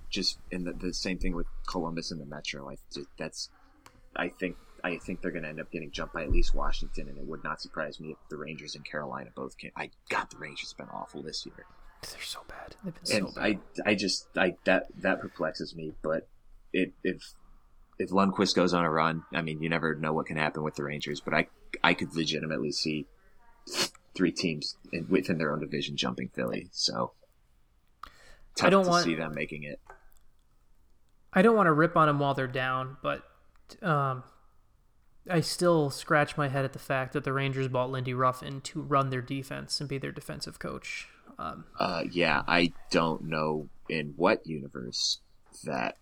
just 0.10 0.38
and 0.52 0.66
the, 0.66 0.74
the 0.74 0.94
same 0.94 1.18
thing 1.18 1.36
with 1.36 1.48
Columbus 1.68 2.12
and 2.12 2.20
the 2.20 2.26
Metro. 2.26 2.70
I 2.70 2.76
that's 3.18 3.50
I 4.16 4.30
think 4.30 4.58
I 4.88 4.98
think 4.98 5.22
they're 5.22 5.32
going 5.32 5.44
to 5.44 5.50
end 5.50 5.60
up 5.60 5.72
getting 5.72 5.92
jumped 5.92 6.14
by 6.14 6.24
at 6.24 6.32
least 6.32 6.56
Washington, 6.56 7.10
and 7.10 7.18
it 7.18 7.26
would 7.26 7.44
not 7.44 7.62
surprise 7.62 8.00
me 8.00 8.12
if 8.12 8.18
the 8.30 8.38
Rangers 8.38 8.76
and 8.76 8.86
Carolina 8.86 9.30
both 9.36 9.58
came. 9.58 9.72
I 9.76 9.92
got 10.10 10.30
the 10.30 10.38
Rangers 10.38 10.72
have 10.72 10.78
been 10.78 10.96
awful 10.96 11.22
this 11.22 11.46
year, 11.46 11.66
They're 12.02 12.22
so 12.22 12.40
bad. 12.48 12.76
They've 12.84 12.94
been 12.94 13.06
so 13.06 13.18
and 13.18 13.36
bad. 13.36 13.60
I 13.86 13.92
I 13.92 13.96
just 13.96 14.28
I 14.38 14.56
that 14.64 14.88
that 15.02 15.20
perplexes 15.22 15.76
me. 15.76 15.94
But 16.02 16.28
it 16.72 16.94
if 17.04 17.34
if 18.00 18.10
Lundqvist 18.12 18.56
goes 18.56 18.74
on 18.74 18.86
a 18.86 18.90
run, 18.90 19.24
I 19.34 19.42
mean, 19.42 19.62
you 19.62 19.70
never 19.70 19.96
know 19.96 20.14
what 20.14 20.28
can 20.28 20.38
happen 20.38 20.64
with 20.64 20.76
the 20.76 20.84
Rangers. 20.84 21.20
But 21.20 21.34
I 21.34 21.48
I 21.84 21.94
could 21.94 22.16
legitimately 22.16 22.72
see 22.72 23.08
three 24.16 24.32
teams 24.32 24.78
in, 24.94 25.08
within 25.10 25.38
their 25.38 25.52
own 25.52 25.60
division 25.60 25.98
jumping 25.98 26.30
Philly. 26.30 26.70
So 26.72 27.12
tough 28.56 28.72
don't 28.72 28.86
to 28.86 28.90
want- 28.90 29.04
see 29.04 29.16
them 29.16 29.34
making 29.36 29.64
it. 29.64 29.80
I 31.34 31.42
don't 31.42 31.56
want 31.56 31.68
to 31.68 31.74
rip 31.74 31.96
on 31.98 32.08
them 32.08 32.20
while 32.20 32.34
they're 32.34 32.48
down, 32.48 32.98
but 33.04 33.22
um, 33.84 34.24
I 35.30 35.42
still 35.42 35.90
scratch 35.90 36.38
my 36.38 36.48
head 36.48 36.66
at 36.66 36.74
the 36.74 36.80
fact 36.80 37.14
that 37.14 37.24
the 37.24 37.34
Rangers 37.34 37.68
bought 37.68 37.92
Lindy 37.92 38.14
Ruff 38.14 38.42
in 38.42 38.62
to 38.62 38.82
run 38.82 39.10
their 39.10 39.22
defense 39.22 39.80
and 39.80 39.90
be 39.90 39.98
their 39.98 40.12
defensive 40.12 40.60
coach. 40.60 41.08
Um, 41.40 41.66
Uh, 41.80 42.04
yeah, 42.12 42.44
I 42.48 42.74
don't 42.92 43.24
know 43.24 43.70
in 43.90 44.14
what 44.16 44.46
universe 44.48 45.20
that 45.64 45.98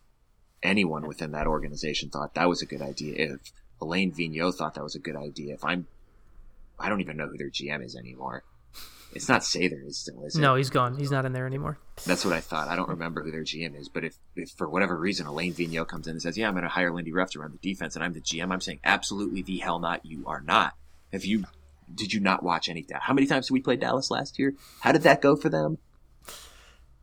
anyone 0.63 1.07
within 1.07 1.31
that 1.31 1.47
organization 1.47 2.09
thought 2.09 2.33
that 2.35 2.49
was 2.49 2.61
a 2.61 2.65
good 2.65 2.81
idea. 2.81 3.33
If 3.33 3.51
Alain 3.81 4.11
Vigneault 4.11 4.55
thought 4.55 4.75
that 4.75 4.83
was 4.83 4.95
a 4.95 4.99
good 4.99 5.15
idea, 5.15 5.53
if 5.53 5.63
I'm, 5.63 5.87
I 6.79 6.89
don't 6.89 7.01
even 7.01 7.17
know 7.17 7.27
who 7.27 7.37
their 7.37 7.49
GM 7.49 7.83
is 7.83 7.95
anymore. 7.95 8.43
It's 9.15 9.29
not 9.29 9.41
Sather, 9.41 9.87
is 9.87 9.97
still 9.97 10.23
is 10.25 10.35
it? 10.35 10.41
no, 10.41 10.55
he's 10.55 10.69
gone. 10.69 10.97
He's 10.97 11.09
not 11.09 11.25
in 11.25 11.31
there 11.31 11.47
anymore. 11.47 11.79
That's 12.05 12.25
what 12.25 12.33
I 12.33 12.41
thought. 12.41 12.67
I 12.67 12.75
don't 12.75 12.89
remember 12.89 13.23
who 13.23 13.31
their 13.31 13.43
GM 13.43 13.79
is, 13.79 13.87
but 13.87 14.03
if, 14.03 14.17
if 14.35 14.49
for 14.51 14.69
whatever 14.69 14.97
reason 14.97 15.25
Alain 15.25 15.53
Vigneault 15.53 15.87
comes 15.87 16.07
in 16.07 16.11
and 16.11 16.21
says, 16.21 16.37
"Yeah, 16.37 16.47
I'm 16.47 16.53
going 16.53 16.63
to 16.63 16.69
hire 16.69 16.93
Lindy 16.93 17.13
Ruff 17.13 17.31
to 17.31 17.39
run 17.39 17.51
the 17.51 17.57
defense," 17.69 17.95
and 17.95 18.03
I'm 18.03 18.13
the 18.13 18.19
GM, 18.21 18.51
I'm 18.51 18.59
saying, 18.61 18.81
absolutely 18.83 19.41
the 19.41 19.57
hell 19.59 19.79
not. 19.79 20.05
You 20.05 20.25
are 20.27 20.41
not. 20.41 20.73
Have 21.13 21.23
you? 21.25 21.45
Did 21.93 22.13
you 22.13 22.19
not 22.19 22.43
watch 22.43 22.67
any? 22.67 22.85
How 22.93 23.13
many 23.13 23.25
times 23.25 23.47
did 23.47 23.53
we 23.53 23.61
play 23.61 23.77
Dallas 23.77 24.11
last 24.11 24.37
year? 24.37 24.53
How 24.81 24.91
did 24.91 25.03
that 25.03 25.21
go 25.21 25.35
for 25.35 25.49
them? 25.49 25.77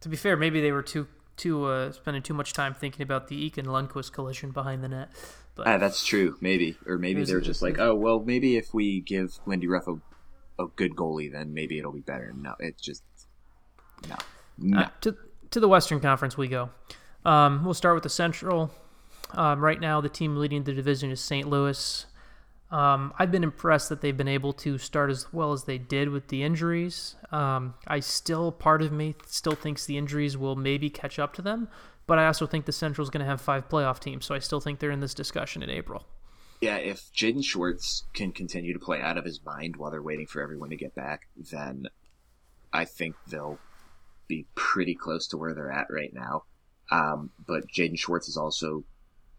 To 0.00 0.08
be 0.08 0.16
fair, 0.16 0.36
maybe 0.36 0.60
they 0.60 0.72
were 0.72 0.82
too 0.82 1.06
too 1.36 1.64
uh, 1.64 1.92
spending 1.92 2.22
too 2.22 2.34
much 2.34 2.52
time 2.52 2.74
thinking 2.74 3.02
about 3.02 3.28
the 3.28 3.50
Eakin 3.50 3.64
Lundqvist 3.64 4.12
collision 4.12 4.50
behind 4.50 4.84
the 4.84 4.88
net. 4.88 5.10
But 5.54 5.66
Ah, 5.66 5.78
that's 5.78 6.04
true. 6.04 6.36
Maybe, 6.40 6.76
or 6.86 6.98
maybe 6.98 7.24
they're 7.24 7.40
just 7.40 7.62
like, 7.62 7.78
oh 7.78 7.94
well, 7.94 8.20
maybe 8.20 8.56
if 8.56 8.74
we 8.74 9.00
give 9.00 9.38
Lindy 9.46 9.66
Ruff 9.68 9.86
a, 9.86 9.96
a 10.62 10.68
good 10.68 10.96
goalie, 10.96 11.30
then 11.30 11.52
maybe 11.54 11.78
it'll 11.78 11.92
be 11.92 12.00
better. 12.00 12.32
No, 12.36 12.54
it's 12.58 12.82
just 12.82 13.02
no, 14.08 14.16
no. 14.58 14.80
Uh, 14.80 14.88
to 15.02 15.16
to 15.50 15.60
the 15.60 15.68
Western 15.68 16.00
Conference 16.00 16.36
we 16.36 16.48
go. 16.48 16.70
Um, 17.24 17.64
we'll 17.64 17.74
start 17.74 17.94
with 17.94 18.02
the 18.02 18.10
Central. 18.10 18.70
Um, 19.30 19.60
right 19.60 19.80
now, 19.80 20.00
the 20.00 20.08
team 20.08 20.36
leading 20.36 20.64
the 20.64 20.72
division 20.72 21.10
is 21.10 21.20
St. 21.20 21.48
Louis. 21.48 22.06
Um, 22.70 23.12
I've 23.18 23.30
been 23.30 23.44
impressed 23.44 23.90
that 23.90 24.00
they've 24.00 24.16
been 24.16 24.28
able 24.28 24.54
to 24.54 24.78
start 24.78 25.10
as 25.10 25.30
well 25.32 25.52
as 25.52 25.64
they 25.64 25.76
did 25.76 26.08
with 26.08 26.28
the 26.28 26.42
injuries. 26.42 27.16
Um, 27.30 27.74
I 27.86 28.00
still, 28.00 28.50
part 28.50 28.80
of 28.80 28.92
me 28.92 29.14
still 29.26 29.54
thinks 29.54 29.84
the 29.84 29.98
injuries 29.98 30.38
will 30.38 30.56
maybe 30.56 30.88
catch 30.88 31.18
up 31.18 31.34
to 31.34 31.42
them, 31.42 31.68
but 32.06 32.18
I 32.18 32.26
also 32.26 32.46
think 32.46 32.64
the 32.64 32.72
Central 32.72 33.02
is 33.02 33.10
going 33.10 33.24
to 33.24 33.30
have 33.30 33.42
five 33.42 33.68
playoff 33.68 34.00
teams, 34.00 34.24
so 34.24 34.34
I 34.34 34.38
still 34.38 34.60
think 34.60 34.78
they're 34.78 34.90
in 34.90 35.00
this 35.00 35.12
discussion 35.12 35.62
in 35.62 35.68
April. 35.68 36.06
Yeah, 36.62 36.76
if 36.76 37.12
Jaden 37.12 37.44
Schwartz 37.44 38.04
can 38.14 38.30
continue 38.30 38.72
to 38.72 38.78
play 38.78 39.00
out 39.00 39.18
of 39.18 39.24
his 39.24 39.44
mind 39.44 39.74
while 39.74 39.90
they're 39.90 40.00
waiting 40.00 40.28
for 40.28 40.40
everyone 40.40 40.70
to 40.70 40.76
get 40.76 40.94
back, 40.94 41.22
then 41.50 41.88
I 42.72 42.84
think 42.84 43.16
they'll 43.26 43.58
be 44.28 44.46
pretty 44.54 44.94
close 44.94 45.26
to 45.28 45.36
where 45.36 45.54
they're 45.54 45.72
at 45.72 45.88
right 45.90 46.14
now. 46.14 46.44
Um, 46.88 47.30
but 47.48 47.66
Jaden 47.66 47.98
Schwartz 47.98 48.28
is 48.28 48.36
also 48.36 48.84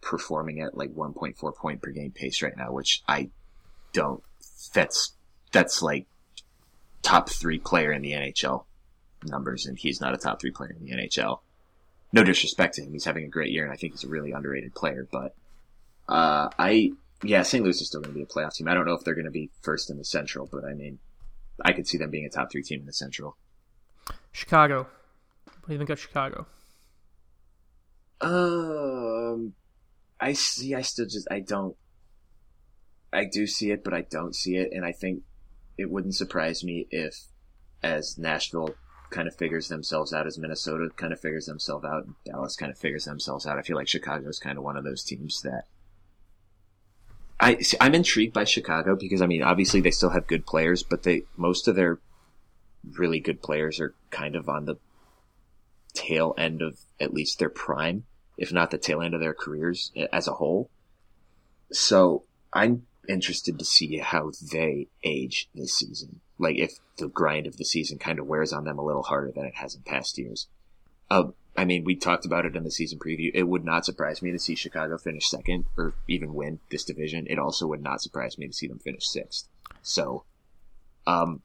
performing 0.01 0.59
at 0.59 0.75
like 0.75 0.93
1.4 0.93 1.55
point 1.55 1.81
per 1.81 1.91
game 1.91 2.11
pace 2.11 2.41
right 2.41 2.57
now, 2.57 2.73
which 2.73 3.01
I 3.07 3.29
don't. 3.93 4.21
That's 4.73 5.13
that's 5.53 5.81
like 5.81 6.07
top 7.03 7.29
three 7.29 7.57
player 7.57 7.93
in 7.93 8.01
the 8.01 8.11
NHL 8.11 8.65
numbers, 9.23 9.65
and 9.65 9.79
he's 9.79 10.01
not 10.01 10.13
a 10.13 10.17
top 10.17 10.41
three 10.41 10.51
player 10.51 10.75
in 10.77 10.85
the 10.85 10.91
NHL. 10.91 11.39
No 12.11 12.25
disrespect 12.25 12.75
to 12.75 12.81
him, 12.83 12.91
he's 12.91 13.05
having 13.05 13.23
a 13.23 13.29
great 13.29 13.53
year, 13.53 13.63
and 13.63 13.71
I 13.71 13.77
think 13.77 13.93
he's 13.93 14.03
a 14.03 14.09
really 14.09 14.33
underrated 14.33 14.75
player. 14.75 15.07
But 15.09 15.33
uh, 16.09 16.49
I 16.59 16.91
yeah, 17.23 17.43
St. 17.43 17.63
Louis 17.63 17.79
is 17.79 17.87
still 17.87 18.01
going 18.01 18.13
to 18.13 18.17
be 18.17 18.23
a 18.23 18.25
playoff 18.25 18.53
team. 18.53 18.67
I 18.67 18.73
don't 18.73 18.85
know 18.85 18.93
if 18.93 19.03
they're 19.03 19.15
going 19.15 19.25
to 19.25 19.31
be 19.31 19.49
first 19.61 19.89
in 19.89 19.97
the 19.97 20.05
Central, 20.05 20.47
but 20.51 20.65
I 20.65 20.73
mean, 20.73 20.99
I 21.63 21.71
could 21.71 21.87
see 21.87 21.97
them 21.97 22.09
being 22.09 22.25
a 22.25 22.29
top 22.29 22.51
three 22.51 22.63
team 22.63 22.81
in 22.81 22.85
the 22.85 22.93
Central. 22.93 23.37
Chicago. 24.31 24.87
What 25.45 25.67
do 25.67 25.73
you 25.73 25.77
think 25.77 25.89
of 25.89 25.99
Chicago? 25.99 26.45
Um, 28.19 29.53
I 30.19 30.33
see. 30.33 30.75
I 30.75 30.81
still 30.81 31.05
just 31.05 31.27
I 31.31 31.39
don't. 31.39 31.75
I 33.11 33.25
do 33.25 33.47
see 33.47 33.71
it, 33.71 33.83
but 33.83 33.93
I 33.93 34.01
don't 34.01 34.35
see 34.35 34.57
it, 34.57 34.71
and 34.73 34.83
I 34.83 34.91
think 34.91 35.23
it 35.77 35.89
wouldn't 35.89 36.15
surprise 36.15 36.63
me 36.63 36.87
if, 36.89 37.15
as 37.81 38.17
Nashville 38.17 38.75
kind 39.11 39.27
of 39.27 39.35
figures 39.35 39.67
themselves 39.67 40.13
out, 40.13 40.25
as 40.25 40.39
Minnesota 40.39 40.89
kind 40.95 41.13
of 41.13 41.19
figures 41.19 41.45
themselves 41.45 41.85
out, 41.85 42.07
Dallas 42.25 42.55
kind 42.55 42.71
of 42.71 42.77
figures 42.77 43.05
themselves 43.05 43.45
out. 43.45 43.59
I 43.59 43.61
feel 43.61 43.75
like 43.75 43.87
Chicago 43.87 44.27
is 44.29 44.39
kind 44.39 44.57
of 44.57 44.63
one 44.63 44.77
of 44.77 44.83
those 44.83 45.03
teams 45.03 45.41
that. 45.43 45.65
I 47.43 47.57
I'm 47.81 47.93
intrigued 47.93 48.33
by 48.33 48.45
Chicago 48.45 48.95
because 48.95 49.21
I 49.21 49.27
mean, 49.27 49.43
obviously 49.43 49.81
they 49.81 49.91
still 49.91 50.11
have 50.11 50.27
good 50.27 50.45
players, 50.45 50.81
but 50.81 51.03
they 51.03 51.23
most 51.35 51.67
of 51.67 51.75
their 51.75 51.99
really 52.97 53.19
good 53.19 53.41
players 53.41 53.81
are 53.81 53.93
kind 54.11 54.37
of 54.37 54.47
on 54.47 54.65
the 54.65 54.77
tail 55.93 56.33
end 56.37 56.61
of 56.61 56.79
at 57.01 57.13
least 57.13 57.39
their 57.39 57.49
prime, 57.49 58.05
if 58.37 58.53
not 58.53 58.71
the 58.71 58.77
tail 58.77 59.01
end 59.01 59.13
of 59.13 59.19
their 59.19 59.33
careers 59.33 59.91
as 60.13 60.27
a 60.27 60.33
whole. 60.33 60.69
So 61.71 62.23
I'm 62.53 62.83
interested 63.09 63.59
to 63.59 63.65
see 63.65 63.97
how 63.97 64.31
they 64.51 64.87
age 65.03 65.49
this 65.53 65.77
season. 65.77 66.21
Like 66.39 66.57
if 66.57 66.71
the 66.97 67.09
grind 67.09 67.45
of 67.45 67.57
the 67.57 67.65
season 67.65 67.99
kind 67.99 68.19
of 68.19 68.25
wears 68.25 68.53
on 68.53 68.63
them 68.63 68.79
a 68.79 68.85
little 68.85 69.03
harder 69.03 69.33
than 69.35 69.45
it 69.45 69.55
has 69.55 69.75
in 69.75 69.81
past 69.81 70.17
years. 70.17 70.47
Uh, 71.09 71.25
I 71.55 71.65
mean, 71.65 71.83
we 71.83 71.95
talked 71.95 72.25
about 72.25 72.45
it 72.45 72.55
in 72.55 72.63
the 72.63 72.71
season 72.71 72.97
preview. 72.99 73.29
It 73.33 73.43
would 73.43 73.63
not 73.63 73.85
surprise 73.85 74.21
me 74.21 74.31
to 74.31 74.39
see 74.39 74.55
Chicago 74.55 74.97
finish 74.97 75.29
second 75.29 75.65
or 75.77 75.93
even 76.07 76.33
win 76.33 76.59
this 76.71 76.83
division. 76.83 77.27
It 77.29 77.37
also 77.37 77.67
would 77.67 77.83
not 77.83 78.01
surprise 78.01 78.37
me 78.37 78.47
to 78.47 78.53
see 78.53 78.67
them 78.67 78.79
finish 78.79 79.07
sixth. 79.07 79.47
So, 79.83 80.23
um, 81.05 81.41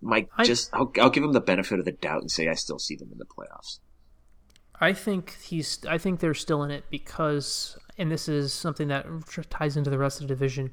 Mike, 0.00 0.30
I- 0.36 0.44
just 0.44 0.70
I'll, 0.72 0.90
I'll 1.00 1.10
give 1.10 1.22
them 1.22 1.32
the 1.32 1.40
benefit 1.40 1.78
of 1.78 1.84
the 1.84 1.92
doubt 1.92 2.22
and 2.22 2.30
say 2.30 2.48
I 2.48 2.54
still 2.54 2.78
see 2.78 2.96
them 2.96 3.10
in 3.12 3.18
the 3.18 3.26
playoffs. 3.26 3.78
I 4.80 4.94
think 4.94 5.36
he's. 5.42 5.84
I 5.88 5.98
think 5.98 6.18
they're 6.20 6.34
still 6.34 6.64
in 6.64 6.70
it 6.72 6.84
because, 6.90 7.78
and 7.98 8.10
this 8.10 8.28
is 8.28 8.52
something 8.52 8.88
that 8.88 9.06
ties 9.48 9.76
into 9.76 9.90
the 9.90 9.98
rest 9.98 10.20
of 10.20 10.26
the 10.26 10.34
division. 10.34 10.72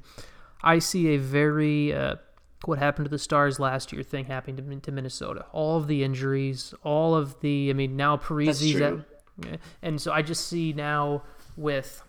I 0.62 0.80
see 0.80 1.08
a 1.14 1.16
very 1.16 1.92
uh, 1.92 2.16
what 2.64 2.78
happened 2.78 3.06
to 3.06 3.10
the 3.10 3.18
Stars 3.18 3.58
last 3.58 3.92
year 3.92 4.02
thing 4.02 4.26
happening 4.26 4.56
to, 4.56 4.80
to 4.80 4.92
Minnesota. 4.92 5.46
All 5.52 5.76
of 5.76 5.86
the 5.86 6.04
injuries, 6.04 6.74
all 6.82 7.14
of 7.14 7.40
the. 7.40 7.70
I 7.70 7.72
mean, 7.72 7.96
now 7.96 8.16
Parise's 8.16 8.72
true. 8.72 9.04
at, 9.50 9.60
and 9.82 10.00
so 10.00 10.12
I 10.12 10.22
just 10.22 10.46
see 10.46 10.72
now 10.72 11.22
with 11.56 12.02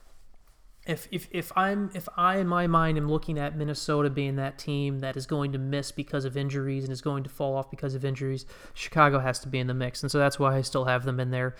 if 0.85 1.07
if 1.11 1.27
if 1.31 1.51
I'm 1.55 1.91
if 1.93 2.09
I 2.17 2.37
in 2.37 2.47
my 2.47 2.67
mind 2.67 2.97
am 2.97 3.09
looking 3.09 3.37
at 3.37 3.55
Minnesota 3.55 4.09
being 4.09 4.35
that 4.37 4.57
team 4.57 4.99
that 4.99 5.15
is 5.15 5.25
going 5.25 5.51
to 5.51 5.59
miss 5.59 5.91
because 5.91 6.25
of 6.25 6.35
injuries 6.35 6.83
and 6.83 6.91
is 6.91 7.01
going 7.01 7.23
to 7.23 7.29
fall 7.29 7.55
off 7.55 7.69
because 7.69 7.95
of 7.95 8.03
injuries, 8.03 8.45
Chicago 8.73 9.19
has 9.19 9.39
to 9.39 9.47
be 9.47 9.59
in 9.59 9.67
the 9.67 9.73
mix, 9.73 10.01
and 10.01 10.11
so 10.11 10.17
that's 10.17 10.39
why 10.39 10.57
I 10.57 10.61
still 10.61 10.85
have 10.85 11.03
them 11.03 11.19
in 11.19 11.31
there. 11.31 11.55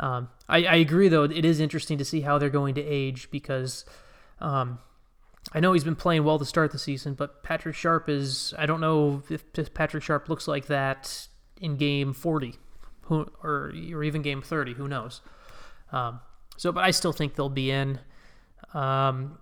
Um, 0.00 0.28
I, 0.48 0.64
I 0.64 0.74
agree 0.76 1.08
though; 1.08 1.22
it 1.22 1.44
is 1.44 1.60
interesting 1.60 1.98
to 1.98 2.04
see 2.04 2.22
how 2.22 2.36
they're 2.38 2.50
going 2.50 2.74
to 2.74 2.82
age 2.82 3.30
because 3.30 3.84
um, 4.40 4.80
I 5.52 5.60
know 5.60 5.72
he's 5.72 5.84
been 5.84 5.96
playing 5.96 6.24
well 6.24 6.38
to 6.38 6.44
start 6.44 6.72
the 6.72 6.78
season, 6.78 7.14
but 7.14 7.42
Patrick 7.42 7.74
Sharp 7.74 8.08
is. 8.08 8.54
I 8.58 8.66
don't 8.66 8.80
know 8.80 9.22
if 9.28 9.44
Patrick 9.74 10.02
Sharp 10.02 10.28
looks 10.28 10.48
like 10.48 10.66
that 10.66 11.28
in 11.60 11.76
game 11.76 12.12
40, 12.12 12.54
who, 13.02 13.26
or 13.42 13.72
or 13.92 14.02
even 14.02 14.22
game 14.22 14.42
30. 14.42 14.74
Who 14.74 14.88
knows? 14.88 15.20
Um, 15.92 16.20
so, 16.56 16.72
but 16.72 16.84
I 16.84 16.90
still 16.90 17.12
think 17.12 17.34
they'll 17.34 17.48
be 17.48 17.70
in. 17.70 18.00
Um, 18.72 19.38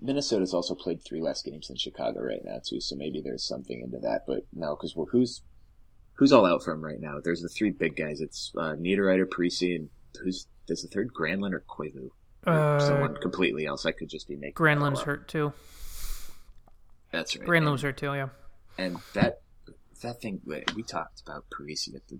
Minnesota's 0.00 0.52
also 0.52 0.74
played 0.74 1.02
three 1.02 1.20
less 1.20 1.42
games 1.42 1.68
than 1.68 1.76
Chicago 1.76 2.20
right 2.20 2.44
now 2.44 2.60
too, 2.64 2.80
so 2.80 2.94
maybe 2.94 3.20
there's 3.22 3.46
something 3.46 3.80
into 3.80 3.98
that. 3.98 4.24
But 4.26 4.46
no, 4.52 4.76
because 4.76 4.94
well, 4.96 5.08
who's 5.10 5.42
who's 6.14 6.32
all 6.32 6.44
out 6.44 6.62
from 6.62 6.84
right 6.84 7.00
now? 7.00 7.20
There's 7.22 7.42
the 7.42 7.48
three 7.48 7.70
big 7.70 7.96
guys. 7.96 8.20
It's 8.20 8.52
uh, 8.56 8.74
Niederreiter, 8.74 9.26
Parise, 9.26 9.76
and 9.76 9.88
who's 10.22 10.46
there's 10.66 10.82
the 10.82 10.88
third 10.88 11.12
Granlund 11.14 11.52
or 11.52 11.64
Koivu. 11.68 12.10
Uh, 12.46 12.78
someone 12.78 13.16
completely 13.16 13.66
else. 13.66 13.86
I 13.86 13.92
could 13.92 14.08
just 14.08 14.28
be 14.28 14.36
making. 14.36 14.54
Granlund's 14.54 15.02
hurt 15.02 15.28
too. 15.28 15.52
That's 17.10 17.36
right. 17.36 17.48
Granlund 17.48 17.72
was 17.72 17.82
hurt 17.82 17.96
too. 17.96 18.14
Yeah. 18.14 18.28
And 18.78 18.98
that 19.14 19.40
that 20.02 20.20
thing 20.20 20.40
we 20.46 20.82
talked 20.82 21.22
about 21.22 21.44
Parise 21.50 21.94
at 21.94 22.02
the. 22.08 22.18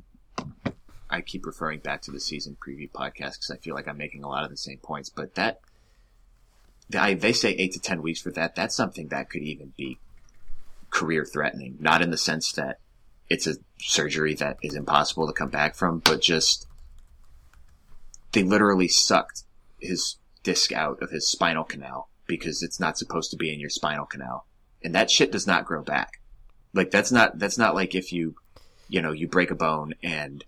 I 1.09 1.21
keep 1.21 1.47
referring 1.47 1.79
back 1.79 2.03
to 2.03 2.11
the 2.11 2.19
season 2.19 2.57
preview 2.61 2.91
podcast 2.91 3.35
because 3.35 3.53
I 3.53 3.59
feel 3.59 3.75
like 3.77 3.87
I'm 3.87 3.97
making 3.97 4.25
a 4.25 4.29
lot 4.29 4.43
of 4.43 4.51
the 4.51 4.57
same 4.57 4.79
points, 4.79 5.09
but 5.09 5.35
that. 5.37 5.61
I, 6.97 7.15
they 7.15 7.33
say 7.33 7.51
eight 7.51 7.73
to 7.73 7.81
ten 7.81 8.03
weeks 8.03 8.21
for 8.21 8.31
that. 8.33 8.55
That's 8.55 8.75
something 8.75 9.09
that 9.09 9.29
could 9.31 9.43
even 9.43 9.73
be 9.77 9.99
career 10.91 11.25
threatening. 11.25 11.77
Not 11.81 12.01
in 12.01 12.11
the 12.11 12.17
sense 12.17 12.53
that 12.53 12.79
it's 13.29 13.47
a 13.47 13.57
surgery 13.79 14.35
that 14.35 14.59
is 14.63 14.75
impossible 14.75 15.27
to 15.27 15.33
come 15.33 15.51
back 15.51 15.75
from, 15.75 15.99
but 16.01 16.21
just 16.21 16.67
they 18.33 18.43
literally 18.43 18.89
sucked 18.89 19.43
his 19.81 20.17
disc 20.43 20.73
out 20.73 21.03
of 21.03 21.11
his 21.11 21.31
spinal 21.31 21.65
canal 21.65 22.09
because 22.27 22.63
it's 22.63 22.81
not 22.81 22.99
supposed 22.99 23.31
to 23.31 23.37
be 23.37 23.53
in 23.53 23.61
your 23.61 23.71
spinal 23.71 24.07
canal. 24.07 24.47
And 24.83 24.95
that 24.95 25.11
shit 25.11 25.33
does 25.33 25.47
not 25.47 25.65
grow 25.65 25.83
back. 25.83 26.21
Like 26.73 26.91
that's 26.91 27.11
not 27.11 27.39
that's 27.39 27.59
not 27.59 27.75
like 27.75 27.95
if 27.95 28.13
you 28.13 28.37
you 28.89 29.03
know, 29.03 29.13
you 29.13 29.29
break 29.29 29.51
a 29.51 29.55
bone 29.55 29.95
and 30.03 30.45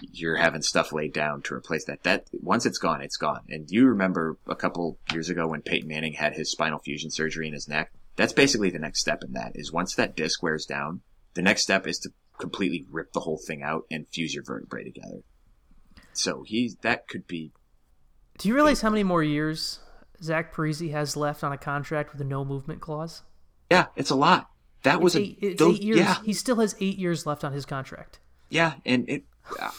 you're 0.00 0.36
having 0.36 0.62
stuff 0.62 0.92
laid 0.92 1.12
down 1.12 1.42
to 1.42 1.54
replace 1.54 1.84
that. 1.84 2.02
That 2.02 2.26
once 2.32 2.66
it's 2.66 2.78
gone, 2.78 3.02
it's 3.02 3.16
gone. 3.16 3.42
And 3.48 3.70
you 3.70 3.86
remember 3.86 4.38
a 4.46 4.56
couple 4.56 4.98
years 5.12 5.28
ago 5.28 5.48
when 5.48 5.62
Peyton 5.62 5.88
Manning 5.88 6.14
had 6.14 6.34
his 6.34 6.50
spinal 6.50 6.78
fusion 6.78 7.10
surgery 7.10 7.46
in 7.46 7.52
his 7.52 7.68
neck? 7.68 7.92
That's 8.16 8.32
basically 8.32 8.70
the 8.70 8.78
next 8.78 9.00
step 9.00 9.22
in 9.24 9.32
that 9.32 9.52
is 9.54 9.72
once 9.72 9.94
that 9.96 10.16
disc 10.16 10.42
wears 10.42 10.66
down, 10.66 11.02
the 11.34 11.42
next 11.42 11.62
step 11.62 11.86
is 11.86 11.98
to 12.00 12.10
completely 12.38 12.86
rip 12.90 13.12
the 13.12 13.20
whole 13.20 13.40
thing 13.46 13.62
out 13.62 13.84
and 13.90 14.08
fuse 14.08 14.34
your 14.34 14.44
vertebrae 14.44 14.84
together. 14.84 15.22
So 16.12 16.42
he 16.46 16.76
that 16.82 17.08
could 17.08 17.26
be. 17.26 17.52
Do 18.38 18.48
you 18.48 18.54
realize 18.54 18.80
how 18.80 18.90
many 18.90 19.04
more 19.04 19.22
years 19.22 19.78
Zach 20.22 20.54
Parise 20.54 20.90
has 20.90 21.16
left 21.16 21.44
on 21.44 21.52
a 21.52 21.58
contract 21.58 22.12
with 22.12 22.20
a 22.20 22.24
no 22.24 22.44
movement 22.44 22.80
clause? 22.80 23.22
Yeah, 23.70 23.86
it's 23.96 24.10
a 24.10 24.16
lot. 24.16 24.50
That 24.82 25.00
was 25.00 25.16
eight, 25.16 25.38
a, 25.40 25.54
those, 25.54 25.76
eight 25.76 25.82
years. 25.82 25.98
Yeah. 25.98 26.16
He 26.24 26.32
still 26.32 26.56
has 26.56 26.76
eight 26.80 26.98
years 26.98 27.26
left 27.26 27.44
on 27.44 27.52
his 27.52 27.64
contract. 27.64 28.18
Yeah, 28.50 28.74
and 28.84 29.08
it 29.08 29.24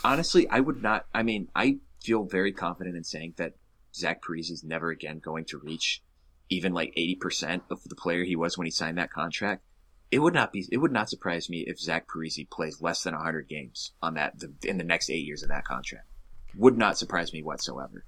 honestly, 0.03 0.49
I 0.49 0.60
would 0.60 0.82
not. 0.82 1.06
I 1.14 1.24
mean, 1.24 1.49
I 1.56 1.78
feel 2.03 2.24
very 2.24 2.51
confident 2.51 2.95
in 2.95 3.03
saying 3.03 3.36
that 3.38 3.53
Zach 3.93 4.22
Parise 4.24 4.51
is 4.51 4.64
never 4.64 4.89
again 4.89 5.20
going 5.20 5.45
to 5.45 5.60
reach 5.60 6.01
even 6.49 6.74
like 6.74 6.93
eighty 6.95 7.16
percent 7.16 7.64
of 7.70 7.84
the 7.84 7.95
player 7.95 8.24
he 8.24 8.36
was 8.36 8.58
when 8.58 8.66
he 8.66 8.72
signed 8.72 8.97
that 8.97 9.12
contract. 9.12 9.64
It 10.12 10.20
would 10.20 10.34
not 10.34 10.51
be. 10.51 10.66
It 10.72 10.78
would 10.78 10.91
not 10.91 11.10
surprise 11.10 11.49
me 11.49 11.66
if 11.68 11.80
Zach 11.80 12.08
Parise 12.08 12.49
plays 12.49 12.82
less 12.82 13.03
than 13.03 13.14
hundred 13.14 13.47
games 13.47 13.91
on 14.01 14.16
that 14.16 14.39
the, 14.39 14.53
in 14.64 14.78
the 14.78 14.84
next 14.84 15.10
eight 15.10 15.26
years 15.26 15.43
of 15.43 15.49
that 15.49 15.66
contract. 15.66 16.08
Would 16.56 16.78
not 16.78 16.97
surprise 16.97 17.34
me 17.34 17.43
whatsoever. 17.43 18.06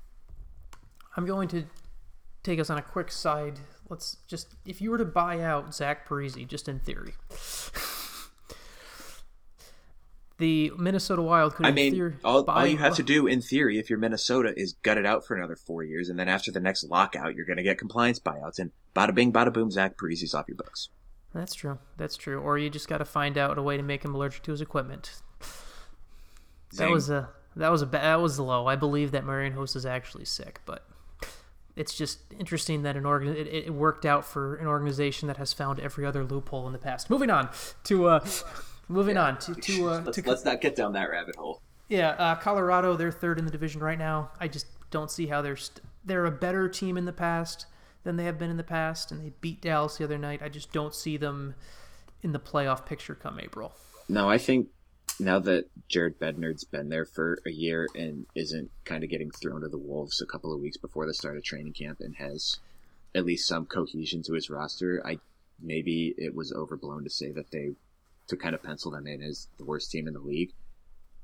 I'm 1.17 1.25
going 1.25 1.47
to 1.49 1.63
take 2.43 2.59
us 2.59 2.69
on 2.69 2.77
a 2.77 2.81
quick 2.81 3.11
side. 3.11 3.59
Let's 3.89 4.17
just 4.27 4.55
if 4.65 4.81
you 4.81 4.91
were 4.91 4.99
to 4.99 5.05
buy 5.05 5.41
out 5.41 5.73
Zach 5.73 6.07
Parise, 6.07 6.47
just 6.47 6.69
in 6.69 6.79
theory. 6.79 7.13
the 10.37 10.71
Minnesota 10.77 11.21
Wild 11.21 11.55
could. 11.55 11.65
I 11.65 11.71
mean, 11.71 11.93
theory, 11.93 12.15
all, 12.23 12.43
all, 12.49 12.67
you 12.67 12.77
have 12.77 12.95
to 12.97 13.03
do 13.03 13.27
in 13.27 13.41
theory, 13.41 13.79
if 13.79 13.89
you're 13.89 13.99
Minnesota, 13.99 14.53
is 14.55 14.73
gut 14.83 14.97
it 14.97 15.05
out 15.05 15.25
for 15.25 15.35
another 15.35 15.55
four 15.55 15.83
years, 15.83 16.09
and 16.09 16.19
then 16.19 16.29
after 16.29 16.51
the 16.51 16.59
next 16.59 16.83
lockout, 16.83 17.35
you're 17.35 17.45
going 17.45 17.57
to 17.57 17.63
get 17.63 17.79
compliance 17.79 18.19
buyouts, 18.19 18.59
and 18.59 18.71
bada 18.95 19.15
bing, 19.15 19.33
bada 19.33 19.51
boom, 19.51 19.71
Zach 19.71 19.97
Parise's 19.97 20.33
off 20.33 20.47
your 20.47 20.57
books. 20.57 20.89
That's 21.33 21.53
true. 21.53 21.79
That's 21.97 22.15
true. 22.15 22.39
Or 22.39 22.57
you 22.57 22.69
just 22.69 22.87
got 22.87 22.99
to 22.99 23.05
find 23.05 23.37
out 23.37 23.57
a 23.57 23.61
way 23.61 23.77
to 23.77 23.83
make 23.83 24.03
him 24.03 24.15
allergic 24.15 24.43
to 24.43 24.51
his 24.51 24.61
equipment. 24.61 25.21
Zing. 26.73 26.87
That 26.87 26.91
was 26.91 27.09
a 27.09 27.29
that 27.55 27.69
was 27.69 27.81
a 27.81 27.85
that 27.87 28.21
was 28.21 28.39
low. 28.39 28.67
I 28.67 28.75
believe 28.75 29.11
that 29.11 29.25
Marian 29.25 29.53
Hossa 29.53 29.77
is 29.77 29.85
actually 29.85 30.25
sick, 30.25 30.61
but 30.65 30.85
it's 31.77 31.95
just 31.95 32.19
interesting 32.37 32.81
that 32.81 32.97
an 32.97 33.05
organ 33.05 33.35
it, 33.35 33.47
it, 33.47 33.73
worked 33.73 34.05
out 34.05 34.25
for 34.25 34.55
an 34.55 34.67
organization 34.67 35.27
that 35.27 35.37
has 35.37 35.53
found 35.53 35.79
every 35.79 36.05
other 36.05 36.23
loophole 36.23 36.65
in 36.67 36.73
the 36.73 36.79
past. 36.79 37.09
Moving 37.09 37.29
on 37.29 37.49
to 37.85 38.07
uh, 38.07 38.25
moving 38.87 39.15
yeah. 39.15 39.25
on 39.25 39.37
to 39.39 39.55
to, 39.55 39.89
uh, 39.89 40.01
let's, 40.03 40.17
to 40.17 40.29
let's 40.29 40.43
not 40.43 40.59
get 40.59 40.75
down 40.75 40.93
that 40.93 41.09
rabbit 41.09 41.35
hole. 41.35 41.61
Yeah, 41.87 42.09
uh, 42.09 42.35
Colorado 42.35 42.97
they're 42.97 43.11
third 43.11 43.39
in 43.39 43.45
the 43.45 43.51
division 43.51 43.81
right 43.81 43.97
now. 43.97 44.31
I 44.39 44.47
just 44.47 44.65
don't 44.89 45.11
see 45.11 45.27
how 45.27 45.41
they're 45.41 45.55
st- 45.55 45.85
they're 46.03 46.25
a 46.25 46.31
better 46.31 46.67
team 46.67 46.97
in 46.97 47.05
the 47.05 47.13
past 47.13 47.67
than 48.03 48.17
they 48.17 48.25
have 48.25 48.39
been 48.39 48.49
in 48.49 48.57
the 48.57 48.63
past, 48.63 49.11
and 49.11 49.21
they 49.21 49.33
beat 49.41 49.61
Dallas 49.61 49.97
the 49.97 50.03
other 50.03 50.17
night. 50.17 50.41
I 50.41 50.49
just 50.49 50.71
don't 50.71 50.95
see 50.95 51.17
them 51.17 51.55
in 52.23 52.31
the 52.31 52.39
playoff 52.39 52.85
picture 52.85 53.15
come 53.15 53.39
April. 53.39 53.73
No, 54.09 54.29
I 54.29 54.37
think 54.37 54.69
now 55.19 55.39
that 55.39 55.65
Jared 55.87 56.19
Bednar's 56.19 56.63
been 56.63 56.89
there 56.89 57.05
for 57.05 57.39
a 57.45 57.51
year 57.51 57.87
and 57.95 58.25
isn't 58.35 58.69
kind 58.85 59.03
of 59.03 59.09
getting 59.09 59.31
thrown 59.31 59.61
to 59.61 59.67
the 59.67 59.77
wolves 59.77 60.21
a 60.21 60.25
couple 60.25 60.53
of 60.53 60.59
weeks 60.59 60.77
before 60.77 61.05
the 61.05 61.13
start 61.13 61.37
of 61.37 61.43
training 61.43 61.73
camp 61.73 61.99
and 62.01 62.15
has 62.15 62.59
at 63.15 63.25
least 63.25 63.47
some 63.47 63.65
cohesion 63.65 64.21
to 64.23 64.33
his 64.33 64.49
roster, 64.49 65.01
I 65.05 65.19
maybe 65.59 66.13
it 66.17 66.35
was 66.35 66.53
overblown 66.53 67.03
to 67.03 67.09
say 67.09 67.31
that 67.31 67.49
they 67.51 67.71
to 68.27 68.37
kind 68.37 68.53
of 68.53 68.61
pencil 68.61 68.91
them 68.91 69.07
in 69.07 69.21
as 69.21 69.47
the 69.57 69.65
worst 69.65 69.89
team 69.89 70.07
in 70.07 70.13
the 70.13 70.19
league, 70.19 70.53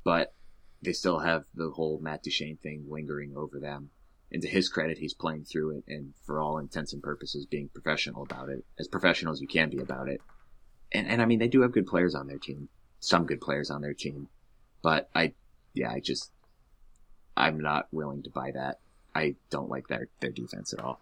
but 0.04 0.34
they 0.82 0.94
still 0.94 1.20
have 1.20 1.44
the 1.54 1.70
whole 1.70 2.00
Matt 2.00 2.24
Duchene 2.24 2.58
thing 2.58 2.86
lingering 2.90 3.34
over 3.36 3.60
them. 3.60 3.90
And 4.32 4.42
to 4.42 4.48
his 4.48 4.70
credit, 4.70 4.98
he's 4.98 5.14
playing 5.14 5.44
through 5.44 5.78
it 5.78 5.84
and 5.88 6.14
for 6.26 6.40
all 6.40 6.58
intents 6.58 6.94
and 6.94 7.04
purposes 7.04 7.46
being 7.46 7.70
professional 7.70 8.24
about 8.24 8.50
it, 8.50 8.66
as 8.80 8.88
professional 8.88 9.34
as 9.34 9.42
you 9.42 9.48
can 9.48 9.70
be 9.70 9.80
about 9.80 10.10
it. 10.10 10.22
And 10.92 11.08
and 11.08 11.22
I 11.22 11.26
mean 11.26 11.40
they 11.40 11.48
do 11.48 11.62
have 11.62 11.74
good 11.74 11.86
players 11.86 12.16
on 12.16 12.28
their 12.28 12.40
team 12.40 12.70
some 13.04 13.26
good 13.26 13.42
players 13.42 13.70
on 13.70 13.82
their 13.82 13.94
team. 13.94 14.28
But 14.82 15.10
I, 15.14 15.34
yeah, 15.74 15.92
I 15.92 16.00
just, 16.00 16.32
I'm 17.36 17.60
not 17.60 17.88
willing 17.92 18.24
to 18.24 18.30
buy 18.30 18.52
that. 18.52 18.80
I 19.14 19.36
don't 19.50 19.70
like 19.70 19.88
their, 19.88 20.08
their 20.20 20.32
defense 20.32 20.74
at 20.74 20.80
all. 20.80 21.02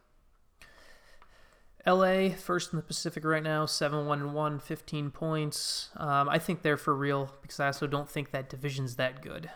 LA 1.86 2.30
first 2.30 2.74
in 2.74 2.78
the 2.78 2.84
Pacific 2.84 3.24
right 3.26 3.42
now, 3.42 3.66
7 3.66 4.06
1 4.06 4.34
1, 4.34 4.60
15 4.60 5.12
points. 5.12 5.90
Um, 5.98 6.30
I 6.30 6.38
think 6.38 6.62
they're 6.62 6.78
for 6.78 6.96
real 6.96 7.34
because 7.42 7.60
I 7.60 7.68
also 7.68 7.88
don't 7.88 8.10
think 8.10 8.32
that 8.32 8.50
division's 8.50 8.98
that 8.98 9.22
good. 9.22 9.50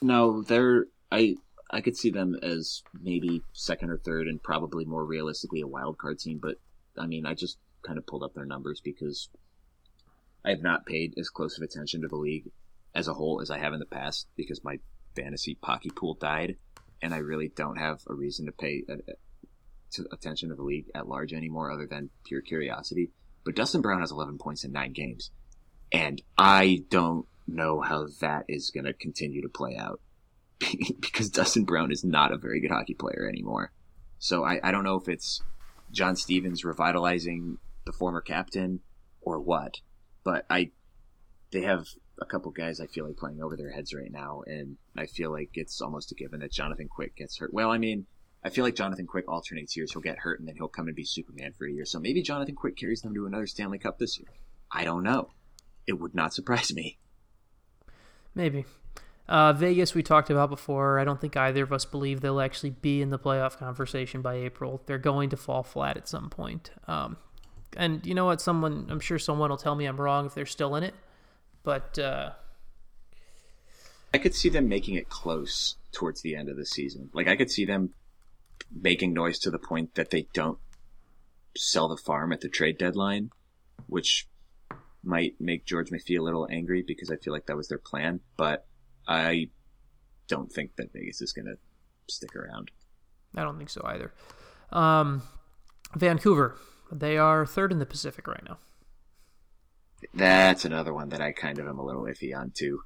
No, 0.00 0.42
they're 0.42 0.86
I 1.10 1.36
I 1.70 1.80
could 1.80 1.96
see 1.96 2.10
them 2.10 2.36
as 2.42 2.82
maybe 3.02 3.42
second 3.52 3.90
or 3.90 3.98
third 3.98 4.28
and 4.28 4.40
probably 4.40 4.84
more 4.84 5.04
realistically 5.04 5.62
a 5.62 5.66
wild 5.66 5.98
card 5.98 6.20
team, 6.20 6.38
but 6.40 6.58
I 6.96 7.06
mean, 7.06 7.26
I 7.26 7.34
just 7.34 7.58
kind 7.82 7.98
of 7.98 8.06
pulled 8.06 8.22
up 8.22 8.34
their 8.34 8.46
numbers 8.46 8.80
because 8.80 9.28
I 10.44 10.50
have 10.50 10.62
not 10.62 10.86
paid 10.86 11.14
as 11.18 11.30
close 11.30 11.56
of 11.56 11.62
attention 11.62 12.02
to 12.02 12.08
the 12.08 12.16
league 12.16 12.50
as 12.94 13.08
a 13.08 13.14
whole 13.14 13.40
as 13.40 13.50
I 13.50 13.58
have 13.58 13.72
in 13.72 13.80
the 13.80 13.86
past 13.86 14.26
because 14.36 14.62
my 14.62 14.78
fantasy 15.16 15.54
pocky 15.54 15.90
pool 15.90 16.14
died, 16.14 16.56
and 17.02 17.14
I 17.14 17.18
really 17.18 17.48
don't 17.48 17.76
have 17.76 18.00
a 18.08 18.14
reason 18.14 18.46
to 18.46 18.52
pay 18.52 18.82
uh, 18.88 18.96
to 19.92 20.06
attention 20.12 20.48
to 20.48 20.54
the 20.54 20.62
league 20.62 20.90
at 20.94 21.08
large 21.08 21.32
anymore, 21.32 21.70
other 21.70 21.86
than 21.86 22.10
pure 22.24 22.40
curiosity. 22.40 23.10
But 23.44 23.56
Dustin 23.56 23.80
Brown 23.80 24.00
has 24.00 24.10
11 24.10 24.38
points 24.38 24.64
in 24.64 24.72
nine 24.72 24.92
games, 24.92 25.30
and 25.92 26.20
I 26.36 26.84
don't 26.88 27.26
know 27.46 27.80
how 27.80 28.08
that 28.20 28.44
is 28.48 28.70
going 28.70 28.84
to 28.84 28.92
continue 28.92 29.42
to 29.42 29.48
play 29.48 29.76
out 29.76 30.00
because 30.58 31.30
Dustin 31.30 31.64
Brown 31.64 31.92
is 31.92 32.04
not 32.04 32.32
a 32.32 32.38
very 32.38 32.60
good 32.60 32.70
hockey 32.70 32.94
player 32.94 33.28
anymore. 33.28 33.72
So 34.18 34.44
I, 34.44 34.60
I 34.62 34.70
don't 34.70 34.84
know 34.84 34.96
if 34.96 35.08
it's 35.08 35.42
John 35.92 36.16
Stevens 36.16 36.64
revitalizing 36.64 37.58
the 37.84 37.92
former 37.92 38.20
captain 38.20 38.80
or 39.20 39.40
what. 39.40 39.76
But 40.24 40.46
I, 40.50 40.70
they 41.50 41.62
have 41.62 41.86
a 42.20 42.24
couple 42.24 42.50
guys 42.50 42.80
I 42.80 42.86
feel 42.86 43.06
like 43.06 43.16
playing 43.16 43.42
over 43.42 43.56
their 43.56 43.70
heads 43.70 43.94
right 43.94 44.10
now, 44.10 44.42
and 44.46 44.76
I 44.96 45.06
feel 45.06 45.30
like 45.30 45.50
it's 45.54 45.80
almost 45.80 46.12
a 46.12 46.14
given 46.14 46.40
that 46.40 46.52
Jonathan 46.52 46.88
Quick 46.88 47.16
gets 47.16 47.38
hurt. 47.38 47.52
Well, 47.52 47.70
I 47.70 47.78
mean, 47.78 48.06
I 48.44 48.50
feel 48.50 48.64
like 48.64 48.74
Jonathan 48.74 49.06
Quick 49.06 49.26
alternates 49.26 49.76
years. 49.76 49.92
He'll 49.92 50.02
get 50.02 50.18
hurt 50.18 50.38
and 50.38 50.46
then 50.46 50.56
he'll 50.56 50.68
come 50.68 50.86
and 50.86 50.94
be 50.94 51.04
Superman 51.04 51.54
for 51.56 51.66
a 51.66 51.72
year. 51.72 51.86
So 51.86 51.98
maybe 51.98 52.20
Jonathan 52.22 52.54
Quick 52.54 52.76
carries 52.76 53.00
them 53.00 53.14
to 53.14 53.26
another 53.26 53.46
Stanley 53.46 53.78
Cup 53.78 53.98
this 53.98 54.18
year. 54.18 54.28
I 54.70 54.84
don't 54.84 55.02
know. 55.02 55.30
It 55.86 55.94
would 55.94 56.14
not 56.14 56.34
surprise 56.34 56.72
me. 56.74 56.98
Maybe. 58.34 58.66
Uh, 59.26 59.54
Vegas, 59.54 59.94
we 59.94 60.02
talked 60.02 60.28
about 60.28 60.50
before. 60.50 60.98
I 60.98 61.04
don't 61.04 61.18
think 61.18 61.36
either 61.36 61.62
of 61.62 61.72
us 61.72 61.86
believe 61.86 62.20
they'll 62.20 62.40
actually 62.40 62.70
be 62.70 63.00
in 63.00 63.08
the 63.08 63.18
playoff 63.18 63.56
conversation 63.56 64.20
by 64.20 64.34
April. 64.34 64.82
They're 64.84 64.98
going 64.98 65.30
to 65.30 65.38
fall 65.38 65.62
flat 65.62 65.96
at 65.96 66.06
some 66.06 66.28
point. 66.28 66.70
Um, 66.86 67.16
and 67.76 68.04
you 68.06 68.14
know 68.14 68.26
what? 68.26 68.40
Someone, 68.40 68.86
I'm 68.90 69.00
sure 69.00 69.18
someone 69.18 69.50
will 69.50 69.56
tell 69.56 69.74
me 69.74 69.86
I'm 69.86 70.00
wrong 70.00 70.26
if 70.26 70.34
they're 70.34 70.46
still 70.46 70.76
in 70.76 70.82
it. 70.82 70.94
But 71.62 71.98
uh, 71.98 72.32
I 74.12 74.18
could 74.18 74.34
see 74.34 74.48
them 74.48 74.68
making 74.68 74.94
it 74.96 75.08
close 75.08 75.76
towards 75.92 76.22
the 76.22 76.36
end 76.36 76.48
of 76.48 76.56
the 76.56 76.66
season. 76.66 77.10
Like 77.12 77.26
I 77.26 77.36
could 77.36 77.50
see 77.50 77.64
them 77.64 77.94
making 78.70 79.14
noise 79.14 79.38
to 79.40 79.50
the 79.50 79.58
point 79.58 79.94
that 79.94 80.10
they 80.10 80.28
don't 80.32 80.58
sell 81.56 81.88
the 81.88 81.96
farm 81.96 82.32
at 82.32 82.40
the 82.40 82.48
trade 82.48 82.78
deadline, 82.78 83.30
which 83.86 84.28
might 85.02 85.34
make 85.40 85.64
George 85.64 85.90
McPhee 85.90 86.18
a 86.18 86.22
little 86.22 86.48
angry 86.50 86.82
because 86.86 87.10
I 87.10 87.16
feel 87.16 87.32
like 87.32 87.46
that 87.46 87.56
was 87.56 87.68
their 87.68 87.78
plan. 87.78 88.20
But 88.36 88.66
I 89.06 89.50
don't 90.28 90.50
think 90.50 90.76
that 90.76 90.92
Vegas 90.92 91.20
is 91.20 91.32
going 91.32 91.46
to 91.46 91.56
stick 92.08 92.34
around. 92.36 92.70
I 93.34 93.42
don't 93.42 93.58
think 93.58 93.70
so 93.70 93.82
either. 93.84 94.12
Um, 94.70 95.22
Vancouver. 95.94 96.56
They 96.90 97.16
are 97.18 97.46
third 97.46 97.72
in 97.72 97.78
the 97.78 97.86
Pacific 97.86 98.26
right 98.26 98.42
now. 98.46 98.58
That's 100.12 100.64
another 100.64 100.92
one 100.92 101.08
that 101.10 101.20
I 101.20 101.32
kind 101.32 101.58
of 101.58 101.66
am 101.66 101.78
a 101.78 101.84
little 101.84 102.02
iffy 102.02 102.36
on 102.36 102.50
too. 102.50 102.82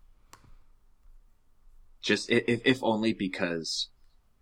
Just 2.01 2.31
if, 2.31 2.63
if 2.65 2.79
only 2.83 3.13
because 3.13 3.89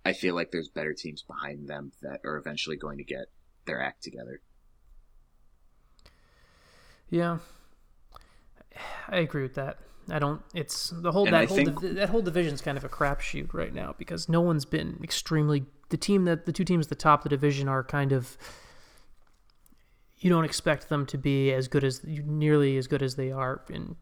I 0.04 0.12
feel 0.12 0.34
like 0.34 0.50
there's 0.50 0.68
better 0.68 0.92
teams 0.92 1.22
behind 1.22 1.68
them 1.68 1.92
that 2.02 2.20
are 2.24 2.36
eventually 2.36 2.76
going 2.76 2.98
to 2.98 3.04
get 3.04 3.26
their 3.64 3.80
act 3.80 4.02
together. 4.02 4.40
Yeah, 7.08 7.38
I 9.08 9.18
agree 9.18 9.42
with 9.42 9.54
that. 9.54 9.78
I 10.08 10.18
don't. 10.18 10.42
It's 10.54 10.90
the 10.90 11.10
whole 11.12 11.24
that 11.24 11.48
whole 11.48 11.56
think, 11.56 11.80
div- 11.80 11.94
that 11.96 12.10
whole 12.10 12.22
division's 12.22 12.60
kind 12.60 12.78
of 12.78 12.84
a 12.84 12.88
crapshoot 12.88 13.52
right 13.52 13.74
now 13.74 13.94
because 13.98 14.28
no 14.28 14.40
one's 14.40 14.64
been 14.64 15.00
extremely. 15.02 15.64
The 15.88 15.96
team 15.96 16.24
that 16.26 16.46
the 16.46 16.52
two 16.52 16.64
teams 16.64 16.86
at 16.86 16.90
the 16.90 16.94
top 16.94 17.20
of 17.20 17.24
the 17.24 17.28
division 17.30 17.68
are 17.68 17.82
kind 17.82 18.12
of. 18.12 18.36
You 20.18 20.30
don't 20.30 20.44
expect 20.44 20.88
them 20.88 21.06
to 21.06 21.18
be 21.18 21.52
as 21.52 21.68
good 21.68 21.84
as 21.84 22.02
nearly 22.04 22.76
as 22.76 22.86
good 22.86 23.02
as 23.02 23.16
they 23.16 23.30
are 23.30 23.62
in 23.68 23.96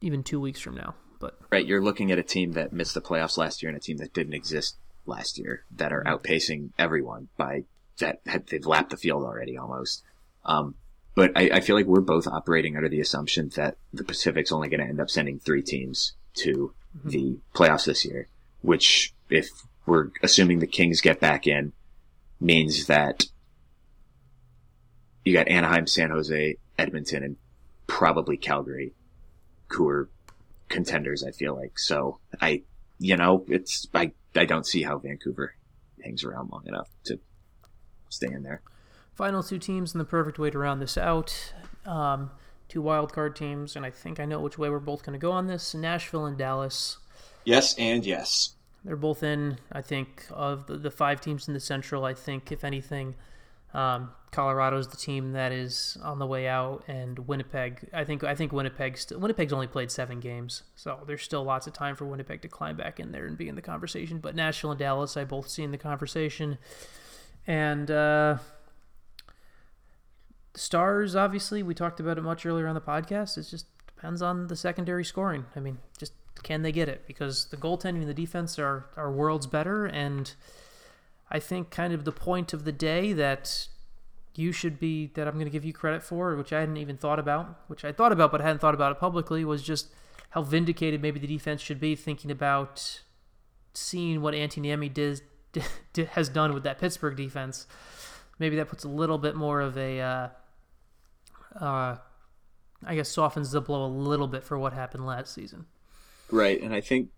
even 0.00 0.22
two 0.22 0.40
weeks 0.40 0.60
from 0.60 0.76
now. 0.76 0.94
But 1.20 1.38
right, 1.50 1.64
you're 1.64 1.82
looking 1.82 2.10
at 2.10 2.18
a 2.18 2.22
team 2.22 2.52
that 2.52 2.72
missed 2.72 2.94
the 2.94 3.00
playoffs 3.00 3.36
last 3.36 3.62
year 3.62 3.68
and 3.68 3.76
a 3.76 3.80
team 3.80 3.98
that 3.98 4.12
didn't 4.12 4.34
exist 4.34 4.76
last 5.06 5.38
year 5.38 5.64
that 5.76 5.92
are 5.92 6.02
mm-hmm. 6.02 6.14
outpacing 6.14 6.70
everyone 6.78 7.28
by 7.36 7.64
that 7.98 8.20
they've 8.48 8.66
lapped 8.66 8.90
the 8.90 8.96
field 8.96 9.22
already 9.22 9.56
almost. 9.56 10.02
Um, 10.44 10.74
but 11.14 11.32
I, 11.36 11.50
I, 11.54 11.60
feel 11.60 11.76
like 11.76 11.86
we're 11.86 12.00
both 12.00 12.26
operating 12.26 12.76
under 12.76 12.88
the 12.88 13.00
assumption 13.00 13.50
that 13.54 13.76
the 13.92 14.02
Pacific's 14.02 14.50
only 14.50 14.68
going 14.68 14.80
to 14.80 14.86
end 14.86 15.00
up 15.00 15.10
sending 15.10 15.38
three 15.38 15.62
teams 15.62 16.14
to 16.36 16.74
mm-hmm. 16.96 17.08
the 17.08 17.38
playoffs 17.54 17.84
this 17.84 18.04
year, 18.04 18.28
which 18.62 19.14
if 19.28 19.48
we're 19.86 20.08
assuming 20.22 20.58
the 20.58 20.66
Kings 20.66 21.00
get 21.00 21.20
back 21.20 21.46
in 21.46 21.72
means 22.40 22.86
that 22.86 23.26
you 25.24 25.32
got 25.32 25.48
Anaheim, 25.48 25.86
San 25.86 26.10
Jose, 26.10 26.56
Edmonton, 26.78 27.22
and 27.22 27.36
probably 27.86 28.36
Calgary, 28.36 28.92
who 29.68 29.88
are 29.88 30.08
contenders. 30.68 31.22
I 31.24 31.30
feel 31.30 31.54
like 31.54 31.78
so. 31.78 32.18
I, 32.40 32.62
you 32.98 33.16
know, 33.16 33.44
it's 33.48 33.86
I 33.94 34.12
I 34.34 34.44
don't 34.44 34.66
see 34.66 34.82
how 34.82 34.98
Vancouver 34.98 35.54
hangs 36.02 36.24
around 36.24 36.50
long 36.50 36.66
enough 36.66 36.88
to 37.04 37.18
stay 38.08 38.28
in 38.28 38.42
there. 38.42 38.62
Final 39.14 39.42
two 39.42 39.58
teams 39.58 39.92
and 39.92 40.00
the 40.00 40.04
perfect 40.04 40.38
way 40.38 40.50
to 40.50 40.58
round 40.58 40.80
this 40.80 40.96
out. 40.96 41.52
Um, 41.84 42.30
two 42.68 42.82
wildcard 42.82 43.34
teams, 43.34 43.76
and 43.76 43.84
I 43.84 43.90
think 43.90 44.18
I 44.18 44.24
know 44.24 44.40
which 44.40 44.56
way 44.56 44.70
we're 44.70 44.78
both 44.78 45.04
going 45.04 45.12
to 45.12 45.22
go 45.22 45.32
on 45.32 45.46
this 45.46 45.74
Nashville 45.74 46.24
and 46.24 46.38
Dallas. 46.38 46.98
Yes, 47.44 47.74
and 47.76 48.04
yes. 48.06 48.54
They're 48.84 48.96
both 48.96 49.22
in, 49.22 49.58
I 49.70 49.82
think, 49.82 50.26
of 50.30 50.66
the, 50.66 50.76
the 50.76 50.90
five 50.90 51.20
teams 51.20 51.46
in 51.46 51.54
the 51.54 51.60
Central. 51.60 52.04
I 52.04 52.14
think, 52.14 52.50
if 52.50 52.64
anything, 52.64 53.14
um, 53.74 54.10
Colorado 54.32 54.78
is 54.78 54.88
the 54.88 54.96
team 54.96 55.32
that 55.32 55.52
is 55.52 55.98
on 56.02 56.18
the 56.18 56.26
way 56.26 56.48
out, 56.48 56.84
and 56.88 57.18
Winnipeg. 57.20 57.88
I 57.92 58.04
think 58.04 58.24
I 58.24 58.34
think 58.34 58.52
Winnipeg 58.52 58.96
st- 58.96 59.20
Winnipeg's 59.20 59.52
only 59.52 59.66
played 59.66 59.90
seven 59.90 60.20
games, 60.20 60.62
so 60.74 61.00
there's 61.06 61.22
still 61.22 61.44
lots 61.44 61.66
of 61.66 61.74
time 61.74 61.96
for 61.96 62.06
Winnipeg 62.06 62.40
to 62.42 62.48
climb 62.48 62.76
back 62.76 62.98
in 62.98 63.12
there 63.12 63.26
and 63.26 63.36
be 63.36 63.48
in 63.48 63.56
the 63.56 63.62
conversation. 63.62 64.18
But 64.18 64.34
Nashville 64.34 64.70
and 64.70 64.78
Dallas, 64.78 65.16
I 65.16 65.24
both 65.24 65.48
see 65.48 65.62
in 65.62 65.70
the 65.70 65.78
conversation, 65.78 66.58
and 67.46 67.90
uh, 67.90 68.38
Stars. 70.54 71.14
Obviously, 71.14 71.62
we 71.62 71.74
talked 71.74 72.00
about 72.00 72.18
it 72.18 72.22
much 72.22 72.46
earlier 72.46 72.66
on 72.66 72.74
the 72.74 72.80
podcast. 72.80 73.36
It 73.36 73.48
just 73.50 73.66
depends 73.86 74.22
on 74.22 74.46
the 74.46 74.56
secondary 74.56 75.04
scoring. 75.04 75.44
I 75.54 75.60
mean, 75.60 75.78
just 75.98 76.12
can 76.42 76.62
they 76.62 76.72
get 76.72 76.88
it? 76.88 77.06
Because 77.06 77.46
the 77.46 77.56
goaltending 77.56 78.00
and 78.00 78.08
the 78.08 78.14
defense 78.14 78.58
are 78.58 78.86
are 78.96 79.12
worlds 79.12 79.46
better, 79.46 79.86
and 79.86 80.34
I 81.32 81.40
think 81.40 81.70
kind 81.70 81.94
of 81.94 82.04
the 82.04 82.12
point 82.12 82.52
of 82.52 82.64
the 82.64 82.72
day 82.72 83.14
that 83.14 83.68
you 84.34 84.52
should 84.52 84.78
be 84.78 85.06
that 85.14 85.26
I'm 85.26 85.34
going 85.34 85.46
to 85.46 85.50
give 85.50 85.64
you 85.64 85.72
credit 85.72 86.02
for, 86.02 86.36
which 86.36 86.52
I 86.52 86.60
hadn't 86.60 86.76
even 86.76 86.98
thought 86.98 87.18
about, 87.18 87.58
which 87.68 87.84
I 87.86 87.90
thought 87.90 88.12
about 88.12 88.30
but 88.30 88.42
I 88.42 88.44
hadn't 88.44 88.60
thought 88.60 88.74
about 88.74 88.92
it 88.92 89.00
publicly, 89.00 89.42
was 89.42 89.62
just 89.62 89.88
how 90.30 90.42
vindicated 90.42 91.00
maybe 91.00 91.18
the 91.18 91.26
defense 91.26 91.62
should 91.62 91.80
be 91.80 91.96
thinking 91.96 92.30
about 92.30 93.00
seeing 93.72 94.20
what 94.20 94.34
Antti 94.34 94.62
Niemi 94.62 94.92
did, 94.92 95.22
did, 95.94 96.08
has 96.08 96.28
done 96.28 96.52
with 96.52 96.64
that 96.64 96.78
Pittsburgh 96.78 97.16
defense. 97.16 97.66
Maybe 98.38 98.56
that 98.56 98.68
puts 98.68 98.84
a 98.84 98.88
little 98.88 99.18
bit 99.18 99.34
more 99.34 99.62
of 99.62 99.78
a, 99.78 100.00
uh, 100.00 100.28
uh, 101.58 101.96
I 102.84 102.94
guess, 102.94 103.08
softens 103.08 103.52
the 103.52 103.62
blow 103.62 103.86
a 103.86 103.88
little 103.88 104.28
bit 104.28 104.44
for 104.44 104.58
what 104.58 104.74
happened 104.74 105.06
last 105.06 105.32
season. 105.32 105.64
Right, 106.30 106.60
and 106.60 106.74
I 106.74 106.82
think 106.82 107.08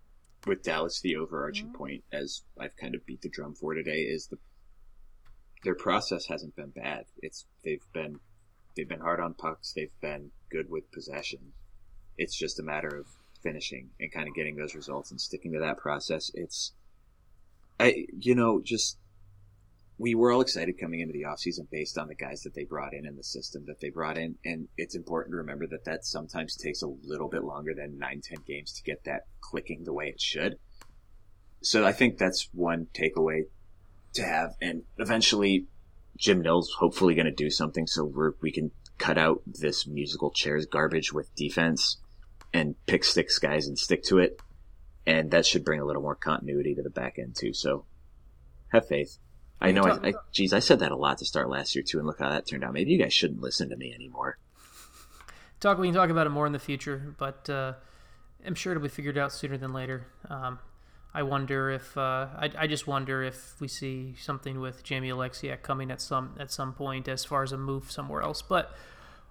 with 0.45 0.63
Dallas, 0.63 1.01
the 1.01 1.15
overarching 1.15 1.67
mm-hmm. 1.67 1.77
point, 1.77 2.03
as 2.11 2.43
I've 2.59 2.75
kind 2.77 2.95
of 2.95 3.05
beat 3.05 3.21
the 3.21 3.29
drum 3.29 3.55
for 3.55 3.73
today, 3.73 4.01
is 4.01 4.27
the 4.27 4.37
their 5.63 5.75
process 5.75 6.27
hasn't 6.27 6.55
been 6.55 6.69
bad. 6.69 7.05
It's 7.21 7.45
they've 7.63 7.85
been 7.93 8.19
they've 8.75 8.87
been 8.87 8.99
hard 8.99 9.19
on 9.19 9.33
pucks. 9.33 9.73
They've 9.73 9.99
been 10.01 10.31
good 10.51 10.69
with 10.69 10.91
possession. 10.91 11.53
It's 12.17 12.37
just 12.37 12.59
a 12.59 12.63
matter 12.63 12.95
of 12.95 13.07
finishing 13.41 13.89
and 13.99 14.11
kind 14.11 14.27
of 14.27 14.35
getting 14.35 14.55
those 14.55 14.75
results 14.75 15.11
and 15.11 15.19
sticking 15.19 15.53
to 15.53 15.59
that 15.59 15.77
process. 15.77 16.31
It's 16.33 16.73
I 17.79 18.05
you 18.19 18.35
know 18.35 18.61
just 18.63 18.97
we 19.97 20.13
were 20.13 20.31
all 20.31 20.41
excited 20.41 20.79
coming 20.79 20.99
into 20.99 21.13
the 21.13 21.23
offseason 21.23 21.69
based 21.71 21.97
on 21.97 22.07
the 22.07 22.15
guys 22.15 22.41
that 22.41 22.53
they 22.53 22.65
brought 22.65 22.93
in 22.93 23.05
and 23.05 23.17
the 23.17 23.23
system 23.23 23.63
that 23.67 23.79
they 23.79 23.89
brought 23.89 24.17
in. 24.17 24.35
And 24.43 24.67
it's 24.77 24.95
important 24.95 25.33
to 25.33 25.37
remember 25.37 25.67
that 25.67 25.85
that 25.85 26.05
sometimes 26.05 26.57
takes 26.57 26.81
a 26.81 26.87
little 27.03 27.29
bit 27.29 27.43
longer 27.43 27.73
than 27.73 27.97
nine, 27.97 28.21
10 28.21 28.39
games 28.45 28.73
to 28.73 28.83
get 28.83 29.05
that 29.05 29.21
clicking 29.39 29.83
the 29.83 29.93
way 29.93 30.07
it 30.07 30.19
should. 30.19 30.57
So 31.61 31.85
I 31.85 31.93
think 31.93 32.17
that's 32.17 32.49
one 32.51 32.87
takeaway 32.93 33.43
to 34.15 34.23
have. 34.23 34.55
And 34.61 34.83
eventually 34.97 35.67
Jim 36.17 36.41
Nill's 36.41 36.73
hopefully 36.77 37.15
going 37.15 37.25
to 37.25 37.31
do 37.31 37.49
something 37.49 37.87
so 37.87 38.35
we 38.41 38.51
can 38.51 38.71
cut 38.97 39.17
out 39.17 39.41
this 39.45 39.87
musical 39.87 40.31
chairs 40.31 40.65
garbage 40.65 41.13
with 41.13 41.33
defense 41.35 41.97
and 42.53 42.75
pick 42.85 43.03
six 43.03 43.39
guys 43.39 43.67
and 43.67 43.77
stick 43.77 44.03
to 44.03 44.19
it. 44.19 44.41
And 45.07 45.31
that 45.31 45.45
should 45.45 45.63
bring 45.63 45.79
a 45.79 45.85
little 45.85 46.01
more 46.01 46.15
continuity 46.15 46.75
to 46.75 46.81
the 46.81 46.89
back 46.89 47.15
end 47.17 47.35
too. 47.35 47.53
So 47.53 47.85
have 48.69 48.87
faith. 48.87 49.19
I 49.65 49.71
know. 49.71 49.83
I, 49.83 50.09
I, 50.09 50.13
geez, 50.31 50.53
I 50.53 50.59
said 50.59 50.79
that 50.79 50.91
a 50.91 50.95
lot 50.95 51.17
to 51.19 51.25
start 51.25 51.49
last 51.49 51.75
year 51.75 51.83
too, 51.83 51.97
and 51.97 52.07
look 52.07 52.19
how 52.19 52.29
that 52.29 52.47
turned 52.47 52.63
out. 52.63 52.73
Maybe 52.73 52.91
you 52.91 52.97
guys 52.97 53.13
shouldn't 53.13 53.41
listen 53.41 53.69
to 53.69 53.75
me 53.75 53.93
anymore. 53.93 54.37
Talk. 55.59 55.77
We 55.77 55.87
can 55.87 55.95
talk 55.95 56.09
about 56.09 56.27
it 56.27 56.31
more 56.31 56.45
in 56.45 56.53
the 56.53 56.59
future, 56.59 57.15
but 57.17 57.49
uh, 57.49 57.73
I'm 58.45 58.55
sure 58.55 58.73
it'll 58.73 58.83
be 58.83 58.89
figured 58.89 59.17
out 59.17 59.31
sooner 59.31 59.57
than 59.57 59.73
later. 59.73 60.07
Um, 60.29 60.59
I 61.13 61.23
wonder 61.23 61.71
if 61.71 61.97
uh, 61.97 62.27
I, 62.37 62.51
I 62.57 62.67
just 62.67 62.87
wonder 62.87 63.23
if 63.23 63.55
we 63.61 63.69
see 63.69 64.15
something 64.19 64.59
with 64.59 64.83
Jamie 64.83 65.09
Oleksiak 65.09 65.61
coming 65.61 65.89
at 65.89 66.01
some 66.01 66.35
at 66.39 66.51
some 66.51 66.73
point 66.73 67.07
as 67.07 67.23
far 67.23 67.41
as 67.41 67.51
a 67.51 67.57
move 67.57 67.89
somewhere 67.89 68.21
else, 68.21 68.41
but 68.41 68.75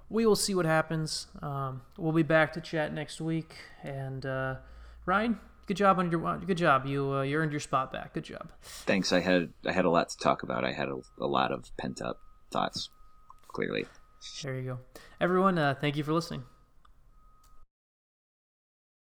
we 0.09 0.27
will 0.27 0.37
see 0.37 0.55
what 0.55 0.65
happens. 0.65 1.27
Um, 1.43 1.83
we'll 1.99 2.13
be 2.13 2.23
back 2.23 2.55
to 2.55 2.61
chat 2.61 2.93
next 2.93 3.21
week, 3.21 3.55
and 3.83 4.25
uh, 4.25 4.57
Ryan, 5.05 5.39
good 5.67 5.77
job 5.77 5.99
on 5.99 6.11
your 6.11 6.39
good 6.39 6.59
job. 6.59 6.87
You 6.87 7.13
uh, 7.13 7.23
you 7.23 7.37
earned 7.37 7.53
your 7.53 7.61
spot 7.61 7.93
back. 7.93 8.15
Good 8.15 8.25
job. 8.25 8.51
Thanks. 8.63 9.13
I 9.13 9.21
had 9.21 9.53
I 9.67 9.73
had 9.73 9.85
a 9.85 9.91
lot 9.91 10.09
to 10.11 10.19
talk 10.19 10.43
about. 10.43 10.65
I 10.65 10.73
had 10.73 10.89
a, 10.89 10.99
a 11.21 11.27
lot 11.27 11.53
of 11.53 11.65
pent 11.77 12.01
up 12.01 12.19
thoughts. 12.51 12.91
Clearly. 13.49 13.87
There 14.43 14.59
you 14.59 14.63
go, 14.63 14.79
everyone. 15.21 15.59
Uh, 15.59 15.75
thank 15.75 15.97
you 15.97 16.03
for 16.03 16.13
listening. 16.13 16.45